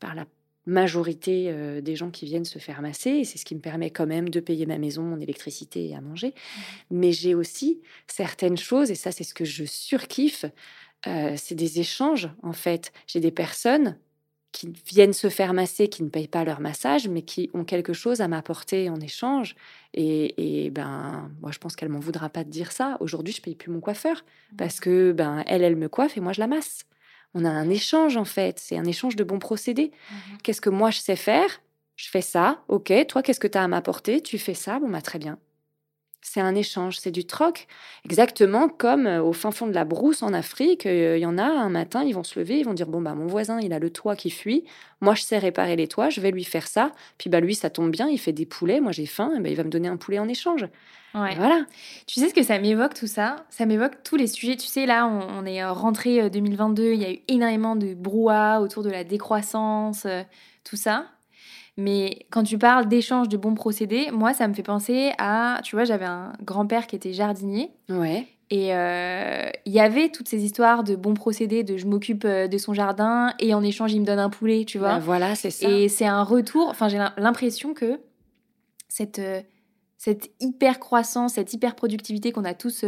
par 0.00 0.14
la 0.14 0.24
majorité 0.64 1.46
euh, 1.48 1.80
des 1.80 1.96
gens 1.96 2.10
qui 2.10 2.24
viennent 2.24 2.44
se 2.44 2.58
faire 2.58 2.82
masser, 2.82 3.10
et 3.10 3.24
c'est 3.24 3.36
ce 3.36 3.44
qui 3.44 3.54
me 3.54 3.60
permet 3.60 3.90
quand 3.90 4.06
même 4.06 4.28
de 4.28 4.40
payer 4.40 4.64
ma 4.64 4.78
maison, 4.78 5.02
mon 5.02 5.20
électricité 5.20 5.88
et 5.88 5.96
à 5.96 6.00
manger. 6.00 6.28
Mmh. 6.28 6.60
Mais 6.92 7.12
j'ai 7.12 7.34
aussi 7.34 7.80
certaines 8.06 8.56
choses, 8.56 8.90
et 8.90 8.94
ça 8.94 9.10
c'est 9.10 9.24
ce 9.24 9.34
que 9.34 9.44
je 9.44 9.64
surkiffe, 9.64 10.44
c'est 11.04 11.56
des 11.56 11.80
échanges 11.80 12.30
en 12.44 12.52
fait. 12.52 12.92
J'ai 13.08 13.18
des 13.18 13.32
personnes 13.32 13.98
qui 14.52 14.70
viennent 14.86 15.14
se 15.14 15.30
faire 15.30 15.54
masser, 15.54 15.88
qui 15.88 16.02
ne 16.02 16.10
payent 16.10 16.28
pas 16.28 16.44
leur 16.44 16.60
massage, 16.60 17.08
mais 17.08 17.22
qui 17.22 17.50
ont 17.54 17.64
quelque 17.64 17.94
chose 17.94 18.20
à 18.20 18.28
m'apporter 18.28 18.90
en 18.90 19.00
échange. 19.00 19.56
Et, 19.94 20.70
ben, 20.70 21.30
moi, 21.40 21.50
je 21.50 21.58
pense 21.58 21.74
qu'elle 21.74 21.88
m'en 21.88 21.98
voudra 21.98 22.28
pas 22.28 22.44
de 22.44 22.50
dire 22.50 22.70
ça. 22.70 22.98
Aujourd'hui, 23.00 23.32
je 23.32 23.40
paye 23.40 23.54
plus 23.54 23.70
mon 23.70 23.80
coiffeur 23.80 24.24
parce 24.58 24.78
que 24.78 25.12
ben, 25.12 25.42
elle, 25.46 25.62
elle 25.62 25.76
me 25.76 25.88
coiffe 25.88 26.16
et 26.16 26.20
moi, 26.20 26.32
je 26.32 26.40
la 26.40 26.46
masse. 26.46 26.84
On 27.34 27.46
a 27.46 27.50
un 27.50 27.70
échange 27.70 28.18
en 28.18 28.26
fait. 28.26 28.58
C'est 28.58 28.76
un 28.76 28.84
échange 28.84 29.16
de 29.16 29.24
bons 29.24 29.38
procédés. 29.38 29.90
Mmh 30.10 30.14
qu'est-ce 30.42 30.60
que 30.60 30.70
moi 30.70 30.90
je 30.90 30.98
sais 30.98 31.16
faire? 31.16 31.62
Je 31.96 32.08
fais 32.10 32.20
ça. 32.20 32.62
Ok. 32.68 32.92
Toi, 33.08 33.22
qu'est-ce 33.22 33.40
que 33.40 33.46
tu 33.46 33.56
as 33.56 33.62
à 33.62 33.68
m'apporter? 33.68 34.20
Tu 34.20 34.38
fais 34.38 34.54
ça. 34.54 34.78
Bon, 34.78 34.90
bah 34.90 35.00
très 35.00 35.18
bien 35.18 35.38
c'est 36.22 36.40
un 36.40 36.54
échange, 36.54 36.98
c'est 36.98 37.10
du 37.10 37.24
troc. 37.24 37.66
Exactement 38.04 38.68
comme 38.68 39.06
euh, 39.06 39.22
au 39.22 39.32
fin 39.32 39.50
fond 39.50 39.66
de 39.66 39.72
la 39.72 39.84
brousse 39.84 40.22
en 40.22 40.32
Afrique, 40.32 40.86
euh, 40.86 41.18
il 41.18 41.20
y 41.20 41.26
en 41.26 41.36
a 41.36 41.44
un 41.44 41.68
matin, 41.68 42.04
ils 42.04 42.14
vont 42.14 42.22
se 42.22 42.38
lever, 42.38 42.58
ils 42.60 42.64
vont 42.64 42.74
dire 42.74 42.86
bon 42.86 43.02
bah 43.02 43.14
mon 43.14 43.26
voisin 43.26 43.60
il 43.60 43.72
a 43.72 43.80
le 43.80 43.90
toit 43.90 44.14
qui 44.14 44.30
fuit, 44.30 44.64
moi 45.00 45.14
je 45.14 45.22
sais 45.22 45.38
réparer 45.38 45.74
les 45.74 45.88
toits, 45.88 46.10
je 46.10 46.20
vais 46.20 46.30
lui 46.30 46.44
faire 46.44 46.68
ça. 46.68 46.92
Puis 47.18 47.28
bah 47.28 47.40
lui 47.40 47.56
ça 47.56 47.70
tombe 47.70 47.90
bien, 47.90 48.08
il 48.08 48.18
fait 48.18 48.32
des 48.32 48.46
poulets, 48.46 48.80
moi 48.80 48.92
j'ai 48.92 49.06
faim, 49.06 49.32
et 49.36 49.40
bah, 49.40 49.48
il 49.48 49.56
va 49.56 49.64
me 49.64 49.70
donner 49.70 49.88
un 49.88 49.96
poulet 49.96 50.20
en 50.20 50.28
échange. 50.28 50.66
Voilà. 51.12 51.66
Tu 52.06 52.20
sais 52.20 52.30
ce 52.30 52.34
que 52.34 52.42
ça 52.42 52.58
m'évoque 52.58 52.94
tout 52.94 53.06
ça? 53.06 53.44
Ça 53.50 53.66
m'évoque 53.66 54.02
tous 54.02 54.16
les 54.16 54.26
sujets. 54.26 54.56
Tu 54.56 54.66
sais 54.66 54.86
là 54.86 55.06
on, 55.06 55.44
est 55.44 55.62
euh, 55.62 55.72
rentré 55.72 56.30
2022, 56.30 56.92
il 56.92 57.02
y 57.02 57.04
a 57.04 57.12
eu 57.12 57.18
énormément 57.28 57.76
de 57.76 57.92
brouhaha 57.92 58.60
autour 58.62 58.82
de 58.82 58.90
la 58.90 59.04
décroissance, 59.04 60.06
tout 60.64 60.76
ça. 60.76 61.06
Mais 61.78 62.26
quand 62.30 62.42
tu 62.42 62.58
parles 62.58 62.86
d'échange 62.86 63.28
de 63.28 63.36
bons 63.36 63.54
procédés, 63.54 64.10
moi, 64.12 64.34
ça 64.34 64.46
me 64.46 64.54
fait 64.54 64.62
penser 64.62 65.12
à. 65.18 65.60
Tu 65.64 65.74
vois, 65.74 65.84
j'avais 65.84 66.04
un 66.04 66.32
grand-père 66.42 66.86
qui 66.86 66.96
était 66.96 67.12
jardinier. 67.12 67.70
Ouais. 67.88 68.26
Et 68.50 68.74
euh, 68.74 69.48
il 69.64 69.72
y 69.72 69.80
avait 69.80 70.10
toutes 70.10 70.28
ces 70.28 70.44
histoires 70.44 70.84
de 70.84 70.94
bons 70.94 71.14
procédés, 71.14 71.64
de 71.64 71.78
je 71.78 71.86
m'occupe 71.86 72.26
euh, 72.26 72.48
de 72.48 72.58
son 72.58 72.74
jardin 72.74 73.32
et 73.38 73.54
en 73.54 73.62
échange, 73.62 73.94
il 73.94 74.00
me 74.02 74.04
donne 74.04 74.18
un 74.18 74.28
poulet, 74.28 74.66
tu 74.66 74.76
vois. 74.76 74.96
Bah, 74.96 74.98
voilà, 74.98 75.34
c'est 75.34 75.48
ça. 75.48 75.66
Et 75.66 75.88
c'est 75.88 76.04
un 76.04 76.22
retour. 76.22 76.68
Enfin, 76.68 76.88
j'ai 76.88 76.98
l'impression 77.16 77.72
que 77.72 77.98
cette, 78.88 79.20
euh, 79.20 79.40
cette 79.96 80.30
hyper 80.38 80.80
croissance, 80.80 81.34
cette 81.34 81.54
hyper 81.54 81.74
productivité 81.74 82.30
qu'on 82.30 82.44
a 82.44 82.52
tous 82.52 82.84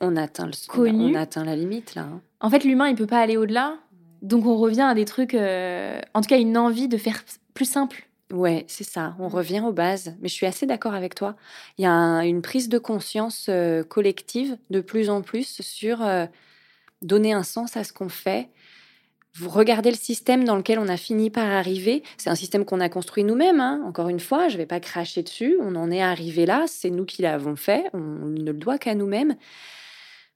on 0.00 0.16
atteint 0.16 0.46
le, 0.46 0.52
connu, 0.68 1.16
on 1.16 1.18
atteint 1.18 1.44
la 1.44 1.56
limite 1.56 1.96
là. 1.96 2.02
Hein. 2.02 2.20
En 2.38 2.48
fait, 2.48 2.62
l'humain, 2.62 2.86
il 2.86 2.94
peut 2.94 3.08
pas 3.08 3.18
aller 3.18 3.36
au-delà. 3.36 3.78
Donc, 4.22 4.46
on 4.46 4.56
revient 4.56 4.82
à 4.82 4.94
des 4.94 5.06
trucs, 5.06 5.34
en 5.34 6.20
tout 6.20 6.28
cas, 6.28 6.38
une 6.38 6.56
envie 6.56 6.86
de 6.86 6.96
faire 6.96 7.24
plus 7.52 7.64
simple 7.64 8.06
Ouais, 8.30 8.64
c'est 8.68 8.84
ça. 8.84 9.16
On 9.18 9.28
mmh. 9.28 9.34
revient 9.34 9.60
aux 9.60 9.72
bases. 9.72 10.14
Mais 10.20 10.28
je 10.28 10.34
suis 10.34 10.46
assez 10.46 10.66
d'accord 10.66 10.94
avec 10.94 11.14
toi. 11.14 11.36
Il 11.78 11.82
y 11.82 11.86
a 11.86 12.24
une 12.24 12.42
prise 12.42 12.68
de 12.68 12.78
conscience 12.78 13.46
euh, 13.48 13.82
collective 13.82 14.56
de 14.70 14.80
plus 14.80 15.10
en 15.10 15.22
plus 15.22 15.60
sur 15.60 16.02
euh, 16.02 16.26
donner 17.02 17.32
un 17.32 17.42
sens 17.42 17.76
à 17.76 17.84
ce 17.84 17.92
qu'on 17.92 18.08
fait. 18.08 18.48
Vous 19.34 19.48
regardez 19.48 19.90
le 19.90 19.96
système 19.96 20.44
dans 20.44 20.56
lequel 20.56 20.78
on 20.78 20.88
a 20.88 20.96
fini 20.96 21.30
par 21.30 21.48
arriver. 21.48 22.02
C'est 22.18 22.30
un 22.30 22.34
système 22.34 22.64
qu'on 22.64 22.80
a 22.80 22.88
construit 22.88 23.24
nous-mêmes. 23.24 23.60
Hein. 23.60 23.82
Encore 23.86 24.08
une 24.08 24.20
fois, 24.20 24.48
je 24.48 24.54
ne 24.54 24.58
vais 24.58 24.66
pas 24.66 24.80
cracher 24.80 25.22
dessus. 25.22 25.56
On 25.60 25.74
en 25.76 25.90
est 25.90 26.02
arrivé 26.02 26.46
là. 26.46 26.64
C'est 26.66 26.90
nous 26.90 27.04
qui 27.04 27.22
l'avons 27.22 27.56
fait. 27.56 27.84
On 27.94 27.98
ne 27.98 28.44
le 28.44 28.52
doit 28.52 28.78
qu'à 28.78 28.94
nous-mêmes. 28.94 29.36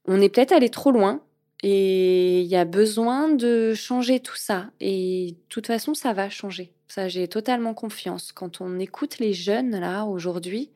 On 0.06 0.20
est 0.20 0.28
peut-être 0.28 0.52
allé 0.52 0.68
trop 0.68 0.90
loin. 0.90 1.22
Et 1.62 2.40
il 2.42 2.46
y 2.46 2.56
a 2.56 2.64
besoin 2.64 3.28
de 3.30 3.72
changer 3.74 4.20
tout 4.20 4.36
ça. 4.36 4.66
Et 4.80 5.32
de 5.32 5.48
toute 5.48 5.66
façon, 5.66 5.94
ça 5.94 6.12
va 6.12 6.28
changer. 6.28 6.73
Ça, 6.94 7.08
j'ai 7.08 7.26
totalement 7.26 7.74
confiance. 7.74 8.30
Quand 8.30 8.60
on 8.60 8.78
écoute 8.78 9.18
les 9.18 9.32
jeunes, 9.32 9.80
là, 9.80 10.04
aujourd'hui, 10.04 10.70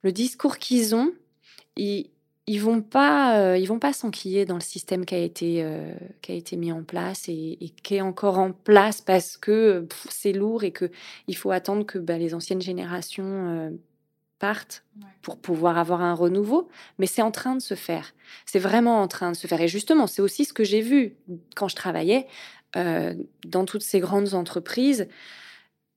le 0.00 0.10
discours 0.10 0.56
qu'ils 0.56 0.94
ont, 0.94 1.12
ils, 1.76 2.08
ils 2.46 2.56
vont 2.56 2.80
pas, 2.80 3.38
euh, 3.38 3.58
ils 3.58 3.66
vont 3.66 3.78
pas 3.78 3.92
s'enquiller 3.92 4.46
dans 4.46 4.54
le 4.54 4.62
système 4.62 5.04
qui 5.04 5.14
a 5.14 5.18
été, 5.18 5.62
euh, 5.62 5.92
qui 6.22 6.32
a 6.32 6.36
été 6.36 6.56
mis 6.56 6.72
en 6.72 6.82
place 6.82 7.28
et, 7.28 7.58
qui 7.82 7.96
est 7.96 8.00
encore 8.00 8.38
en 8.38 8.52
place 8.52 9.02
parce 9.02 9.36
que 9.36 9.86
c'est 10.08 10.32
lourd 10.32 10.64
et 10.64 10.70
que 10.70 10.90
il 11.28 11.36
faut 11.36 11.50
attendre 11.50 11.84
que 11.84 11.98
bah, 11.98 12.16
les 12.16 12.32
anciennes 12.32 12.62
générations 12.62 13.50
euh, 13.50 13.70
partent 14.38 14.84
pour 15.20 15.36
pouvoir 15.36 15.76
avoir 15.76 16.00
un 16.00 16.14
renouveau. 16.14 16.70
Mais 16.98 17.06
c'est 17.06 17.20
en 17.20 17.30
train 17.30 17.56
de 17.56 17.60
se 17.60 17.74
faire. 17.74 18.14
C'est 18.46 18.58
vraiment 18.58 19.02
en 19.02 19.06
train 19.06 19.30
de 19.30 19.36
se 19.36 19.46
faire. 19.46 19.60
Et 19.60 19.68
justement, 19.68 20.06
c'est 20.06 20.22
aussi 20.22 20.46
ce 20.46 20.54
que 20.54 20.64
j'ai 20.64 20.80
vu 20.80 21.14
quand 21.54 21.68
je 21.68 21.76
travaillais 21.76 22.26
dans 22.74 23.66
toutes 23.66 23.82
ces 23.82 24.00
grandes 24.00 24.32
entreprises 24.32 25.06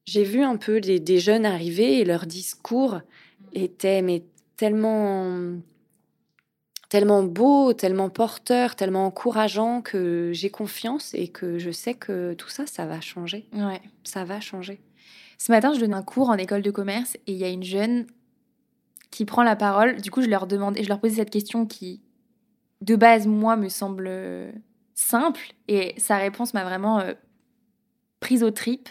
j'ai 0.06 0.24
vu 0.24 0.42
un 0.44 0.58
peu 0.58 0.82
des, 0.82 1.20
jeunes 1.20 1.46
arriver 1.46 2.00
et 2.00 2.06
leur 2.06 2.26
discours 2.26 3.02
était 3.54 4.02
mais 4.02 4.24
tellement 4.58 5.58
tellement 6.90 7.24
beau, 7.24 7.74
tellement 7.74 8.10
porteur, 8.10 8.76
tellement 8.76 9.08
encourageant 9.08 9.82
que 9.82 10.32
j'ai 10.34 10.50
confiance 10.50 11.14
et 11.14 11.28
que 11.28 11.58
je 11.58 11.72
sais 11.72 11.96
que 11.96 12.34
tout 12.36 12.50
ça, 12.50 12.68
ça 12.68 12.86
va 12.86 13.02
changer. 13.02 13.48
Ouais. 13.54 13.82
Ça 14.04 14.24
va 14.24 14.40
changer. 14.40 14.80
Ce 15.38 15.52
matin, 15.52 15.74
je 15.74 15.80
donne 15.80 15.96
un 15.96 16.04
cours 16.04 16.30
en 16.30 16.38
école 16.38 16.62
de 16.62 16.72
commerce 16.72 17.16
et 17.28 17.34
il 17.34 17.38
y 17.38 17.44
a 17.44 17.50
une 17.50 17.64
jeune, 17.64 18.06
qui 19.16 19.24
prend 19.24 19.44
la 19.44 19.56
parole. 19.56 20.02
Du 20.02 20.12
coup, 20.12 20.22
je 20.22 20.28
leur 20.28 20.46
demande 20.46 20.78
et 20.78 20.84
je 20.84 20.90
leur 20.90 21.00
posais 21.00 21.16
cette 21.16 21.30
question 21.30 21.66
qui, 21.66 22.02
de 22.82 22.98
base, 22.98 23.28
moi, 23.28 23.56
me 23.56 23.70
semble 23.70 24.12
simple 24.94 25.54
et 25.70 25.94
sa 25.98 26.18
réponse 26.18 26.54
m'a 26.54 26.66
vraiment 26.66 27.00
euh, 27.00 27.14
prise 28.20 28.44
au 28.44 28.52
trip. 28.52 28.90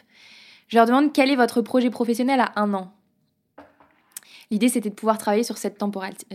Je 0.69 0.77
leur 0.77 0.87
demande 0.87 1.13
quel 1.13 1.31
est 1.31 1.37
votre 1.37 1.61
projet 1.63 1.91
professionnel 1.91 2.41
à 2.41 2.53
un 2.57 2.73
an. 2.75 2.93
L'idée, 4.51 4.69
c'était 4.69 4.91
de 4.91 4.95
pouvoir 4.95 5.19
travailler 5.19 5.43
sur 5.43 5.59
cette, 5.59 5.83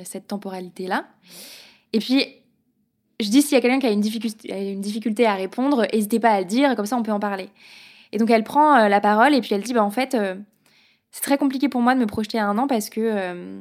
cette 0.03 0.27
temporalité-là. 0.27 1.05
Et 1.93 1.99
puis, 1.99 2.25
je 3.19 3.29
dis 3.29 3.41
s'il 3.41 3.53
y 3.53 3.55
a 3.57 3.61
quelqu'un 3.61 3.79
qui 3.79 3.87
a 3.87 3.91
une 3.91 4.81
difficulté, 4.81 5.25
à 5.25 5.35
répondre, 5.35 5.85
n'hésitez 5.93 6.19
pas 6.19 6.31
à 6.31 6.39
le 6.39 6.45
dire, 6.45 6.75
comme 6.75 6.85
ça 6.85 6.95
on 6.95 7.03
peut 7.03 7.11
en 7.11 7.19
parler. 7.19 7.49
Et 8.11 8.17
donc 8.17 8.29
elle 8.29 8.43
prend 8.43 8.75
euh, 8.75 8.87
la 8.87 9.01
parole 9.01 9.35
et 9.35 9.41
puis 9.41 9.53
elle 9.53 9.61
dit, 9.61 9.73
bah, 9.73 9.83
en 9.83 9.89
fait, 9.89 10.15
euh, 10.15 10.35
c'est 11.11 11.21
très 11.21 11.37
compliqué 11.37 11.69
pour 11.69 11.81
moi 11.81 11.95
de 11.95 11.99
me 11.99 12.05
projeter 12.05 12.39
à 12.39 12.47
un 12.47 12.57
an 12.57 12.67
parce 12.67 12.89
que 12.89 13.01
euh, 13.01 13.59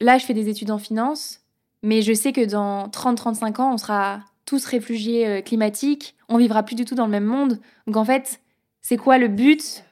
là, 0.00 0.18
je 0.18 0.26
fais 0.26 0.34
des 0.34 0.48
études 0.48 0.70
en 0.70 0.78
finance, 0.78 1.40
mais 1.82 2.02
je 2.02 2.12
sais 2.12 2.32
que 2.32 2.44
dans 2.44 2.88
30-35 2.88 3.60
ans, 3.60 3.74
on 3.74 3.78
sera 3.78 4.20
tous 4.44 4.64
réfugiés 4.64 5.42
climatiques, 5.42 6.16
on 6.28 6.38
vivra 6.38 6.62
plus 6.62 6.74
du 6.74 6.84
tout 6.84 6.94
dans 6.94 7.04
le 7.04 7.10
même 7.10 7.24
monde. 7.24 7.60
Donc 7.86 7.96
en 7.96 8.04
fait, 8.04 8.40
c'est 8.80 8.96
quoi 8.96 9.18
le 9.18 9.28
but 9.28 9.84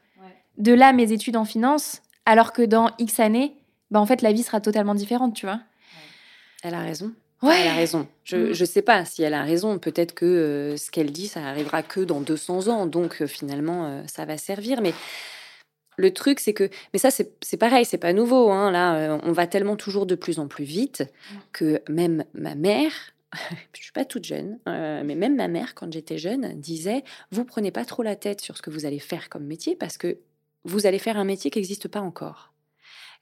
de 0.59 0.73
là 0.73 0.92
mes 0.92 1.12
études 1.12 1.37
en 1.37 1.45
finance 1.45 2.03
alors 2.27 2.53
que 2.53 2.62
dans 2.62 2.90
X 2.99 3.21
années, 3.21 3.57
bah, 3.90 4.01
en 4.01 4.07
fait, 4.07 4.21
la 4.21 4.33
vie 4.33 4.42
sera 4.42 4.61
totalement 4.61 4.95
différente, 4.95 5.35
tu 5.35 5.47
vois. 5.47 5.61
Elle 6.62 6.75
a 6.75 6.81
raison. 6.81 7.12
Ouais. 7.42 7.57
Elle 7.61 7.69
a 7.69 7.75
raison. 7.75 8.09
Je 8.25 8.37
ne 8.37 8.51
mm. 8.51 8.66
sais 8.66 8.83
pas 8.83 9.05
si 9.05 9.23
elle 9.23 9.35
a 9.35 9.42
raison. 9.42 9.79
Peut-être 9.79 10.14
que 10.14 10.27
euh, 10.27 10.77
ce 10.77 10.90
qu'elle 10.90 11.12
dit, 11.12 11.29
ça 11.29 11.45
arrivera 11.47 11.83
que 11.83 12.01
dans 12.01 12.21
200 12.21 12.69
ans. 12.69 12.87
Donc 12.87 13.23
euh, 13.23 13.27
finalement, 13.27 13.87
euh, 13.87 14.03
ça 14.07 14.25
va 14.25 14.37
servir. 14.38 14.81
Mais 14.81 14.92
le 15.97 16.12
truc, 16.12 16.40
c'est 16.40 16.55
que. 16.55 16.69
Mais 16.92 16.99
ça, 16.99 17.11
c'est 17.11 17.57
pareil, 17.57 17.85
c'est 17.85 17.99
pas 17.99 18.12
nouveau. 18.12 18.51
Hein. 18.51 18.71
Là, 18.71 19.19
on 19.23 19.33
va 19.33 19.47
tellement 19.47 19.77
toujours 19.77 20.07
de 20.07 20.14
plus 20.14 20.38
en 20.40 20.49
plus 20.49 20.64
vite 20.64 21.05
que 21.53 21.81
même 21.88 22.25
ma 22.35 22.55
mère. 22.55 22.92
je 23.75 23.83
suis 23.83 23.92
pas 23.92 24.05
toute 24.05 24.25
jeune, 24.25 24.59
mais 24.66 25.14
même 25.14 25.37
ma 25.37 25.49
mère, 25.49 25.75
quand 25.75 25.92
j'étais 25.92 26.16
jeune, 26.16 26.59
disait 26.59 27.05
Vous 27.33 27.45
prenez 27.45 27.71
pas 27.71 27.85
trop 27.85 28.03
la 28.03 28.16
tête 28.16 28.40
sur 28.40 28.57
ce 28.57 28.62
que 28.62 28.71
vous 28.71 28.87
allez 28.87 28.99
faire 28.99 29.29
comme 29.29 29.45
métier 29.45 29.77
parce 29.77 29.99
que 29.99 30.19
vous 30.66 30.87
allez 30.87 30.98
faire 30.98 31.16
un 31.16 31.24
métier 31.24 31.50
qui 31.50 31.59
n'existe 31.59 31.88
pas 31.88 32.00
encore. 32.00 32.52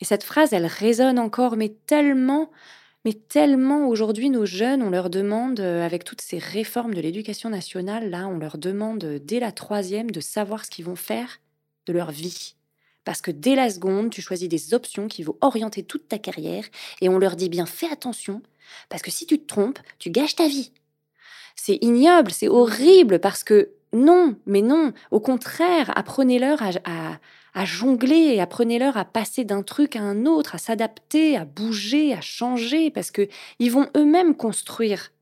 Et 0.01 0.05
cette 0.05 0.25
phrase, 0.25 0.53
elle 0.53 0.67
résonne 0.67 1.19
encore, 1.19 1.57
mais 1.57 1.75
tellement 1.87 2.51
mais 3.05 3.13
tellement 3.13 3.87
aujourd'hui, 3.87 4.31
nos 4.31 4.47
jeunes, 4.47 4.83
on 4.83 4.89
leur 4.89 5.11
demande, 5.11 5.61
euh, 5.61 5.85
avec 5.85 6.05
toutes 6.05 6.23
ces 6.23 6.39
réformes 6.39 6.95
de 6.95 7.03
l'éducation 7.03 7.51
nationale, 7.51 8.09
là, 8.09 8.27
on 8.29 8.39
leur 8.39 8.57
demande 8.57 9.05
euh, 9.05 9.19
dès 9.23 9.41
la 9.41 9.53
troisième 9.53 10.11
de 10.11 10.21
savoir 10.21 10.65
ce 10.65 10.71
qu'ils 10.71 10.87
vont 10.87 10.97
faire 10.97 11.41
de 11.87 11.93
leur 11.93 12.11
vie. 12.11 12.55
Parce 13.05 13.21
que 13.21 13.31
dès 13.31 13.57
la 13.57 13.69
seconde, 13.69 14.09
tu 14.09 14.23
choisis 14.23 14.49
des 14.49 14.73
options 14.73 15.07
qui 15.07 15.23
vont 15.23 15.37
orienter 15.43 15.83
toute 15.83 16.09
ta 16.09 16.19
carrière 16.19 16.65
et 17.03 17.11
on 17.11 17.19
leur 17.19 17.37
dit 17.37 17.51
bien 17.51 17.67
fais 17.67 17.91
attention, 17.91 18.41
parce 18.89 19.03
que 19.03 19.11
si 19.11 19.27
tu 19.27 19.39
te 19.39 19.47
trompes, 19.47 19.81
tu 19.99 20.11
gâches 20.11 20.37
ta 20.37 20.49
vie. 20.49 20.73
C'est 21.57 21.79
ignoble, 21.83 22.31
c'est 22.31 22.49
horrible 22.49 23.19
parce 23.19 23.45
que 23.45 23.69
non, 23.95 24.37
mais 24.47 24.63
non, 24.63 24.93
au 25.11 25.21
contraire, 25.21 25.93
apprenez-leur 25.97 26.61
à, 26.63 27.19
à 27.55 27.65
jongler, 27.65 28.41
apprenez-leur 28.41 28.97
à 28.97 29.05
passer 29.05 29.45
d'un 29.45 29.63
truc 29.63 29.97
à 29.97 30.03
un 30.03 30.27
autre, 30.27 30.57
à 30.57 30.59
s'adapter, 30.59 31.37
à 31.37 31.45
bouger, 31.45 32.13
à 32.13 32.21
changer, 32.21 32.91
parce 32.91 33.11
que 33.11 33.29
ils 33.61 33.71
vont 33.71 33.89
eux-mêmes 33.97 34.35
construire 34.35 35.13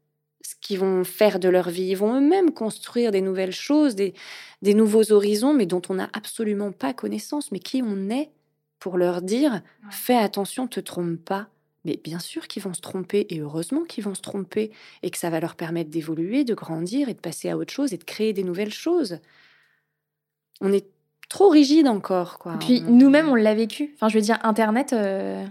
ce 0.41 0.55
qu'ils 0.61 0.79
vont 0.79 1.05
faire 1.05 1.39
de 1.39 1.49
leur 1.49 1.69
vie. 1.71 1.91
Ils 1.91 1.97
vont 1.97 2.17
eux-mêmes 2.17 2.53
construire 2.53 3.11
des 3.11 3.21
nouvelles 3.21 3.53
choses, 3.53 3.95
des, 3.95 4.15
des 4.63 4.75
nouveaux 4.75 5.13
horizons, 5.13 5.55
mais 5.55 5.67
dont 5.67 5.83
on 5.89 5.95
n'a 5.95 6.11
absolument 6.15 6.73
pas 6.73 6.95
connaissance, 6.95 7.53
mais 7.53 7.59
qui 7.61 7.83
on 7.85 8.11
est 8.11 8.31
pour 8.79 8.97
leur 8.99 9.23
dire 9.23 9.61
fais 9.91 10.17
attention, 10.17 10.67
te 10.67 10.81
trompe 10.81 11.19
pas. 11.25 11.49
Mais 11.85 11.99
bien 12.03 12.19
sûr 12.19 12.47
qu'ils 12.47 12.63
vont 12.63 12.75
se 12.75 12.81
tromper, 12.81 13.27
et 13.31 13.41
heureusement 13.41 13.85
qu'ils 13.85 14.05
vont 14.05 14.15
se 14.15 14.23
tromper, 14.23 14.71
et 15.03 15.11
que 15.11 15.19
ça 15.19 15.31
va 15.31 15.41
leur 15.41 15.57
permettre 15.57 15.91
d'évoluer, 15.91 16.45
de 16.45 16.55
grandir, 16.55 17.09
et 17.09 17.15
de 17.15 17.21
passer 17.21 17.51
à 17.51 17.57
autre 17.57 17.73
chose, 17.73 17.93
et 17.93 17.99
de 17.99 18.05
créer 18.05 18.33
des 18.33 18.45
nouvelles 18.45 18.73
choses. 18.73 19.19
On 20.61 20.73
est 20.73 20.87
trop 21.29 21.49
rigide 21.49 21.89
encore. 21.89 22.39
Quoi. 22.39 22.57
puis 22.61 22.83
nous-mêmes, 22.83 23.29
on 23.29 23.35
l'a 23.35 23.55
vécu. 23.55 23.93
Enfin, 23.95 24.09
je 24.09 24.15
veux 24.15 24.21
dire, 24.21 24.39
Internet. 24.45 24.93
Euh, 24.93 25.45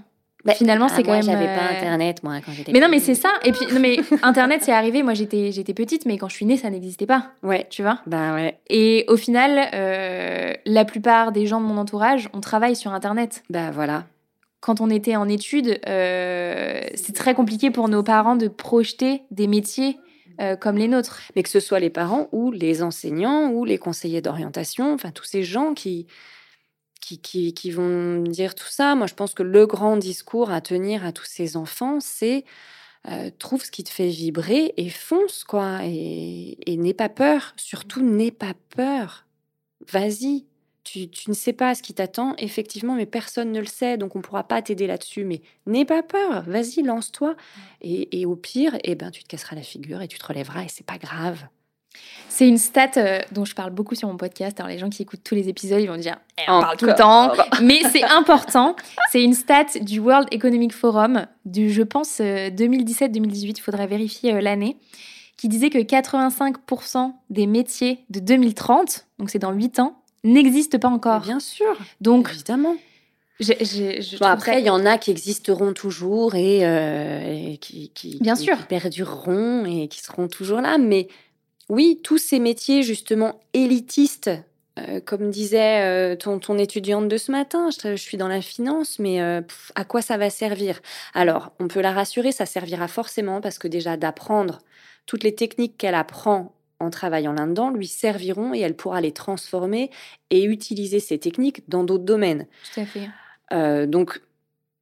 bah, 0.46 0.54
finalement, 0.54 0.88
ah, 0.90 0.94
c'est 0.96 1.04
quand 1.04 1.12
même. 1.12 1.24
J'avais 1.24 1.46
pas 1.46 1.72
euh, 1.72 1.78
Internet, 1.78 2.24
moi, 2.24 2.36
quand 2.44 2.52
j'étais. 2.52 2.72
Mais 2.72 2.80
non, 2.80 2.88
mais 2.90 3.00
c'est 3.00 3.16
ça. 3.16 3.30
Et 3.44 3.52
puis, 3.52 3.66
non, 3.74 3.80
mais 3.80 3.98
Internet, 4.24 4.62
c'est 4.64 4.72
arrivé. 4.72 5.04
Moi, 5.04 5.14
j'étais, 5.14 5.52
j'étais 5.52 5.74
petite, 5.74 6.06
mais 6.06 6.18
quand 6.18 6.30
je 6.30 6.36
suis 6.36 6.46
née, 6.46 6.58
ça 6.58 6.70
n'existait 6.70 7.06
pas. 7.06 7.32
Ouais. 7.44 7.68
Tu 7.70 7.82
vois? 7.82 8.00
Bah 8.08 8.34
ouais. 8.34 8.58
Et 8.70 9.06
au 9.08 9.18
final, 9.18 9.70
euh, 9.74 10.54
la 10.66 10.86
plupart 10.86 11.32
des 11.32 11.46
gens 11.46 11.62
de 11.62 11.66
mon 11.66 11.78
entourage, 11.78 12.30
on 12.34 12.42
travaille 12.42 12.76
sur 12.76 12.94
Internet. 12.94 13.44
Bah 13.50 13.72
voilà. 13.72 14.06
Quand 14.62 14.80
on 14.80 14.90
était 14.90 15.16
en 15.16 15.28
études, 15.28 15.80
c'est 15.86 17.14
très 17.16 17.34
compliqué 17.34 17.72
pour 17.72 17.90
nos 17.90 18.04
parents 18.04 18.36
de 18.36 18.48
projeter 18.48 19.24
des 19.32 19.48
métiers 19.48 19.98
euh, 20.42 20.56
comme 20.56 20.78
les 20.78 20.88
nôtres. 20.88 21.22
Mais 21.36 21.44
que 21.44 21.50
ce 21.50 21.60
soit 21.60 21.80
les 21.80 21.90
parents 21.90 22.28
ou 22.32 22.52
les 22.52 22.82
enseignants 22.82 23.52
ou 23.52 23.66
les 23.66 23.78
conseillers 23.78 24.22
d'orientation, 24.22 24.94
enfin 24.94 25.12
tous 25.12 25.26
ces 25.26 25.44
gens 25.44 25.74
qui, 25.74 26.08
qui, 27.00 27.54
qui, 27.54 27.72
vont 27.72 28.24
dire 28.24 28.56
tout 28.56 28.68
ça. 28.68 28.96
Moi, 28.96 29.08
je 29.08 29.14
pense 29.14 29.34
que 29.34 29.44
le 29.44 29.68
grand 29.68 29.98
discours 29.98 30.52
à 30.52 30.62
tenir 30.62 31.06
à 31.06 31.12
tous 31.12 31.26
ces 31.26 31.58
enfants, 31.58 32.00
c'est 32.00 32.46
euh, 33.10 33.30
trouve 33.38 33.64
ce 33.64 33.72
qui 33.72 33.84
te 33.84 33.90
fait 33.90 34.08
vibrer 34.08 34.74
et 34.78 34.90
fonce, 34.90 35.44
quoi. 35.44 35.80
Et, 35.84 36.58
et 36.66 36.78
n'aie 36.78 36.94
pas 36.94 37.10
peur. 37.10 37.54
Surtout, 37.58 38.02
n'aie 38.02 38.32
pas 38.32 38.54
peur. 38.76 39.26
Vas-y, 39.92 40.46
tu, 40.84 41.10
ne 41.28 41.34
sais 41.34 41.54
pas 41.54 41.76
ce 41.76 41.84
qui 41.84 41.94
t'attend, 41.94 42.36
effectivement, 42.38 42.96
mais 42.96 43.06
personne 43.06 43.52
ne 43.52 43.60
le 43.60 43.66
sait, 43.66 43.98
donc 43.98 44.16
on 44.16 44.20
ne 44.20 44.24
pourra 44.24 44.44
pas 44.44 44.62
t'aider 44.62 44.88
là-dessus. 44.88 45.24
Mais 45.24 45.42
n'aie 45.66 45.86
pas 45.86 46.04
peur, 46.04 46.44
vas-y, 46.48 46.82
lance-toi. 46.84 47.36
Et, 47.82 48.26
au 48.26 48.36
pire, 48.36 48.78
eh 48.84 48.96
ben, 48.96 49.12
tu 49.12 49.24
te 49.24 49.28
casseras 49.28 49.56
la 49.56 49.62
figure 49.62 50.02
et 50.02 50.08
tu 50.08 50.18
te 50.18 50.26
relèveras 50.26 50.64
et 50.64 50.68
c'est 50.68 50.86
pas 50.86 50.98
grave. 50.98 51.46
C'est 52.30 52.48
une 52.48 52.58
stat 52.58 52.92
euh, 52.96 53.20
dont 53.34 53.44
je 53.44 53.54
parle 53.54 53.72
beaucoup 53.72 53.96
sur 53.96 54.08
mon 54.08 54.16
podcast. 54.16 54.58
Alors 54.60 54.70
les 54.70 54.78
gens 54.78 54.90
qui 54.90 55.02
écoutent 55.02 55.26
tous 55.26 55.36
les 55.36 55.50
épisodes, 55.50 55.82
ils 55.82 55.90
vont 55.90 55.98
dire 55.98 56.16
eh, 56.38 56.50
on 56.50 56.62
parle 56.62 56.78
tout 56.78 56.86
le 56.86 56.96
temps, 56.96 57.34
mais 57.62 57.82
c'est 57.92 58.04
important. 58.04 58.78
C'est 59.12 59.22
une 59.22 59.34
stat 59.34 59.66
du 59.82 60.00
World 60.00 60.30
Economic 60.32 60.74
Forum 60.74 61.26
du, 61.44 61.70
je 61.70 61.82
pense, 61.82 62.22
2017-2018. 62.22 62.22
Euh, 62.22 63.54
il 63.58 63.62
faudrait 63.62 63.88
vérifier 63.88 64.34
euh, 64.34 64.42
l'année 64.42 64.78
qui 65.36 65.50
disait 65.50 65.70
que 65.70 65.80
85% 65.80 67.14
des 67.30 67.48
métiers 67.48 68.06
de 68.10 68.20
2030, 68.20 69.08
donc 69.18 69.30
c'est 69.30 69.40
dans 69.40 69.52
8 69.52 69.80
ans, 69.80 70.01
n'existe 70.24 70.78
pas 70.78 70.88
encore. 70.88 71.22
bien 71.22 71.40
sûr. 71.40 71.78
Donc, 72.00 72.30
évidemment. 72.32 72.76
après, 74.22 74.60
il 74.62 74.66
y 74.66 74.70
en 74.70 74.86
a 74.86 74.98
qui 74.98 75.12
existeront 75.12 75.74
toujours 75.74 76.36
et, 76.36 76.66
euh, 76.66 77.56
qui, 77.58 77.92
bien 78.22 78.36
sûr. 78.36 78.58
perdureront 78.68 79.66
et 79.66 79.88
qui 79.88 80.02
seront 80.02 80.28
toujours 80.28 80.62
là. 80.62 80.78
Mais 80.78 81.08
oui, 81.70 82.00
tous 82.04 82.18
ces 82.18 82.40
métiers 82.40 82.84
justement 82.84 83.40
élitistes, 83.54 84.30
euh, 84.80 85.00
comme 85.02 85.32
disait 85.32 85.84
euh, 85.84 86.16
ton, 86.16 86.40
ton, 86.40 86.58
étudiante 86.58 87.08
de 87.08 87.18
ce 87.18 87.32
matin, 87.32 87.70
je, 87.72 87.96
suis 87.96 88.18
dans 88.18 88.28
la 88.28 88.42
finance, 88.42 89.00
mais 89.00 89.20
à 89.20 89.86
quoi 89.86 90.02
ça 90.02 90.18
va 90.18 90.30
servir? 90.30 90.82
Alors, 91.14 91.52
on 91.60 91.68
peut 91.68 91.82
la 91.82 91.94
rassurer, 91.94 92.32
ça 92.32 92.46
servira 92.46 92.88
forcément 92.88 93.42
parce 93.42 93.58
que 93.58 93.68
déjà 93.68 93.98
d'apprendre 93.98 94.60
toutes 95.08 95.24
les 95.24 95.34
techniques 95.34 95.78
qu'elle 95.78 95.96
apprend 95.96 96.54
en 96.82 96.90
travaillant 96.90 97.34
là-dedans, 97.34 97.70
lui 97.70 97.88
serviront 97.88 98.54
et 98.54 98.60
elle 98.60 98.76
pourra 98.76 99.02
les 99.02 99.12
transformer 99.12 99.92
et 100.30 100.44
utiliser 100.44 101.00
ces 101.00 101.20
techniques 101.20 101.64
dans 101.70 101.84
d'autres 101.84 102.04
domaines. 102.04 102.48
Tout 102.74 102.82
à 102.82 102.86
fait. 102.86 103.10
Euh, 103.54 103.86
donc, 103.86 104.22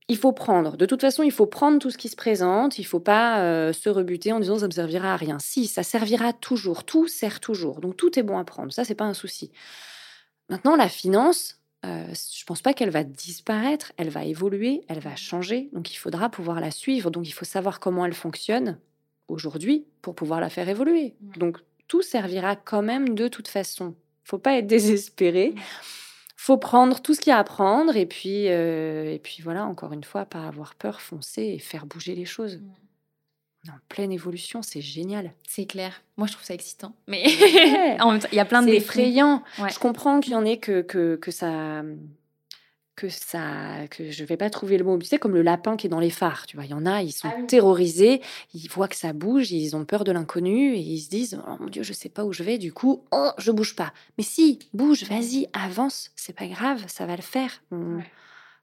il 0.09 0.17
faut 0.17 0.31
prendre. 0.31 0.75
De 0.75 0.85
toute 0.85 1.01
façon, 1.01 1.21
il 1.21 1.31
faut 1.31 1.45
prendre 1.45 1.77
tout 1.77 1.91
ce 1.91 1.97
qui 1.97 2.09
se 2.09 2.15
présente. 2.15 2.79
Il 2.79 2.81
ne 2.81 2.87
faut 2.87 2.99
pas 2.99 3.41
euh, 3.41 3.73
se 3.73 3.89
rebuter 3.89 4.31
en 4.31 4.39
disant 4.39 4.57
ça 4.57 4.65
me 4.65 4.71
servira 4.71 5.13
à 5.13 5.17
rien. 5.17 5.37
Si, 5.39 5.67
ça 5.67 5.83
servira 5.83 6.33
toujours. 6.33 6.83
Tout 6.83 7.07
sert 7.07 7.39
toujours. 7.39 7.79
Donc, 7.79 7.95
tout 7.95 8.17
est 8.17 8.23
bon 8.23 8.37
à 8.37 8.43
prendre. 8.43 8.73
Ça, 8.73 8.83
c'est 8.83 8.95
pas 8.95 9.05
un 9.05 9.13
souci. 9.13 9.51
Maintenant, 10.49 10.75
la 10.75 10.89
finance, 10.89 11.59
euh, 11.85 12.07
je 12.11 12.43
pense 12.43 12.63
pas 12.63 12.73
qu'elle 12.73 12.89
va 12.89 13.03
disparaître. 13.03 13.93
Elle 13.97 14.09
va 14.09 14.25
évoluer. 14.25 14.81
Elle 14.87 14.99
va 14.99 15.15
changer. 15.15 15.69
Donc, 15.73 15.93
il 15.93 15.97
faudra 15.97 16.29
pouvoir 16.29 16.59
la 16.59 16.71
suivre. 16.71 17.11
Donc, 17.11 17.27
il 17.29 17.33
faut 17.33 17.45
savoir 17.45 17.79
comment 17.79 18.03
elle 18.03 18.15
fonctionne 18.15 18.79
aujourd'hui 19.27 19.85
pour 20.01 20.15
pouvoir 20.15 20.39
la 20.39 20.49
faire 20.49 20.67
évoluer. 20.69 21.13
Donc, 21.37 21.59
tout 21.89 22.01
servira 22.01 22.55
quand 22.55 22.81
même 22.81 23.13
de 23.13 23.27
toute 23.27 23.49
façon. 23.49 23.95
Faut 24.23 24.37
pas 24.37 24.57
être 24.57 24.67
désespéré. 24.77 25.53
Faut 26.37 26.57
prendre 26.57 27.01
tout 27.01 27.13
ce 27.13 27.19
qu'il 27.19 27.31
y 27.31 27.33
a 27.33 27.37
à 27.37 27.43
prendre 27.43 27.97
et 27.97 28.05
puis, 28.05 28.47
euh, 28.47 29.13
et 29.13 29.19
puis 29.19 29.41
voilà, 29.43 29.65
encore 29.65 29.91
une 29.91 30.05
fois, 30.05 30.23
pas 30.23 30.47
avoir 30.47 30.75
peur, 30.75 31.01
foncer 31.01 31.43
et 31.43 31.59
faire 31.59 31.85
bouger 31.85 32.15
les 32.15 32.23
choses. 32.23 32.61
en 33.67 33.73
pleine 33.89 34.13
évolution, 34.13 34.61
c'est 34.61 34.79
génial. 34.79 35.33
C'est 35.45 35.65
clair. 35.65 36.01
Moi, 36.15 36.27
je 36.27 36.33
trouve 36.33 36.45
ça 36.45 36.53
excitant. 36.53 36.93
Mais 37.07 37.23
il 37.27 38.35
y 38.35 38.39
a 38.39 38.45
plein 38.45 38.61
de 38.61 38.69
effrayant. 38.69 39.43
Je 39.57 39.79
comprends 39.79 40.21
qu'il 40.21 40.31
y 40.31 40.35
en 40.35 40.45
ait 40.45 40.57
que, 40.57 40.81
que, 40.81 41.17
que 41.17 41.31
ça 41.31 41.83
que 42.99 43.07
ça, 43.07 43.87
que 43.89 44.11
je 44.11 44.25
vais 44.25 44.35
pas 44.35 44.49
trouver 44.49 44.77
le 44.77 44.83
mot. 44.83 44.97
Tu 44.97 45.05
sais, 45.05 45.19
comme 45.19 45.33
le 45.33 45.41
lapin 45.41 45.77
qui 45.77 45.87
est 45.87 45.89
dans 45.89 46.01
les 46.01 46.09
phares, 46.09 46.45
tu 46.45 46.57
vois. 46.57 46.65
Il 46.65 46.71
y 46.71 46.73
en 46.73 46.85
a, 46.85 47.01
ils 47.01 47.13
sont 47.13 47.29
ah 47.31 47.43
terrorisés, 47.43 48.21
ils 48.53 48.67
voient 48.67 48.89
que 48.89 48.95
ça 48.97 49.13
bouge, 49.13 49.51
ils 49.51 49.73
ont 49.73 49.85
peur 49.85 50.03
de 50.03 50.11
l'inconnu 50.11 50.75
et 50.75 50.79
ils 50.79 50.99
se 50.99 51.09
disent, 51.09 51.41
oh 51.47 51.55
mon 51.61 51.69
Dieu, 51.69 51.81
je 51.81 51.93
sais 51.93 52.09
pas 52.09 52.25
où 52.25 52.33
je 52.33 52.43
vais, 52.43 52.57
du 52.57 52.73
coup, 52.73 53.05
oh, 53.11 53.31
je 53.37 53.51
bouge 53.51 53.73
pas. 53.77 53.93
Mais 54.17 54.23
si, 54.25 54.59
bouge, 54.73 55.05
vas-y, 55.05 55.47
avance, 55.53 56.11
c'est 56.17 56.35
pas 56.35 56.47
grave, 56.47 56.83
ça 56.87 57.05
va 57.05 57.15
le 57.15 57.21
faire. 57.21 57.61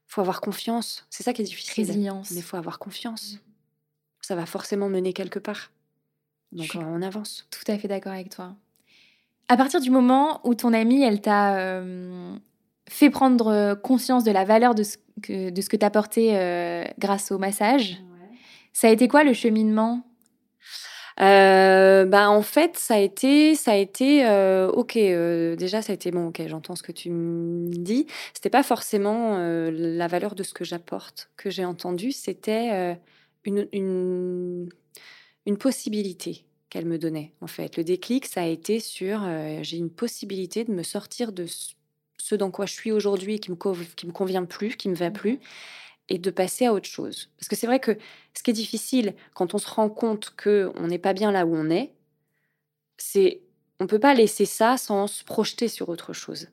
faut 0.06 0.20
avoir 0.20 0.42
confiance. 0.42 1.06
C'est 1.08 1.22
ça 1.22 1.32
qui 1.32 1.40
est 1.40 1.46
difficile. 1.46 1.86
Résilience. 1.86 2.30
Mais 2.32 2.40
il 2.40 2.42
faut 2.42 2.58
avoir 2.58 2.78
confiance. 2.78 3.38
Ça 4.20 4.34
va 4.34 4.44
forcément 4.44 4.90
mener 4.90 5.14
quelque 5.14 5.38
part. 5.38 5.70
Donc 6.52 6.74
on 6.74 7.00
avance. 7.00 7.46
Tout 7.50 7.72
à 7.72 7.78
fait 7.78 7.88
d'accord 7.88 8.12
avec 8.12 8.28
toi. 8.28 8.54
À 9.48 9.56
partir 9.56 9.80
du 9.80 9.90
moment 9.90 10.42
où 10.44 10.54
ton 10.54 10.74
amie, 10.74 11.02
elle 11.02 11.22
t'a 11.22 11.56
euh, 11.56 12.36
fait 12.88 13.10
prendre 13.10 13.48
euh, 13.48 13.74
conscience 13.74 14.24
de 14.24 14.30
la 14.30 14.44
valeur 14.44 14.74
de 14.74 14.82
ce 14.82 14.96
que, 15.22 15.50
de 15.50 15.60
ce 15.60 15.68
que 15.68 15.76
euh, 15.76 16.84
grâce 16.98 17.32
au 17.32 17.38
massage, 17.38 17.98
ça 18.72 18.88
a 18.88 18.90
été 18.90 19.08
quoi 19.08 19.24
le 19.24 19.32
cheminement? 19.32 20.02
Euh, 21.18 22.04
bah 22.04 22.28
en 22.28 22.42
fait 22.42 22.76
ça 22.76 22.96
a 22.96 22.98
été 22.98 23.54
ça 23.54 23.72
a 23.72 23.76
été 23.76 24.26
euh, 24.26 24.68
ok 24.68 24.96
euh, 24.96 25.56
déjà 25.56 25.80
ça 25.80 25.92
a 25.92 25.94
été 25.94 26.10
bon 26.10 26.26
ok 26.26 26.42
j'entends 26.46 26.76
ce 26.76 26.82
que 26.82 26.92
tu 26.92 27.10
me 27.10 27.70
dis. 27.70 28.06
C'était 28.34 28.50
pas 28.50 28.62
forcément 28.62 29.38
la 29.38 30.06
valeur 30.08 30.34
de 30.34 30.42
ce 30.42 30.52
que 30.52 30.64
j'apporte 30.64 31.30
que 31.36 31.48
j'ai 31.48 31.64
entendu. 31.64 32.12
C'était 32.12 32.98
une, 33.44 33.66
une 33.72 34.68
une 35.46 35.56
possibilité 35.56 36.44
qu'elle 36.68 36.84
me 36.84 36.98
donnait 36.98 37.32
en 37.40 37.46
fait. 37.46 37.78
Le 37.78 37.84
déclic 37.84 38.26
ça 38.26 38.42
a 38.42 38.46
été 38.46 38.78
sur 38.78 39.26
j'ai 39.62 39.78
une 39.78 39.90
possibilité 39.90 40.64
de 40.64 40.72
me 40.72 40.82
sortir 40.82 41.32
de 41.32 41.46
ce 41.46 41.75
ce 42.28 42.34
dans 42.34 42.50
quoi 42.50 42.66
je 42.66 42.74
suis 42.74 42.92
aujourd'hui 42.92 43.40
qui 43.40 43.50
me 43.52 43.56
qui 43.96 44.06
me 44.06 44.12
convient 44.12 44.44
plus 44.44 44.76
qui 44.76 44.88
me 44.88 44.94
va 44.94 45.10
plus 45.10 45.38
et 46.08 46.18
de 46.18 46.30
passer 46.30 46.66
à 46.66 46.72
autre 46.72 46.88
chose 46.88 47.30
parce 47.38 47.48
que 47.48 47.56
c'est 47.56 47.66
vrai 47.66 47.80
que 47.80 47.92
ce 48.36 48.42
qui 48.42 48.50
est 48.50 48.60
difficile 48.64 49.14
quand 49.34 49.54
on 49.54 49.58
se 49.58 49.68
rend 49.78 49.88
compte 49.90 50.34
que 50.36 50.70
on 50.76 50.86
n'est 50.88 50.98
pas 51.08 51.14
bien 51.14 51.30
là 51.32 51.46
où 51.46 51.54
on 51.56 51.70
est, 51.70 51.92
c'est 52.96 53.40
on 53.80 53.86
peut 53.86 53.98
pas 53.98 54.14
laisser 54.14 54.46
ça 54.46 54.76
sans 54.78 55.06
se 55.06 55.22
projeter 55.24 55.68
sur 55.68 55.88
autre 55.90 56.12
chose. 56.12 56.48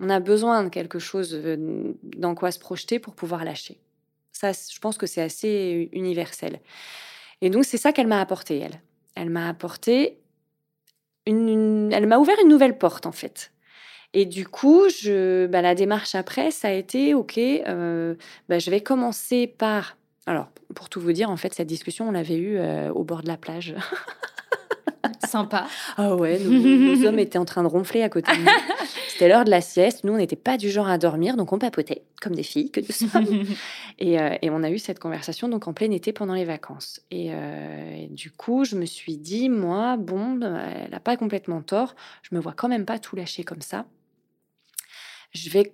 On 0.00 0.10
a 0.10 0.20
besoin 0.20 0.62
de 0.64 0.68
quelque 0.68 1.00
chose 1.00 1.34
euh, 1.34 1.92
dans 2.16 2.34
quoi 2.36 2.52
se 2.52 2.58
projeter 2.60 3.00
pour 3.00 3.14
pouvoir 3.14 3.44
lâcher. 3.44 3.80
Ça, 4.32 4.52
je 4.52 4.78
pense 4.78 4.96
que 4.96 5.06
c'est 5.06 5.22
assez 5.22 5.88
universel. 5.92 6.60
Et 7.40 7.50
donc 7.50 7.64
c'est 7.64 7.78
ça 7.78 7.92
qu'elle 7.92 8.06
m'a 8.06 8.20
apporté 8.20 8.58
elle. 8.58 8.80
Elle 9.16 9.30
m'a 9.30 9.48
apporté 9.48 10.20
une, 11.26 11.48
une- 11.48 11.92
elle 11.92 12.06
m'a 12.06 12.18
ouvert 12.18 12.36
une 12.42 12.48
nouvelle 12.48 12.78
porte 12.78 13.06
en 13.06 13.12
fait. 13.12 13.52
Et 14.14 14.24
du 14.24 14.46
coup, 14.46 14.88
je, 14.88 15.46
bah, 15.46 15.62
la 15.62 15.74
démarche 15.74 16.14
après, 16.14 16.50
ça 16.50 16.68
a 16.68 16.72
été 16.72 17.14
ok. 17.14 17.38
euh, 17.38 18.14
bah, 18.48 18.58
je 18.58 18.70
vais 18.70 18.80
commencer 18.80 19.46
par 19.46 19.96
alors, 20.26 20.48
pour 20.74 20.90
tout 20.90 21.00
vous 21.00 21.12
dire, 21.12 21.30
en 21.30 21.38
fait, 21.38 21.54
cette 21.54 21.68
discussion, 21.68 22.06
on 22.06 22.10
l'avait 22.12 22.36
eue 22.36 22.58
euh, 22.58 22.92
au 22.92 23.02
bord 23.02 23.22
de 23.22 23.28
la 23.28 23.38
plage. 23.38 23.74
Sympa. 25.26 25.66
Ah 25.96 26.16
ouais, 26.16 26.38
nos, 26.38 26.50
nos 26.50 27.06
hommes 27.06 27.18
étaient 27.18 27.38
en 27.38 27.44
train 27.46 27.62
de 27.62 27.68
ronfler 27.68 28.02
à 28.02 28.08
côté 28.10 28.32
de 28.32 28.42
nous. 28.42 28.46
C'était 29.08 29.28
l'heure 29.28 29.44
de 29.44 29.50
la 29.50 29.60
sieste. 29.60 30.04
Nous, 30.04 30.12
on 30.12 30.16
n'était 30.18 30.36
pas 30.36 30.58
du 30.58 30.68
genre 30.70 30.86
à 30.88 30.98
dormir, 30.98 31.36
donc 31.36 31.52
on 31.52 31.58
papotait, 31.58 32.02
comme 32.20 32.34
des 32.34 32.42
filles 32.42 32.70
que 32.70 32.80
nous 32.80 32.86
sommes. 33.10 33.44
et, 33.98 34.20
euh, 34.20 34.36
et 34.42 34.50
on 34.50 34.62
a 34.62 34.70
eu 34.70 34.78
cette 34.78 34.98
conversation 34.98 35.48
donc 35.48 35.66
en 35.66 35.72
plein 35.72 35.90
été 35.90 36.12
pendant 36.12 36.34
les 36.34 36.44
vacances. 36.44 37.00
Et, 37.10 37.30
euh, 37.32 37.94
et 37.96 38.08
du 38.08 38.30
coup, 38.30 38.64
je 38.64 38.76
me 38.76 38.84
suis 38.84 39.16
dit, 39.16 39.48
moi, 39.48 39.96
bon, 39.96 40.40
euh, 40.42 40.82
elle 40.84 40.90
n'a 40.90 41.00
pas 41.00 41.16
complètement 41.16 41.62
tort. 41.62 41.94
Je 42.22 42.34
me 42.34 42.40
vois 42.40 42.52
quand 42.52 42.68
même 42.68 42.84
pas 42.84 42.98
tout 42.98 43.16
lâcher 43.16 43.44
comme 43.44 43.62
ça. 43.62 43.86
Je 45.44 45.50
vais 45.50 45.72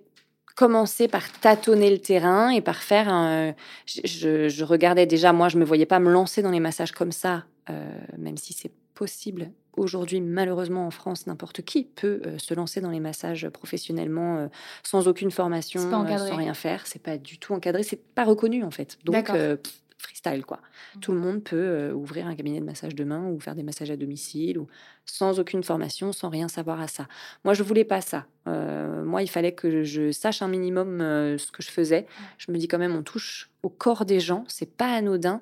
commencer 0.55 1.07
par 1.07 1.31
tâtonner 1.31 1.89
le 1.91 1.99
terrain 1.99 2.49
et 2.49 2.61
par 2.61 2.77
faire 2.81 3.09
un... 3.09 3.53
Je, 3.85 4.01
je- 4.05 4.49
je 4.49 4.63
regardais 4.63 5.05
déjà, 5.05 5.33
moi, 5.33 5.49
je 5.49 5.57
me 5.57 5.65
voyais 5.65 5.85
pas 5.85 5.99
me 5.99 6.09
lancer 6.11 6.41
dans 6.41 6.51
les 6.51 6.59
massages 6.61 6.91
comme 6.93 7.11
ça, 7.11 7.45
euh, 7.69 7.73
même 8.17 8.37
si 8.37 8.53
c'est 8.53 8.71
possible. 8.93 9.51
Aujourd'hui, 9.75 10.21
malheureusement, 10.21 10.87
en 10.87 10.91
France, 10.91 11.27
n'importe 11.27 11.61
qui 11.61 11.83
peut 11.83 12.21
euh, 12.25 12.37
se 12.37 12.53
lancer 12.53 12.79
dans 12.79 12.91
les 12.91 13.01
massages 13.01 13.49
professionnellement 13.49 14.37
euh, 14.37 14.47
sans 14.83 15.09
aucune 15.09 15.31
formation, 15.31 15.81
sans 16.27 16.37
rien 16.37 16.53
faire. 16.53 16.87
C'est 16.87 17.01
pas 17.01 17.17
du 17.17 17.37
tout 17.37 17.51
encadré, 17.53 17.83
c'est 17.83 18.01
pas 18.01 18.23
reconnu 18.23 18.63
en 18.63 18.71
fait. 18.71 18.97
Donc, 19.03 19.15
pff, 19.57 19.81
freestyle 20.05 20.45
quoi. 20.45 20.59
Mhm. 20.95 21.01
Tout 21.01 21.11
le 21.11 21.19
monde 21.19 21.43
peut 21.43 21.55
euh, 21.55 21.93
ouvrir 21.93 22.27
un 22.27 22.35
cabinet 22.35 22.59
de 22.59 22.65
massage 22.65 22.95
de 22.95 23.03
main 23.03 23.27
ou 23.27 23.39
faire 23.39 23.55
des 23.55 23.63
massages 23.63 23.91
à 23.91 23.97
domicile 23.97 24.57
ou 24.57 24.67
sans 25.05 25.39
aucune 25.39 25.63
formation, 25.63 26.11
sans 26.11 26.29
rien 26.29 26.47
savoir 26.47 26.79
à 26.79 26.87
ça. 26.87 27.07
Moi, 27.43 27.53
je 27.53 27.63
voulais 27.63 27.85
pas 27.85 28.01
ça. 28.01 28.25
Euh, 28.47 29.03
moi, 29.03 29.21
il 29.21 29.29
fallait 29.29 29.53
que 29.53 29.83
je 29.83 30.11
sache 30.11 30.41
un 30.41 30.47
minimum 30.47 31.01
euh, 31.01 31.37
ce 31.37 31.51
que 31.51 31.61
je 31.61 31.69
faisais. 31.69 32.05
Je 32.37 32.51
me 32.51 32.57
dis 32.57 32.67
quand 32.67 32.79
même, 32.79 32.95
on 32.95 33.03
touche 33.03 33.51
au 33.63 33.69
corps 33.69 34.05
des 34.05 34.19
gens, 34.19 34.45
c'est 34.47 34.71
pas 34.77 34.93
anodin. 34.93 35.41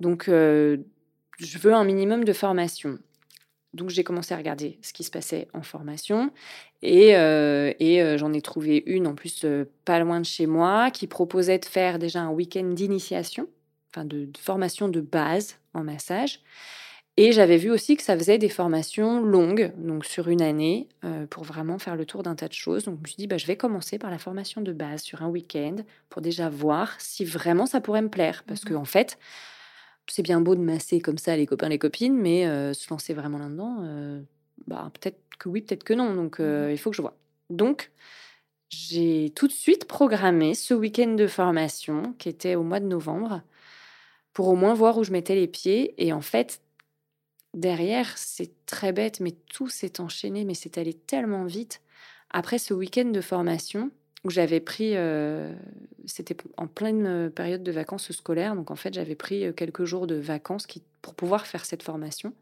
Donc, 0.00 0.24
je 0.28 0.78
veux 1.58 1.74
un 1.74 1.84
minimum 1.84 2.24
de 2.24 2.32
formation. 2.32 2.98
Donc, 3.72 3.90
j'ai 3.90 4.02
commencé 4.02 4.34
à 4.34 4.36
regarder 4.36 4.78
ce 4.82 4.92
qui 4.92 5.04
se 5.04 5.10
passait 5.10 5.48
en 5.52 5.62
formation. 5.62 6.32
Et, 6.82 7.16
euh, 7.16 7.72
et 7.78 8.02
euh, 8.02 8.18
j'en 8.18 8.32
ai 8.32 8.42
trouvé 8.42 8.82
une, 8.86 9.06
en 9.06 9.14
plus, 9.14 9.44
euh, 9.44 9.64
pas 9.84 10.00
loin 10.00 10.20
de 10.20 10.26
chez 10.26 10.46
moi, 10.46 10.90
qui 10.90 11.06
proposait 11.06 11.58
de 11.58 11.64
faire 11.64 11.98
déjà 11.98 12.20
un 12.20 12.30
week-end 12.30 12.64
d'initiation, 12.64 13.48
enfin 13.92 14.04
de, 14.04 14.26
de 14.26 14.38
formation 14.38 14.88
de 14.88 15.00
base 15.00 15.56
en 15.74 15.84
massage. 15.84 16.40
Et 17.16 17.32
j'avais 17.32 17.58
vu 17.58 17.70
aussi 17.70 17.96
que 17.96 18.02
ça 18.02 18.16
faisait 18.16 18.38
des 18.38 18.48
formations 18.48 19.20
longues, 19.22 19.72
donc 19.76 20.06
sur 20.06 20.28
une 20.28 20.40
année, 20.42 20.88
euh, 21.04 21.26
pour 21.26 21.44
vraiment 21.44 21.78
faire 21.78 21.96
le 21.96 22.06
tour 22.06 22.22
d'un 22.22 22.34
tas 22.34 22.48
de 22.48 22.54
choses. 22.54 22.84
Donc 22.84 22.96
je 22.98 23.02
me 23.02 23.06
suis 23.08 23.16
dit, 23.16 23.26
bah, 23.26 23.36
je 23.36 23.46
vais 23.46 23.56
commencer 23.56 23.98
par 23.98 24.10
la 24.10 24.18
formation 24.18 24.62
de 24.62 24.72
base 24.72 25.02
sur 25.02 25.22
un 25.22 25.28
week-end 25.28 25.76
pour 26.08 26.22
déjà 26.22 26.48
voir 26.48 26.94
si 27.00 27.24
vraiment 27.24 27.66
ça 27.66 27.80
pourrait 27.80 28.02
me 28.02 28.08
plaire. 28.08 28.44
Parce 28.46 28.64
que 28.64 28.72
Mhm. 28.72 28.80
en 28.80 28.84
fait, 28.84 29.18
c'est 30.06 30.22
bien 30.22 30.40
beau 30.40 30.54
de 30.56 30.60
masser 30.60 31.00
comme 31.00 31.18
ça 31.18 31.36
les 31.36 31.46
copains, 31.46 31.68
les 31.68 31.78
copines, 31.78 32.16
mais 32.16 32.46
euh, 32.46 32.72
se 32.74 32.90
lancer 32.90 33.14
vraiment 33.14 33.38
là-dedans, 33.38 33.78
euh, 33.82 34.20
bah, 34.66 34.90
peut-être 35.00 35.20
que 35.38 35.48
oui, 35.48 35.62
peut-être 35.62 35.84
que 35.84 35.94
non. 35.94 36.14
Donc 36.14 36.40
Mhm. 36.40 36.70
il 36.70 36.78
faut 36.78 36.90
que 36.90 36.96
je 36.96 37.02
vois. 37.02 37.16
Donc 37.50 37.90
j'ai 38.70 39.32
tout 39.34 39.46
de 39.48 39.52
suite 39.52 39.86
programmé 39.86 40.54
ce 40.54 40.74
week-end 40.74 41.14
de 41.14 41.26
formation 41.26 42.14
qui 42.18 42.28
était 42.28 42.54
au 42.54 42.62
mois 42.62 42.80
de 42.80 42.86
novembre 42.86 43.42
pour 44.32 44.48
au 44.48 44.56
moins 44.56 44.74
voir 44.74 44.98
où 44.98 45.04
je 45.04 45.12
mettais 45.12 45.34
les 45.34 45.48
pieds. 45.48 45.94
Et 45.98 46.12
en 46.12 46.20
fait, 46.20 46.60
derrière, 47.54 48.16
c'est 48.16 48.52
très 48.66 48.92
bête, 48.92 49.20
mais 49.20 49.32
tout 49.32 49.68
s'est 49.68 50.00
enchaîné, 50.00 50.44
mais 50.44 50.54
c'est 50.54 50.78
allé 50.78 50.94
tellement 50.94 51.44
vite. 51.44 51.80
Après 52.30 52.58
ce 52.58 52.74
week-end 52.74 53.06
de 53.06 53.20
formation, 53.20 53.90
où 54.24 54.30
j'avais 54.30 54.60
pris, 54.60 54.96
euh, 54.96 55.52
c'était 56.06 56.36
en 56.56 56.66
pleine 56.66 57.06
euh, 57.06 57.30
période 57.30 57.62
de 57.62 57.72
vacances 57.72 58.12
scolaires, 58.12 58.54
donc 58.54 58.70
en 58.70 58.76
fait 58.76 58.92
j'avais 58.92 59.14
pris 59.14 59.46
euh, 59.46 59.52
quelques 59.52 59.84
jours 59.84 60.06
de 60.06 60.16
vacances 60.16 60.66
pour 61.00 61.14
pouvoir 61.14 61.46
faire 61.46 61.64
cette 61.64 61.82
formation. 61.82 62.34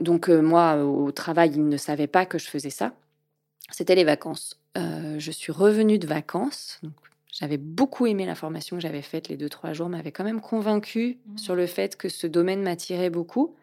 Donc 0.00 0.28
moi, 0.28 0.84
au 0.84 1.10
travail, 1.10 1.52
ils 1.54 1.66
ne 1.66 1.76
savaient 1.78 2.06
pas 2.06 2.26
que 2.26 2.38
je 2.38 2.48
faisais 2.48 2.68
ça. 2.68 2.92
C'était 3.70 3.94
les 3.94 4.04
vacances. 4.04 4.60
Je 4.74 5.30
suis 5.30 5.52
revenue 5.52 5.98
de 5.98 6.06
vacances. 6.06 6.82
J'avais 7.38 7.58
beaucoup 7.58 8.06
aimé 8.06 8.24
la 8.24 8.34
formation 8.34 8.76
que 8.76 8.82
j'avais 8.82 9.02
faite 9.02 9.28
les 9.28 9.36
deux, 9.36 9.48
trois 9.48 9.72
jours, 9.74 9.88
m'avait 9.88 10.12
quand 10.12 10.24
même 10.24 10.40
convaincue 10.40 11.18
Mhm. 11.26 11.38
sur 11.38 11.54
le 11.54 11.66
fait 11.66 11.96
que 11.96 12.08
ce 12.08 12.26
domaine 12.26 12.62
m'attirait 12.62 13.10
beaucoup. 13.10 13.54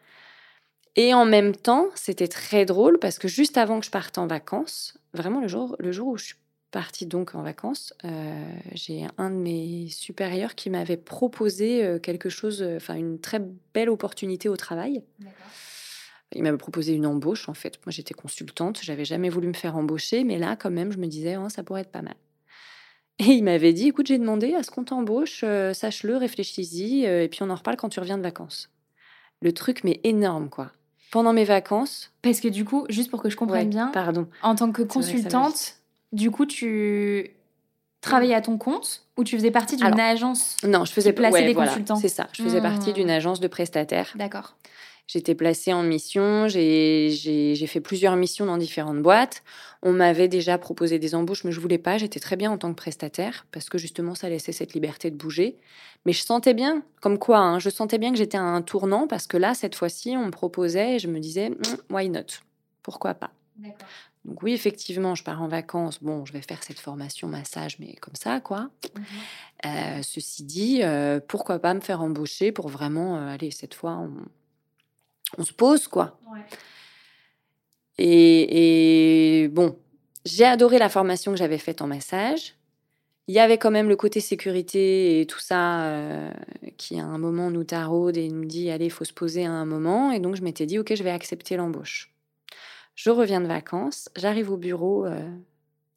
Et 0.96 1.12
en 1.12 1.24
même 1.24 1.56
temps, 1.56 1.88
c'était 1.96 2.28
très 2.28 2.64
drôle 2.66 2.98
parce 3.00 3.18
que 3.18 3.26
juste 3.26 3.58
avant 3.58 3.80
que 3.80 3.86
je 3.86 3.90
parte 3.90 4.16
en 4.16 4.28
vacances, 4.28 4.96
vraiment 5.12 5.40
le 5.40 5.48
jour, 5.48 5.74
le 5.80 5.90
jour 5.90 6.06
où 6.08 6.16
je 6.16 6.26
suis 6.26 6.34
partie 6.70 7.06
donc 7.06 7.34
en 7.34 7.42
vacances, 7.42 7.94
euh, 8.04 8.44
j'ai 8.72 9.06
un 9.18 9.30
de 9.30 9.36
mes 9.36 9.88
supérieurs 9.88 10.54
qui 10.54 10.70
m'avait 10.70 10.96
proposé 10.96 11.84
euh, 11.84 11.98
quelque 11.98 12.28
chose, 12.28 12.62
euh, 12.62 12.76
enfin 12.76 12.94
une 12.94 13.18
très 13.20 13.40
belle 13.74 13.90
opportunité 13.90 14.48
au 14.48 14.56
travail. 14.56 15.02
Il 16.36 16.42
m'avait 16.42 16.56
proposé 16.58 16.92
une 16.94 17.06
embauche 17.06 17.48
en 17.48 17.54
fait. 17.54 17.78
Moi 17.86 17.92
j'étais 17.92 18.14
consultante, 18.14 18.80
j'avais 18.82 19.04
jamais 19.04 19.28
voulu 19.30 19.46
me 19.48 19.52
faire 19.52 19.76
embaucher, 19.76 20.24
mais 20.24 20.38
là 20.38 20.56
quand 20.56 20.70
même 20.70 20.90
je 20.92 20.98
me 20.98 21.06
disais 21.06 21.36
oh, 21.36 21.48
ça 21.48 21.62
pourrait 21.62 21.82
être 21.82 21.92
pas 21.92 22.02
mal. 22.02 22.16
Et 23.20 23.26
il 23.32 23.44
m'avait 23.44 23.72
dit 23.72 23.88
écoute 23.88 24.06
j'ai 24.08 24.18
demandé 24.18 24.54
à 24.54 24.62
ce 24.62 24.70
qu'on 24.70 24.84
t'embauche, 24.84 25.42
euh, 25.44 25.72
sache-le, 25.72 26.16
réfléchis-y, 26.16 27.06
euh, 27.06 27.22
et 27.22 27.28
puis 27.28 27.42
on 27.42 27.50
en 27.50 27.54
reparle 27.54 27.76
quand 27.76 27.88
tu 27.88 28.00
reviens 28.00 28.18
de 28.18 28.22
vacances. 28.22 28.70
Le 29.40 29.52
truc 29.52 29.84
mais 29.84 30.00
énorme 30.04 30.48
quoi. 30.48 30.72
Pendant 31.12 31.32
mes 31.32 31.44
vacances, 31.44 32.12
Parce 32.22 32.40
que 32.40 32.48
du 32.48 32.64
coup, 32.64 32.86
juste 32.88 33.08
pour 33.08 33.22
que 33.22 33.30
je 33.30 33.36
comprenne 33.36 33.62
ouais, 33.62 33.68
bien, 33.68 33.88
pardon, 33.88 34.26
en 34.42 34.56
tant 34.56 34.72
que 34.72 34.82
consultante, 34.82 35.76
du 36.12 36.32
coup, 36.32 36.44
tu 36.44 37.30
travaillais 38.00 38.34
à 38.34 38.40
ton 38.40 38.58
compte 38.58 39.06
ou 39.16 39.22
tu 39.22 39.36
faisais 39.36 39.52
partie 39.52 39.76
d'une 39.76 40.00
agence 40.00 40.56
non 40.64 40.84
je 40.84 40.92
faisais 40.92 41.16
ouais, 41.18 41.46
des 41.46 41.54
voilà, 41.54 41.70
consultants? 41.70 41.96
C'est 41.96 42.08
ça, 42.08 42.28
je 42.32 42.42
faisais 42.42 42.60
partie 42.60 42.90
Hmm. 42.90 42.94
d'une 42.94 43.10
agence 43.10 43.38
de 43.38 43.46
prestataires. 43.46 44.12
D'accord. 44.16 44.56
J'étais 45.06 45.34
placée 45.34 45.72
en 45.72 45.82
mission, 45.82 46.48
j'ai 46.48 47.66
fait 47.66 47.80
plusieurs 47.80 48.16
missions 48.16 48.46
dans 48.46 48.56
différentes 48.56 49.02
boîtes. 49.02 49.42
On 49.82 49.92
m'avait 49.92 50.28
déjà 50.28 50.56
proposé 50.56 50.98
des 50.98 51.14
embauches, 51.14 51.44
mais 51.44 51.52
je 51.52 51.60
voulais 51.60 51.78
pas. 51.78 51.98
J'étais 51.98 52.20
très 52.20 52.36
bien 52.36 52.50
en 52.50 52.56
tant 52.56 52.70
que 52.70 52.76
prestataire 52.76 53.46
parce 53.52 53.68
que 53.68 53.76
justement, 53.76 54.14
ça 54.14 54.30
laissait 54.30 54.52
cette 54.52 54.72
liberté 54.72 55.10
de 55.10 55.16
bouger. 55.16 55.58
Mais 56.06 56.12
je 56.12 56.22
sentais 56.22 56.54
bien, 56.54 56.82
comme 57.02 57.18
quoi, 57.18 57.38
hein, 57.38 57.58
je 57.58 57.68
sentais 57.68 57.98
bien 57.98 58.12
que 58.12 58.16
j'étais 58.16 58.38
à 58.38 58.42
un 58.42 58.62
tournant 58.62 59.06
parce 59.06 59.26
que 59.26 59.36
là, 59.36 59.54
cette 59.54 59.74
fois-ci, 59.74 60.16
on 60.16 60.26
me 60.26 60.30
proposait 60.30 60.96
et 60.96 60.98
je 60.98 61.08
me 61.08 61.18
disais, 61.20 61.48
Hum, 61.48 61.76
why 61.90 62.08
not? 62.08 62.40
Pourquoi 62.82 63.12
pas? 63.14 63.30
Donc 64.24 64.42
oui, 64.42 64.52
effectivement, 64.52 65.14
je 65.14 65.22
pars 65.22 65.42
en 65.42 65.48
vacances. 65.48 66.02
Bon, 66.02 66.24
je 66.24 66.32
vais 66.32 66.40
faire 66.40 66.62
cette 66.62 66.78
formation 66.78 67.28
massage, 67.28 67.78
mais 67.78 67.94
comme 67.96 68.14
ça, 68.14 68.40
quoi. 68.40 68.70
Euh, 69.66 70.00
ceci 70.02 70.44
dit, 70.44 70.82
euh, 70.82 71.20
pourquoi 71.26 71.58
pas 71.58 71.74
me 71.74 71.80
faire 71.80 72.00
embaucher 72.00 72.50
pour 72.50 72.68
vraiment, 72.68 73.16
euh, 73.16 73.34
allez, 73.34 73.50
cette 73.50 73.74
fois, 73.74 73.92
on, 73.92 74.10
on 75.38 75.44
se 75.44 75.52
pose, 75.52 75.88
quoi. 75.88 76.18
Et, 77.98 79.42
et 79.44 79.48
bon, 79.48 79.76
j'ai 80.24 80.44
adoré 80.44 80.78
la 80.78 80.88
formation 80.88 81.32
que 81.32 81.38
j'avais 81.38 81.58
faite 81.58 81.82
en 81.82 81.86
massage. 81.86 82.54
il 83.28 83.34
y 83.34 83.38
avait 83.38 83.58
quand 83.58 83.70
même 83.70 83.88
le 83.88 83.96
côté 83.96 84.20
sécurité 84.20 85.20
et 85.20 85.26
tout 85.26 85.38
ça 85.38 85.84
euh, 85.84 86.30
qui 86.76 86.98
à 86.98 87.04
un 87.04 87.18
moment 87.18 87.50
nous 87.50 87.64
taraude 87.64 88.16
et 88.16 88.28
nous 88.28 88.44
dit 88.44 88.70
allez, 88.70 88.86
il 88.86 88.90
faut 88.90 89.04
se 89.04 89.12
poser 89.12 89.44
à 89.44 89.52
un 89.52 89.64
moment. 89.64 90.12
Et 90.12 90.20
donc 90.20 90.34
je 90.36 90.42
m'étais 90.42 90.66
dit 90.66 90.78
ok, 90.78 90.94
je 90.94 91.02
vais 91.02 91.10
accepter 91.10 91.56
l'embauche. 91.56 92.12
Je 92.94 93.10
reviens 93.10 93.40
de 93.40 93.46
vacances, 93.46 94.08
j'arrive 94.16 94.50
au 94.50 94.56
bureau, 94.56 95.04
euh, 95.04 95.28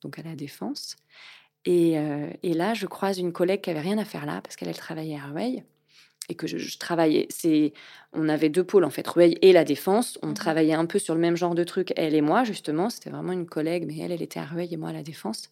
donc 0.01 0.17
à 0.19 0.23
la 0.23 0.35
défense, 0.35 0.95
et, 1.63 1.99
euh, 1.99 2.29
et, 2.43 2.53
là 2.53 2.73
je 2.73 2.87
croise 2.87 3.19
une 3.19 3.31
collègue 3.31 3.61
qui 3.61 3.69
avait 3.69 3.81
rien 3.81 3.99
à 3.99 4.05
faire 4.05 4.25
là 4.25 4.41
parce 4.41 4.55
qu'elle 4.55 4.69
elle 4.69 4.77
travaillait 4.77 5.17
à 5.17 5.27
Rueil 5.27 5.63
et 6.29 6.35
que 6.35 6.47
je, 6.47 6.77
travaillais. 6.77 7.27
C'est, 7.29 7.73
on 8.13 8.29
avait 8.29 8.49
deux 8.49 8.63
pôles 8.63 8.83
en 8.83 8.89
fait, 8.89 9.07
Rueil 9.07 9.37
et 9.41 9.53
la 9.53 9.63
Défense. 9.63 10.19
On 10.21 10.27
mmh 10.27 10.33
travaillait 10.33 10.73
un 10.73 10.85
peu 10.85 10.99
sur 10.99 11.15
le 11.15 11.21
même 11.21 11.37
genre 11.37 11.55
de 11.55 11.63
truc, 11.63 11.93
elle 11.95 12.15
et 12.15 12.21
moi 12.21 12.43
justement. 12.43 12.89
C'était 12.89 13.09
vraiment 13.09 13.31
une 13.31 13.45
collègue, 13.45 13.85
mais 13.87 13.97
elle, 13.99 14.11
elle 14.11 14.21
était 14.21 14.39
à 14.39 14.45
Rueil 14.45 14.73
et 14.73 14.77
moi 14.77 14.89
à 14.89 14.93
la 14.93 15.03
Défense. 15.03 15.51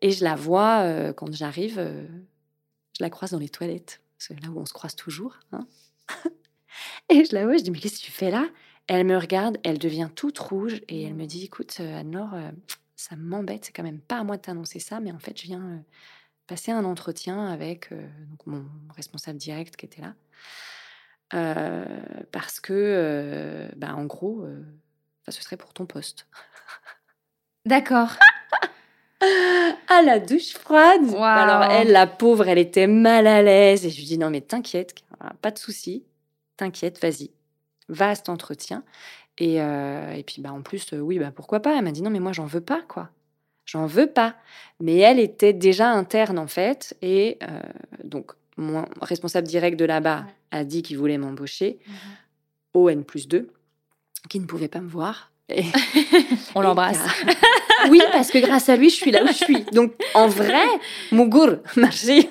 Et 0.00 0.10
je 0.10 0.24
la 0.24 0.34
vois 0.34 0.80
euh, 0.82 1.12
quand 1.12 1.32
j'arrive, 1.32 1.78
euh, 1.78 2.06
je 2.96 3.02
la 3.02 3.10
croise 3.10 3.32
dans 3.32 3.38
les 3.38 3.48
toilettes, 3.48 4.00
c'est 4.18 4.40
là 4.40 4.48
où 4.50 4.58
on 4.58 4.66
se 4.66 4.72
croise 4.72 4.96
toujours. 4.96 5.38
Hein. 5.52 5.66
et 7.08 7.24
je 7.24 7.34
la 7.34 7.44
vois, 7.44 7.56
je 7.56 7.62
dis 7.62 7.70
mais 7.70 7.78
qu'est-ce 7.78 8.00
que 8.00 8.06
tu 8.06 8.12
fais 8.12 8.30
là? 8.30 8.48
Elle 8.88 9.06
me 9.06 9.16
regarde, 9.16 9.58
elle 9.62 9.78
devient 9.78 10.08
toute 10.14 10.38
rouge 10.38 10.82
et 10.88 11.02
elle 11.04 11.14
me 11.14 11.26
dit 11.26 11.44
écoute 11.44 11.76
euh, 11.80 12.00
Anne-Laure, 12.00 12.34
ça 12.96 13.16
m'embête, 13.16 13.64
c'est 13.64 13.72
quand 13.72 13.84
même 13.84 14.00
pas 14.00 14.18
à 14.18 14.24
moi 14.24 14.36
de 14.36 14.42
t'annoncer 14.42 14.78
ça, 14.78 15.00
mais 15.00 15.12
en 15.12 15.18
fait 15.18 15.40
je 15.40 15.44
viens 15.44 15.84
un 16.70 16.84
entretien 16.84 17.46
avec 17.46 17.90
mon 18.46 18.64
responsable 18.94 19.38
direct 19.38 19.76
qui 19.76 19.86
était 19.86 20.02
là. 20.02 20.14
parce 22.32 22.60
que, 22.60 23.68
bah, 23.76 23.94
en 23.94 24.04
gros, 24.04 24.46
ce 25.28 25.42
serait 25.42 25.56
pour 25.56 25.72
ton 25.72 25.86
poste. 25.86 26.26
D'accord. 27.66 28.16
à 29.88 30.02
la 30.02 30.18
douche 30.18 30.52
froide. 30.54 31.02
Alors 31.14 31.70
elle, 31.70 31.92
la 31.92 32.06
pauvre, 32.06 32.48
elle 32.48 32.58
était 32.58 32.86
mal 32.86 33.26
à 33.26 33.42
l'aise. 33.42 33.86
Et 33.86 33.90
je 33.90 33.96
lui 33.98 34.04
dis 34.04 34.18
non 34.18 34.30
mais 34.30 34.40
t'inquiète, 34.40 34.94
pas 35.40 35.50
de 35.50 35.58
souci, 35.58 36.04
t'inquiète, 36.56 37.00
vas-y, 37.00 37.30
va 37.88 38.10
à 38.10 38.14
cet 38.14 38.28
entretien. 38.28 38.84
Et, 39.38 39.56
et 39.56 40.24
puis 40.26 40.42
bah 40.42 40.52
en 40.52 40.62
plus, 40.62 40.92
oui 40.92 41.18
bah 41.18 41.30
pourquoi 41.34 41.60
pas? 41.60 41.76
Elle 41.76 41.84
m'a 41.84 41.92
dit 41.92 42.02
non 42.02 42.10
mais 42.10 42.20
moi 42.20 42.32
j'en 42.32 42.46
veux 42.46 42.60
pas 42.60 42.82
quoi. 42.82 43.10
J'en 43.64 43.86
veux 43.86 44.08
pas. 44.08 44.34
Mais 44.80 44.98
elle 44.98 45.20
était 45.20 45.52
déjà 45.52 45.90
interne 45.90 46.38
en 46.38 46.48
fait. 46.48 46.96
Et 47.02 47.38
donc 48.04 48.32
mon 48.56 48.84
responsable 49.00 49.46
direct 49.46 49.78
de 49.78 49.84
là-bas 49.84 50.24
a 50.50 50.64
dit 50.64 50.82
qu'il 50.82 50.98
voulait 50.98 51.18
m'embaucher. 51.18 51.78
Mmh 51.86 51.92
au 52.74 52.88
N 52.88 53.04
plus 53.04 53.28
2, 53.28 53.48
qui 54.28 54.40
ne 54.40 54.46
pouvait 54.46 54.68
pas 54.68 54.80
me 54.80 54.88
voir. 54.88 55.30
On 56.54 56.60
l'embrasse. 56.60 56.98
oui, 57.90 58.00
parce 58.12 58.30
que 58.30 58.38
grâce 58.38 58.68
à 58.68 58.76
lui, 58.76 58.90
je 58.90 58.96
suis 58.96 59.10
là 59.10 59.22
où 59.24 59.28
je 59.28 59.32
suis. 59.32 59.64
Donc, 59.72 59.92
en 60.14 60.28
vrai, 60.28 60.64
Mugur, 61.10 61.58
merci. 61.76 62.28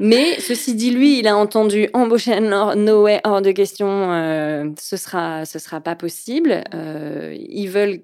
Mais 0.00 0.40
ceci 0.40 0.74
dit, 0.74 0.90
lui, 0.90 1.18
il 1.18 1.28
a 1.28 1.36
entendu 1.36 1.88
embaucher 1.92 2.40
no 2.40 3.02
way, 3.02 3.20
hors 3.24 3.42
de 3.42 3.50
question, 3.50 3.88
euh, 3.88 4.70
ce 4.78 4.96
sera, 4.96 5.44
ce 5.44 5.58
sera 5.58 5.80
pas 5.80 5.96
possible. 5.96 6.62
Euh, 6.74 7.36
ils 7.38 7.68
veulent 7.68 8.00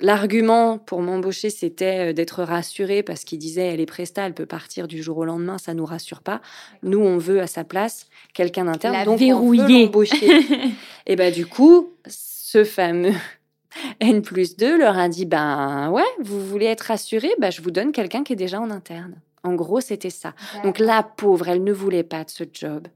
L'argument 0.00 0.78
pour 0.78 1.02
m'embaucher, 1.02 1.50
c'était 1.50 2.10
euh, 2.10 2.12
d'être 2.12 2.42
rassurée 2.42 3.04
parce 3.04 3.22
qu'il 3.22 3.38
disait 3.38 3.66
elle 3.66 3.80
est 3.80 3.86
presta, 3.86 4.26
elle 4.26 4.34
peut 4.34 4.46
partir 4.46 4.88
du 4.88 5.02
jour 5.02 5.18
au 5.18 5.24
lendemain, 5.24 5.56
ça 5.58 5.72
nous 5.72 5.84
rassure 5.84 6.20
pas. 6.20 6.40
Nous, 6.82 6.98
on 6.98 7.16
veut 7.16 7.40
à 7.40 7.46
sa 7.46 7.62
place 7.62 8.08
quelqu'un 8.32 8.64
d'interne, 8.64 9.04
donc 9.04 9.20
verrouiller. 9.20 9.90
on 9.94 10.02
et 11.06 11.16
ben 11.16 11.32
du 11.32 11.46
coup, 11.46 11.92
ce 12.06 12.64
fameux 12.64 13.14
N 14.00 14.22
plus 14.22 14.56
2 14.56 14.78
leur 14.78 14.98
a 14.98 15.08
dit 15.08 15.26
ben 15.26 15.90
ouais, 15.90 16.02
vous 16.20 16.44
voulez 16.44 16.66
être 16.66 16.82
rassuré, 16.82 17.30
ben, 17.38 17.50
je 17.50 17.62
vous 17.62 17.70
donne 17.70 17.92
quelqu'un 17.92 18.24
qui 18.24 18.32
est 18.32 18.36
déjà 18.36 18.60
en 18.60 18.70
interne. 18.70 19.14
En 19.44 19.54
gros, 19.54 19.80
c'était 19.80 20.10
ça. 20.10 20.32
Donc 20.62 20.78
la 20.78 21.02
pauvre, 21.02 21.48
elle 21.48 21.62
ne 21.62 21.72
voulait 21.72 22.02
pas 22.02 22.24
de 22.24 22.30
ce 22.30 22.44
job. 22.50 22.88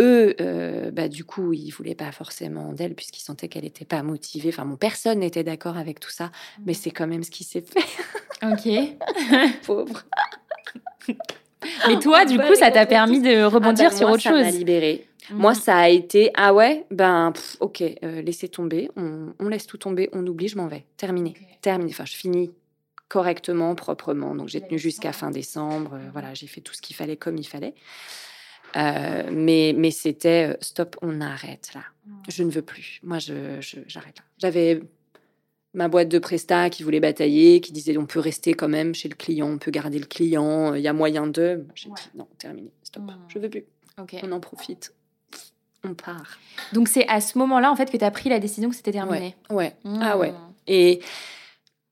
Eux, 0.00 0.36
euh, 0.40 0.90
bah, 0.90 1.08
du 1.08 1.24
coup, 1.24 1.52
ils 1.52 1.70
voulaient 1.70 1.94
pas 1.94 2.12
forcément 2.12 2.72
d'elle 2.72 2.94
puisqu'ils 2.94 3.22
sentaient 3.22 3.48
qu'elle 3.48 3.64
n'était 3.64 3.84
pas 3.84 4.02
motivée. 4.02 4.50
Enfin, 4.50 4.64
mon 4.64 4.76
personne 4.76 5.20
n'était 5.20 5.44
d'accord 5.44 5.76
avec 5.76 5.98
tout 6.00 6.10
ça, 6.10 6.30
mais 6.64 6.74
c'est 6.74 6.90
quand 6.90 7.06
même 7.06 7.24
ce 7.24 7.30
qui 7.30 7.44
s'est 7.44 7.62
fait. 7.62 7.84
Ok. 8.42 8.68
pauvre. 9.66 10.04
Mais 11.88 11.98
toi, 11.98 12.24
du 12.24 12.38
coup, 12.38 12.54
ça 12.54 12.70
t'a 12.70 12.86
permis 12.86 13.20
de 13.20 13.42
rebondir 13.42 13.86
ah 13.88 13.90
bah, 13.90 13.96
sur 13.96 14.08
autre 14.08 14.22
chose. 14.22 14.44
Ça 14.44 14.44
m'a 14.44 14.50
libérée. 14.50 15.08
Moi, 15.30 15.54
ça 15.54 15.76
a 15.76 15.88
été 15.88 16.30
ah 16.34 16.54
ouais, 16.54 16.86
ben 16.90 17.32
ok, 17.60 17.82
euh, 17.82 18.22
laissez 18.22 18.48
tomber, 18.48 18.90
on, 18.96 19.48
laisse 19.48 19.66
tout 19.66 19.76
tomber, 19.76 20.08
on 20.12 20.26
oublie, 20.26 20.48
je 20.48 20.56
m'en 20.56 20.68
vais, 20.68 20.84
terminé, 20.96 21.34
terminé. 21.60 21.90
Enfin, 21.90 22.06
je 22.06 22.14
finis 22.14 22.50
correctement, 23.08 23.74
proprement. 23.74 24.34
Donc 24.34 24.48
j'ai 24.48 24.60
tenu 24.60 24.78
jusqu'à 24.78 25.12
fin 25.12 25.30
décembre. 25.30 25.94
Euh, 25.94 26.08
voilà, 26.12 26.34
j'ai 26.34 26.46
fait 26.46 26.60
tout 26.60 26.74
ce 26.74 26.80
qu'il 26.80 26.96
fallait 26.96 27.16
comme 27.16 27.36
il 27.36 27.46
fallait. 27.46 27.74
Euh, 28.76 29.30
mais 29.32 29.74
mais 29.76 29.90
c'était 29.90 30.56
stop, 30.60 30.96
on 31.02 31.20
arrête 31.20 31.70
là. 31.74 31.82
Je 32.28 32.42
ne 32.42 32.50
veux 32.50 32.62
plus. 32.62 33.00
Moi, 33.02 33.18
je 33.18 33.58
j'arrête 33.86 34.18
là. 34.18 34.24
J'avais 34.38 34.82
ma 35.74 35.88
boîte 35.88 36.08
de 36.08 36.18
presta 36.18 36.70
qui 36.70 36.82
voulait 36.82 37.00
batailler, 37.00 37.60
qui 37.60 37.72
disait 37.72 37.96
on 37.96 38.06
peut 38.06 38.20
rester 38.20 38.54
quand 38.54 38.68
même 38.68 38.94
chez 38.94 39.08
le 39.08 39.14
client, 39.14 39.48
on 39.48 39.58
peut 39.58 39.70
garder 39.70 39.98
le 39.98 40.06
client, 40.06 40.74
il 40.74 40.82
y 40.82 40.88
a 40.88 40.92
moyen 40.92 41.26
de. 41.26 41.66
J'ai 41.74 41.88
dit 41.88 42.10
non, 42.14 42.26
terminé, 42.38 42.70
stop, 42.82 43.04
mm. 43.04 43.14
je 43.28 43.38
veux 43.38 43.50
plus. 43.50 43.64
On 44.22 44.32
en 44.32 44.40
profite 44.40 44.92
on 45.84 45.94
part. 45.94 46.38
Donc 46.72 46.88
c'est 46.88 47.06
à 47.08 47.20
ce 47.20 47.38
moment-là 47.38 47.70
en 47.70 47.76
fait 47.76 47.90
que 47.90 47.96
tu 47.96 48.04
as 48.04 48.10
pris 48.10 48.28
la 48.28 48.38
décision 48.38 48.68
que 48.70 48.76
c'était 48.76 48.92
terminé. 48.92 49.36
Ouais. 49.50 49.74
Ah 50.00 50.18
ouais. 50.18 50.32
Hmm. 50.32 50.52
Et 50.66 51.00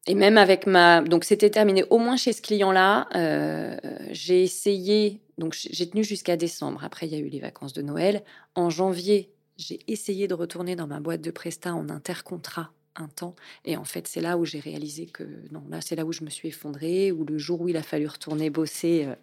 et 0.06 0.14
même 0.14 0.38
avec 0.38 0.66
ma 0.66 1.02
donc 1.02 1.24
c'était 1.24 1.50
terminé 1.50 1.84
au 1.90 1.98
moins 1.98 2.16
chez 2.16 2.32
ce 2.32 2.42
client-là. 2.42 3.08
Euh, 3.14 3.76
j'ai 4.10 4.42
essayé 4.42 5.20
donc 5.38 5.54
j'ai 5.54 5.88
tenu 5.88 6.04
jusqu'à 6.04 6.36
décembre. 6.36 6.84
Après 6.84 7.06
il 7.06 7.12
y 7.12 7.16
a 7.16 7.18
eu 7.18 7.28
les 7.28 7.40
vacances 7.40 7.72
de 7.72 7.82
Noël. 7.82 8.22
En 8.54 8.70
janvier 8.70 9.30
j'ai 9.56 9.80
essayé 9.88 10.28
de 10.28 10.34
retourner 10.34 10.76
dans 10.76 10.86
ma 10.86 11.00
boîte 11.00 11.22
de 11.22 11.30
presta 11.30 11.74
en 11.74 11.88
intercontrat 11.88 12.70
un 12.96 13.08
temps. 13.08 13.34
Et 13.64 13.76
en 13.76 13.84
fait, 13.84 14.06
c'est 14.08 14.20
là 14.20 14.36
où 14.38 14.44
j'ai 14.44 14.60
réalisé 14.60 15.06
que 15.06 15.24
non, 15.50 15.62
là, 15.68 15.80
c'est 15.80 15.96
là 15.96 16.04
où 16.04 16.12
je 16.12 16.24
me 16.24 16.30
suis 16.30 16.48
effondrée, 16.48 17.12
où 17.12 17.24
le 17.24 17.38
jour 17.38 17.60
où 17.60 17.68
il 17.68 17.76
a 17.76 17.82
fallu 17.82 18.06
retourner 18.06 18.50
bosser, 18.50 19.04
euh, 19.06 19.14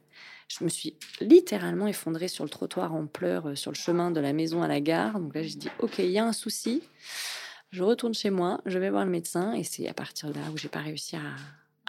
je 0.47 0.63
me 0.63 0.69
suis 0.69 0.95
littéralement 1.21 1.88
effondrée 1.88 2.27
sur 2.27 2.43
le 2.43 2.49
trottoir 2.49 2.93
en 2.93 3.07
pleurs 3.07 3.49
euh, 3.49 3.55
sur 3.55 3.71
le 3.71 3.75
chemin 3.75 4.11
de 4.11 4.19
la 4.19 4.34
maison 4.34 4.61
à 4.61 4.67
la 4.67 4.81
gare. 4.81 5.19
Donc 5.19 5.34
là, 5.36 5.43
j'ai 5.43 5.55
dit, 5.55 5.69
OK, 5.79 5.99
il 5.99 6.11
y 6.11 6.19
a 6.19 6.25
un 6.25 6.34
souci. 6.34 6.84
Je 7.74 7.82
retourne 7.82 8.13
chez 8.13 8.30
moi, 8.30 8.61
je 8.67 8.78
vais 8.78 8.91
voir 8.91 9.03
le 9.03 9.09
médecin. 9.09 9.53
Et 9.53 9.63
c'est 9.63 9.88
à 9.88 9.95
partir 9.95 10.30
de 10.30 10.36
là 10.36 10.51
où 10.53 10.57
j'ai 10.57 10.69
pas 10.69 10.82
réussi 10.82 11.15
à, 11.15 11.24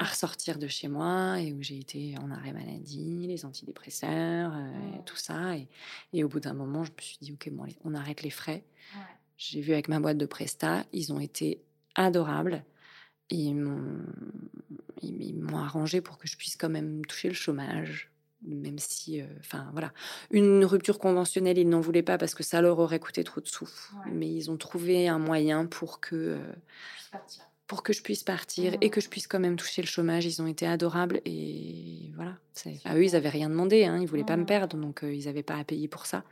ressortir 0.03 0.59
de 0.59 0.67
chez 0.67 0.89
moi 0.89 1.39
et 1.41 1.53
où 1.53 1.63
j'ai 1.63 1.79
été 1.79 2.17
en 2.19 2.31
arrêt 2.31 2.55
maladie, 2.55 3.27
les 3.29 3.45
antidépresseurs, 3.45 4.53
euh, 4.57 4.99
tout 5.05 5.17
ça. 5.17 5.55
Et, 6.15 6.25
au 6.25 6.29
bout 6.29 6.41
d'un 6.41 6.55
moment, 6.55 6.85
je 6.85 6.91
me 6.91 6.97
suis 7.03 7.19
dit, 7.21 7.33
OK, 7.33 7.51
bon, 7.53 7.67
on 7.85 7.95
arrête 7.95 8.23
les 8.23 8.31
frais. 8.31 8.65
J'ai 9.37 9.61
vu 9.61 9.75
avec 9.75 9.89
ma 9.89 10.01
boîte 10.01 10.17
de 10.17 10.25
Presta, 10.25 10.87
ils 10.93 11.13
ont 11.13 11.21
été 11.21 11.63
adorables. 11.97 12.65
Ils 13.29 13.55
m'ont 13.55 14.07
arrangé 15.59 16.01
pour 16.01 16.17
que 16.17 16.27
je 16.27 16.39
puisse 16.39 16.57
quand 16.57 16.71
même 16.71 17.05
toucher 17.05 17.29
le 17.29 17.35
chômage, 17.35 18.11
même 18.47 18.79
si, 18.79 19.21
euh, 19.21 19.27
enfin 19.41 19.69
voilà, 19.73 19.93
une 20.31 20.65
rupture 20.65 20.99
conventionnelle, 20.99 21.59
ils 21.59 21.69
n'en 21.69 21.81
voulaient 21.81 22.03
pas 22.03 22.19
parce 22.19 22.35
que 22.35 22.43
ça 22.43 22.61
leur 22.61 22.79
aurait 22.79 22.99
coûté 22.99 23.25
trop 23.25 23.41
de 23.41 23.47
sous. 23.47 23.69
Mais 24.13 24.31
ils 24.31 24.51
ont 24.51 24.57
trouvé 24.57 25.09
un 25.09 25.19
moyen 25.19 25.67
pour 25.67 26.01
que, 26.01 26.15
euh, 26.15 27.19
pour 27.67 27.83
que 27.83 27.93
je 27.93 28.03
puisse 28.03 28.23
partir 28.23 28.77
et 28.81 28.91
que 28.91 29.01
je 29.01 29.09
puisse 29.09 29.27
quand 29.27 29.41
même 29.41 29.57
toucher 29.57 29.83
le 29.83 29.87
chômage. 29.87 30.27
Ils 30.27 30.43
ont 30.43 30.47
été 30.47 30.67
adorables 30.67 31.21
et 31.25 32.13
voilà. 32.15 32.37
Ah, 32.85 32.97
eux, 32.97 33.05
ils 33.05 33.17
avaient 33.17 33.31
rien 33.31 33.49
demandé, 33.49 33.85
hein, 33.85 33.99
ils 34.01 34.07
voulaient 34.07 34.25
pas 34.25 34.37
me 34.37 34.47
perdre, 34.47 34.77
donc 34.77 35.03
euh, 35.03 35.13
ils 35.13 35.25
n'avaient 35.27 35.43
pas 35.43 35.57
à 35.57 35.65
payer 35.65 35.89
pour 35.89 36.07
ça. 36.07 36.25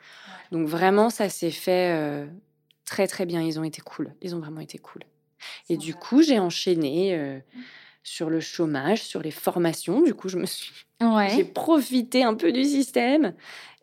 Donc 0.51 0.69
vraiment, 0.69 1.11
ça 1.11 1.29
s'est 1.29 1.51
fait 1.51 2.29
très 2.85 3.07
très 3.07 3.27
bien. 3.27 3.41
Ils 3.41 3.59
ont 3.59 3.65
été 3.65 3.81
cool. 3.81 4.15
Ils 4.21 4.35
ont 4.35 4.41
vraiment 4.41 4.61
été 4.61 4.79
cool. 4.79 5.03
Et 5.69 5.77
du 5.77 5.95
coup, 5.95 6.23
j'ai 6.23 6.39
enchaîné 6.39 7.17
mmh. 7.17 7.61
Sur 8.03 8.31
le 8.31 8.41
chômage, 8.41 9.03
sur 9.03 9.23
les 9.23 9.31
formations. 9.31 10.03
Du 10.03 10.15
coup, 10.15 10.29
je 10.29 10.39
me 10.39 10.47
suis, 10.47 10.73
j'ai 11.29 11.45
profité 11.45 12.23
un 12.25 12.35
peu 12.35 12.53
du 12.53 12.65
système. 12.65 13.35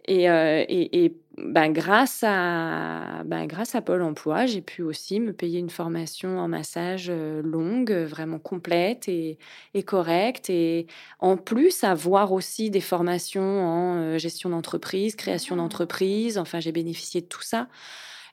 Et, 0.05 0.25
et, 0.25 1.15
ben, 1.37 1.71
grâce, 1.71 2.23
à, 2.25 3.23
ben, 3.25 3.45
grâce 3.45 3.75
à 3.75 3.81
Pôle 3.81 4.01
Emploi, 4.01 4.47
j'ai 4.47 4.61
pu 4.61 4.81
aussi 4.81 5.19
me 5.19 5.33
payer 5.33 5.59
une 5.59 5.69
formation 5.69 6.39
en 6.39 6.47
massage 6.47 7.11
longue, 7.11 7.91
vraiment 7.91 8.39
complète 8.39 9.07
et, 9.07 9.37
et, 9.75 9.83
correcte. 9.83 10.49
Et 10.49 10.87
en 11.19 11.37
plus, 11.37 11.83
avoir 11.83 12.31
aussi 12.31 12.71
des 12.71 12.81
formations 12.81 13.41
en 13.41 14.17
gestion 14.17 14.49
d'entreprise, 14.49 15.15
création 15.15 15.55
ah. 15.55 15.59
d'entreprise. 15.59 16.39
Enfin, 16.39 16.59
j'ai 16.59 16.71
bénéficié 16.71 17.21
de 17.21 17.27
tout 17.27 17.43
ça. 17.43 17.67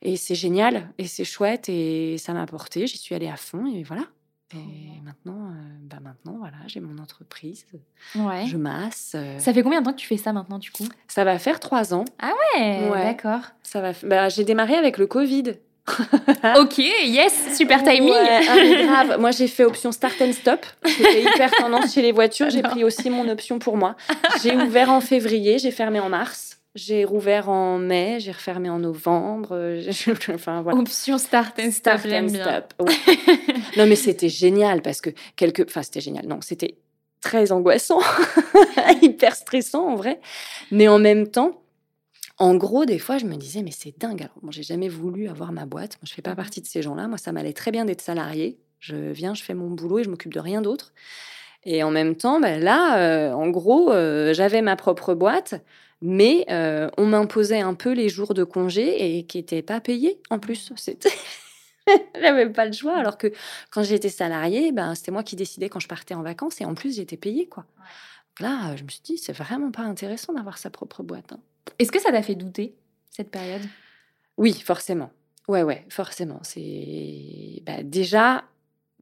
Et 0.03 0.17
c'est 0.17 0.35
génial, 0.35 0.93
et 0.99 1.07
c'est 1.07 1.25
chouette, 1.25 1.69
et 1.69 2.17
ça 2.19 2.33
m'a 2.33 2.47
porté. 2.47 2.87
J'y 2.87 2.99
suis 2.99 3.15
allée 3.15 3.29
à 3.29 3.37
fond, 3.37 3.67
et 3.67 3.83
voilà. 3.83 4.03
Et 4.55 5.01
maintenant, 5.03 5.51
euh, 5.51 5.63
bah 5.83 5.97
maintenant, 6.01 6.37
voilà, 6.39 6.57
j'ai 6.69 6.79
mon 6.79 6.99
entreprise. 7.03 7.67
Ouais. 8.15 8.47
Je 8.47 8.57
masse. 8.57 9.13
Euh. 9.17 9.39
Ça 9.41 9.53
fait 9.53 9.63
combien 9.63 9.81
de 9.81 9.87
temps 9.87 9.93
que 9.93 9.99
tu 9.99 10.07
fais 10.07 10.17
ça 10.17 10.33
maintenant, 10.33 10.59
du 10.59 10.71
coup? 10.71 10.87
Ça 11.09 11.25
va 11.25 11.39
faire 11.39 11.59
trois 11.59 11.93
ans. 11.95 12.05
Ah 12.21 12.33
ouais, 12.59 12.89
d'accord. 12.91 13.41
Ça 13.63 13.81
va. 13.81 13.91
Bah, 14.05 14.29
j'ai 14.29 14.45
démarré 14.45 14.75
avec 14.77 14.99
le 14.99 15.09
Covid. 15.09 15.55
ok, 16.59 16.79
yes, 16.79 17.57
super 17.57 17.83
timing. 17.83 18.13
Ah, 18.15 18.41
grave. 18.85 19.21
Moi, 19.21 19.33
j'ai 19.33 19.49
fait 19.49 19.65
option 19.65 19.91
start 19.91 20.21
and 20.21 20.33
stop. 20.33 20.65
C'était 20.85 21.23
hyper 21.23 21.51
tendance 21.53 21.95
chez 21.95 22.03
les 22.03 22.13
voitures. 22.13 22.51
J'ai 22.51 22.63
pris 22.63 22.85
aussi 22.85 23.11
mon 23.11 23.29
option 23.29 23.59
pour 23.59 23.77
moi. 23.77 23.97
J'ai 24.43 24.57
ouvert 24.57 24.91
en 24.91 25.01
février, 25.01 25.59
j'ai 25.59 25.71
fermé 25.71 26.01
en 26.01 26.09
mars. 26.09 26.59
J'ai 26.77 27.07
rouvert 27.07 27.49
en 27.49 27.79
mai, 27.79 28.21
j'ai 28.21 28.33
refermé 28.33 28.69
en 28.69 28.79
novembre. 28.79 29.81
enfin, 30.35 30.61
voilà. 30.61 30.79
Option 30.79 31.17
start 31.17 31.59
and 31.59 31.71
stop. 31.71 31.99
Start 31.99 32.13
and 32.13 32.29
stop. 32.29 32.75
non, 33.77 33.87
mais 33.87 33.97
c'était 33.97 34.29
génial 34.29 34.83
parce 34.83 35.01
que 35.01 35.11
quelque. 35.37 35.63
Enfin, 35.63 35.83
c'était 35.83 36.03
génial. 36.03 36.27
Non, 36.27 36.41
c'était 36.43 36.77
très 37.23 37.51
angoissant, 37.51 38.01
hyper 39.03 39.35
stressant 39.35 39.89
en 39.89 39.97
vrai. 39.97 40.21
Mais 40.71 40.87
en 40.87 40.99
même 40.99 41.29
temps, 41.29 41.63
en 42.39 42.55
gros, 42.55 42.85
des 42.85 42.99
fois, 42.99 43.17
je 43.17 43.25
me 43.25 43.37
disais, 43.37 43.63
mais 43.63 43.71
c'est 43.71 43.99
dingue. 43.99 44.23
Alors, 44.23 44.37
moi, 44.43 44.53
j'ai 44.53 44.63
jamais 44.63 44.89
voulu 44.89 45.29
avoir 45.29 45.53
ma 45.53 45.65
boîte. 45.65 45.97
Moi, 46.03 46.07
je 46.07 46.13
fais 46.13 46.23
pas 46.23 46.33
mmh 46.33 46.37
partie 46.37 46.61
de 46.61 46.67
ces 46.67 46.83
gens-là. 46.83 47.09
Moi, 47.09 47.17
ça 47.17 47.33
m'allait 47.33 47.55
très 47.55 47.71
bien 47.71 47.87
d'être 47.87 48.03
salarié. 48.03 48.59
Je 48.81 48.97
viens, 48.97 49.33
je 49.33 49.43
fais 49.43 49.55
mon 49.55 49.71
boulot 49.71 50.01
et 50.01 50.05
je 50.05 50.11
m'occupe 50.11 50.35
de 50.35 50.41
rien 50.41 50.61
d'autre. 50.61 50.93
Et 51.65 51.83
en 51.83 51.91
même 51.91 52.15
temps, 52.15 52.39
ben 52.39 52.63
là, 52.63 52.99
euh, 52.99 53.33
en 53.33 53.49
gros, 53.49 53.91
euh, 53.91 54.33
j'avais 54.35 54.63
ma 54.63 54.77
propre 54.77 55.15
boîte, 55.15 55.55
mais 56.03 56.45
euh, 56.51 56.91
on 56.97 57.07
m'imposait 57.07 57.61
un 57.61 57.75
peu 57.75 57.93
les 57.93 58.09
jours 58.09 58.35
de 58.35 58.45
congé 58.45 59.19
et 59.19 59.25
qui 59.25 59.39
n'étaient 59.39 59.63
pas 59.63 59.81
payés 59.81 60.21
en 60.31 60.39
plus. 60.39 60.73
C'était 60.77 61.11
J'avais 62.21 62.51
pas 62.51 62.67
le 62.67 62.73
choix. 62.73 62.97
Alors 62.97 63.19
que 63.19 63.33
quand 63.71 63.83
j'étais 63.83 64.09
salariée, 64.09 64.73
ben, 64.73 64.95
c'était 64.95 65.13
moi 65.13 65.23
qui 65.23 65.37
décidais 65.37 65.69
quand 65.69 65.81
je 65.81 65.89
partais 65.89 66.15
en 66.15 66.23
vacances 66.23 66.61
et 66.61 66.65
en 66.65 66.75
plus 66.75 66.97
j'étais 66.97 67.17
payée. 67.17 67.49
Quoi. 67.49 67.65
Là, 68.41 68.77
je 68.77 68.85
me 68.85 68.89
suis 68.89 69.03
dit, 69.03 69.19
c'est 69.19 69.33
vraiment 69.33 69.71
pas 69.71 69.83
intéressant 69.83 70.33
d'avoir 70.33 70.59
sa 70.59 70.71
propre 70.71 71.03
boîte. 71.03 71.33
Hein. 71.33 71.41
Est-ce 71.79 71.93
que 71.93 72.01
ça 72.01 72.11
t'a 72.11 72.23
fait 72.23 72.35
douter, 72.35 72.75
cette 73.11 73.31
période? 73.31 73.63
Oui, 74.37 74.53
forcément. 74.53 75.11
Ouais, 75.49 75.63
ouais, 75.63 75.87
forcément. 75.89 76.41
C'est 76.43 77.63
bah, 77.65 77.83
déjà, 77.83 78.45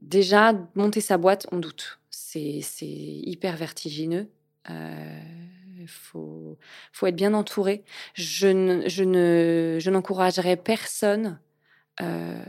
déjà, 0.00 0.52
monter 0.74 1.00
sa 1.00 1.18
boîte, 1.18 1.46
on 1.50 1.58
doute. 1.58 1.98
C'est 2.10 2.62
hyper 2.82 3.56
vertigineux. 3.56 4.28
Euh, 4.70 5.20
faut, 5.88 6.58
faut 6.92 7.06
être 7.06 7.16
bien 7.16 7.34
entouré. 7.34 7.84
Je, 8.14 8.48
ne, 8.48 8.88
je, 8.88 9.04
ne, 9.04 9.78
je 9.80 9.90
n'encouragerais 9.90 10.56
personne 10.56 11.38
euh, 12.00 12.42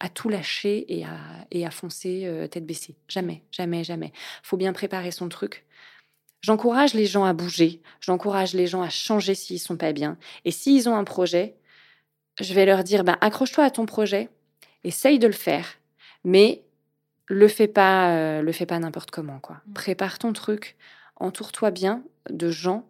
à 0.00 0.08
tout 0.08 0.28
lâcher 0.28 0.84
et 0.88 1.04
à, 1.04 1.18
et 1.50 1.66
à 1.66 1.70
foncer 1.70 2.22
euh, 2.24 2.46
tête 2.46 2.66
baissée. 2.66 2.96
Jamais, 3.08 3.42
jamais, 3.50 3.84
jamais. 3.84 4.12
faut 4.42 4.56
bien 4.56 4.72
préparer 4.72 5.10
son 5.10 5.28
truc. 5.28 5.64
J'encourage 6.42 6.94
les 6.94 7.06
gens 7.06 7.24
à 7.24 7.32
bouger, 7.32 7.82
j'encourage 8.00 8.54
les 8.54 8.66
gens 8.66 8.82
à 8.82 8.90
changer 8.90 9.34
s'ils 9.34 9.58
sont 9.58 9.76
pas 9.76 9.92
bien. 9.92 10.16
Et 10.44 10.50
s'ils 10.50 10.88
ont 10.88 10.94
un 10.94 11.02
projet, 11.04 11.56
je 12.40 12.54
vais 12.54 12.66
leur 12.66 12.84
dire 12.84 13.02
ben, 13.02 13.16
accroche-toi 13.20 13.64
à 13.64 13.70
ton 13.70 13.86
projet, 13.86 14.28
essaye 14.84 15.18
de 15.18 15.26
le 15.26 15.32
faire, 15.32 15.66
mais 16.24 16.62
le 17.26 17.48
fais 17.48 17.66
pas, 17.66 18.12
euh, 18.12 18.42
le 18.42 18.52
fais 18.52 18.66
pas 18.66 18.78
n'importe 18.78 19.10
comment 19.10 19.40
quoi. 19.40 19.62
Mmh. 19.66 19.72
Prépare 19.72 20.18
ton 20.18 20.32
truc, 20.32 20.76
entoure-toi 21.16 21.70
bien 21.70 22.02
de 22.30 22.50
gens, 22.50 22.86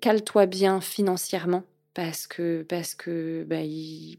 cale-toi 0.00 0.46
bien 0.46 0.80
financièrement 0.80 1.64
parce 1.94 2.26
que 2.26 2.64
parce 2.68 2.94
que 2.94 3.44
bah, 3.46 3.56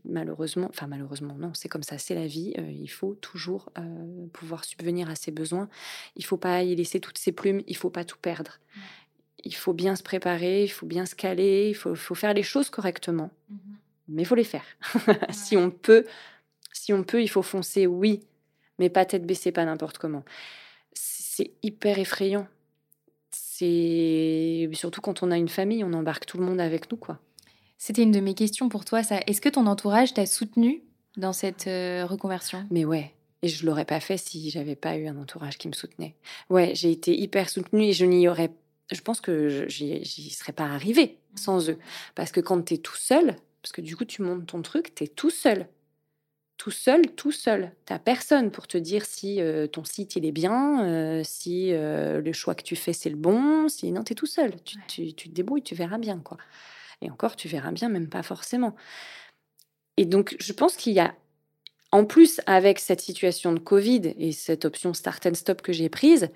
malheureusement, 0.06 0.68
enfin 0.70 0.88
malheureusement 0.88 1.36
non, 1.36 1.52
c'est 1.54 1.70
comme 1.70 1.84
ça, 1.84 1.98
c'est 1.98 2.14
la 2.14 2.28
vie. 2.28 2.54
Euh, 2.60 2.70
il 2.70 2.89
faut 2.89 3.16
toujours 3.16 3.72
euh, 3.78 4.28
pouvoir 4.32 4.64
subvenir 4.64 5.10
à 5.10 5.16
ses 5.16 5.32
besoins. 5.32 5.70
Il 6.16 6.24
faut 6.24 6.38
pas 6.38 6.64
y 6.64 6.76
laisser 6.76 7.00
toutes 7.00 7.18
ses 7.18 7.32
plumes. 7.32 7.62
Il 7.68 7.76
faut 7.76 7.89
pas 7.89 8.06
tout 8.06 8.18
perdre. 8.22 8.60
Il 9.44 9.56
faut 9.56 9.74
bien 9.74 9.96
se 9.96 10.04
préparer, 10.04 10.64
il 10.64 10.70
faut 10.70 10.86
bien 10.86 11.06
se 11.06 11.16
caler, 11.16 11.70
il 11.70 11.74
faut, 11.74 11.96
faut 11.96 12.16
faire 12.16 12.34
les 12.34 12.44
choses 12.44 12.70
correctement. 12.70 13.32
Mmh 13.50 13.56
mais 14.10 14.24
il 14.24 14.26
faut 14.26 14.36
les 14.36 14.44
faire. 14.44 14.66
si 15.30 15.56
on 15.56 15.72
peut, 15.72 16.06
si 16.74 16.91
on 16.91 17.06
peut, 17.06 17.24
il 17.24 17.30
faut 17.30 17.41
foncer, 17.41 17.88
oui, 17.88 18.20
mais 18.78 18.89
pas 18.89 19.06
tête 19.06 19.26
baissée, 19.26 19.54
pas 19.54 19.64
n'importe 19.64 19.98
comment. 19.98 20.26
C'est 21.36 21.49
hyper 21.63 21.97
effrayant. 21.97 22.45
C'est 23.31 24.69
surtout 24.73 25.01
quand 25.01 25.23
on 25.23 25.31
a 25.31 25.38
une 25.38 25.49
famille, 25.49 25.84
on 25.84 25.91
embarque 25.93 26.27
tout 26.27 26.38
le 26.38 26.45
monde 26.45 26.61
avec 26.61 26.91
nous, 26.91 26.97
quoi. 26.97 27.17
C'était 27.79 28.03
une 28.03 28.11
de 28.11 28.19
mes 28.19 28.36
questions 28.36 28.69
pour 28.69 28.86
toi, 28.86 29.01
ça. 29.01 29.19
Est-ce 29.25 29.41
que 29.41 29.49
ton 29.49 29.65
entourage 29.65 30.13
t'a 30.13 30.27
soutenu 30.27 30.84
dans 31.17 31.34
cette 31.34 31.65
euh, 31.65 32.05
reconversion? 32.05 32.67
Mais 32.69 32.86
ouais. 32.86 33.15
Et 33.41 33.47
je 33.47 33.65
l'aurais 33.65 33.84
pas 33.84 33.99
fait 33.99 34.17
si 34.17 34.51
j'avais 34.51 34.75
pas 34.75 34.95
eu 34.95 35.07
un 35.07 35.17
entourage 35.17 35.57
qui 35.57 35.67
me 35.67 35.73
soutenait. 35.73 36.15
Ouais, 36.51 36.73
j'ai 36.75 36.91
été 36.91 37.19
hyper 37.19 37.49
soutenue 37.49 37.86
et 37.86 37.93
je 37.93 38.05
n'y 38.05 38.27
aurais. 38.27 38.51
Je 38.91 39.01
pense 39.01 39.19
que 39.19 39.65
j'y 39.67 40.29
serais 40.29 40.53
pas 40.53 40.65
arrivée 40.65 41.17
sans 41.34 41.67
eux. 41.67 41.79
Parce 42.13 42.31
que 42.31 42.41
quand 42.41 42.61
tu 42.61 42.75
es 42.75 42.77
tout 42.77 42.95
seul, 42.95 43.38
parce 43.63 43.71
que 43.71 43.81
du 43.81 43.95
coup 43.95 44.05
tu 44.05 44.21
montes 44.21 44.45
ton 44.45 44.61
truc, 44.61 44.93
tu 44.93 45.05
es 45.05 45.07
tout 45.07 45.31
seul. 45.31 45.67
Tout 46.64 46.72
seul, 46.72 47.01
tout 47.18 47.34
seul. 47.34 47.74
T'as 47.84 47.99
personne 47.99 48.49
pour 48.49 48.68
te 48.68 48.78
dire 48.78 49.03
si 49.03 49.41
euh, 49.41 49.68
ton 49.68 49.84
site 49.84 50.16
il 50.16 50.26
est 50.26 50.32
bien, 50.32 50.86
euh, 50.86 51.22
si 51.26 51.72
le 51.72 52.32
choix 52.32 52.55
que 52.55 52.64
tu 52.64 52.78
fais 52.78 52.93
c'est 52.93 53.09
le 53.09 53.18
bon, 53.18 53.68
si 53.68 53.91
non, 53.91 54.01
tu 54.05 54.14
es 54.14 54.16
tout 54.16 54.26
seul. 54.26 54.53
Tu, 54.64 54.78
tu, 54.88 55.14
tu, 55.14 55.30
te 55.30 55.36
débrouilles, 55.36 55.64
tu 55.64 55.76
verras 55.76 55.97
bien 55.97 56.20
quoi. 56.20 56.38
Et 57.01 57.11
encore, 57.11 57.36
tu 57.36 57.49
verras 57.49 57.72
bien, 57.72 57.89
même 57.89 58.07
pas 58.07 58.24
forcément. 58.24 58.76
Et 59.97 60.05
donc, 60.05 60.38
je 60.39 60.53
pense 60.53 60.78
qu'il 60.78 60.93
y 60.93 61.01
a, 61.01 61.14
en 61.91 62.05
plus, 62.05 62.41
avec 62.45 62.80
cette 62.80 63.01
situation 63.01 63.51
de 63.51 63.59
Covid 63.59 64.14
et 64.18 64.32
cette 64.32 64.66
option 64.66 64.93
start 64.93 65.26
and 65.26 65.36
stop 65.36 65.61
que 65.61 65.74
j'ai 65.74 65.89
prise, 65.89 66.30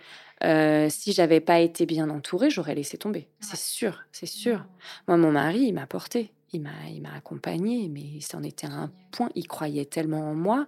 euh, 0.44 0.88
si 0.90 1.14
j'avais 1.14 1.40
pas 1.40 1.60
été 1.60 1.86
bien 1.86 2.10
entourée, 2.10 2.50
j'aurais 2.50 2.76
laissé 2.76 2.98
tomber. 2.98 3.28
C'est 3.40 3.58
sûr, 3.58 4.04
c'est 4.12 4.28
sûr. 4.28 4.66
Moi, 5.08 5.18
mon 5.18 5.32
mari, 5.32 5.62
il 5.62 5.74
m'a 5.74 5.88
porté, 5.88 6.32
il 6.54 6.62
m'a, 6.62 6.90
il 6.90 7.02
m'a 7.02 7.14
accompagné, 7.14 7.88
mais 7.90 8.20
c'en 8.22 8.44
était 8.44 8.68
un 8.68 8.92
point. 9.12 9.30
Il 9.36 9.48
croyait 9.48 9.86
tellement 9.86 10.30
en 10.30 10.36
moi 10.36 10.68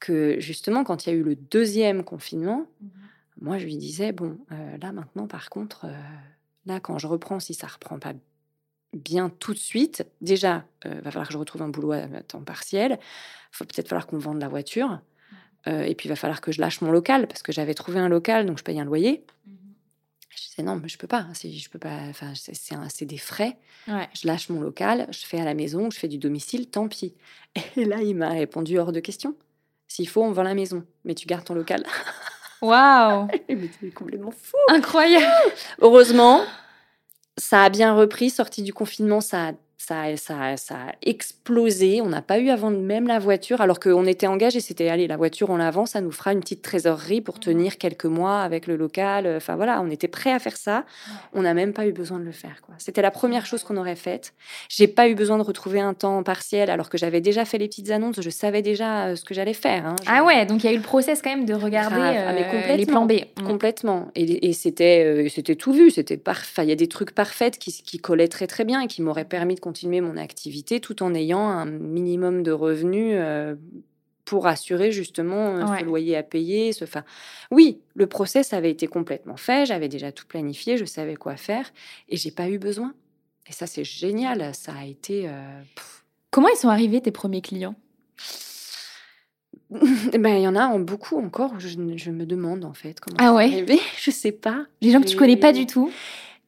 que 0.00 0.36
justement, 0.40 0.84
quand 0.84 1.06
il 1.06 1.10
y 1.10 1.12
a 1.12 1.16
eu 1.16 1.22
le 1.22 1.36
deuxième 1.36 2.04
confinement, 2.04 2.66
mmh 2.80 2.86
moi, 3.40 3.58
je 3.58 3.64
lui 3.64 3.76
disais 3.76 4.12
bon, 4.12 4.38
euh, 4.52 4.76
là 4.80 4.92
maintenant, 4.92 5.26
par 5.26 5.50
contre, 5.50 5.86
euh, 5.86 5.92
là, 6.66 6.78
quand 6.78 6.98
je 6.98 7.08
reprends, 7.08 7.40
si 7.40 7.54
ça 7.54 7.66
reprend 7.66 7.98
pas 7.98 8.12
bien 8.92 9.30
tout 9.30 9.52
de 9.52 9.58
suite. 9.58 10.06
Déjà, 10.20 10.64
il 10.84 10.90
euh, 10.90 11.00
va 11.00 11.10
falloir 11.10 11.26
que 11.26 11.32
je 11.32 11.38
retrouve 11.38 11.62
un 11.62 11.68
boulot 11.68 11.92
à 11.92 12.06
temps 12.22 12.42
partiel. 12.42 12.98
Il 13.00 13.58
va 13.58 13.66
peut-être 13.66 13.88
falloir 13.88 14.06
qu'on 14.06 14.18
vende 14.18 14.40
la 14.40 14.48
voiture. 14.48 15.00
Euh, 15.66 15.82
et 15.82 15.94
puis, 15.94 16.06
il 16.06 16.10
va 16.10 16.16
falloir 16.16 16.40
que 16.40 16.52
je 16.52 16.60
lâche 16.60 16.80
mon 16.80 16.90
local 16.90 17.26
parce 17.26 17.42
que 17.42 17.52
j'avais 17.52 17.74
trouvé 17.74 17.98
un 17.98 18.08
local, 18.08 18.46
donc 18.46 18.58
je 18.58 18.64
paye 18.64 18.78
un 18.80 18.84
loyer. 18.84 19.24
Mmh 19.46 19.52
je 20.34 20.48
disais 20.48 20.62
non, 20.62 20.76
mais 20.76 20.88
je 20.88 20.98
peux 20.98 21.06
pas. 21.06 21.26
Je 21.34 21.68
peux 21.68 21.78
pas. 21.78 21.98
Enfin, 22.08 22.32
c'est 22.34 23.04
des 23.04 23.18
frais. 23.18 23.56
Je 23.86 24.26
lâche 24.26 24.48
mon 24.48 24.60
local, 24.60 25.06
je 25.10 25.26
fais 25.26 25.40
à 25.40 25.44
la 25.44 25.54
maison, 25.54 25.90
je 25.90 25.98
fais 25.98 26.08
du 26.08 26.18
domicile, 26.18 26.68
tant 26.68 26.88
pis. 26.88 27.14
Et 27.76 27.84
là, 27.84 28.00
il 28.02 28.16
m'a 28.16 28.30
répondu 28.30 28.78
hors 28.78 28.92
de 28.92 29.00
question. 29.00 29.36
S'il 29.88 30.08
faut, 30.08 30.22
on 30.22 30.32
vend 30.32 30.42
la 30.42 30.54
maison, 30.54 30.84
mais 31.04 31.14
tu 31.14 31.26
gardes 31.26 31.44
ton 31.44 31.54
local. 31.54 31.84
Waouh 32.62 33.26
Mais 33.48 33.70
c'est 33.80 33.90
complètement 33.90 34.30
fou 34.30 34.56
Incroyable 34.68 35.52
Heureusement, 35.80 36.44
ça 37.36 37.64
a 37.64 37.68
bien 37.68 37.92
repris, 37.94 38.30
sorti 38.30 38.62
du 38.62 38.72
confinement, 38.72 39.20
ça 39.20 39.48
a 39.48 39.52
ça, 39.86 40.16
ça, 40.16 40.56
ça 40.56 40.74
a 40.74 40.92
explosé. 41.02 42.00
On 42.02 42.08
n'a 42.08 42.22
pas 42.22 42.38
eu 42.38 42.50
avant 42.50 42.70
même 42.70 43.08
la 43.08 43.18
voiture, 43.18 43.60
alors 43.60 43.80
qu'on 43.80 44.06
était 44.06 44.28
engagé. 44.28 44.60
C'était 44.60 44.88
allez, 44.88 45.08
la 45.08 45.16
voiture, 45.16 45.50
on 45.50 45.56
l'avance, 45.56 45.90
ça 45.90 46.00
nous 46.00 46.12
fera 46.12 46.32
une 46.32 46.40
petite 46.40 46.62
trésorerie 46.62 47.20
pour 47.20 47.36
mmh. 47.36 47.40
tenir 47.40 47.78
quelques 47.78 48.04
mois 48.04 48.42
avec 48.42 48.68
le 48.68 48.76
local. 48.76 49.26
Enfin 49.36 49.56
voilà, 49.56 49.80
on 49.82 49.90
était 49.90 50.08
prêt 50.08 50.30
à 50.30 50.38
faire 50.38 50.56
ça. 50.56 50.84
On 51.32 51.42
n'a 51.42 51.52
même 51.52 51.72
pas 51.72 51.86
eu 51.86 51.92
besoin 51.92 52.20
de 52.20 52.24
le 52.24 52.32
faire. 52.32 52.62
Quoi. 52.62 52.76
C'était 52.78 53.02
la 53.02 53.10
première 53.10 53.44
chose 53.44 53.64
qu'on 53.64 53.76
aurait 53.76 53.96
faite. 53.96 54.34
J'ai 54.68 54.86
pas 54.86 55.08
eu 55.08 55.16
besoin 55.16 55.36
de 55.36 55.42
retrouver 55.42 55.80
un 55.80 55.94
temps 55.94 56.22
partiel, 56.22 56.70
alors 56.70 56.88
que 56.88 56.96
j'avais 56.96 57.20
déjà 57.20 57.44
fait 57.44 57.58
les 57.58 57.66
petites 57.66 57.90
annonces. 57.90 58.20
Je 58.20 58.30
savais 58.30 58.62
déjà 58.62 59.06
euh, 59.06 59.16
ce 59.16 59.24
que 59.24 59.34
j'allais 59.34 59.52
faire. 59.52 59.84
Hein. 59.86 59.96
Ah 60.06 60.22
ouais, 60.22 60.46
donc 60.46 60.62
il 60.62 60.66
y 60.66 60.70
a 60.70 60.72
eu 60.72 60.76
le 60.76 60.82
process 60.82 61.22
quand 61.22 61.30
même 61.30 61.44
de 61.44 61.54
regarder 61.54 61.96
ah, 61.98 62.30
euh, 62.30 62.76
les 62.76 62.86
plans 62.86 63.06
B. 63.06 63.12
Mmh. 63.12 63.44
Complètement. 63.44 64.08
Et, 64.14 64.52
c'était, 64.52 65.04
euh, 65.04 65.28
c'était 65.28 65.56
tout 65.56 65.72
vu. 65.72 65.90
C'était 65.90 66.16
parfait. 66.16 66.62
Il 66.62 66.68
y 66.68 66.72
a 66.72 66.76
des 66.76 66.88
trucs 66.88 67.12
parfaits 67.12 67.58
qui, 67.58 67.72
qui 67.72 67.98
collaient 67.98 68.28
très 68.28 68.46
très 68.46 68.64
bien 68.64 68.80
et 68.80 68.86
qui 68.86 69.02
m'auraient 69.02 69.24
permis 69.24 69.56
de 69.56 69.60
continuer 69.72 70.02
mon 70.02 70.18
activité 70.18 70.80
tout 70.80 71.02
en 71.02 71.14
ayant 71.14 71.48
un 71.48 71.64
minimum 71.64 72.42
de 72.42 72.52
revenus 72.52 73.14
euh, 73.16 73.54
pour 74.26 74.46
assurer 74.46 74.92
justement 74.92 75.56
euh, 75.56 75.78
ce 75.78 75.84
loyer 75.84 76.14
à 76.14 76.22
payer. 76.22 76.74
Ce... 76.74 76.84
Enfin, 76.84 77.04
oui, 77.50 77.80
le 77.94 78.06
process 78.06 78.52
avait 78.52 78.70
été 78.70 78.86
complètement 78.86 79.38
fait, 79.38 79.64
j'avais 79.64 79.88
déjà 79.88 80.12
tout 80.12 80.26
planifié, 80.26 80.76
je 80.76 80.84
savais 80.84 81.16
quoi 81.16 81.36
faire 81.36 81.72
et 82.10 82.18
j'ai 82.18 82.30
pas 82.30 82.50
eu 82.50 82.58
besoin. 82.58 82.92
Et 83.48 83.52
ça, 83.52 83.66
c'est 83.66 83.82
génial. 83.82 84.54
Ça 84.54 84.72
a 84.78 84.84
été. 84.84 85.26
Euh, 85.26 85.62
Comment 86.30 86.48
ils 86.48 86.58
sont 86.58 86.68
arrivés 86.68 87.00
tes 87.00 87.10
premiers 87.10 87.40
clients? 87.40 87.74
Ben, 90.12 90.36
il 90.36 90.42
y 90.42 90.48
en 90.48 90.54
a 90.54 90.76
beaucoup 90.78 91.16
encore. 91.18 91.58
Je, 91.58 91.68
je 91.96 92.10
me 92.10 92.26
demande 92.26 92.66
en 92.66 92.74
fait 92.74 93.00
comment 93.00 93.16
ah 93.18 93.32
ouais? 93.32 93.44
arrivé. 93.46 93.80
Je 93.96 94.10
sais 94.10 94.32
pas. 94.32 94.66
Les 94.82 94.90
gens 94.90 95.00
que 95.00 95.06
tu 95.06 95.16
connais 95.16 95.38
pas 95.38 95.54
du 95.54 95.64
tout? 95.64 95.90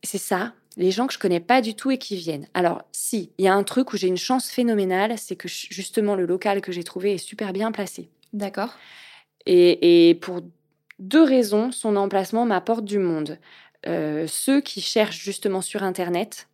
C'est 0.03 0.18
ça 0.18 0.53
les 0.77 0.91
gens 0.91 1.07
que 1.07 1.12
je 1.14 1.18
connais 1.18 1.41
pas 1.41 1.61
du 1.61 1.75
tout 1.75 1.91
et 1.91 1.99
qui 1.99 2.16
viennent. 2.16 2.49
Alors, 2.55 2.83
si, 2.93 3.31
il 3.39 3.45
y 3.45 3.49
a 3.49 3.55
un 3.55 3.62
truc 3.62 3.93
où 3.93 3.97
j'ai 3.97 4.09
une 4.09 4.16
chance 4.16 4.49
phénoménale, 4.51 5.16
c'est 5.18 5.37
que 5.37 5.49
justement 5.49 6.14
le 6.14 6.27
local 6.27 6.61
que 6.61 6.72
j'ai 6.72 6.85
trouvé 6.85 7.14
est 7.14 7.18
super 7.18 7.53
bien 7.53 7.70
placé. 7.72 8.09
D'accord. 8.33 8.75
Et, 9.47 10.18
pour 10.20 10.41
deux 10.99 11.22
raisons, 11.22 11.70
son 11.70 11.97
emplacement 11.97 12.45
m'apporte 12.47 12.85
du 12.85 12.99
monde. 12.99 13.39
Euh, 13.87 14.27
ceux 14.27 14.61
qui 14.61 14.81
cherchent 14.81 15.20
justement 15.22 15.61
sur 15.61 15.83
Internet, 15.83 16.49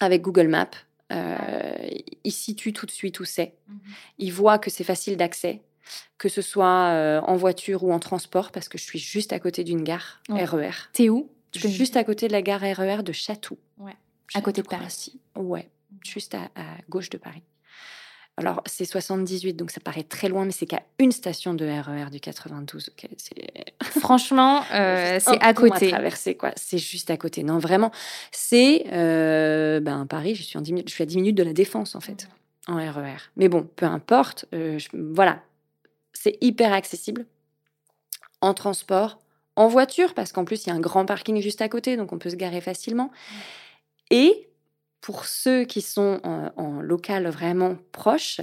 avec 0.00 0.22
Google 0.22 0.48
Maps, 0.48 0.70
Euh, 1.12 1.88
il 2.22 2.30
situe 2.30 2.72
tout 2.72 2.86
de 2.86 2.92
suite 2.92 3.18
où 3.18 3.24
c'est. 3.24 3.54
Il 4.18 4.32
voit 4.32 4.60
que 4.60 4.70
c'est 4.70 4.84
facile 4.84 5.16
d'accès, 5.16 5.60
que 6.18 6.28
ce 6.28 6.40
soit 6.40 6.90
euh, 6.92 7.20
en 7.22 7.34
voiture 7.34 7.82
ou 7.82 7.92
en 7.92 7.98
transport, 7.98 8.52
parce 8.52 8.68
que 8.68 8.78
je 8.78 8.84
suis 8.84 9.00
juste 9.00 9.32
à 9.32 9.40
côté 9.40 9.64
d'une 9.64 9.82
gare 9.82 10.20
Ouais. 10.28 10.44
RER. 10.44 10.70
T'es 10.92 11.08
où? 11.08 11.28
Juste 11.54 11.96
à 11.96 12.04
côté 12.04 12.26
de 12.28 12.32
la 12.32 12.42
gare 12.42 12.60
RER 12.60 13.02
de 13.02 13.12
Chatou. 13.12 13.58
Ouais. 13.78 13.96
À 14.34 14.40
côté 14.40 14.62
de 14.62 14.68
Paris. 14.68 14.82
Château-Croissy. 14.84 15.20
Ouais, 15.36 15.68
juste 16.04 16.34
à, 16.34 16.44
à 16.54 16.76
gauche 16.88 17.10
de 17.10 17.18
Paris. 17.18 17.42
Alors, 18.36 18.62
c'est 18.64 18.84
78, 18.86 19.54
donc 19.54 19.70
ça 19.70 19.80
paraît 19.80 20.04
très 20.04 20.28
loin, 20.28 20.44
mais 20.46 20.52
c'est 20.52 20.64
qu'à 20.64 20.82
une 20.98 21.12
station 21.12 21.52
de 21.52 21.66
RER 21.66 22.08
du 22.10 22.20
92. 22.20 22.90
ok, 22.90 23.08
c'est 23.18 23.74
Franchement, 24.00 24.62
euh, 24.72 25.18
c'est 25.20 25.38
à 25.42 25.52
côté. 25.52 25.88
traverser, 25.90 26.36
quoi. 26.36 26.52
C'est 26.56 26.78
juste 26.78 27.10
à 27.10 27.16
côté. 27.18 27.42
Non, 27.42 27.58
vraiment, 27.58 27.90
c'est 28.30 28.86
euh, 28.92 29.80
ben, 29.80 30.06
Paris. 30.06 30.36
Je 30.36 30.42
suis, 30.42 30.56
en 30.56 30.62
10 30.62 30.72
minutes, 30.72 30.88
je 30.88 30.94
suis 30.94 31.02
à 31.02 31.06
10 31.06 31.16
minutes 31.16 31.36
de 31.36 31.42
la 31.42 31.52
Défense, 31.52 31.94
en 31.96 32.00
fait, 32.00 32.28
en 32.66 32.76
RER. 32.76 33.16
Mais 33.36 33.48
bon, 33.48 33.68
peu 33.76 33.84
importe. 33.84 34.46
euh, 34.54 34.78
je- 34.78 34.88
voilà, 34.94 35.42
c'est 36.14 36.38
hyper 36.40 36.72
accessible 36.72 37.26
en 38.40 38.54
transport, 38.54 39.18
en 39.60 39.68
voiture, 39.68 40.14
parce 40.14 40.32
qu'en 40.32 40.44
plus, 40.44 40.64
il 40.64 40.70
y 40.70 40.72
a 40.72 40.74
un 40.74 40.80
grand 40.80 41.04
parking 41.04 41.40
juste 41.40 41.60
à 41.60 41.68
côté, 41.68 41.96
donc 41.96 42.12
on 42.12 42.18
peut 42.18 42.30
se 42.30 42.36
garer 42.36 42.60
facilement. 42.60 43.10
Et 44.10 44.48
pour 45.00 45.26
ceux 45.26 45.64
qui 45.64 45.82
sont 45.82 46.20
en, 46.24 46.50
en 46.56 46.80
local 46.80 47.28
vraiment 47.28 47.76
proche, 47.92 48.40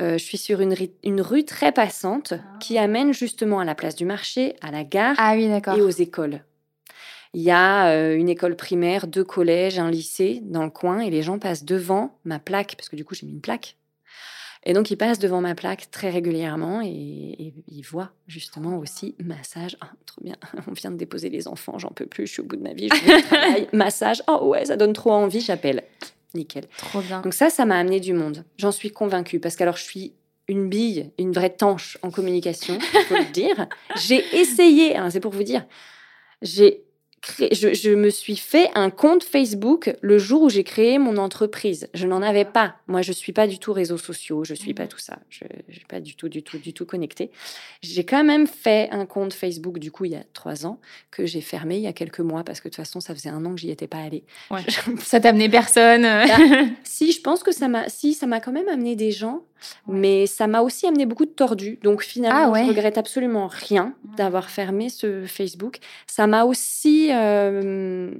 euh, 0.00 0.18
je 0.18 0.24
suis 0.24 0.38
sur 0.38 0.60
une, 0.60 1.20
rue 1.20 1.44
très 1.44 1.72
passante 1.72 2.34
qui 2.60 2.78
amène 2.78 3.14
justement 3.14 3.60
à 3.60 3.64
la 3.64 3.74
place 3.74 3.94
du 3.94 4.04
marché, 4.04 4.56
à 4.60 4.70
la 4.70 4.84
gare 4.84 5.14
Ah 5.18 5.34
oui, 5.34 5.48
et 5.76 5.80
aux 5.80 5.88
écoles. 5.88 6.44
Il 7.32 7.42
y 7.42 7.50
a 7.50 7.88
euh, 7.88 8.16
une 8.16 8.28
école 8.28 8.56
primaire, 8.56 9.06
deux 9.06 9.24
collèges, 9.24 9.78
un 9.78 9.90
lycée 9.90 10.40
dans 10.44 10.64
le 10.64 10.70
coin 10.70 11.00
et 11.00 11.10
les 11.10 11.22
gens 11.22 11.38
passent 11.38 11.64
devant 11.64 12.18
ma 12.24 12.38
plaque, 12.38 12.74
parce 12.76 12.88
que 12.88 12.96
du 12.96 13.04
coup 13.04 13.14
j'ai 13.14 13.26
mis 13.26 13.32
une 13.32 13.40
plaque. 13.40 13.76
Et 14.66 14.72
donc 14.72 14.90
ils 14.90 14.96
passent 14.96 15.18
devant 15.18 15.40
ma 15.40 15.54
plaque 15.54 15.90
très 15.90 16.10
régulièrement 16.10 16.80
et, 16.82 16.88
et 16.88 17.54
ils 17.68 17.82
voient 17.82 18.12
justement 18.26 18.78
aussi 18.78 19.14
massage. 19.18 19.76
Ah, 19.80 19.90
trop 20.06 20.22
bien, 20.22 20.36
on 20.68 20.72
vient 20.72 20.90
de 20.90 20.96
déposer 20.96 21.28
les 21.28 21.48
enfants, 21.48 21.78
j'en 21.78 21.90
peux 21.90 22.06
plus, 22.06 22.26
je 22.26 22.32
suis 22.32 22.42
au 22.42 22.46
bout 22.46 22.56
de 22.56 22.62
ma 22.62 22.72
vie, 22.72 22.88
je 22.88 23.22
travail, 23.26 23.68
massage. 23.72 24.22
Oh 24.28 24.46
ouais, 24.46 24.64
ça 24.64 24.76
donne 24.76 24.92
trop 24.92 25.12
envie, 25.12 25.40
j'appelle. 25.40 25.82
Nickel. 26.34 26.64
Trop 26.78 27.00
bien. 27.00 27.20
Donc 27.20 27.32
ça, 27.32 27.48
ça 27.48 27.64
m'a 27.64 27.78
amené 27.78 28.00
du 28.00 28.12
monde. 28.12 28.44
J'en 28.58 28.72
suis 28.72 28.90
convaincue 28.90 29.38
parce 29.38 29.54
qu'alors 29.54 29.76
je 29.76 29.84
suis 29.84 30.14
une 30.48 30.68
bille, 30.68 31.10
une 31.18 31.32
vraie 31.32 31.50
tanche 31.50 31.96
en 32.02 32.10
communication, 32.10 32.78
il 32.94 33.00
faut 33.04 33.16
le 33.16 33.32
dire. 33.32 33.66
J'ai 33.96 34.22
essayé, 34.36 34.96
hein, 34.96 35.10
c'est 35.10 35.20
pour 35.20 35.32
vous 35.32 35.42
dire, 35.42 35.64
j'ai 36.42 36.84
créé, 37.24 37.54
je, 37.54 37.74
je 37.74 37.90
me 37.90 38.10
suis 38.10 38.36
fait 38.36 38.70
un 38.74 38.90
compte 38.90 39.24
Facebook 39.24 39.96
le 40.00 40.18
jour 40.18 40.42
où 40.42 40.50
j'ai 40.50 40.64
créé 40.64 40.98
mon 40.98 41.16
entreprise. 41.16 41.88
Je 41.94 42.06
n'en 42.06 42.22
avais 42.22 42.44
pas. 42.44 42.76
Moi, 42.86 43.02
je 43.02 43.12
suis 43.12 43.32
pas 43.32 43.46
du 43.46 43.58
tout 43.58 43.72
réseaux 43.72 43.98
sociaux, 43.98 44.44
je 44.44 44.54
suis 44.54 44.74
pas 44.74 44.86
tout 44.86 44.98
ça. 44.98 45.18
Je 45.30 45.44
ne 45.68 45.72
suis 45.72 45.86
pas 45.86 46.00
du 46.00 46.14
tout, 46.14 46.28
du 46.28 46.42
tout, 46.42 46.58
du 46.58 46.72
tout 46.72 46.86
connectée. 46.86 47.30
J'ai 47.82 48.04
quand 48.04 48.24
même 48.24 48.46
fait 48.46 48.88
un 48.92 49.06
compte 49.06 49.32
Facebook, 49.32 49.78
du 49.78 49.90
coup, 49.90 50.04
il 50.04 50.12
y 50.12 50.16
a 50.16 50.24
trois 50.32 50.66
ans, 50.66 50.80
que 51.10 51.26
j'ai 51.26 51.40
fermé 51.40 51.76
il 51.76 51.82
y 51.82 51.86
a 51.86 51.92
quelques 51.92 52.20
mois 52.20 52.44
parce 52.44 52.60
que 52.60 52.68
de 52.68 52.74
toute 52.74 52.84
façon, 52.84 53.00
ça 53.00 53.14
faisait 53.14 53.30
un 53.30 53.44
an 53.44 53.54
que 53.54 53.60
j'y 53.60 53.70
étais 53.70 53.86
pas 53.86 53.98
allée. 53.98 54.24
Ouais. 54.50 54.62
Ça 54.98 55.20
t'a 55.20 55.30
amené 55.30 55.48
personne. 55.48 56.02
Bah, 56.02 56.26
Si, 56.84 57.12
je 57.12 57.20
pense 57.20 57.42
que 57.42 57.52
ça 57.52 57.68
m'a, 57.68 57.88
si, 57.88 58.14
ça 58.14 58.26
m'a 58.26 58.40
quand 58.40 58.52
même 58.52 58.68
amené 58.68 58.96
des 58.96 59.10
gens, 59.10 59.42
mais 59.88 60.26
ça 60.26 60.46
m'a 60.46 60.60
aussi 60.62 60.86
amené 60.86 61.06
beaucoup 61.06 61.24
de 61.26 61.30
tordus. 61.30 61.78
Donc 61.82 62.02
finalement, 62.02 62.44
Ah 62.46 62.50
ouais. 62.50 62.64
je 62.64 62.68
regrette 62.68 62.98
absolument 62.98 63.46
rien 63.48 63.94
d'avoir 64.16 64.50
fermé 64.50 64.88
ce 64.88 65.24
Facebook. 65.26 65.78
Ça 66.06 66.26
m'a 66.26 66.44
aussi 66.44 67.08
euh, 67.12 68.10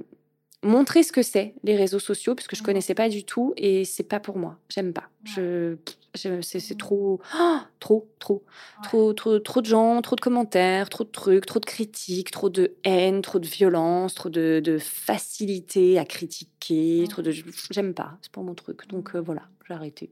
montré 0.63 1.03
ce 1.03 1.11
que 1.11 1.21
c'est 1.21 1.53
les 1.63 1.75
réseaux 1.75 1.99
sociaux, 1.99 2.35
parce 2.35 2.47
que 2.47 2.55
je 2.55 2.63
connaissais 2.63 2.95
pas 2.95 3.09
du 3.09 3.23
tout 3.23 3.53
et 3.57 3.85
c'est 3.85 4.03
pas 4.03 4.19
pour 4.19 4.37
moi. 4.37 4.57
J'aime 4.69 4.93
pas. 4.93 5.03
Je, 5.23 5.75
je- 6.15 6.41
c'est, 6.41 6.59
c'est 6.59 6.75
trop, 6.77 7.19
oh, 7.39 7.57
trop, 7.79 8.07
trop, 8.19 8.43
trop, 8.83 9.13
trop, 9.13 9.37
trop 9.39 9.61
de 9.61 9.65
gens, 9.65 10.01
trop 10.01 10.15
de 10.15 10.21
commentaires, 10.21 10.89
trop 10.89 11.03
de 11.03 11.09
trucs, 11.09 11.45
trop 11.45 11.59
de 11.59 11.65
critiques, 11.65 12.31
trop 12.31 12.49
de 12.49 12.73
haine, 12.83 13.21
trop 13.21 13.37
de 13.39 13.47
violence, 13.47 14.15
trop 14.15 14.29
de, 14.29 14.59
de 14.63 14.77
facilité 14.79 15.99
à 15.99 16.05
critiquer, 16.05 17.05
trop 17.09 17.21
de, 17.21 17.31
j'aime 17.69 17.93
pas. 17.93 18.17
C'est 18.21 18.31
pas 18.31 18.41
mon 18.41 18.53
truc. 18.55 18.87
Donc 18.87 19.15
euh, 19.15 19.19
voilà, 19.21 19.43
j'ai 19.67 19.73
arrêté. 19.73 20.09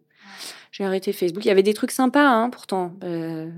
J'ai 0.72 0.84
arrêté 0.86 1.14
Facebook. 1.14 1.46
Il 1.46 1.48
y 1.48 1.52
avait 1.52 1.62
des 1.64 1.74
trucs 1.76 1.92
sympas, 1.92 2.28
hein, 2.28 2.50
pourtant. 2.50 2.96
euh, 3.04 3.52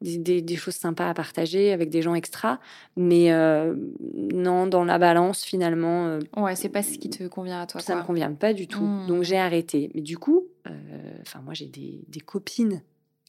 des, 0.00 0.16
des- 0.18 0.42
des 0.42 0.56
choses 0.56 0.74
sympas 0.74 1.08
à 1.08 1.14
partager 1.14 1.72
avec 1.72 1.90
des 1.90 2.00
gens 2.02 2.14
extra. 2.14 2.60
Mais 2.96 3.30
euh, 3.32 3.74
non, 4.14 4.66
dans 4.66 4.84
la 4.84 4.98
balance, 4.98 5.44
finalement, 5.44 6.06
euh, 6.06 6.18
Ouais, 6.36 6.56
c'est 6.56 6.68
pas 6.70 6.82
ce 6.82 6.96
qui 6.98 7.10
te 7.10 7.24
convient 7.28 7.60
à 7.60 7.66
toi. 7.66 7.80
ça 7.80 7.92
quoi. 7.94 8.02
me 8.02 8.06
convient 8.06 8.32
pas 8.32 8.52
du 8.54 8.68
tout. 8.68 8.82
Mm. 8.84 9.06
Donc 9.06 9.22
j'ai 9.22 9.36
arrêté. 9.38 9.90
Mais 9.94 10.00
du 10.00 10.16
coup, 10.18 10.46
euh, 10.66 11.18
enfin 11.22 11.40
moi 11.40 11.52
j'ai 11.54 11.66
des, 11.66 12.04
des 12.08 12.20
copines 12.20 12.82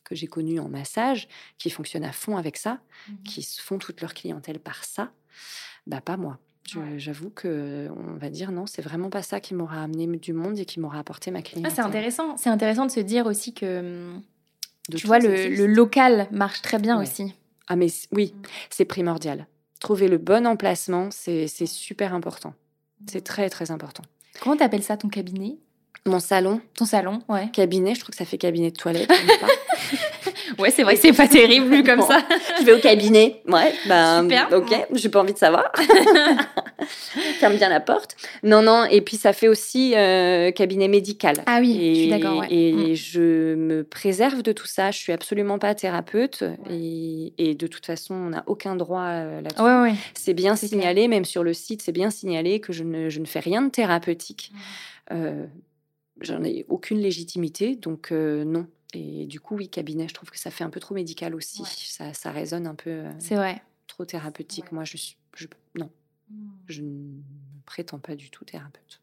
que 0.05 0.15
j'ai 0.15 0.27
connues 0.27 0.59
en 0.61 0.69
massage 0.69 1.27
qui 1.57 1.69
fonctionnent 1.69 2.05
à 2.05 2.13
fond 2.13 2.37
avec 2.37 2.55
ça, 2.57 2.79
Mhm. 3.09 3.17
qui 3.23 3.43
font 3.61 3.77
toute 3.77 3.99
leur 4.01 4.13
clientèle 4.13 4.59
par 4.59 4.85
ça. 4.85 5.11
Bah 5.85 5.99
pas 6.01 6.15
moi. 6.17 6.39
Ouais. 6.75 6.97
J'avoue 6.99 7.29
que 7.29 7.87
on 7.95 8.17
va 8.17 8.29
dire 8.29 8.51
non, 8.51 8.65
c'est 8.65 8.81
vraiment 8.81 9.09
pas 9.09 9.21
ça 9.21 9.39
qui 9.39 9.53
m'aura 9.53 9.83
amené 9.83 10.07
du 10.17 10.33
monde 10.33 10.57
et 10.59 10.65
qui 10.65 10.79
m'aura 10.79 10.99
apporté 10.99 11.31
ma 11.31 11.39
Ah, 11.39 11.41
clientèle. 11.41 11.71
c'est 11.73 11.81
intéressant. 11.81 12.35
C'est 12.37 12.49
intéressant 12.49 12.85
de 12.85 12.91
se 12.91 12.99
dire 12.99 13.25
aussi 13.25 13.53
que 13.53 14.11
De 14.89 14.97
tu 14.97 15.07
vois 15.07 15.19
le, 15.19 15.65
local 15.67 16.27
marche 16.31 16.61
très 16.61 16.79
bien 16.79 16.97
Ouais. 16.97 17.03
aussi. 17.03 17.33
Ah 17.67 17.75
mais 17.75 17.87
oui, 18.11 18.33
c'est 18.69 18.85
primordial. 18.85 19.47
Trouver 19.79 20.07
le 20.07 20.17
bon 20.17 20.47
emplacement, 20.47 21.09
c'est 21.11 21.47
c'est 21.47 21.65
super 21.67 22.13
important. 22.13 22.53
C'est 23.07 23.23
très 23.23 23.49
très 23.49 23.69
important. 23.71 24.03
Comment 24.41 24.57
t'appelles 24.57 24.83
ça 24.83 24.97
ton 24.97 25.09
cabinet? 25.09 25.57
Mon 26.07 26.19
salon, 26.19 26.61
Ton 26.75 26.85
salon 26.85 27.19
Ouais. 27.27 27.49
cabinet, 27.53 27.93
je 27.95 27.99
trouve 27.99 28.11
que 28.11 28.17
ça 28.17 28.25
fait 28.25 28.37
cabinet 28.37 28.71
de 28.71 28.77
toilette. 28.77 29.11
Ouais, 30.59 30.71
c'est 30.71 30.81
vrai 30.81 30.95
que 30.95 31.01
c'est 31.01 31.13
pas 31.13 31.27
terrible 31.27 31.67
vu 31.67 31.83
comme 31.83 31.99
Bon. 31.99 32.07
ça. 32.07 32.19
je 32.59 32.65
vais 32.65 32.73
au 32.73 32.79
cabinet. 32.79 33.41
Ouais, 33.47 33.73
ben, 33.87 34.23
Super. 34.23 34.47
ok, 34.53 34.87
j'ai 34.93 35.09
pas 35.09 35.19
envie 35.19 35.33
de 35.33 35.37
savoir. 35.37 35.71
Ferme 37.39 37.57
bien 37.57 37.69
la 37.69 37.79
porte. 37.79 38.15
Non, 38.43 38.61
non, 38.61 38.85
et 38.85 39.01
puis 39.01 39.17
ça 39.17 39.33
fait 39.33 39.47
aussi 39.49 39.93
euh, 39.95 40.51
cabinet 40.51 40.87
médical. 40.87 41.35
Ah 41.45 41.59
oui, 41.59 41.77
et, 41.79 41.93
je 41.95 41.99
suis 42.01 42.09
d'accord. 42.09 42.39
Ouais. 42.39 42.47
Et 42.49 42.73
Mm. 42.73 42.95
je 42.95 43.55
me 43.55 43.83
préserve 43.83 44.41
de 44.41 44.51
tout 44.51 44.65
ça. 44.67 44.89
Je 44.91 44.97
suis 44.97 45.11
absolument 45.11 45.59
pas 45.59 45.75
thérapeute. 45.75 46.43
Et, 46.71 47.33
et 47.37 47.53
de 47.55 47.67
toute 47.67 47.85
façon, 47.85 48.15
on 48.15 48.29
n'a 48.29 48.43
aucun 48.47 48.75
droit 48.75 49.01
euh, 49.05 49.41
là-dessus. 49.41 49.61
Ouais, 49.61 49.81
ouais. 49.81 49.95
C'est 50.15 50.33
bien 50.33 50.55
signalé, 50.55 51.07
même 51.07 51.25
sur 51.25 51.43
le 51.43 51.53
site, 51.53 51.81
c'est 51.81 51.91
bien 51.91 52.09
signalé 52.09 52.59
que 52.61 52.73
je 52.73 52.83
ne, 52.83 53.09
je 53.09 53.19
ne 53.19 53.25
fais 53.25 53.39
rien 53.41 53.61
de 53.61 53.69
thérapeutique. 53.69 54.51
Euh, 55.11 55.45
J'en 56.21 56.43
ai 56.43 56.65
aucune 56.69 56.99
légitimité, 56.99 57.75
donc 57.75 58.11
euh, 58.11 58.43
non. 58.43 58.67
Et 58.93 59.25
du 59.25 59.39
coup, 59.39 59.55
oui, 59.55 59.69
cabinet, 59.69 60.07
je 60.07 60.13
trouve 60.13 60.29
que 60.31 60.39
ça 60.39 60.49
fait 60.49 60.63
un 60.63 60.69
peu 60.69 60.79
trop 60.79 60.95
médical 60.95 61.35
aussi. 61.35 61.61
Ouais. 61.61 61.67
Ça, 61.69 62.13
ça 62.13 62.31
résonne 62.31 62.65
un 62.67 62.75
peu 62.75 62.89
euh, 62.89 63.11
C'est 63.19 63.35
vrai. 63.35 63.61
trop 63.87 64.05
thérapeutique. 64.05 64.71
Moi, 64.71 64.83
je 64.85 64.97
suis. 64.97 65.17
je- 65.35 65.47
non, 65.75 65.89
je 66.67 66.81
ne 66.81 67.19
prétends 67.65 67.99
pas 67.99 68.15
du 68.15 68.29
tout 68.31 68.45
thérapeute. 68.45 69.01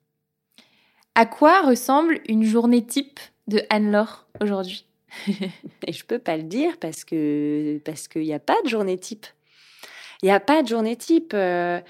À 1.15 1.27
quoi 1.27 1.63
ressemble 1.63 2.21
une 2.29 2.43
journée 2.45 2.85
type 2.85 3.21
de 3.47 3.63
Anne-Laure 3.71 4.27
aujourd'hui? 4.41 4.85
Et 5.87 5.93
je 5.93 6.05
peux 6.05 6.19
pas 6.19 6.37
le 6.37 6.43
dire 6.43 6.77
parce 6.81 7.05
que 7.05 7.79
parce 7.85 8.09
qu'il 8.09 8.23
n'y 8.23 8.35
a 8.35 8.41
pas 8.41 8.61
de 8.65 8.69
journée 8.69 8.99
type. 8.99 9.27
Il 10.23 10.27
n'y 10.27 10.33
a 10.33 10.41
pas 10.41 10.63
de 10.63 10.69
journée 10.69 10.97
type. 10.97 11.33
euh, 11.35 11.81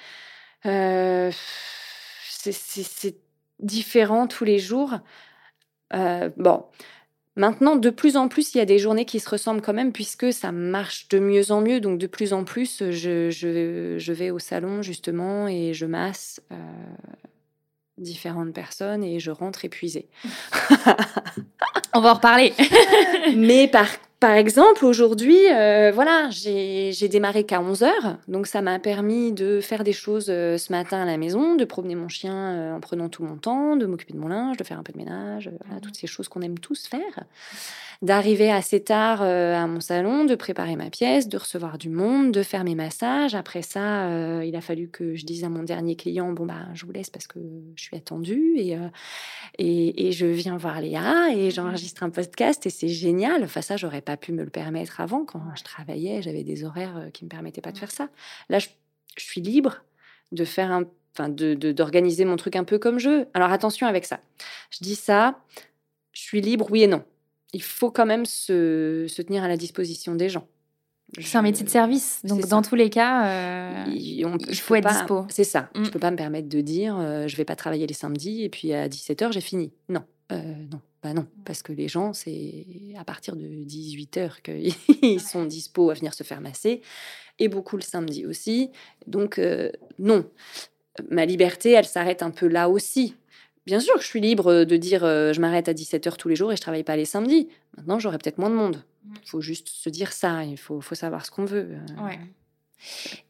c'est 2.41 3.17
différent 3.61 4.27
tous 4.27 4.45
les 4.45 4.59
jours. 4.59 4.95
Euh, 5.95 6.31
bon, 6.37 6.65
maintenant, 7.37 7.77
de 7.77 7.91
plus 7.91 8.17
en 8.17 8.29
plus, 8.29 8.55
il 8.55 8.59
y 8.59 8.61
a 8.61 8.65
des 8.67 8.79
journées 8.79 9.05
qui 9.05 9.21
se 9.21 9.29
ressemblent 9.29 9.63
quand 9.63 9.73
même 9.73 9.93
puisque 9.93 10.33
ça 10.33 10.53
marche 10.53 11.09
de 11.09 11.19
mieux 11.19 11.51
en 11.51 11.61
mieux. 11.61 11.81
Donc, 11.81 11.99
de 11.99 12.07
plus 12.07 12.33
en 12.33 12.45
plus, 12.45 12.83
je, 12.91 13.31
je, 13.31 13.97
je 13.99 14.13
vais 14.13 14.31
au 14.31 14.39
salon 14.39 14.83
justement 14.83 15.49
et 15.49 15.75
je 15.75 15.87
masse 15.87 16.41
euh, 16.53 16.57
différentes 17.99 18.53
personnes 18.53 19.05
et 19.05 19.21
je 19.21 19.31
rentre 19.31 19.65
épuisée. 19.65 20.09
On 21.95 22.01
va 22.01 22.11
en 22.11 22.15
reparler. 22.15 22.53
Mais 23.37 23.69
par, 23.69 23.87
par 24.21 24.33
exemple, 24.33 24.85
aujourd'hui, 24.87 25.39
euh, 25.53 25.93
voilà, 25.93 26.31
j'ai 26.31 27.09
démarré 27.09 27.45
qu'à 27.45 27.61
11h. 27.61 28.17
Donc, 28.27 28.47
ça 28.47 28.63
m'a 28.63 28.79
permis 28.79 29.33
de 29.33 29.61
faire 29.61 29.85
des 29.85 29.93
choses 29.93 30.27
euh, 30.31 30.57
ce 30.57 30.73
matin 30.73 31.03
à 31.03 31.05
la 31.05 31.19
maison, 31.19 31.57
de 31.57 31.65
promener 31.65 31.95
mon 31.95 32.09
chien 32.09 32.35
euh, 32.35 32.75
en 32.75 32.81
prenant 32.81 33.09
tout 33.09 33.23
mon 33.23 33.37
temps, 33.37 33.77
de 33.77 33.85
m'occuper 33.85 34.15
de 34.15 34.19
mon 34.19 34.29
linge, 34.29 34.57
de 34.57 34.65
faire 34.65 34.79
un 34.79 34.83
peu 34.83 34.93
de 34.93 34.99
ménage, 34.99 35.51
voilà, 35.65 35.81
toutes 35.81 35.97
ces 35.97 36.07
choses 36.07 36.29
qu'on 36.29 36.41
aime 36.41 36.59
tous 36.59 36.87
faire. 36.87 37.25
D'arriver 38.03 38.51
assez 38.51 38.83
tard 38.83 39.23
euh, 39.23 39.55
à 39.55 39.67
mon 39.67 39.81
salon, 39.81 40.25
de 40.25 40.35
préparer 40.35 40.77
ma 40.77 40.91
pièce, 40.91 41.29
de 41.29 41.39
recevoir 41.39 41.79
du 41.79 41.89
monde, 41.89 42.33
de 42.33 42.43
faire 42.43 42.65
mes 42.65 42.75
massages. 42.75 43.35
Après 43.35 43.63
ça, 43.63 44.09
euh, 44.09 44.45
il 44.45 44.57
a 44.57 44.61
fallu 44.61 44.89
que 44.89 45.15
je 45.15 45.25
dise 45.25 45.45
à 45.45 45.49
mon 45.49 45.63
dernier 45.63 45.97
client, 45.97 46.33
bon, 46.33 46.47
bah, 46.47 46.67
je 46.75 46.85
vous 46.87 46.93
laisse 46.93 47.11
parce 47.11 47.27
que 47.27 47.39
je 47.77 47.83
suis 47.83 47.97
attendue. 47.97 48.55
Et, 48.57 48.77
euh, 48.77 48.89
et, 49.59 50.09
et 50.09 50.13
je 50.13 50.27
viens 50.27 50.57
voir 50.57 50.81
Léa 50.81 51.35
et 51.35 51.51
j'enregistre 51.51 52.03
un 52.03 52.11
podcast 52.11 52.67
et 52.67 52.71
c'est 52.71 52.89
génial. 52.89 53.45
Enfin, 53.45 53.63
ça, 53.63 53.77
j'aurais 53.77 54.03
pas 54.03 54.17
pu 54.17 54.33
me 54.33 54.43
le 54.43 54.51
permettre 54.51 55.01
avant. 55.01 55.25
Quand 55.25 55.43
je 55.57 55.63
travaillais, 55.63 56.23
j'avais 56.23 56.45
des 56.45 56.65
horaires 56.65 57.09
qui 57.13 57.25
me 57.25 57.31
permettaient 57.31 57.61
pas 57.61 57.73
de 57.73 57.79
faire 57.79 57.91
ça. 57.91 58.09
Là, 58.49 58.59
je, 58.59 58.69
suis 59.17 59.41
libre 59.41 59.85
de 60.33 60.45
faire 60.45 60.73
un 60.73 60.85
enfin, 61.17 61.29
d'organiser 61.29 62.25
mon 62.25 62.37
truc 62.37 62.57
un 62.57 62.65
peu 62.65 62.79
comme 62.79 62.99
je 62.99 63.09
veux. 63.09 63.27
Alors 63.35 63.53
attention 63.53 63.87
avec 63.87 64.05
ça. 64.05 64.21
Je 64.71 64.79
dis 64.81 64.97
ça, 64.97 65.39
je 66.13 66.23
suis 66.23 66.41
libre, 66.41 66.67
oui 66.71 66.83
et 66.83 66.87
non. 66.87 67.05
Il 67.55 67.63
faut 67.63 67.91
quand 67.91 68.05
même 68.05 68.27
se, 68.27 69.07
se 69.09 69.23
tenir 69.23 69.43
à 69.45 69.49
la 69.49 69.57
disposition 69.57 70.15
des 70.15 70.29
gens. 70.29 70.47
C'est 71.21 71.39
un 71.39 71.43
métier 71.43 71.65
de 71.65 71.71
service, 71.71 72.21
donc 72.25 72.47
dans 72.49 72.63
tous 72.63 72.75
les 72.75 72.91
cas, 72.91 73.27
euh, 73.27 73.85
il, 73.89 74.27
faut 74.57 74.75
être 74.75 74.89
dispo. 74.89 75.27
C'est 75.29 75.45
ça. 75.45 75.71
Je 75.75 75.85
Je 75.85 75.89
mm. 75.89 75.91
peux 75.93 75.99
pas 75.99 76.11
me 76.11 76.17
permettre 76.17 76.49
de 76.49 76.61
dire 76.61 76.97
euh, 76.99 77.29
je 77.29 77.37
vais 77.37 77.45
pas 77.45 77.57
travailler 77.57 77.87
les 77.87 77.95
samedis 77.95 78.43
et 78.43 78.49
puis 78.49 78.73
à 78.73 78.89
17h 78.89 79.33
j'ai 79.33 79.41
fini. 79.41 79.73
Non, 79.89 80.03
euh, 80.33 80.43
non, 80.73 80.81
bah 81.03 81.15
non, 81.15 81.27
parce 81.45 81.63
que 81.63 81.73
les 81.73 81.89
gens 81.89 82.13
c'est 82.13 82.67
à 82.99 83.05
partir 83.05 83.37
de 83.37 83.45
18h 83.45 84.43
qu'ils 84.43 85.21
sont 85.21 85.45
dispo 85.45 85.91
à 85.91 85.95
venir 85.95 86.15
se 86.15 86.25
faire 86.25 86.41
masser 86.41 86.81
et 87.39 87.49
beaucoup 87.49 87.77
le 87.77 87.83
samedi 87.83 88.27
aussi. 88.27 88.71
Donc 89.07 89.41
non, 89.99 90.29
ma 91.11 91.27
liberté 91.27 91.73
elle 91.73 91.87
s'arrête 91.87 92.23
un 92.23 92.31
peu 92.31 92.49
là 92.49 92.69
aussi. 92.69 93.15
Bien 93.67 93.81
sûr 93.81 93.95
que 93.95 94.03
je 94.03 94.07
suis 94.07 94.21
libre 94.21 94.65
de 94.65 94.77
dire 94.77 95.01
je 95.01 95.41
m'arrête 95.41 95.69
à 95.69 95.73
17h 95.73 96.17
tous 96.17 96.29
les 96.29 96.37
jours 96.37 96.53
et 96.53 96.57
je 96.57 96.61
travaille 96.61 96.85
pas 96.85 96.97
les 96.97 97.05
samedis. 97.05 97.49
Maintenant 97.77 97.99
j'aurai 97.99 98.19
peut-être 98.19 98.39
moins 98.39 98.51
de 98.51 98.55
monde. 98.55 98.83
Il 99.23 99.29
faut 99.29 99.41
juste 99.41 99.69
se 99.69 99.89
dire 99.89 100.13
ça, 100.13 100.45
il 100.45 100.57
faut, 100.57 100.81
faut 100.81 100.95
savoir 100.95 101.25
ce 101.27 101.31
qu'on 101.31 101.45
veut. 101.45 101.69
Euh. 101.71 102.05
Ouais. 102.05 102.19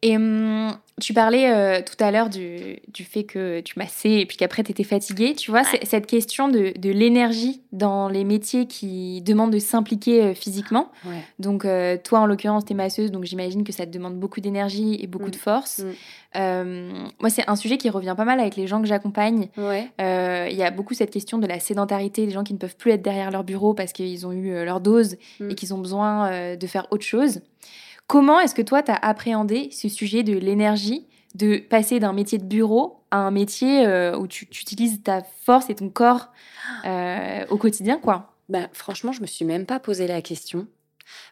Et 0.02 0.16
hum, 0.16 0.76
tu 1.00 1.12
parlais 1.12 1.50
euh, 1.50 1.82
tout 1.82 2.02
à 2.02 2.12
l'heure 2.12 2.30
du, 2.30 2.78
du, 2.92 3.02
fait 3.04 3.24
que 3.24 3.60
tu 3.60 3.78
massais 3.78 4.20
et 4.20 4.26
puis 4.26 4.36
qu'après 4.36 4.62
tu 4.62 4.70
étais 4.70 4.84
fatiguée. 4.84 5.34
Tu 5.34 5.50
vois, 5.50 5.62
cette 5.82 6.06
question 6.06 6.48
de, 6.48 6.72
de 6.78 6.90
l'énergie 6.90 7.62
dans 7.72 8.08
les 8.08 8.22
métiers 8.22 8.66
qui 8.66 9.20
demandent 9.22 9.52
de 9.52 9.58
s'impliquer 9.58 10.22
euh, 10.22 10.34
physiquement. 10.34 10.92
Donc, 11.38 11.66
toi 12.04 12.20
en 12.20 12.26
l'occurrence, 12.26 12.64
tu 12.64 12.72
es 12.72 12.76
masseuse, 12.76 13.10
donc 13.10 13.24
j'imagine 13.24 13.64
que 13.64 13.72
ça 13.72 13.86
te 13.86 13.90
demande 13.90 14.18
beaucoup 14.18 14.40
d'énergie 14.40 14.98
et 15.00 15.06
beaucoup 15.06 15.30
de 15.30 15.36
mm. 15.36 15.40
force. 15.40 15.84
Mm. 16.34 17.08
moi, 17.20 17.30
c'est 17.30 17.48
un 17.48 17.56
sujet 17.56 17.76
qui 17.76 17.90
revient 17.90 18.14
pas 18.16 18.24
mal 18.24 18.38
avec 18.38 18.56
les 18.56 18.66
gens 18.66 18.80
que 18.80 18.86
j'accompagne. 18.86 19.48
Il 19.58 20.56
y 20.56 20.62
a 20.62 20.70
beaucoup 20.70 20.94
cette 20.94 21.10
question 21.10 21.38
de 21.38 21.46
la 21.46 21.58
sédentarité, 21.58 22.24
des 22.26 22.32
gens 22.32 22.44
qui 22.44 22.52
ne 22.52 22.58
peuvent 22.58 22.76
plus 22.76 22.92
être 22.92 23.02
derrière 23.02 23.30
leur 23.30 23.42
bureau 23.42 23.74
parce 23.74 23.92
qu'ils 23.92 24.26
ont 24.26 24.32
eu 24.32 24.64
leur 24.64 24.80
dose 24.80 25.16
mm. 25.40 25.50
et 25.50 25.54
qu'ils 25.54 25.74
ont 25.74 25.78
besoin 25.78 26.54
de 26.54 26.66
faire 26.66 26.86
autre 26.90 27.04
chose. 27.04 27.40
Comment 28.06 28.40
est-ce 28.40 28.54
que 28.54 28.62
toi, 28.62 28.82
tu 28.82 28.92
appréhendé 29.02 29.70
ce 29.70 29.88
sujet 29.88 30.22
de 30.22 30.36
l'énergie, 30.36 31.06
de 31.34 31.56
passer 31.58 32.00
d'un 32.00 32.12
métier 32.12 32.38
de 32.38 32.44
bureau 32.44 33.04
à 33.10 33.18
un 33.18 33.30
métier 33.30 33.86
euh, 33.86 34.16
où 34.16 34.26
tu, 34.26 34.44
utilises 34.44 35.02
ta 35.02 35.22
force 35.22 35.70
et 35.70 35.74
ton 35.74 35.88
corps 35.88 36.32
euh, 36.84 37.44
au 37.48 37.56
quotidien, 37.56 37.98
quoi? 37.98 38.34
Bah, 38.48 38.68
Franchement, 38.72 39.12
je 39.12 39.20
me 39.20 39.26
suis 39.26 39.44
même 39.44 39.66
pas 39.66 39.80
posé 39.80 40.06
la 40.06 40.22
question. 40.22 40.66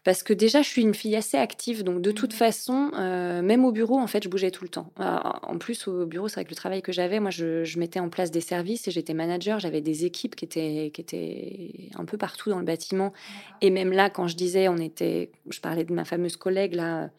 Parce 0.05 0.23
que 0.23 0.33
déjà, 0.33 0.63
je 0.63 0.69
suis 0.69 0.83
une 0.83 0.95
fille 0.95 1.17
assez 1.17 1.37
active, 1.37 1.83
donc 1.83 2.01
de 2.03 2.11
toute 2.11 2.35
mmh. 2.35 2.37
façon, 2.37 2.91
euh, 2.99 3.43
même 3.43 3.65
au 3.65 3.73
bureau, 3.73 3.99
en 3.99 4.07
fait, 4.07 4.23
je 4.25 4.29
bougeais 4.29 4.51
tout 4.51 4.65
le 4.65 4.69
temps. 4.69 4.93
en 4.99 5.59
plus, 5.59 5.89
au 5.89 6.07
bureau, 6.07 6.29
c'est 6.29 6.37
vrai 6.37 6.45
que 6.45 6.51
le 6.51 6.57
travail 6.57 6.83
que 6.83 6.93
j'avais, 6.93 7.21
moi, 7.21 7.31
je, 7.31 7.79
mettais 7.79 8.01
en 8.01 8.09
place 8.09 8.31
des 8.31 8.41
services 8.41 8.87
et 8.89 8.91
j'étais 8.91 9.15
manager, 9.15 9.59
j'avais 9.59 9.81
des 9.81 10.05
équipes 10.05 10.37
qui 10.37 10.45
étaient, 10.45 10.91
qui 10.93 11.01
étaient 11.01 11.91
un 11.97 12.05
peu 12.05 12.17
partout 12.17 12.51
dans 12.51 12.59
le 12.59 12.65
bâtiment. 12.65 13.13
Et 13.61 13.71
même 13.71 13.93
là, 13.93 14.11
quand 14.11 14.29
je 14.29 14.37
disais, 14.37 14.69
on 14.69 14.77
était, 14.77 15.31
je 15.51 15.61
parlais 15.61 15.85
de 15.85 15.93
ma 15.93 16.05
fameuse 16.05 16.37
collègue, 16.37 16.75
là, 16.75 17.11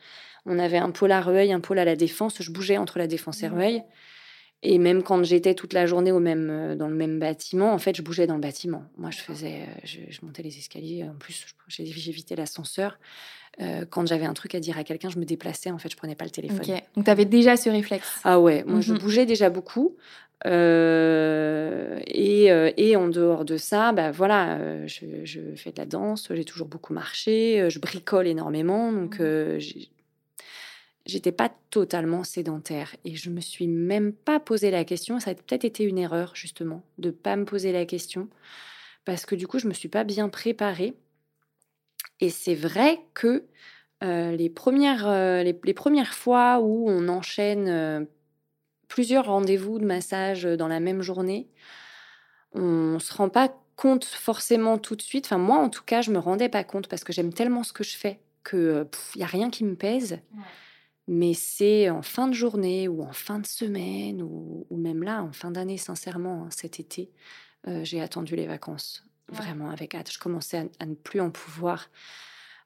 on 0.45 0.59
avait 0.59 0.77
un 0.77 0.91
pôle 0.91 1.11
à 1.11 1.21
Rueil, 1.21 1.53
un 1.53 1.59
pôle 1.59 1.79
à 1.79 1.85
la 1.85 1.95
Défense, 1.95 2.41
je 2.41 2.51
bougeais 2.51 2.77
entre 2.77 2.99
la 2.99 3.07
Défense 3.07 3.43
et 3.43 3.49
mmh. 3.49 3.53
Rueil. 3.53 3.83
Et 4.66 4.78
même 4.78 5.03
quand 5.03 5.24
j'étais 5.24 5.53
toute 5.55 5.74
la 5.74 5.86
journée 5.86 6.14
au 6.14 6.22
même, 6.22 6.49
euh, 6.49 6.76
dans 6.76 6.88
le 6.88 6.95
même 6.95 7.20
bâtiment, 7.20 7.74
en 7.74 7.78
fait, 7.78 7.97
je 7.97 8.01
bougeais 8.01 8.28
dans 8.28 8.36
le 8.36 8.41
bâtiment. 8.41 8.86
Moi, 8.97 9.11
je 9.11 9.18
faisais, 9.18 9.64
euh, 9.64 9.66
je, 9.84 10.26
montais 10.26 10.41
les 10.41 10.57
escaliers. 10.57 11.03
En 11.03 11.16
plus, 11.20 11.45
j'évitais 11.68 12.38
l'ascenseur. 12.38 12.97
Euh, 13.61 13.84
quand 13.88 14.07
j'avais 14.07 14.26
un 14.26 14.34
truc 14.34 14.55
à 14.55 14.61
dire 14.61 14.78
à 14.78 14.86
quelqu'un, 14.86 15.09
je 15.09 15.20
me 15.20 15.26
déplaçais. 15.26 15.70
En 15.70 15.78
fait, 15.78 15.89
je 15.89 15.97
prenais 15.97 16.16
pas 16.16 16.24
le 16.24 16.32
téléphone. 16.32 16.66
Donc, 16.95 17.03
tu 17.05 17.11
avais 17.11 17.26
déjà 17.26 17.57
ce 17.57 17.70
réflexe. 17.70 18.22
Ah 18.24 18.39
ouais, 18.39 18.64
moi, 18.66 18.80
je 18.80 18.93
mhm. 18.93 18.99
bougeais 18.99 19.26
déjà 19.26 19.49
beaucoup. 19.49 19.97
et, 20.45 20.49
et, 22.78 22.95
en 22.95 23.09
dehors 23.09 23.43
de 23.43 23.57
ça, 23.57 23.91
bah 23.91 24.11
voilà, 24.11 24.88
je, 24.88 25.05
je 25.26 25.41
fais 25.57 25.72
de 25.72 25.78
la 25.78 25.86
danse. 25.86 26.30
J'ai 26.32 26.45
toujours 26.45 26.68
beaucoup 26.68 26.93
marché. 26.93 27.70
Je 27.70 27.80
bricole 27.80 28.28
énormément. 28.28 28.93
Donc, 28.93 29.20
mhm 29.20 29.59
j'étais 31.05 31.31
pas 31.31 31.51
totalement 31.69 32.23
sédentaire 32.23 32.95
et 33.03 33.15
je 33.15 33.29
me 33.29 33.41
suis 33.41 33.67
même 33.67 34.13
pas 34.13 34.39
posé 34.39 34.71
la 34.71 34.85
question. 34.85 35.19
Ça 35.19 35.31
a 35.31 35.35
peut-être 35.35 35.65
été 35.65 35.83
une 35.83 35.97
erreur 35.97 36.35
justement 36.35 36.83
de 36.97 37.11
pas 37.11 37.35
me 37.35 37.45
poser 37.45 37.71
la 37.71 37.85
question 37.85 38.29
parce 39.05 39.25
que 39.25 39.35
du 39.35 39.47
coup 39.47 39.59
je 39.59 39.67
me 39.67 39.73
suis 39.73 39.89
pas 39.89 40.03
bien 40.03 40.29
préparée. 40.29 40.93
Et 42.19 42.29
c'est 42.29 42.55
vrai 42.55 42.99
que 43.13 43.45
euh, 44.03 44.35
les, 44.35 44.49
premières, 44.49 45.07
euh, 45.07 45.43
les, 45.43 45.73
premières 45.73 46.13
fois 46.13 46.59
où 46.61 46.89
on 46.89 47.07
enchaîne 47.09 47.67
euh, 47.67 48.05
plusieurs 48.87 49.25
rendez-vous 49.25 49.79
de 49.79 49.85
massage 49.85 50.43
dans 50.43 50.67
la 50.67 50.79
même 50.79 51.01
journée, 51.01 51.49
on 52.53 52.99
se 52.99 53.13
rend 53.13 53.29
pas 53.29 53.53
compte 53.75 54.05
forcément 54.05 54.77
tout 54.77 54.95
de 54.95 55.01
suite. 55.01 55.25
Enfin 55.25 55.37
moi 55.37 55.57
en 55.57 55.69
tout 55.69 55.83
cas 55.83 56.01
je 56.01 56.11
me 56.11 56.19
rendais 56.19 56.49
pas 56.49 56.63
compte 56.63 56.87
parce 56.87 57.03
que 57.03 57.11
j'aime 57.11 57.33
tellement 57.33 57.63
ce 57.63 57.73
que 57.73 57.83
je 57.83 57.97
fais 57.97 58.19
que 58.43 58.87
il 59.15 59.21
y 59.21 59.23
a 59.23 59.27
rien 59.27 59.49
qui 59.49 59.63
me 59.63 59.75
pèse 59.75 60.19
mais 61.07 61.33
c'est 61.33 61.89
en 61.89 62.01
fin 62.01 62.27
de 62.27 62.33
journée 62.33 62.87
ou 62.87 63.03
en 63.03 63.11
fin 63.11 63.39
de 63.39 63.45
semaine 63.45 64.21
ou, 64.21 64.65
même 64.71 65.03
là, 65.03 65.23
en 65.23 65.33
fin 65.33 65.51
d'année, 65.51 65.77
sincèrement, 65.77 66.45
hein, 66.45 66.49
cet 66.49 66.79
été, 66.79 67.09
euh, 67.67 67.83
j'ai 67.83 68.01
attendu 68.01 68.35
les 68.35 68.47
vacances, 68.47 69.05
vraiment 69.29 69.69
avec 69.69 69.95
hâte. 69.95 70.11
Je 70.11 70.19
commençais 70.19 70.69
à, 70.79 70.85
ne 70.85 70.95
plus 70.95 71.21
en 71.21 71.29
pouvoir. 71.29 71.89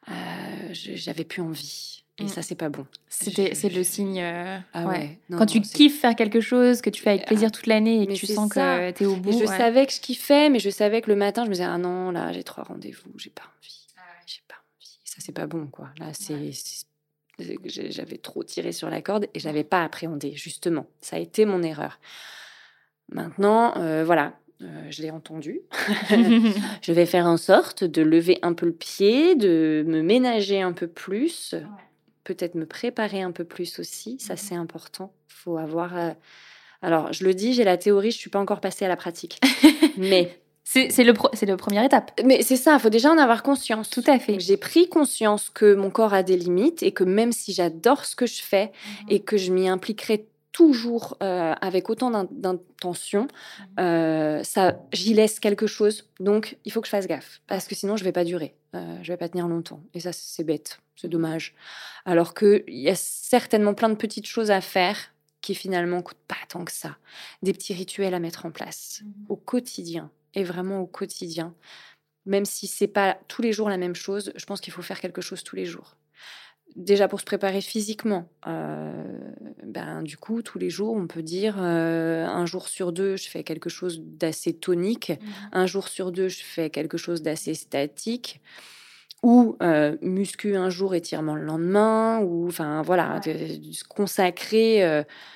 Euh, 0.09 0.13
j'avais 0.71 1.23
plus 1.23 1.41
envie. 1.41 2.03
Et 2.19 2.23
mmh. 2.23 2.29
ça, 2.29 2.41
c'est 2.41 2.55
pas 2.55 2.69
bon. 2.69 2.88
C'était, 3.09 3.53
c'est 3.53 3.69
le 3.69 3.83
signe. 3.83 4.21
Euh, 4.21 4.57
ah 4.73 4.88
ouais. 4.88 5.19
Quand 5.31 5.45
tu 5.45 5.61
kiffes 5.61 5.99
faire 5.99 6.15
quelque 6.15 6.41
chose, 6.41 6.81
que 6.81 6.89
tu 6.89 7.03
fais 7.03 7.11
avec 7.11 7.23
ah, 7.25 7.27
plaisir 7.27 7.51
toute 7.51 7.67
l'année 7.67 8.01
et 8.01 8.07
que 8.07 8.13
tu 8.13 8.25
sens 8.25 8.51
que 8.51 8.91
tu 8.91 9.03
es 9.03 9.05
au 9.05 9.17
bout. 9.17 9.39
je 9.39 9.45
savais 9.45 9.85
que 9.85 9.93
je 9.93 9.99
kiffais, 9.99 10.49
mais 10.49 10.59
je 10.59 10.71
savais 10.71 11.01
que 11.01 11.11
le 11.11 11.15
matin, 11.15 11.43
je 11.43 11.49
me 11.49 11.53
disais, 11.53 11.65
ah 11.65 11.77
non, 11.77 12.09
là, 12.09 12.31
j'ai 12.31 12.43
trois 12.43 12.63
rendez-vous, 12.63 13.11
j'ai 13.17 13.29
pas 13.29 13.43
envie. 13.43 13.88
Ah 13.97 14.01
j'ai 14.25 14.41
pas 14.47 14.55
envie. 14.55 14.99
Ça, 15.03 15.17
c'est 15.19 15.31
pas 15.31 15.45
bon, 15.45 15.67
quoi. 15.67 15.89
Là, 15.99 16.07
c'est 16.13 16.51
j'avais 17.39 18.17
trop 18.17 18.43
tiré 18.43 18.71
sur 18.71 18.89
la 18.89 19.01
corde 19.01 19.27
et 19.33 19.39
j'avais 19.39 19.63
pas 19.63 19.83
appréhendé, 19.83 20.33
justement. 20.35 20.88
Ça 21.01 21.17
a 21.17 21.19
été 21.19 21.45
mon 21.45 21.61
erreur. 21.63 21.99
Maintenant, 23.09 23.77
euh, 23.77 24.03
voilà, 24.03 24.33
euh, 24.61 24.88
je 24.89 25.01
l'ai 25.01 25.11
entendu. 25.11 25.61
je 26.09 26.91
vais 26.91 27.05
faire 27.05 27.25
en 27.25 27.38
sorte 27.38 27.83
de 27.83 28.01
lever 28.01 28.39
un 28.41 28.53
peu 28.53 28.65
le 28.65 28.73
pied, 28.73 29.35
de 29.35 29.83
me 29.88 30.01
ménager 30.01 30.61
un 30.61 30.73
peu 30.73 30.88
plus, 30.88 31.55
peut-être 32.23 32.55
me 32.55 32.65
préparer 32.65 33.21
un 33.21 33.31
peu 33.31 33.45
plus 33.45 33.79
aussi. 33.79 34.19
Ça, 34.19 34.33
mhm. 34.33 34.39
c'est 34.39 34.55
important. 34.55 35.13
faut 35.27 35.57
avoir. 35.57 35.97
Euh, 35.97 36.11
alors, 36.81 37.13
je 37.13 37.23
le 37.23 37.33
dis, 37.33 37.53
j'ai 37.53 37.63
la 37.63 37.77
théorie, 37.77 38.11
je 38.11 38.17
suis 38.17 38.29
pas 38.29 38.39
encore 38.39 38.61
passée 38.61 38.85
à 38.85 38.88
la 38.88 38.97
pratique. 38.97 39.39
mais 39.97 40.39
c'est 40.70 41.03
le, 41.05 41.13
le 41.13 41.55
première 41.55 41.84
étape. 41.84 42.11
Mais 42.26 42.41
c'est 42.41 42.57
ça, 42.57 42.74
il 42.74 42.80
faut 42.80 42.89
déjà 42.89 43.09
en 43.09 43.18
avoir 43.18 43.41
conscience. 43.41 43.89
Tout 43.89 44.03
à 44.05 44.20
fait. 44.20 44.39
J'ai 44.41 44.57
pris 44.57 44.89
conscience 44.89 45.49
que 45.49 45.74
mon 45.74 45.89
corps 45.89 46.13
a 46.13 46.24
des 46.24 46.36
limites 46.36 46.84
et 46.84 46.91
que 46.91 47.05
même 47.05 47.32
si 47.32 47.53
j'adore 47.53 48.03
ce 48.03 48.18
que 48.18 48.26
je 48.26 48.41
fais 48.41 48.65
mhm. 48.65 49.05
et 49.09 49.20
que 49.22 49.38
je 49.38 49.53
m'y 49.53 49.70
impliquerai 49.70 50.28
toujours 50.51 51.18
euh, 51.24 51.53
avec 51.61 51.89
autant 51.89 52.26
d'intention, 52.30 53.24
mhm. 53.24 53.65
euh, 53.80 54.43
ça, 54.43 54.78
j'y 54.91 55.13
laisse 55.13 55.39
quelque 55.39 55.68
chose. 55.68 56.09
Donc, 56.20 56.57
il 56.65 56.74
faut 56.74 56.82
que 56.82 56.88
je 56.88 56.91
fasse 56.91 57.07
gaffe 57.07 57.41
parce 57.47 57.65
que 57.65 57.74
sinon, 57.74 57.95
je 57.95 58.03
vais 58.03 58.11
pas 58.11 58.26
durer. 58.26 58.53
Euh, 58.76 58.97
je 59.03 59.13
vais 59.13 59.18
pas 59.18 59.30
tenir 59.30 59.47
longtemps. 59.47 59.82
Et 59.93 60.01
ça, 60.01 60.11
c'est 60.11 60.43
bête. 60.43 60.80
C'est 60.97 61.07
dommage. 61.07 61.55
Alors 62.03 62.34
qu'il 62.34 62.63
y 62.68 62.89
a 62.89 62.95
certainement 62.95 63.74
plein 63.74 63.89
de 63.89 63.95
petites 63.95 64.28
choses 64.28 64.51
à 64.51 64.59
faire 64.59 64.97
qui 65.39 65.55
finalement 65.55 66.01
coûtent 66.01 66.18
pas 66.28 66.36
tant 66.49 66.65
que 66.65 66.74
ça. 66.74 66.97
Des 67.41 67.53
petits 67.53 67.74
rituels 67.74 68.13
à 68.13 68.20
mettre 68.20 68.45
en 68.45 68.51
place 68.51 69.01
mhm. 69.05 69.26
au 69.30 69.38
quotidien 69.38 70.11
et 70.38 70.43
vraiment 70.43 70.79
au 70.79 70.85
quotidien. 70.85 71.53
Même 72.25 72.45
si 72.45 72.67
c'est 72.67 72.88
pas 72.88 73.17
tous 73.27 73.41
les 73.41 73.51
jours 73.51 73.69
la 73.69 73.77
même 73.77 73.95
chose, 73.95 74.31
je 74.35 74.45
pense 74.45 74.61
qu'il 74.61 74.71
faut 74.71 74.83
faire 74.83 75.01
quelque 75.01 75.21
chose 75.21 75.43
tous 75.43 75.55
les 75.55 75.65
jours. 75.65 75.97
Déjà 76.75 77.07
pour 77.07 77.19
se 77.19 77.25
préparer 77.25 77.61
physiquement, 77.61 78.29
euh, 78.45 79.03
ben, 79.63 80.03
du 80.03 80.15
coup, 80.15 80.43
tous 80.43 80.59
les 80.59 80.69
jours, 80.69 80.93
on 80.93 81.07
peut 81.07 81.23
dire 81.23 81.55
euh, 81.59 82.25
un 82.27 82.45
jour 82.45 82.67
sur 82.67 82.91
deux, 82.91 83.15
je 83.15 83.27
fais 83.29 83.43
quelque 83.43 83.69
chose 83.69 83.99
d'assez 84.03 84.53
tonique, 84.53 85.09
mmh 85.09 85.25
un 85.53 85.65
jour 85.65 85.88
sur 85.88 86.11
deux, 86.11 86.27
je 86.27 86.43
fais 86.43 86.69
quelque 86.69 86.97
chose 86.97 87.23
d'assez 87.23 87.55
statique. 87.55 88.41
Ou 89.23 89.57
euh, 89.63 89.97
muscu 90.03 90.55
un 90.55 90.69
jour, 90.69 90.93
étirement 90.93 91.35
le 91.35 91.41
lendemain, 91.43 92.19
ou 92.19 92.47
enfin 92.47 92.83
voilà, 92.83 93.19
se 93.23 93.83
consacrer, 93.83 94.81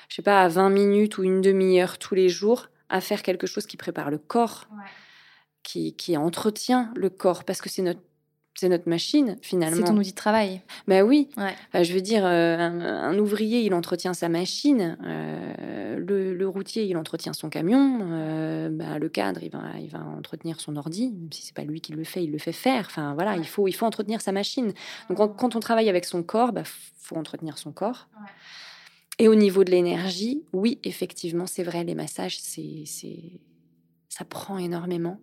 je 0.08 0.14
sais 0.14 0.22
pas, 0.22 0.42
à 0.42 0.48
20 0.48 0.70
minutes 0.70 1.18
ou 1.18 1.24
une 1.24 1.40
demi-heure 1.40 1.98
tous 1.98 2.14
les 2.14 2.28
jours 2.28 2.68
à 2.92 3.00
faire 3.00 3.22
quelque 3.22 3.46
chose 3.46 3.66
qui 3.66 3.76
prépare 3.76 4.10
le 4.10 4.18
corps, 4.18 4.68
qui, 5.62 5.96
qui, 5.96 6.16
entretient 6.16 6.92
le 6.94 7.10
corps, 7.10 7.44
parce 7.44 7.60
que 7.60 7.68
c'est 7.68 7.82
notre 7.82 8.00
c'est 8.54 8.68
notre 8.68 8.88
machine 8.88 9.38
finalement. 9.40 9.78
C'est 9.78 9.90
ton 9.90 9.96
outil 9.96 10.10
de 10.10 10.16
travail. 10.16 10.60
Ben 10.86 11.02
oui. 11.02 11.30
je 11.72 11.92
veux 11.94 12.02
dire, 12.02 12.24
euh, 12.24 12.58
un, 12.58 13.18
ouvrier, 13.18 13.62
il 13.62 13.72
entretient 13.72 14.12
sa 14.12 14.28
machine. 14.28 14.98
Euh, 15.04 15.96
le, 15.98 16.48
routier, 16.48 16.84
il 16.84 16.96
entretient 16.98 17.32
son 17.32 17.48
camion. 17.48 18.00
Euh, 18.02 18.68
bah, 18.70 18.98
le 18.98 19.08
cadre, 19.08 19.42
il 19.42 19.50
va, 19.50 19.62
il 19.80 19.88
va 19.88 20.00
entretenir 20.00 20.60
son 20.60 20.76
ordi. 20.76 21.12
Même 21.12 21.32
si 21.32 21.42
c'est 21.42 21.54
pas 21.54 21.64
lui 21.64 21.80
qui 21.80 21.92
le 21.92 22.04
fait, 22.04 22.22
il 22.22 22.30
le 22.30 22.38
fait 22.38 22.52
faire. 22.52 22.84
Enfin 22.86 23.14
voilà, 23.14 23.36
il 23.36 23.46
faut, 23.46 23.68
il 23.68 23.72
faut 23.72 23.86
entretenir 23.86 24.20
sa 24.20 24.32
machine. 24.32 24.74
Donc 25.08 25.36
quand, 25.38 25.56
on 25.56 25.60
travaille 25.60 25.88
avec 25.88 26.04
son 26.04 26.22
corps, 26.22 26.52
bah 26.52 26.64
faut 26.64 27.16
entretenir 27.16 27.56
son 27.56 27.72
corps. 27.72 28.08
Et 29.18 29.28
au 29.28 29.34
niveau 29.34 29.64
de 29.64 29.70
l'énergie, 29.70 30.42
oui, 30.52 30.78
effectivement, 30.84 31.46
c'est 31.46 31.62
vrai, 31.62 31.84
les 31.84 31.94
massages, 31.94 32.38
c'est, 32.38 32.84
c'est, 32.86 33.40
ça 34.08 34.24
prend 34.24 34.58
énormément. 34.58 35.20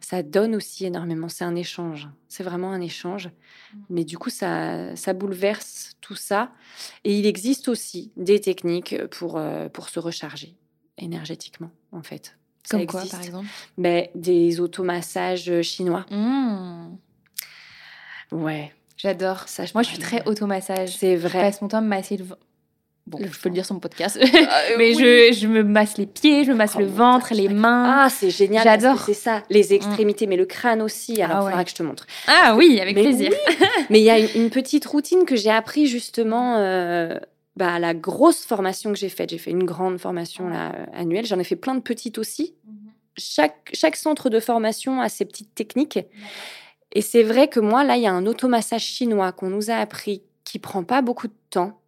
Ça 0.00 0.24
donne 0.24 0.56
aussi 0.56 0.86
énormément. 0.86 1.28
C'est 1.28 1.44
un 1.44 1.54
échange. 1.54 2.08
C'est 2.26 2.42
vraiment 2.42 2.72
un 2.72 2.80
échange. 2.80 3.30
Mais 3.90 4.04
du 4.04 4.18
coup, 4.18 4.30
ça, 4.30 4.96
ça 4.96 5.12
bouleverse 5.12 5.92
tout 6.00 6.16
ça. 6.16 6.52
Et 7.04 7.16
il 7.16 7.26
existe 7.26 7.68
aussi 7.68 8.10
des 8.16 8.40
techniques 8.40 8.96
pour, 9.06 9.38
euh, 9.38 9.68
pour 9.68 9.88
se 9.88 10.00
recharger 10.00 10.56
énergétiquement, 10.98 11.70
en 11.92 12.02
fait. 12.02 12.36
Comme 12.68 12.86
quoi, 12.86 13.04
par 13.06 13.22
exemple? 13.22 13.46
Ben, 13.78 14.08
Des 14.16 14.60
automassages 14.60 15.62
chinois. 15.62 16.04
Mmh. 16.10 16.96
Ouais. 18.32 18.74
J'adore 18.96 19.48
ça. 19.48 19.62
Moi, 19.74 19.84
je 19.84 19.90
suis 19.90 19.98
très 19.98 20.26
automassage. 20.26 20.96
C'est 20.96 21.14
vrai. 21.14 21.38
Je 21.38 21.44
passe 21.44 21.62
mon 21.62 21.68
temps 21.68 21.78
à 21.78 21.82
me 21.82 21.88
masser 21.88 22.16
le 22.16 22.26
Bon, 23.08 23.18
je 23.20 23.40
peux 23.40 23.48
le 23.48 23.54
dire 23.54 23.64
sur 23.64 23.74
mon 23.74 23.80
podcast. 23.80 24.18
Euh, 24.48 24.74
mais 24.78 24.94
je, 24.94 25.36
je, 25.38 25.46
me 25.46 25.62
masse 25.62 25.98
les 25.98 26.06
pieds, 26.06 26.44
je 26.44 26.52
me 26.52 26.56
masse 26.56 26.76
le 26.76 26.86
oh, 26.86 26.96
ventre, 26.96 27.34
les 27.34 27.48
mains. 27.48 28.04
Ah, 28.04 28.08
c'est 28.08 28.30
génial. 28.30 28.64
J'adore. 28.64 29.00
C'est 29.04 29.14
ça. 29.14 29.42
Les 29.50 29.68
mm. 29.68 29.72
extrémités, 29.72 30.26
mais 30.26 30.36
le 30.36 30.46
crâne 30.46 30.80
aussi. 30.80 31.20
Alors, 31.22 31.36
il 31.36 31.40
ah 31.40 31.50
faudra 31.50 31.64
que 31.64 31.70
je 31.70 31.74
te 31.74 31.82
montre. 31.82 32.06
Ah 32.26 32.54
oui, 32.56 32.80
avec 32.80 32.94
plaisir. 32.96 33.30
mais 33.90 34.00
il 34.00 34.04
y 34.04 34.10
a 34.10 34.18
une, 34.18 34.50
petite 34.50 34.86
routine 34.86 35.24
que 35.24 35.36
j'ai 35.36 35.50
appris 35.50 35.86
justement 35.86 36.56
euh, 36.56 37.18
bah, 37.56 37.74
à 37.74 37.78
la 37.78 37.94
grosse 37.94 38.44
formation 38.44 38.92
que 38.92 38.98
j'ai 38.98 39.08
faite. 39.08 39.30
J'ai 39.30 39.38
fait 39.38 39.50
une 39.50 39.64
grande 39.64 39.98
formation 39.98 40.48
là, 40.48 40.72
euh, 40.72 40.86
annuelle. 40.94 41.26
J'en 41.26 41.38
ai 41.38 41.44
fait 41.44 41.56
plein 41.56 41.74
de 41.74 41.80
petites 41.80 42.18
aussi. 42.18 42.54
Mhm. 42.66 42.74
Chaque, 43.16 43.70
chaque 43.72 43.96
centre 43.96 44.30
de 44.30 44.40
formation 44.40 45.00
a 45.00 45.08
ses 45.08 45.24
petites 45.24 45.54
techniques. 45.54 45.98
Et 46.92 47.02
c'est 47.02 47.22
vrai 47.22 47.48
que 47.48 47.60
moi, 47.60 47.84
là, 47.84 47.96
il 47.96 48.02
y 48.02 48.06
a 48.06 48.12
un 48.12 48.26
automassage 48.26 48.84
chinois 48.84 49.32
qu'on 49.32 49.50
nous 49.50 49.70
a 49.70 49.74
appris 49.74 50.22
qui 50.44 50.58
prend 50.58 50.82
pas 50.82 51.02
beaucoup 51.02 51.28
de 51.28 51.34
temps 51.50 51.78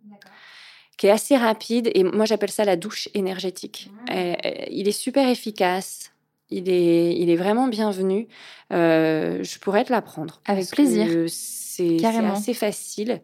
qui 1.00 1.06
est 1.06 1.10
assez 1.10 1.34
rapide. 1.34 1.90
Et 1.94 2.04
moi, 2.04 2.26
j'appelle 2.26 2.50
ça 2.50 2.66
la 2.66 2.76
douche 2.76 3.08
énergétique. 3.14 3.90
Mmh. 3.90 4.12
Euh, 4.12 4.34
il 4.70 4.86
est 4.86 4.92
super 4.92 5.26
efficace. 5.26 6.12
Il 6.50 6.68
est, 6.68 7.16
il 7.16 7.30
est 7.30 7.36
vraiment 7.36 7.68
bienvenu. 7.68 8.28
Euh, 8.70 9.42
je 9.42 9.58
pourrais 9.60 9.84
te 9.84 9.92
l'apprendre. 9.92 10.42
Avec 10.44 10.68
plaisir. 10.68 11.06
C'est 11.28 12.04
assez 12.04 12.52
facile. 12.52 13.22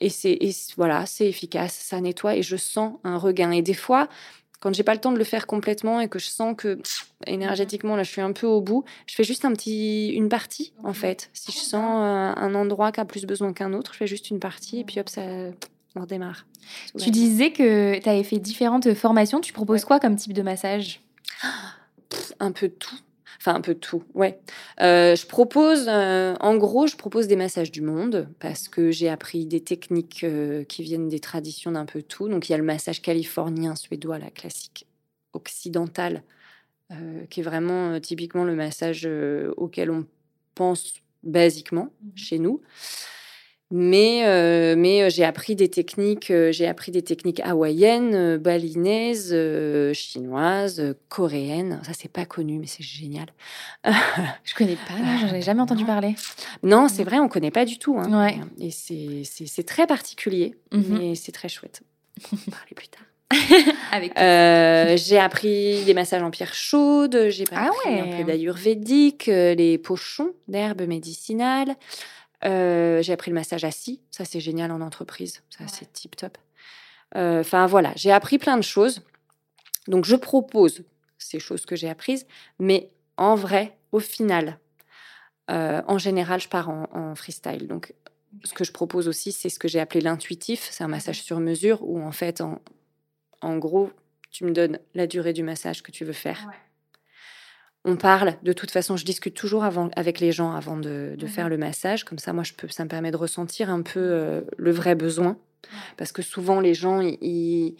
Et 0.00 0.08
c'est 0.08 0.38
voilà, 0.78 1.04
c'est 1.04 1.28
efficace, 1.28 1.74
ça 1.74 2.00
nettoie 2.00 2.36
et 2.36 2.42
je 2.42 2.56
sens 2.56 2.94
un 3.04 3.18
regain. 3.18 3.50
Et 3.50 3.60
des 3.60 3.74
fois, 3.74 4.08
quand 4.58 4.74
j'ai 4.74 4.82
pas 4.82 4.94
le 4.94 5.00
temps 5.00 5.12
de 5.12 5.18
le 5.18 5.24
faire 5.24 5.46
complètement 5.46 6.00
et 6.00 6.08
que 6.08 6.18
je 6.18 6.26
sens 6.26 6.54
que 6.56 6.80
énergétiquement 7.26 7.94
là 7.94 8.02
je 8.02 8.10
suis 8.10 8.20
un 8.20 8.32
peu 8.32 8.46
au 8.46 8.60
bout, 8.60 8.84
je 9.06 9.14
fais 9.14 9.22
juste 9.22 9.44
un 9.44 9.52
petit 9.52 10.08
une 10.08 10.28
partie 10.28 10.72
en 10.82 10.92
fait. 10.92 11.30
Si 11.34 11.52
je 11.52 11.58
sens 11.58 11.84
un 11.84 12.54
endroit 12.54 12.90
qui 12.90 13.00
a 13.00 13.04
plus 13.04 13.26
besoin 13.26 13.52
qu'un 13.52 13.74
autre, 13.74 13.92
je 13.92 13.98
fais 13.98 14.08
juste 14.08 14.30
une 14.30 14.40
partie 14.40 14.80
et 14.80 14.84
puis 14.84 14.98
hop 14.98 15.08
ça 15.08 15.22
on 15.96 16.00
redémarre. 16.00 16.46
Tu 16.98 17.10
disais 17.10 17.52
que 17.52 17.98
tu 17.98 18.08
avais 18.08 18.24
fait 18.24 18.38
différentes 18.38 18.94
formations. 18.94 19.40
Tu 19.40 19.52
proposes 19.52 19.84
quoi 19.84 20.00
comme 20.00 20.16
type 20.16 20.32
de 20.32 20.42
massage? 20.42 21.00
Un 22.40 22.52
peu 22.52 22.68
tout. 22.68 22.98
Enfin, 23.42 23.56
un 23.56 23.60
peu 23.60 23.74
tout, 23.74 24.04
ouais. 24.14 24.38
Euh, 24.80 25.16
je 25.16 25.26
propose, 25.26 25.86
euh, 25.88 26.36
en 26.38 26.56
gros, 26.56 26.86
je 26.86 26.94
propose 26.94 27.26
des 27.26 27.34
massages 27.34 27.72
du 27.72 27.80
monde 27.82 28.28
parce 28.38 28.68
que 28.68 28.92
j'ai 28.92 29.08
appris 29.08 29.46
des 29.46 29.60
techniques 29.60 30.22
euh, 30.22 30.62
qui 30.62 30.84
viennent 30.84 31.08
des 31.08 31.18
traditions 31.18 31.72
d'un 31.72 31.84
peu 31.84 32.02
tout. 32.02 32.28
Donc, 32.28 32.48
il 32.48 32.52
y 32.52 32.54
a 32.54 32.58
le 32.58 32.62
massage 32.62 33.02
californien, 33.02 33.74
suédois, 33.74 34.20
la 34.20 34.30
classique 34.30 34.86
occidental, 35.32 36.22
qui 37.30 37.40
est 37.40 37.42
vraiment 37.42 37.98
typiquement 38.00 38.44
le 38.44 38.54
massage 38.54 39.08
auquel 39.56 39.90
on 39.90 40.04
pense 40.54 40.94
basiquement 41.22 41.84
mmh 41.84 42.08
chez 42.14 42.38
nous. 42.38 42.60
Mais, 43.74 44.26
euh, 44.26 44.74
mais 44.76 45.02
euh, 45.02 45.08
j'ai 45.08 45.24
appris 45.24 45.56
des 45.56 45.70
techniques, 45.70 46.30
euh, 46.30 46.52
j'ai 46.52 46.68
appris 46.68 46.92
des 46.92 47.00
techniques 47.00 47.40
hawaïennes, 47.40 48.36
balinaises, 48.36 49.34
chinoises, 49.94 50.94
coréennes. 51.08 51.80
Ça 51.82 51.92
c'est 51.94 52.12
pas 52.12 52.26
connu, 52.26 52.58
mais 52.58 52.66
c'est 52.66 52.82
génial. 52.82 53.28
Je 54.44 54.54
connais 54.54 54.76
pas, 54.76 55.16
j'en 55.22 55.34
ai 55.34 55.40
jamais 55.40 55.62
entendu 55.62 55.86
parler. 55.86 56.14
Non, 56.62 56.88
c'est 56.88 57.02
vrai, 57.02 57.18
on 57.18 57.28
connaît 57.28 57.50
pas 57.50 57.64
du 57.64 57.78
tout. 57.78 57.98
Hein. 57.98 58.26
Ouais. 58.26 58.36
Et 58.60 58.70
c'est 58.70 59.66
très 59.66 59.86
particulier, 59.86 60.54
mmh 60.70 60.82
mais 60.90 61.14
c'est 61.14 61.32
très 61.32 61.48
chouette. 61.48 61.80
On 62.30 62.36
va 62.36 62.42
parler 62.58 62.74
plus 62.76 62.88
tard. 62.88 63.02
Avec 63.92 64.12
j'ai 64.98 65.18
appris 65.18 65.82
des 65.84 65.94
massages 65.94 66.22
en 66.22 66.30
pierre 66.30 66.52
chaude, 66.52 67.28
j'ai 67.30 67.44
ah 67.52 67.68
appris 67.68 67.98
un 67.98 68.18
peu 68.18 68.24
d'ayurvédique, 68.24 69.26
les 69.26 69.78
pochons 69.78 70.32
d'herbes 70.46 70.82
médicinales. 70.82 71.74
Euh, 72.44 73.02
j'ai 73.02 73.12
appris 73.12 73.30
le 73.30 73.34
massage 73.34 73.64
assis, 73.64 74.00
ça 74.10 74.24
c'est 74.24 74.40
génial 74.40 74.72
en 74.72 74.80
entreprise, 74.80 75.42
ça 75.50 75.66
c'est 75.68 75.92
tip 75.92 76.16
top. 76.16 76.38
Euh, 77.14 77.40
enfin 77.40 77.66
voilà, 77.66 77.92
j'ai 77.94 78.10
appris 78.10 78.38
plein 78.38 78.56
de 78.56 78.62
choses. 78.62 79.02
Donc 79.86 80.04
je 80.04 80.16
propose 80.16 80.84
ces 81.18 81.38
choses 81.38 81.66
que 81.66 81.76
j'ai 81.76 81.88
apprises, 81.88 82.26
mais 82.58 82.90
en 83.16 83.34
vrai, 83.34 83.76
au 83.92 84.00
final, 84.00 84.58
euh, 85.50 85.82
en 85.86 85.98
général, 85.98 86.40
je 86.40 86.48
pars 86.48 86.68
en, 86.68 87.14
freestyle. 87.14 87.68
Donc 87.68 87.94
ce 88.44 88.54
que 88.54 88.64
je 88.64 88.72
propose 88.72 89.06
aussi, 89.06 89.30
c'est 89.30 89.48
ce 89.48 89.58
que 89.58 89.68
j'ai 89.68 89.80
appelé 89.80 90.00
l'intuitif, 90.00 90.68
c'est 90.70 90.82
un 90.82 90.88
massage 90.88 91.22
sur 91.22 91.38
mesure 91.38 91.82
où 91.82 92.00
en 92.02 92.12
fait, 92.12 92.40
en, 92.40 92.60
en, 93.40 93.56
gros, 93.58 93.90
tu 94.30 94.44
me 94.44 94.52
donnes 94.52 94.78
la 94.94 95.06
durée 95.06 95.32
du 95.32 95.42
massage 95.42 95.82
que 95.82 95.90
tu 95.90 96.04
veux 96.04 96.12
faire 96.12 96.48
on 97.84 97.96
parle. 97.96 98.34
De 98.42 98.52
toute 98.52 98.70
façon, 98.70 98.96
je 98.96 99.04
discute 99.04 99.34
toujours 99.34 99.64
avant, 99.64 99.90
avec 99.96 100.20
les 100.20 100.32
gens 100.32 100.52
avant 100.52 100.76
de, 100.76 101.16
mmh 101.20 101.26
faire 101.26 101.48
le 101.48 101.58
massage. 101.58 102.04
Comme 102.04 102.18
ça, 102.18 102.32
moi, 102.32 102.44
je 102.44 102.52
peux, 102.52 102.68
ça 102.68 102.84
me 102.84 102.88
permet 102.88 103.10
de 103.10 103.16
ressentir 103.16 103.70
un 103.70 103.82
peu 103.82 104.00
euh, 104.00 104.42
le 104.56 104.70
vrai 104.70 104.94
besoin. 104.94 105.36
Parce 105.96 106.12
que 106.12 106.22
souvent, 106.22 106.60
les 106.60 106.74
gens, 106.74 107.00
ils, 107.00 107.76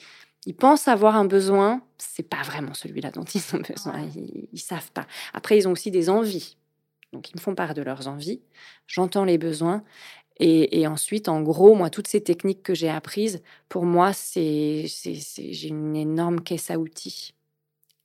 pensent 0.59 0.88
avoir 0.88 1.16
un 1.16 1.24
besoin. 1.24 1.82
C'est 1.98 2.28
pas 2.28 2.42
vraiment 2.42 2.74
celui-là 2.74 3.11
dont 3.11 3.24
ils 3.24 3.55
ont 3.55 3.61
besoin. 3.61 4.00
Ils, 4.16 4.48
ils 4.53 4.61
savent 4.61 4.90
pas. 4.92 5.07
Après, 5.34 5.57
ils 5.57 5.68
ont 5.68 5.72
aussi 5.72 5.90
des 5.90 6.11
envies. 6.11 6.57
Donc, 7.12 7.30
ils 7.30 7.36
me 7.36 7.40
font 7.40 7.55
part 7.55 7.74
de 7.74 7.82
leurs 7.82 8.09
envies. 8.09 8.40
J'entends 8.86 9.24
les 9.24 9.38
besoins. 9.38 9.84
Et, 10.38 10.80
et, 10.80 10.86
ensuite, 10.86 11.28
en 11.28 11.42
gros, 11.42 11.74
moi, 11.74 11.90
toutes 11.90 12.09
ces 12.09 12.22
techniques 12.22 12.62
que 12.62 12.74
j'ai 12.74 12.88
apprises, 12.88 13.42
pour 13.68 13.84
moi, 13.84 14.12
c'est, 14.12 14.86
j'ai 14.86 15.68
une 15.68 15.94
énorme 15.94 16.40
caisse 16.40 16.70
à 16.70 16.78
outils. 16.78 17.34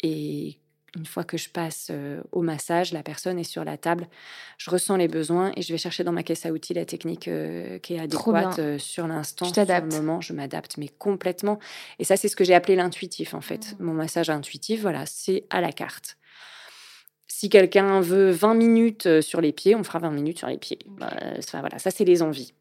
Et 0.04 0.60
une 0.96 1.06
fois 1.06 1.24
que 1.24 1.38
je 1.38 1.50
passe 1.50 1.90
euh, 1.92 2.22
au 2.32 2.42
massage, 2.42 2.94
la 2.94 3.04
personne 3.04 3.38
est 3.38 3.44
sur 3.44 3.64
la 3.64 3.78
table, 3.78 4.08
je 4.58 4.70
ressens 4.70 4.96
les 4.96 5.08
besoins 5.08 5.52
et 5.56 5.62
je 5.62 5.72
vais 5.72 5.78
chercher 5.78 6.04
dans 6.04 6.12
ma 6.12 6.24
caisse 6.24 6.46
à 6.46 6.52
outils 6.52 6.74
la 6.74 6.86
technique 6.86 7.28
euh, 7.28 7.78
qui 7.80 7.96
est 7.96 8.00
adéquate 8.00 8.60
euh, 8.60 8.78
sur 8.78 9.08
l'instant, 9.08 9.46
sur 9.46 9.66
le 9.66 9.88
moment. 9.88 10.22
Je 10.22 10.34
m'adapte, 10.34 10.78
mais 10.78 10.88
complètement. 10.88 11.60
Et 12.00 12.04
ça, 12.04 12.16
c'est 12.16 12.30
ce 12.30 12.36
que 12.36 12.44
j'ai 12.44 12.54
appelé 12.54 12.76
l'intuitif, 12.76 13.34
en 13.34 13.42
fait. 13.42 13.76
Mmh. 13.80 13.84
Mon 13.84 13.94
massage 13.94 14.30
intuitif, 14.30 14.82
voilà, 14.82 15.06
c'est 15.06 15.46
à 15.50 15.62
la 15.62 15.72
carte. 15.72 16.18
Si 17.28 17.50
quelqu'un 17.50 18.00
veut 18.00 18.32
20 18.32 18.56
minutes 18.56 19.22
sur 19.22 19.42
les 19.42 19.52
pieds, 19.52 19.76
on 19.76 19.84
fera 19.84 20.00
20 20.00 20.12
minutes 20.12 20.40
sur 20.40 20.48
les 20.48 20.58
pieds. 20.58 20.80
Bah, 20.88 21.14
voilà, 21.54 21.78
ça, 21.78 21.92
c'est 21.92 22.06
les 22.06 22.24
envies 22.24 22.54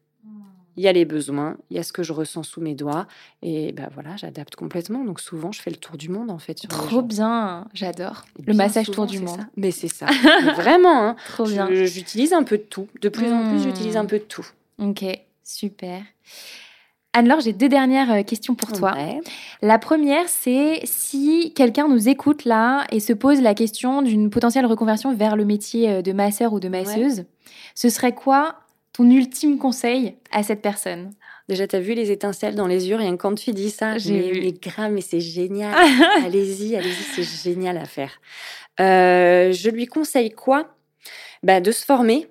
il 0.77 0.83
y 0.83 0.87
a 0.87 0.93
les 0.93 1.05
besoins, 1.05 1.57
il 1.69 1.77
y 1.77 1.79
a 1.79 1.83
ce 1.83 1.91
que 1.91 2.03
je 2.03 2.13
ressens 2.13 2.43
sous 2.43 2.61
mes 2.61 2.75
doigts, 2.75 3.07
et 3.41 3.71
ben 3.71 3.89
voilà, 3.93 4.15
j'adapte 4.15 4.55
complètement. 4.55 5.03
Donc 5.03 5.19
souvent, 5.19 5.51
je 5.51 5.61
fais 5.61 5.71
le 5.71 5.75
tour 5.75 5.97
du 5.97 6.09
monde 6.09 6.29
en 6.29 6.37
fait. 6.37 6.59
Sur 6.59 6.69
Trop 6.69 7.01
bien, 7.01 7.67
j'adore 7.73 8.25
le 8.45 8.53
massage 8.53 8.91
tour 8.91 9.07
du 9.07 9.19
monde. 9.19 9.41
Mais 9.57 9.71
c'est 9.71 9.87
ça, 9.87 10.05
vraiment. 10.55 11.09
Hein. 11.09 11.15
Trop 11.29 11.45
bien. 11.45 11.67
J'utilise 11.71 12.31
un 12.31 12.43
peu 12.43 12.57
de 12.57 12.63
tout. 12.63 12.87
De 13.01 13.09
plus 13.09 13.31
en 13.31 13.49
plus, 13.49 13.63
j'utilise 13.63 13.97
un 13.97 14.03
hmm. 14.03 14.07
peu 14.07 14.19
de 14.19 14.23
tout. 14.23 14.47
Ok, 14.79 15.03
super. 15.43 16.03
Anne-Laure, 17.13 17.39
j'ai 17.39 17.53
deux 17.53 17.69
dernières 17.69 18.11
euh, 18.11 18.21
questions 18.21 18.53
pour 18.53 18.71
toi. 18.71 18.93
La 19.63 19.79
première, 19.79 20.29
c'est 20.29 20.81
si 20.83 21.51
quelqu'un 21.55 21.87
nous 21.87 22.09
écoute 22.09 22.45
là 22.45 22.85
et 22.91 22.99
se 22.99 23.11
pose 23.11 23.41
la 23.41 23.55
question 23.55 24.03
d'une 24.03 24.29
potentielle 24.29 24.67
reconversion 24.67 25.15
vers 25.15 25.35
le 25.35 25.43
métier 25.43 25.89
euh, 25.89 26.01
de 26.03 26.11
masseur 26.11 26.53
ou 26.53 26.59
de 26.59 26.69
masseuse, 26.69 27.25
ce 27.73 27.89
serait 27.89 28.13
quoi 28.13 28.57
ton 28.97 29.09
ultime 29.11 29.59
conseil 29.59 30.15
à 30.31 30.41
cette 30.43 30.61
personne 30.61 31.11
Déjà, 31.47 31.65
tu 31.65 31.77
as 31.77 31.79
vu 31.79 31.93
les 31.93 32.11
étincelles 32.11 32.55
dans 32.55 32.67
les 32.67 32.89
yeux, 32.89 32.97
rien 32.97 33.11
que 33.15 33.21
quand 33.21 33.35
tu 33.35 33.51
dis 33.51 33.69
ça, 33.69 33.97
j'ai 33.97 34.31
eu 34.31 34.41
les 34.41 34.51
grammes, 34.51 34.95
mais 34.95 35.01
c'est 35.01 35.21
génial. 35.21 35.73
allez-y, 36.25 36.75
allez-y, 36.75 37.23
c'est 37.23 37.23
génial 37.23 37.77
à 37.77 37.85
faire. 37.85 38.19
Euh, 38.81 39.53
je 39.53 39.69
lui 39.69 39.85
conseille 39.85 40.31
quoi? 40.31 40.75
Bah, 41.43 41.61
De 41.61 41.71
se 41.71 41.85
former. 41.85 42.27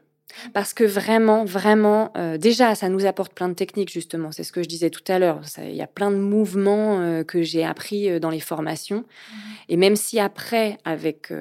Parce 0.53 0.75
que 0.75 0.85
vraiment, 0.85 1.47
vraiment, 1.47 2.12
euh, 2.19 2.37
déjà, 2.37 2.75
ça 2.75 2.91
nous 2.91 3.07
apporte 3.07 3.33
plein 3.33 3.49
de 3.49 3.55
techniques, 3.55 3.91
justement. 3.91 4.33
C'est 4.33 4.45
ce 4.45 4.53
que 4.53 4.62
je 4.62 4.69
disais 4.69 4.91
tout 4.91 5.05
à 5.11 5.19
l'heure. 5.19 5.41
Il 5.62 5.75
y 5.75 5.81
a 5.81 5.87
plein 5.87 6.11
de 6.11 6.17
mouvements 6.17 7.01
euh, 7.01 7.25
que 7.25 7.43
j'ai 7.43 7.64
appris 7.64 8.21
dans 8.21 8.29
les 8.29 8.41
formations. 8.41 8.99
Mmh. 8.99 9.35
Et 9.71 9.77
même 9.79 9.97
si 9.97 10.21
après, 10.21 10.77
avec, 10.85 11.33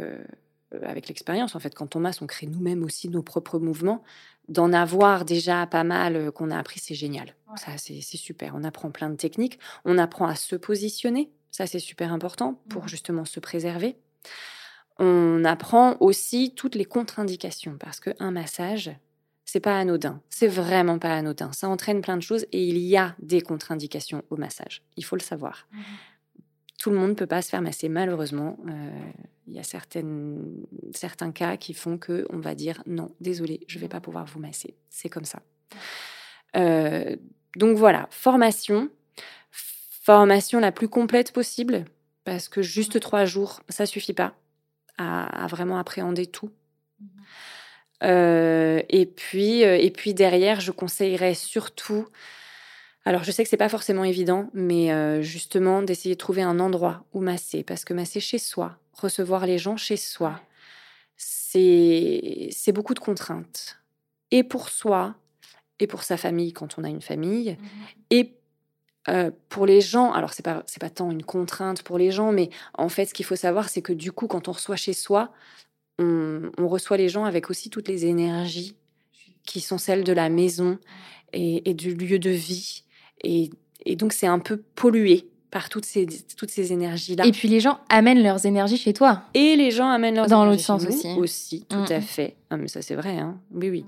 avec 0.82 1.10
l'expérience, 1.10 1.56
en 1.56 1.60
fait, 1.60 1.76
quand 1.76 1.98
on 1.98 2.00
masse, 2.00 2.22
on 2.22 2.28
crée 2.28 2.48
nous-mêmes 2.48 2.84
aussi 2.86 3.10
nos 3.10 3.22
propres 3.22 3.60
mouvements, 3.60 4.02
d'en 4.48 4.74
avoir 4.74 5.26
déjà 5.26 5.66
pas 5.68 5.84
mal 5.84 6.16
euh, 6.16 6.32
qu'on 6.32 6.52
a 6.52 6.58
appris, 6.58 6.80
c'est 6.80 6.96
génial. 6.96 7.36
Ça, 7.56 7.72
c'est 7.78 8.02
super. 8.02 8.54
On 8.56 8.64
apprend 8.64 8.92
plein 8.92 9.10
de 9.10 9.16
techniques. 9.16 9.60
On 9.86 9.98
apprend 9.98 10.28
à 10.28 10.36
se 10.36 10.56
positionner. 10.56 11.32
Ça, 11.52 11.68
c'est 11.68 11.80
super 11.80 12.12
important 12.12 12.62
pour 12.70 12.88
justement 12.90 13.24
se 13.26 13.40
préserver. 13.40 13.98
On 15.00 15.44
apprend 15.46 15.98
aussi 16.00 16.54
toutes 16.56 16.76
les 16.76 16.86
contre-indications 16.86 17.78
parce 17.80 18.00
qu'un 18.00 18.32
massage, 18.32 18.92
C'est 19.48 19.60
pas 19.60 19.78
anodin. 19.78 20.22
C'est 20.30 20.48
vraiment 20.48 20.98
pas 20.98 21.14
anodin. 21.16 21.52
Ça 21.54 21.70
entraîne 21.70 22.02
plein 22.02 22.18
de 22.18 22.24
choses 22.24 22.46
et 22.52 22.68
il 22.68 22.80
y 22.80 22.98
a 22.98 23.16
des 23.20 23.42
contre-indications 23.42 24.24
au 24.32 24.38
massage. 24.38 24.82
Il 24.98 25.06
faut 25.06 25.16
le 25.16 25.22
savoir. 25.22 25.68
Mhm. 25.72 25.84
Tout 26.78 26.90
le 26.90 26.98
monde 26.98 27.12
ne 27.12 27.16
peut 27.16 27.28
pas 27.28 27.42
se 27.42 27.50
faire 27.50 27.62
masser, 27.62 27.90
malheureusement. 27.90 28.58
Euh, 28.68 29.12
il 29.48 29.54
y 29.54 29.60
a 29.60 29.64
certaines, 29.64 30.66
certains 30.94 31.32
cas 31.32 31.58
qui 31.58 31.74
font 31.74 31.98
que 31.98 32.26
on 32.30 32.40
va 32.40 32.56
dire 32.56 32.82
non, 32.86 33.14
désolé, 33.22 33.62
je 33.68 33.80
vais 33.80 33.88
pas 33.88 34.02
pouvoir 34.02 34.26
vous 34.26 34.40
masser. 34.40 34.76
C'est 34.90 35.10
comme 35.10 35.26
ça. 35.26 35.42
Euh, 36.58 37.16
donc 37.56 37.78
voilà, 37.78 38.08
formation, 38.12 38.90
formation 39.52 40.60
la 40.60 40.72
plus 40.72 40.90
complète 40.90 41.32
possible, 41.32 41.86
parce 42.24 42.50
que 42.50 42.62
juste 42.62 43.00
trois 43.00 43.26
jours, 43.26 43.62
ça 43.70 43.86
suffit 43.86 44.14
pas 44.14 44.36
à, 44.98 45.44
à 45.44 45.48
vraiment 45.48 45.78
appréhender 45.78 46.26
tout. 46.26 46.52
Euh, 48.04 48.82
et 48.90 49.06
puis, 49.06 49.62
et 49.62 49.92
puis 49.92 50.14
derrière, 50.14 50.60
je 50.60 50.72
conseillerais 50.72 51.34
surtout. 51.36 52.08
Alors, 53.08 53.24
je 53.24 53.32
sais 53.32 53.44
que 53.44 53.50
c'est 53.50 53.58
pas 53.58 53.70
forcément 53.70 54.04
évident, 54.04 54.50
mais 54.54 54.92
euh, 54.92 55.22
justement 55.22 55.84
d'essayer 55.84 56.16
de 56.16 56.20
trouver 56.20 56.42
un 56.42 56.60
endroit 56.60 57.06
où 57.14 57.22
masser, 57.22 57.64
parce 57.64 57.86
que 57.86 57.94
masser 57.94 58.20
chez 58.20 58.40
soi, 58.40 58.80
recevoir 58.94 59.46
les 59.46 59.60
gens 59.60 59.78
chez 59.78 59.96
soi, 59.96 60.42
c'est 61.16 62.50
c'est 62.52 62.72
beaucoup 62.72 62.96
de 62.96 63.00
contraintes. 63.00 63.78
Et 64.32 64.44
pour 64.44 64.70
soi, 64.70 65.16
et 65.80 65.86
pour 65.88 66.04
sa 66.04 66.18
famille 66.18 66.52
quand 66.52 66.80
on 66.80 66.84
a 66.84 66.90
une 66.90 67.02
famille, 67.02 67.58
et 68.10 68.34
euh, 69.08 69.30
pour 69.50 69.68
les 69.68 69.82
gens, 69.82 70.12
alors 70.12 70.34
c'est 70.34 70.44
pas 70.44 70.64
c'est 70.66 70.82
pas 70.82 70.90
tant 70.90 71.12
une 71.12 71.24
contrainte 71.24 71.84
pour 71.84 72.00
les 72.00 72.10
gens, 72.12 72.32
mais 72.32 72.50
en 72.74 72.90
fait, 72.90 73.06
ce 73.06 73.14
qu'il 73.14 73.26
faut 73.26 73.36
savoir, 73.36 73.70
c'est 73.70 73.84
que 73.84 73.94
du 73.94 74.12
coup, 74.12 74.28
quand 74.28 74.48
on 74.48 74.52
reçoit 74.52 74.78
chez 74.78 74.94
soi, 74.94 75.32
on, 76.00 76.52
on 76.58 76.68
reçoit 76.68 76.98
les 76.98 77.10
gens 77.10 77.26
avec 77.26 77.52
aussi 77.52 77.70
toutes 77.70 77.88
les 77.88 78.08
énergies 78.08 78.76
qui 79.46 79.62
sont 79.62 79.78
celles 79.78 80.04
de 80.04 80.14
la 80.14 80.30
maison 80.30 80.80
et, 81.34 81.70
et 81.70 81.74
du 81.76 81.94
lieu 81.94 82.20
de 82.20 82.32
vie, 82.32 82.84
et, 83.24 83.50
et 83.86 83.96
donc 83.96 84.14
c'est 84.14 84.28
un 84.28 84.40
peu 84.40 84.62
pollué 84.76 85.28
par 85.52 85.70
toutes 85.70 85.86
ces 85.86 86.06
toutes 86.38 86.52
ces 86.52 86.74
énergies 86.74 87.16
là. 87.16 87.26
Et 87.26 87.32
puis 87.32 87.48
les 87.48 87.62
gens 87.62 87.80
amènent 87.90 88.22
leurs 88.22 88.46
énergies 88.46 88.78
chez 88.78 88.92
toi. 88.92 89.24
Et 89.34 89.56
les 89.56 89.72
gens 89.72 89.90
amènent 89.90 90.16
leurs 90.16 90.28
Dans 90.28 90.44
énergies 90.44 90.68
l'autre 90.68 90.82
sens 90.82 90.82
chez 91.02 91.14
nous 91.16 91.24
aussi. 91.24 91.60
Aussi, 91.60 91.66
tout 91.70 91.78
Mm, 91.78 91.86
à 91.92 92.00
mm. 92.00 92.02
fait. 92.02 92.36
Ah, 92.50 92.58
mais 92.58 92.68
ça, 92.68 92.82
c'est 92.82 92.96
vrai. 92.96 93.18
Hein. 93.18 93.40
Oui, 93.54 93.70
oui. 93.70 93.86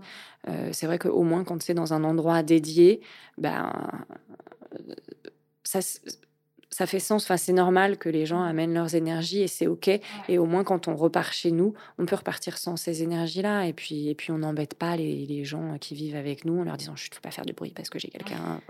Euh, 0.47 0.69
c'est 0.71 0.85
vrai 0.85 0.97
qu'au 0.97 1.23
moins, 1.23 1.43
quand 1.43 1.61
c'est 1.61 1.73
dans 1.73 1.93
un 1.93 2.03
endroit 2.05 2.41
dédié, 2.41 3.01
ben, 3.37 3.73
euh, 4.73 4.93
ça, 5.63 5.79
ça 6.77 6.85
fait 6.85 6.99
sens. 6.99 7.23
Enfin, 7.23 7.37
c'est 7.37 7.53
normal 7.53 7.97
que 7.97 8.07
les 8.07 8.27
gens 8.27 8.43
amènent 8.43 8.75
leurs 8.75 8.93
énergies 8.93 9.41
et 9.41 9.47
c'est 9.47 9.65
OK. 9.65 9.89
Et 10.29 10.37
au 10.37 10.45
moins, 10.45 10.63
quand 10.63 10.87
on 10.87 10.95
repart 10.95 11.33
chez 11.33 11.49
nous, 11.49 11.73
on 11.97 12.05
peut 12.05 12.15
repartir 12.15 12.59
sans 12.59 12.77
ces 12.77 13.01
énergies-là. 13.01 13.65
Et 13.65 13.73
puis, 13.73 14.09
et 14.09 14.13
puis 14.13 14.31
on 14.31 14.37
n'embête 14.37 14.75
pas 14.75 14.95
les, 14.95 15.25
les 15.25 15.43
gens 15.43 15.79
qui 15.81 15.95
vivent 15.95 16.15
avec 16.15 16.45
nous 16.45 16.59
en 16.59 16.63
leur 16.65 16.77
disant 16.77 16.95
Je 16.95 17.05
ne 17.05 17.15
peux 17.15 17.19
pas 17.19 17.31
faire 17.31 17.45
de 17.45 17.51
bruit 17.51 17.73
parce 17.75 17.89
que 17.89 17.97
j'ai 17.97 18.09
quelqu'un. 18.09 18.61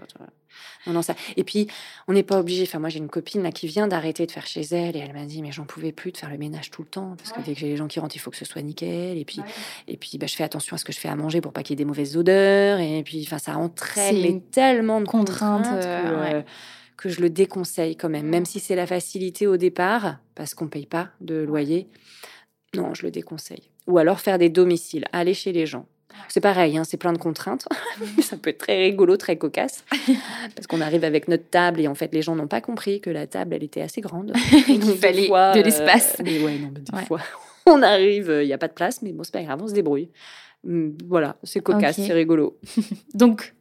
Non, 0.86 0.94
non, 0.94 1.02
ça. 1.02 1.16
Et 1.36 1.44
puis, 1.44 1.68
on 2.08 2.14
n'est 2.14 2.24
pas 2.24 2.40
obligé. 2.40 2.64
Enfin, 2.64 2.80
moi, 2.80 2.88
j'ai 2.88 3.00
une 3.00 3.10
copine 3.10 3.44
là 3.44 3.52
qui 3.52 3.68
vient 3.68 3.90
d'arrêter 3.90 4.26
de 4.26 4.32
faire 4.32 4.48
chez 4.48 4.62
elle 4.62 4.96
et 4.96 5.00
elle 5.00 5.12
m'a 5.12 5.26
dit 5.26 5.42
Mais 5.42 5.52
j'en 5.52 5.66
pouvais 5.66 5.92
plus 5.92 6.14
de 6.14 6.18
faire 6.18 6.30
le 6.30 6.38
ménage 6.38 6.72
tout 6.72 6.84
le 6.84 6.88
temps 6.88 7.14
parce 7.18 7.34
que 7.34 7.42
dès 7.42 7.56
que 7.56 7.60
j'ai 7.60 7.68
les 7.68 7.76
gens 7.76 7.88
qui 7.88 8.00
rentrent, 8.00 8.16
il 8.16 8.20
faut 8.20 8.32
que 8.32 8.38
ce 8.38 8.46
soit 8.46 8.62
nickel. 8.62 9.18
Et 9.18 9.26
puis, 9.26 9.42
et 9.90 9.98
puis 9.98 10.18
bah, 10.18 10.28
je 10.28 10.36
fais 10.38 10.46
attention 10.46 10.76
à 10.76 10.78
ce 10.78 10.86
que 10.86 10.94
je 10.94 11.00
fais 11.00 11.10
à 11.10 11.16
manger 11.18 11.42
pour 11.42 11.52
pas 11.52 11.62
qu'il 11.62 11.72
y 11.72 11.76
ait 11.76 11.84
des 11.84 11.86
mauvaises 11.86 12.16
odeurs. 12.16 12.80
Et 12.80 13.04
puis, 13.04 13.22
enfin, 13.28 13.38
ça 13.38 13.58
entraîne 13.58 14.40
tellement 14.44 15.02
de 15.02 15.08
contrainte, 15.08 15.64
contraintes, 15.64 15.84
euh, 15.84 16.22
ouais. 16.22 16.46
Euh, 16.98 17.02
que 17.02 17.10
je 17.10 17.22
le 17.22 17.30
déconseille 17.30 17.96
quand 17.96 18.10
même. 18.10 18.26
Même 18.28 18.46
si 18.46 18.60
c'est 18.60 18.76
la 18.76 18.88
facilité 18.88 19.48
au 19.48 19.58
départ, 19.58 20.18
parce 20.36 20.54
qu'on 20.54 20.68
paye 20.68 20.86
pas 20.86 21.10
de 21.22 21.36
loyer. 21.36 21.88
Non, 22.76 22.94
je 22.94 23.04
le 23.04 23.12
déconseille. 23.12 23.70
Ou 23.88 23.98
alors 23.98 24.20
faire 24.20 24.38
des 24.38 24.50
domiciles, 24.50 25.06
aller 25.14 25.34
chez 25.34 25.52
les 25.54 25.66
gens. 25.66 25.86
C'est 26.30 26.42
pareil, 26.42 26.78
hein, 26.78 26.84
c'est 26.84 26.98
plein 26.98 27.14
de 27.14 27.18
contraintes. 27.20 27.68
Ça 28.22 28.38
peut 28.38 28.50
être 28.50 28.58
très 28.58 28.78
rigolo, 28.82 29.18
très 29.18 29.38
cocasse. 29.38 29.84
Parce 30.56 30.66
qu'on 30.68 30.82
arrive 30.82 31.04
avec 31.04 31.28
notre 31.28 31.48
table 31.50 31.80
et 31.80 31.88
en 31.88 31.94
fait, 31.96 32.12
les 32.14 32.22
gens 32.24 32.36
n'ont 32.36 32.48
pas 32.48 32.60
compris 32.62 33.00
que 33.02 33.10
la 33.12 33.28
table, 33.28 33.54
elle 33.54 33.64
était 33.64 33.82
assez 33.82 34.02
grande. 34.02 34.34
Des 34.68 34.96
fallait 34.96 35.28
fois, 35.28 35.54
de 35.54 35.60
euh, 35.60 35.64
l'espace. 35.64 36.18
mais 36.24 36.44
ouais, 36.44 36.58
non, 36.58 36.72
mais 36.74 36.82
des 36.82 36.94
Ouais. 36.96 37.06
fois, 37.06 37.22
on 37.68 37.82
arrive, 37.84 38.36
il 38.42 38.48
n'y 38.48 38.54
a 38.54 38.58
pas 38.58 38.68
de 38.68 38.74
place, 38.74 39.02
mais 39.04 39.12
bon, 39.14 39.24
c'est 39.24 39.34
pas 39.34 39.44
grave, 39.44 39.60
on 39.62 39.68
se 39.68 39.74
débrouille. 39.74 40.10
Hum, 40.68 40.98
Voilà, 41.08 41.38
c'est 41.44 41.60
cocasse, 41.60 41.98
c'est 41.98 42.14
rigolo. 42.14 42.58
Donc, 43.14 43.54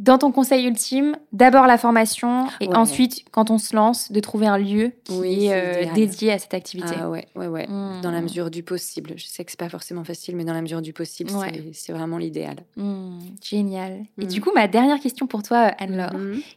dans 0.00 0.18
ton 0.18 0.32
conseil 0.32 0.66
ultime, 0.66 1.16
d'abord 1.32 1.66
la 1.68 1.78
formation 1.78 2.46
et 2.60 2.66
Ouais. 2.66 2.76
ensuite, 2.76 3.24
quand 3.30 3.50
on 3.50 3.58
se 3.58 3.76
lance, 3.76 4.10
de 4.10 4.18
trouver 4.18 4.46
un 4.48 4.58
lieu 4.58 4.90
qui 5.04 5.12
Oui, 5.12 5.46
est 5.46 5.86
euh, 5.88 5.92
dédié 5.94 6.32
à 6.32 6.38
cette 6.40 6.52
activité. 6.54 6.94
Ah 6.98 7.08
ouais, 7.08 7.26
ouais, 7.36 7.46
ouais. 7.46 7.66
Mmh. 7.68 8.00
Dans 8.02 8.10
la 8.10 8.20
mesure 8.20 8.50
du 8.50 8.64
possible. 8.64 9.12
Je 9.16 9.26
sais 9.26 9.44
que 9.44 9.52
c'est 9.52 9.58
pas 9.60 9.68
forcément 9.68 10.02
facile, 10.02 10.34
mais 10.34 10.44
dans 10.44 10.52
la 10.52 10.62
mesure 10.62 10.82
du 10.82 10.92
possible, 10.92 11.30
Ouais. 11.32 11.62
c'est- 11.72 11.92
vraiment 11.92 12.18
l'idéal. 12.18 12.56
Mmh, 12.76 13.18
génial. 13.42 14.04
Et 14.20 14.26
du 14.26 14.40
coup, 14.40 14.50
ma 14.52 14.66
dernière 14.66 14.98
question 14.98 15.28
pour 15.28 15.44
toi, 15.44 15.58
Anne-Laure, 15.78 16.10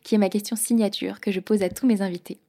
qui 0.03 0.15
est 0.15 0.17
ma 0.17 0.29
question 0.29 0.55
signature 0.55 1.19
que 1.19 1.31
je 1.31 1.39
pose 1.39 1.61
à 1.61 1.69
tous 1.69 1.85
mes 1.85 2.01
invités, 2.01 2.39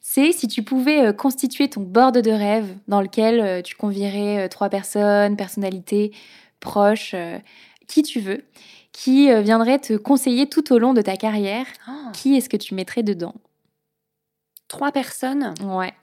c'est 0.00 0.30
si 0.32 0.46
tu 0.46 0.62
pouvais 0.62 1.06
euh, 1.08 1.12
constituer 1.12 1.68
ton 1.68 1.80
board 1.80 2.16
de 2.16 2.30
rêve 2.30 2.74
dans 2.86 3.00
lequel 3.02 3.40
euh, 3.40 3.60
tu 3.60 3.74
convierais 3.74 4.48
trois 4.48 4.68
personnes, 4.68 5.36
personnalités, 5.36 6.12
proches, 6.60 7.14
qui 7.88 8.02
tu 8.02 8.20
veux, 8.20 8.44
qui 8.98 9.30
euh, 9.30 9.42
viendraient 9.42 9.78
te 9.78 9.92
conseiller 9.96 10.48
tout 10.48 10.72
au 10.72 10.78
long 10.80 10.92
de 10.92 11.00
ta 11.00 11.16
carrière, 11.16 11.66
Ah, 11.86 12.10
qui 12.12 12.36
est-ce 12.36 12.48
que 12.48 12.56
tu 12.56 12.74
mettrais 12.74 13.04
dedans? 13.04 13.36
Trois 14.66 14.90
personnes? 14.90 15.54
Ouais. 15.62 15.94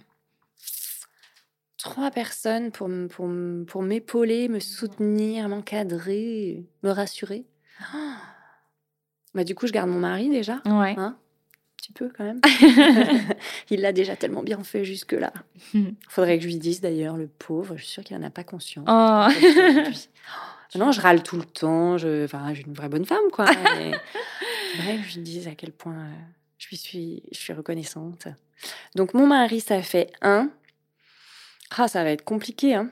Trois 1.77 2.09
personnes 2.09 2.71
pour, 2.71 2.89
pour, 3.09 3.29
pour 3.67 3.81
m'épauler, 3.83 4.47
me 4.47 4.61
soutenir, 4.61 5.49
m'encadrer, 5.49 6.65
me 6.83 6.89
rassurer. 6.89 7.45
Ah. 7.93 8.15
Bah, 9.33 9.43
du 9.43 9.55
coup, 9.55 9.67
je 9.67 9.73
garde 9.73 9.89
mon 9.89 9.99
mari 9.99 10.29
déjà. 10.29 10.61
Ouais. 10.65 10.95
Hein? 10.97 11.17
Un 11.17 11.75
petit 11.75 11.91
peu 11.91 12.09
quand 12.17 12.23
même. 12.23 12.39
il 13.69 13.81
l'a 13.81 13.91
déjà 13.91 14.15
tellement 14.15 14.41
bien 14.41 14.63
fait 14.63 14.85
jusque-là. 14.85 15.33
Faudrait 16.07 16.37
que 16.37 16.43
je 16.45 16.47
lui 16.47 16.59
dise 16.59 16.79
d'ailleurs, 16.79 17.17
le 17.17 17.27
pauvre, 17.27 17.75
je 17.75 17.83
suis 17.83 17.91
sûre 17.91 18.03
qu'il 18.05 18.17
n'en 18.17 18.25
a 18.25 18.29
pas 18.29 18.45
conscience. 18.45 18.87
Oh. 18.89 19.27
aujourd'hui. 20.70 20.80
Non, 20.80 20.91
je 20.91 21.01
râle 21.01 21.24
tout 21.24 21.38
le 21.38 21.45
temps. 21.45 21.97
Je, 21.97 22.26
enfin, 22.26 22.49
je 22.49 22.55
suis 22.55 22.66
une 22.66 22.74
vraie 22.74 22.89
bonne 22.89 23.05
femme, 23.05 23.30
quoi. 23.32 23.45
Bref, 24.78 25.01
je 25.09 25.20
dise 25.20 25.47
à 25.47 25.55
quel 25.55 25.72
point 25.72 25.93
euh, 25.93 26.13
je 26.57 26.76
suis, 26.76 27.24
je 27.32 27.38
suis 27.38 27.53
reconnaissante. 27.53 28.28
Donc, 28.95 29.13
mon 29.13 29.28
mari, 29.28 29.59
ça 29.59 29.82
fait 29.82 30.11
un. 30.22 30.49
Ah, 31.78 31.88
ça 31.88 32.03
va 32.03 32.11
être 32.11 32.24
compliqué, 32.24 32.76
hein. 32.76 32.89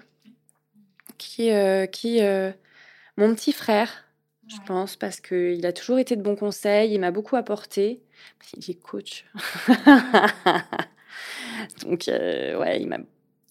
Qui, 1.17 1.51
euh, 1.51 1.85
qui, 1.85 2.21
euh, 2.21 2.51
mon 3.17 3.33
petit 3.33 3.53
frère, 3.53 4.05
je 4.47 4.57
pense, 4.65 4.97
parce 4.97 5.21
qu'il 5.21 5.65
a 5.65 5.71
toujours 5.71 5.99
été 5.99 6.15
de 6.15 6.21
bons 6.21 6.35
conseils. 6.35 6.93
Il 6.93 6.99
m'a 6.99 7.11
beaucoup 7.11 7.35
apporté. 7.35 8.01
Il 8.57 8.69
est 8.69 8.81
coach. 8.81 9.25
Donc, 11.81 12.07
euh, 12.07 12.57
ouais, 12.59 12.81
il 12.81 12.87
m'a, 12.87 12.97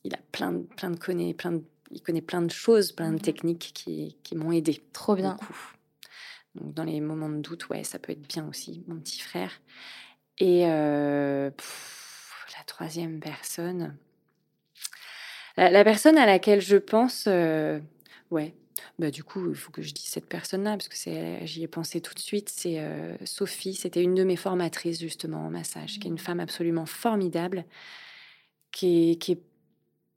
il 0.05 0.15
a 0.15 0.19
plein 0.33 0.53
de, 0.53 0.63
plein 0.77 0.91
de 0.91 0.99
connaît, 0.99 1.33
plein 1.33 1.53
de, 1.53 1.63
il 1.93 2.03
connaît 2.03 2.23
plein 2.23 2.43
de 2.43 2.51
choses, 2.51 2.93
plein 2.93 3.13
de 3.13 3.19
techniques 3.19 3.73
qui, 3.75 4.17
qui 4.23 4.35
m'ont 4.37 4.53
aidé 4.53 4.83
Trop 4.93 5.15
bien. 5.15 5.33
beaucoup. 5.33 5.73
Donc, 6.55 6.75
dans 6.75 6.85
les 6.85 7.01
moments 7.01 7.31
de 7.31 7.41
doute, 7.41 7.69
ouais, 7.69 7.85
ça 7.85 7.99
peut 7.99 8.13
être 8.13 8.27
bien 8.27 8.47
aussi, 8.49 8.83
mon 8.87 8.97
petit 8.97 9.21
frère. 9.21 9.61
Et 10.39 10.67
euh, 10.67 11.51
pff, 11.51 12.47
la 12.59 12.65
troisième 12.65 13.21
personne, 13.21 13.97
la, 15.57 15.71
la 15.71 15.85
personne 15.85 16.19
à 16.19 16.27
laquelle 16.27 16.61
je 16.61 16.77
pense, 16.77 17.25
euh, 17.27 17.79
ouais, 18.31 18.55
bah, 18.99 19.11
du 19.11 19.25
coup, 19.25 19.51
il 19.51 19.55
faut 19.57 19.71
que 19.71 19.83
je 19.83 19.93
dise 19.93 20.07
cette 20.07 20.29
personne-là, 20.29 20.77
parce 20.77 20.89
que 20.89 20.97
j'y 21.47 21.63
ai 21.63 21.69
pensé 21.69 22.01
tout 22.01 22.15
de 22.15 22.19
suite, 22.19 22.49
c'est 22.49 22.81
euh, 22.81 23.17
Sophie, 23.25 23.75
c'était 23.75 24.03
une 24.03 24.15
de 24.15 24.25
mes 24.25 24.37
formatrices 24.37 25.01
justement 25.01 25.47
en 25.47 25.51
massage, 25.51 25.99
qui 25.99 26.09
est 26.09 26.11
une 26.11 26.19
femme 26.19 26.41
absolument 26.41 26.87
formidable, 26.87 27.65
qui 28.71 29.13
est, 29.13 29.17
qui 29.17 29.33
est 29.33 29.43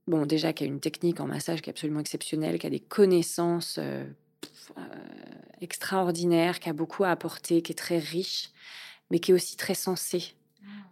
bon, 0.07 0.25
déjà, 0.25 0.53
qui 0.53 0.63
a 0.63 0.67
une 0.67 0.79
technique 0.79 1.19
en 1.19 1.27
massage 1.27 1.61
qui 1.61 1.69
est 1.69 1.73
absolument 1.73 1.99
exceptionnelle, 1.99 2.59
qui 2.59 2.67
a 2.67 2.69
des 2.69 2.79
connaissances 2.79 3.77
euh, 3.79 4.05
pff, 4.41 4.71
euh, 4.77 4.81
extraordinaires, 5.61 6.59
qui 6.59 6.69
a 6.69 6.73
beaucoup 6.73 7.03
à 7.03 7.09
apporter, 7.11 7.61
qui 7.61 7.71
est 7.71 7.75
très 7.75 7.97
riche, 7.99 8.49
mais 9.11 9.19
qui 9.19 9.31
est 9.31 9.33
aussi 9.33 9.57
très 9.57 9.73
sensée, 9.75 10.33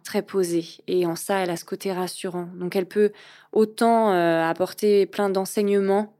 très 0.04 0.22
posée. 0.22 0.66
Et 0.86 1.06
en 1.06 1.16
ça, 1.16 1.38
elle 1.38 1.50
a 1.50 1.56
ce 1.56 1.64
côté 1.64 1.92
rassurant. 1.92 2.48
Donc, 2.56 2.76
elle 2.76 2.86
peut 2.86 3.12
autant 3.52 4.12
euh, 4.12 4.42
apporter 4.48 5.06
plein 5.06 5.30
d'enseignements 5.30 6.14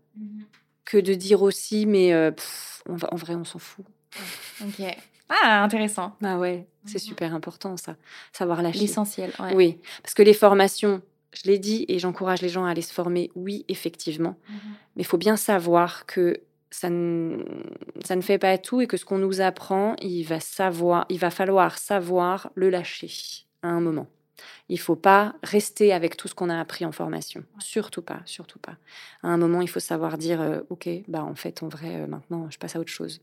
que 0.85 0.99
de 0.99 1.15
dire 1.15 1.43
aussi, 1.43 1.87
mais 1.87 2.13
euh, 2.13 2.31
pff, 2.31 2.83
on 2.87 2.95
va- 2.97 3.13
en 3.13 3.17
vrai, 3.17 3.35
on 3.35 3.45
s'en 3.45 3.59
fout. 3.59 3.85
Ok. 4.63 4.83
Ah, 5.31 5.63
intéressant. 5.65 6.15
Ah 6.23 6.39
ouais, 6.39 6.67
c'est 6.85 6.95
Mhm. 7.03 7.09
super 7.09 7.35
important 7.35 7.77
ça, 7.79 7.97
savoir 8.33 8.61
lâcher. 8.63 8.81
L'essentiel. 8.81 9.33
ouais. 9.41 9.55
Oui, 9.55 9.79
parce 10.03 10.13
que 10.15 10.23
les 10.23 10.35
formations, 10.35 11.01
je 11.35 11.51
l'ai 11.51 11.59
dit 11.59 11.85
et 11.89 11.99
j'encourage 11.99 12.43
les 12.43 12.49
gens 12.49 12.65
à 12.65 12.71
aller 12.71 12.83
se 12.83 12.93
former, 12.93 13.31
oui, 13.35 13.65
effectivement. 13.69 14.37
Mais 14.97 15.03
il 15.03 15.07
faut 15.07 15.19
bien 15.19 15.37
savoir 15.37 16.07
que 16.07 16.41
ça 16.71 16.91
ne, 16.91 17.39
ça 18.05 18.17
ne 18.17 18.21
fait 18.21 18.39
pas 18.39 18.59
tout 18.59 18.81
et 18.81 18.87
que 18.87 18.97
ce 18.97 19.05
qu'on 19.05 19.19
nous 19.19 19.41
apprend, 19.41 19.95
il 20.03 20.25
va, 20.25 20.41
savoir, 20.41 21.07
il 21.09 21.19
va 21.19 21.31
falloir 21.31 21.79
savoir 21.79 22.51
le 22.55 22.69
lâcher 22.69 23.11
à 23.63 23.69
un 23.69 23.81
moment. 23.81 24.09
Il 24.69 24.81
faut 24.81 24.97
pas 24.97 25.35
rester 25.43 25.93
avec 25.93 26.17
tout 26.17 26.27
ce 26.27 26.35
qu'on 26.35 26.51
a 26.51 26.59
appris 26.59 26.85
en 26.85 26.91
formation. 26.91 27.45
Surtout 27.59 28.03
pas, 28.03 28.21
surtout 28.25 28.59
pas. 28.59 28.77
À 29.23 29.29
un 29.29 29.37
moment, 29.37 29.61
il 29.61 29.69
faut 29.69 29.81
savoir 29.81 30.19
dire, 30.19 30.41
euh, 30.41 30.61
ok, 30.69 30.89
bah 31.07 31.23
en 31.23 31.35
fait, 31.35 31.63
en 31.63 31.69
vrai, 31.69 32.03
euh, 32.03 32.07
maintenant, 32.07 32.49
je 32.51 32.59
passe 32.59 32.75
à 32.75 32.81
autre 32.81 32.91
chose. 32.91 33.21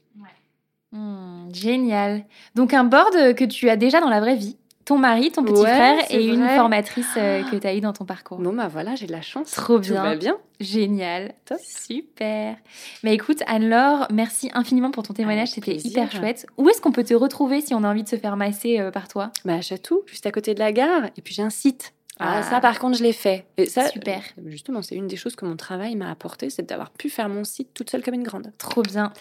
Hmm, 0.93 1.53
génial. 1.53 2.25
Donc 2.55 2.73
un 2.73 2.83
board 2.83 3.35
que 3.35 3.45
tu 3.45 3.69
as 3.69 3.75
déjà 3.75 3.99
dans 3.99 4.09
la 4.09 4.19
vraie 4.21 4.35
vie 4.35 4.57
ton 4.85 4.97
mari, 4.97 5.31
ton 5.31 5.43
petit 5.43 5.61
Ouais, 5.61 5.67
frère 5.73 5.99
et 6.09 6.25
une 6.25 6.43
vrai. 6.43 6.55
formatrice 6.55 7.07
euh, 7.17 7.43
que 7.43 7.55
tu 7.55 7.67
as 7.67 7.75
eu 7.75 7.81
dans 7.81 7.93
ton 7.93 8.05
parcours. 8.05 8.39
Bon, 8.39 8.53
bah 8.53 8.67
voilà, 8.67 8.95
j'ai 8.95 9.05
de 9.07 9.11
la 9.11 9.21
chance. 9.21 9.51
Trop 9.51 9.75
Tout 9.77 9.91
bien. 9.91 10.03
va 10.03 10.15
bien. 10.15 10.37
Génial. 10.59 11.33
Super. 11.63 12.55
Mais 13.03 13.13
écoute, 13.13 13.41
Anne-Laure, 13.47 14.07
merci 14.11 14.49
infiniment 14.53 14.91
pour 14.91 15.03
ton 15.03 15.13
témoignage. 15.13 15.49
C'était 15.49 15.75
hyper 15.75 16.11
chouette. 16.11 16.45
Où 16.57 16.69
est-ce 16.69 16.81
qu'on 16.81 16.91
peut 16.91 17.03
te 17.03 17.13
retrouver 17.13 17.61
si 17.61 17.73
on 17.73 17.83
a 17.83 17.89
envie 17.89 18.03
de 18.03 18.09
se 18.09 18.15
faire 18.15 18.37
masser 18.37 18.79
euh, 18.79 18.91
par 18.91 19.07
toi? 19.07 19.31
Bah, 19.45 19.55
à 19.55 19.61
Chatou, 19.61 20.01
juste 20.05 20.25
à 20.25 20.31
côté 20.31 20.53
de 20.53 20.59
la 20.59 20.71
gare. 20.71 21.05
Et 21.17 21.21
puis 21.21 21.33
j'ai 21.33 21.43
un 21.43 21.49
site. 21.49 21.93
Ah, 22.19 22.39
Ah. 22.39 22.43
ça, 22.43 22.59
par 22.59 22.77
contre, 22.77 22.97
je 22.97 23.03
l'ai 23.03 23.13
fait. 23.13 23.45
Et 23.57 23.65
ça, 23.65 23.87
Super. 23.87 24.21
euh, 24.37 24.49
Justement, 24.49 24.81
c'est 24.81 24.95
une 24.95 25.07
des 25.07 25.15
choses 25.15 25.35
que 25.35 25.45
mon 25.45 25.55
travail 25.55 25.95
m'a 25.95 26.11
apporté, 26.11 26.49
c'est 26.49 26.63
d'avoir 26.69 26.91
pu 26.91 27.09
faire 27.09 27.29
mon 27.29 27.43
site 27.43 27.73
toute 27.73 27.89
seule 27.89 28.03
comme 28.03 28.13
une 28.13 28.23
grande. 28.23 28.51
Trop 28.59 28.83
bien. 28.83 29.11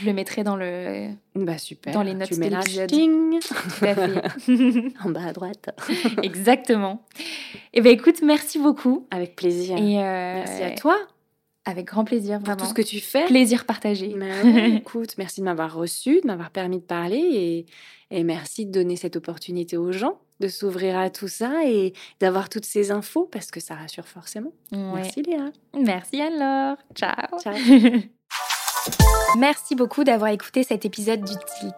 Je 0.00 0.06
le 0.06 0.12
mettrai 0.14 0.42
dans 0.44 0.56
le. 0.56 1.08
Bah 1.34 1.58
super. 1.58 1.92
Dans 1.92 2.02
les 2.02 2.14
notes 2.14 2.28
tu 2.30 2.36
mets 2.36 2.48
de 2.48 2.56
l'épisode. 2.56 2.88
ting 2.90 3.40
Tout 3.40 3.84
à 3.84 3.94
fait. 3.94 4.84
en 5.04 5.10
bas 5.10 5.26
à 5.26 5.32
droite. 5.32 5.68
Exactement. 6.22 7.04
Eh 7.74 7.80
bien, 7.82 7.92
écoute, 7.92 8.22
merci 8.22 8.58
beaucoup. 8.58 9.06
Avec 9.10 9.36
plaisir. 9.36 9.76
Et 9.76 9.98
euh, 10.02 10.34
Merci 10.36 10.62
à 10.62 10.70
toi 10.70 10.96
Avec 11.66 11.86
grand 11.86 12.04
plaisir, 12.04 12.38
pour 12.38 12.46
vraiment. 12.46 12.60
tout 12.62 12.66
ce 12.66 12.74
que 12.74 12.82
tu 12.82 13.00
fais. 13.00 13.26
Plaisir 13.26 13.64
partagé. 13.66 14.14
Bah 14.16 14.24
ouais, 14.44 14.70
écoute, 14.76 15.14
merci 15.18 15.40
de 15.40 15.44
m'avoir 15.44 15.74
reçu, 15.74 16.20
de 16.22 16.26
m'avoir 16.26 16.50
permis 16.50 16.78
de 16.78 16.84
parler 16.84 17.18
et, 17.18 17.66
et 18.16 18.24
merci 18.24 18.64
de 18.66 18.70
donner 18.72 18.96
cette 18.96 19.16
opportunité 19.16 19.76
aux 19.76 19.92
gens 19.92 20.18
de 20.40 20.48
s'ouvrir 20.48 20.98
à 20.98 21.10
tout 21.10 21.28
ça 21.28 21.64
et 21.64 21.92
d'avoir 22.20 22.48
toutes 22.48 22.64
ces 22.64 22.90
infos 22.90 23.28
parce 23.30 23.50
que 23.50 23.60
ça 23.60 23.74
rassure 23.74 24.06
forcément. 24.06 24.52
Ouais. 24.72 24.78
Merci 24.94 25.22
Léa. 25.22 25.50
Merci 25.78 26.20
alors. 26.20 26.76
Ciao. 26.94 27.38
Ciao. 27.40 27.54
Merci 29.36 29.74
beaucoup 29.74 30.04
d'avoir 30.04 30.30
écouté 30.30 30.62
cet 30.62 30.84
épisode 30.84 31.20
du 31.20 31.34
Tilt. 31.34 31.74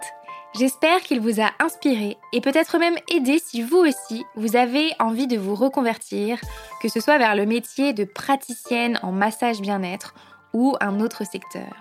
J'espère 0.58 1.02
qu'il 1.02 1.20
vous 1.20 1.40
a 1.40 1.50
inspiré 1.60 2.16
et 2.32 2.40
peut-être 2.40 2.78
même 2.78 2.96
aidé 3.14 3.38
si 3.38 3.62
vous 3.62 3.78
aussi, 3.78 4.24
vous 4.34 4.56
avez 4.56 4.92
envie 4.98 5.26
de 5.26 5.36
vous 5.36 5.54
reconvertir, 5.54 6.40
que 6.82 6.88
ce 6.88 7.00
soit 7.00 7.18
vers 7.18 7.36
le 7.36 7.46
métier 7.46 7.92
de 7.92 8.04
praticienne 8.04 8.98
en 9.02 9.12
massage 9.12 9.60
bien-être 9.60 10.14
ou 10.54 10.74
un 10.80 11.00
autre 11.00 11.24
secteur. 11.24 11.72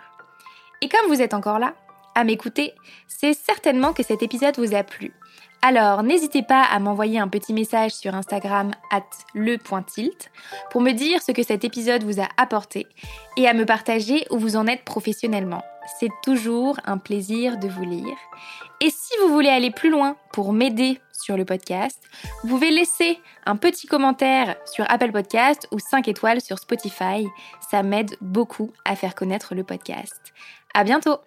Et 0.82 0.90
comme 0.90 1.08
vous 1.08 1.22
êtes 1.22 1.34
encore 1.34 1.60
là, 1.60 1.74
à 2.14 2.24
m'écouter, 2.24 2.74
c'est 3.08 3.34
certainement 3.34 3.94
que 3.94 4.04
cet 4.04 4.22
épisode 4.22 4.58
vous 4.58 4.76
a 4.76 4.84
plu. 4.84 5.14
Alors 5.62 6.04
n'hésitez 6.04 6.44
pas 6.44 6.64
à 6.64 6.80
m'envoyer 6.80 7.20
un 7.20 7.28
petit 7.28 7.54
message 7.54 7.92
sur 7.92 8.16
Instagram 8.16 8.72
at 8.92 9.04
le.tilt 9.34 10.32
pour 10.70 10.82
me 10.82 10.92
dire 10.92 11.22
ce 11.22 11.32
que 11.32 11.44
cet 11.44 11.64
épisode 11.64 12.04
vous 12.04 12.22
a 12.22 12.28
apporté 12.38 12.88
et 13.38 13.48
à 13.48 13.54
me 13.54 13.66
partager 13.66 14.26
où 14.30 14.38
vous 14.38 14.56
en 14.56 14.68
êtes 14.68 14.84
professionnellement. 14.84 15.64
C'est 16.00 16.12
toujours 16.22 16.80
un 16.86 16.98
plaisir 16.98 17.58
de 17.58 17.68
vous 17.68 17.84
lire. 17.84 18.18
Et 18.82 18.90
si 18.90 19.14
vous 19.22 19.34
voulez 19.34 19.50
aller 19.50 19.72
plus 19.72 19.90
loin 19.90 20.16
pour 20.32 20.54
m'aider 20.54 21.00
sur 21.12 21.38
le 21.38 21.46
podcast, 21.46 22.04
vous 22.44 22.50
pouvez 22.50 22.70
laisser 22.70 23.20
un 23.46 23.56
petit 23.56 23.88
commentaire 23.88 24.56
sur 24.66 24.86
Apple 24.90 25.12
Podcast 25.12 25.68
ou 25.72 25.80
5 25.80 26.08
étoiles 26.08 26.42
sur 26.42 26.60
Spotify. 26.60 27.26
Ça 27.72 27.84
m'aide 27.84 28.16
beaucoup 28.22 28.72
à 28.86 28.96
faire 28.96 29.16
connaître 29.16 29.56
le 29.56 29.64
podcast. 29.64 30.34
À 30.74 30.84
bientôt! 30.84 31.27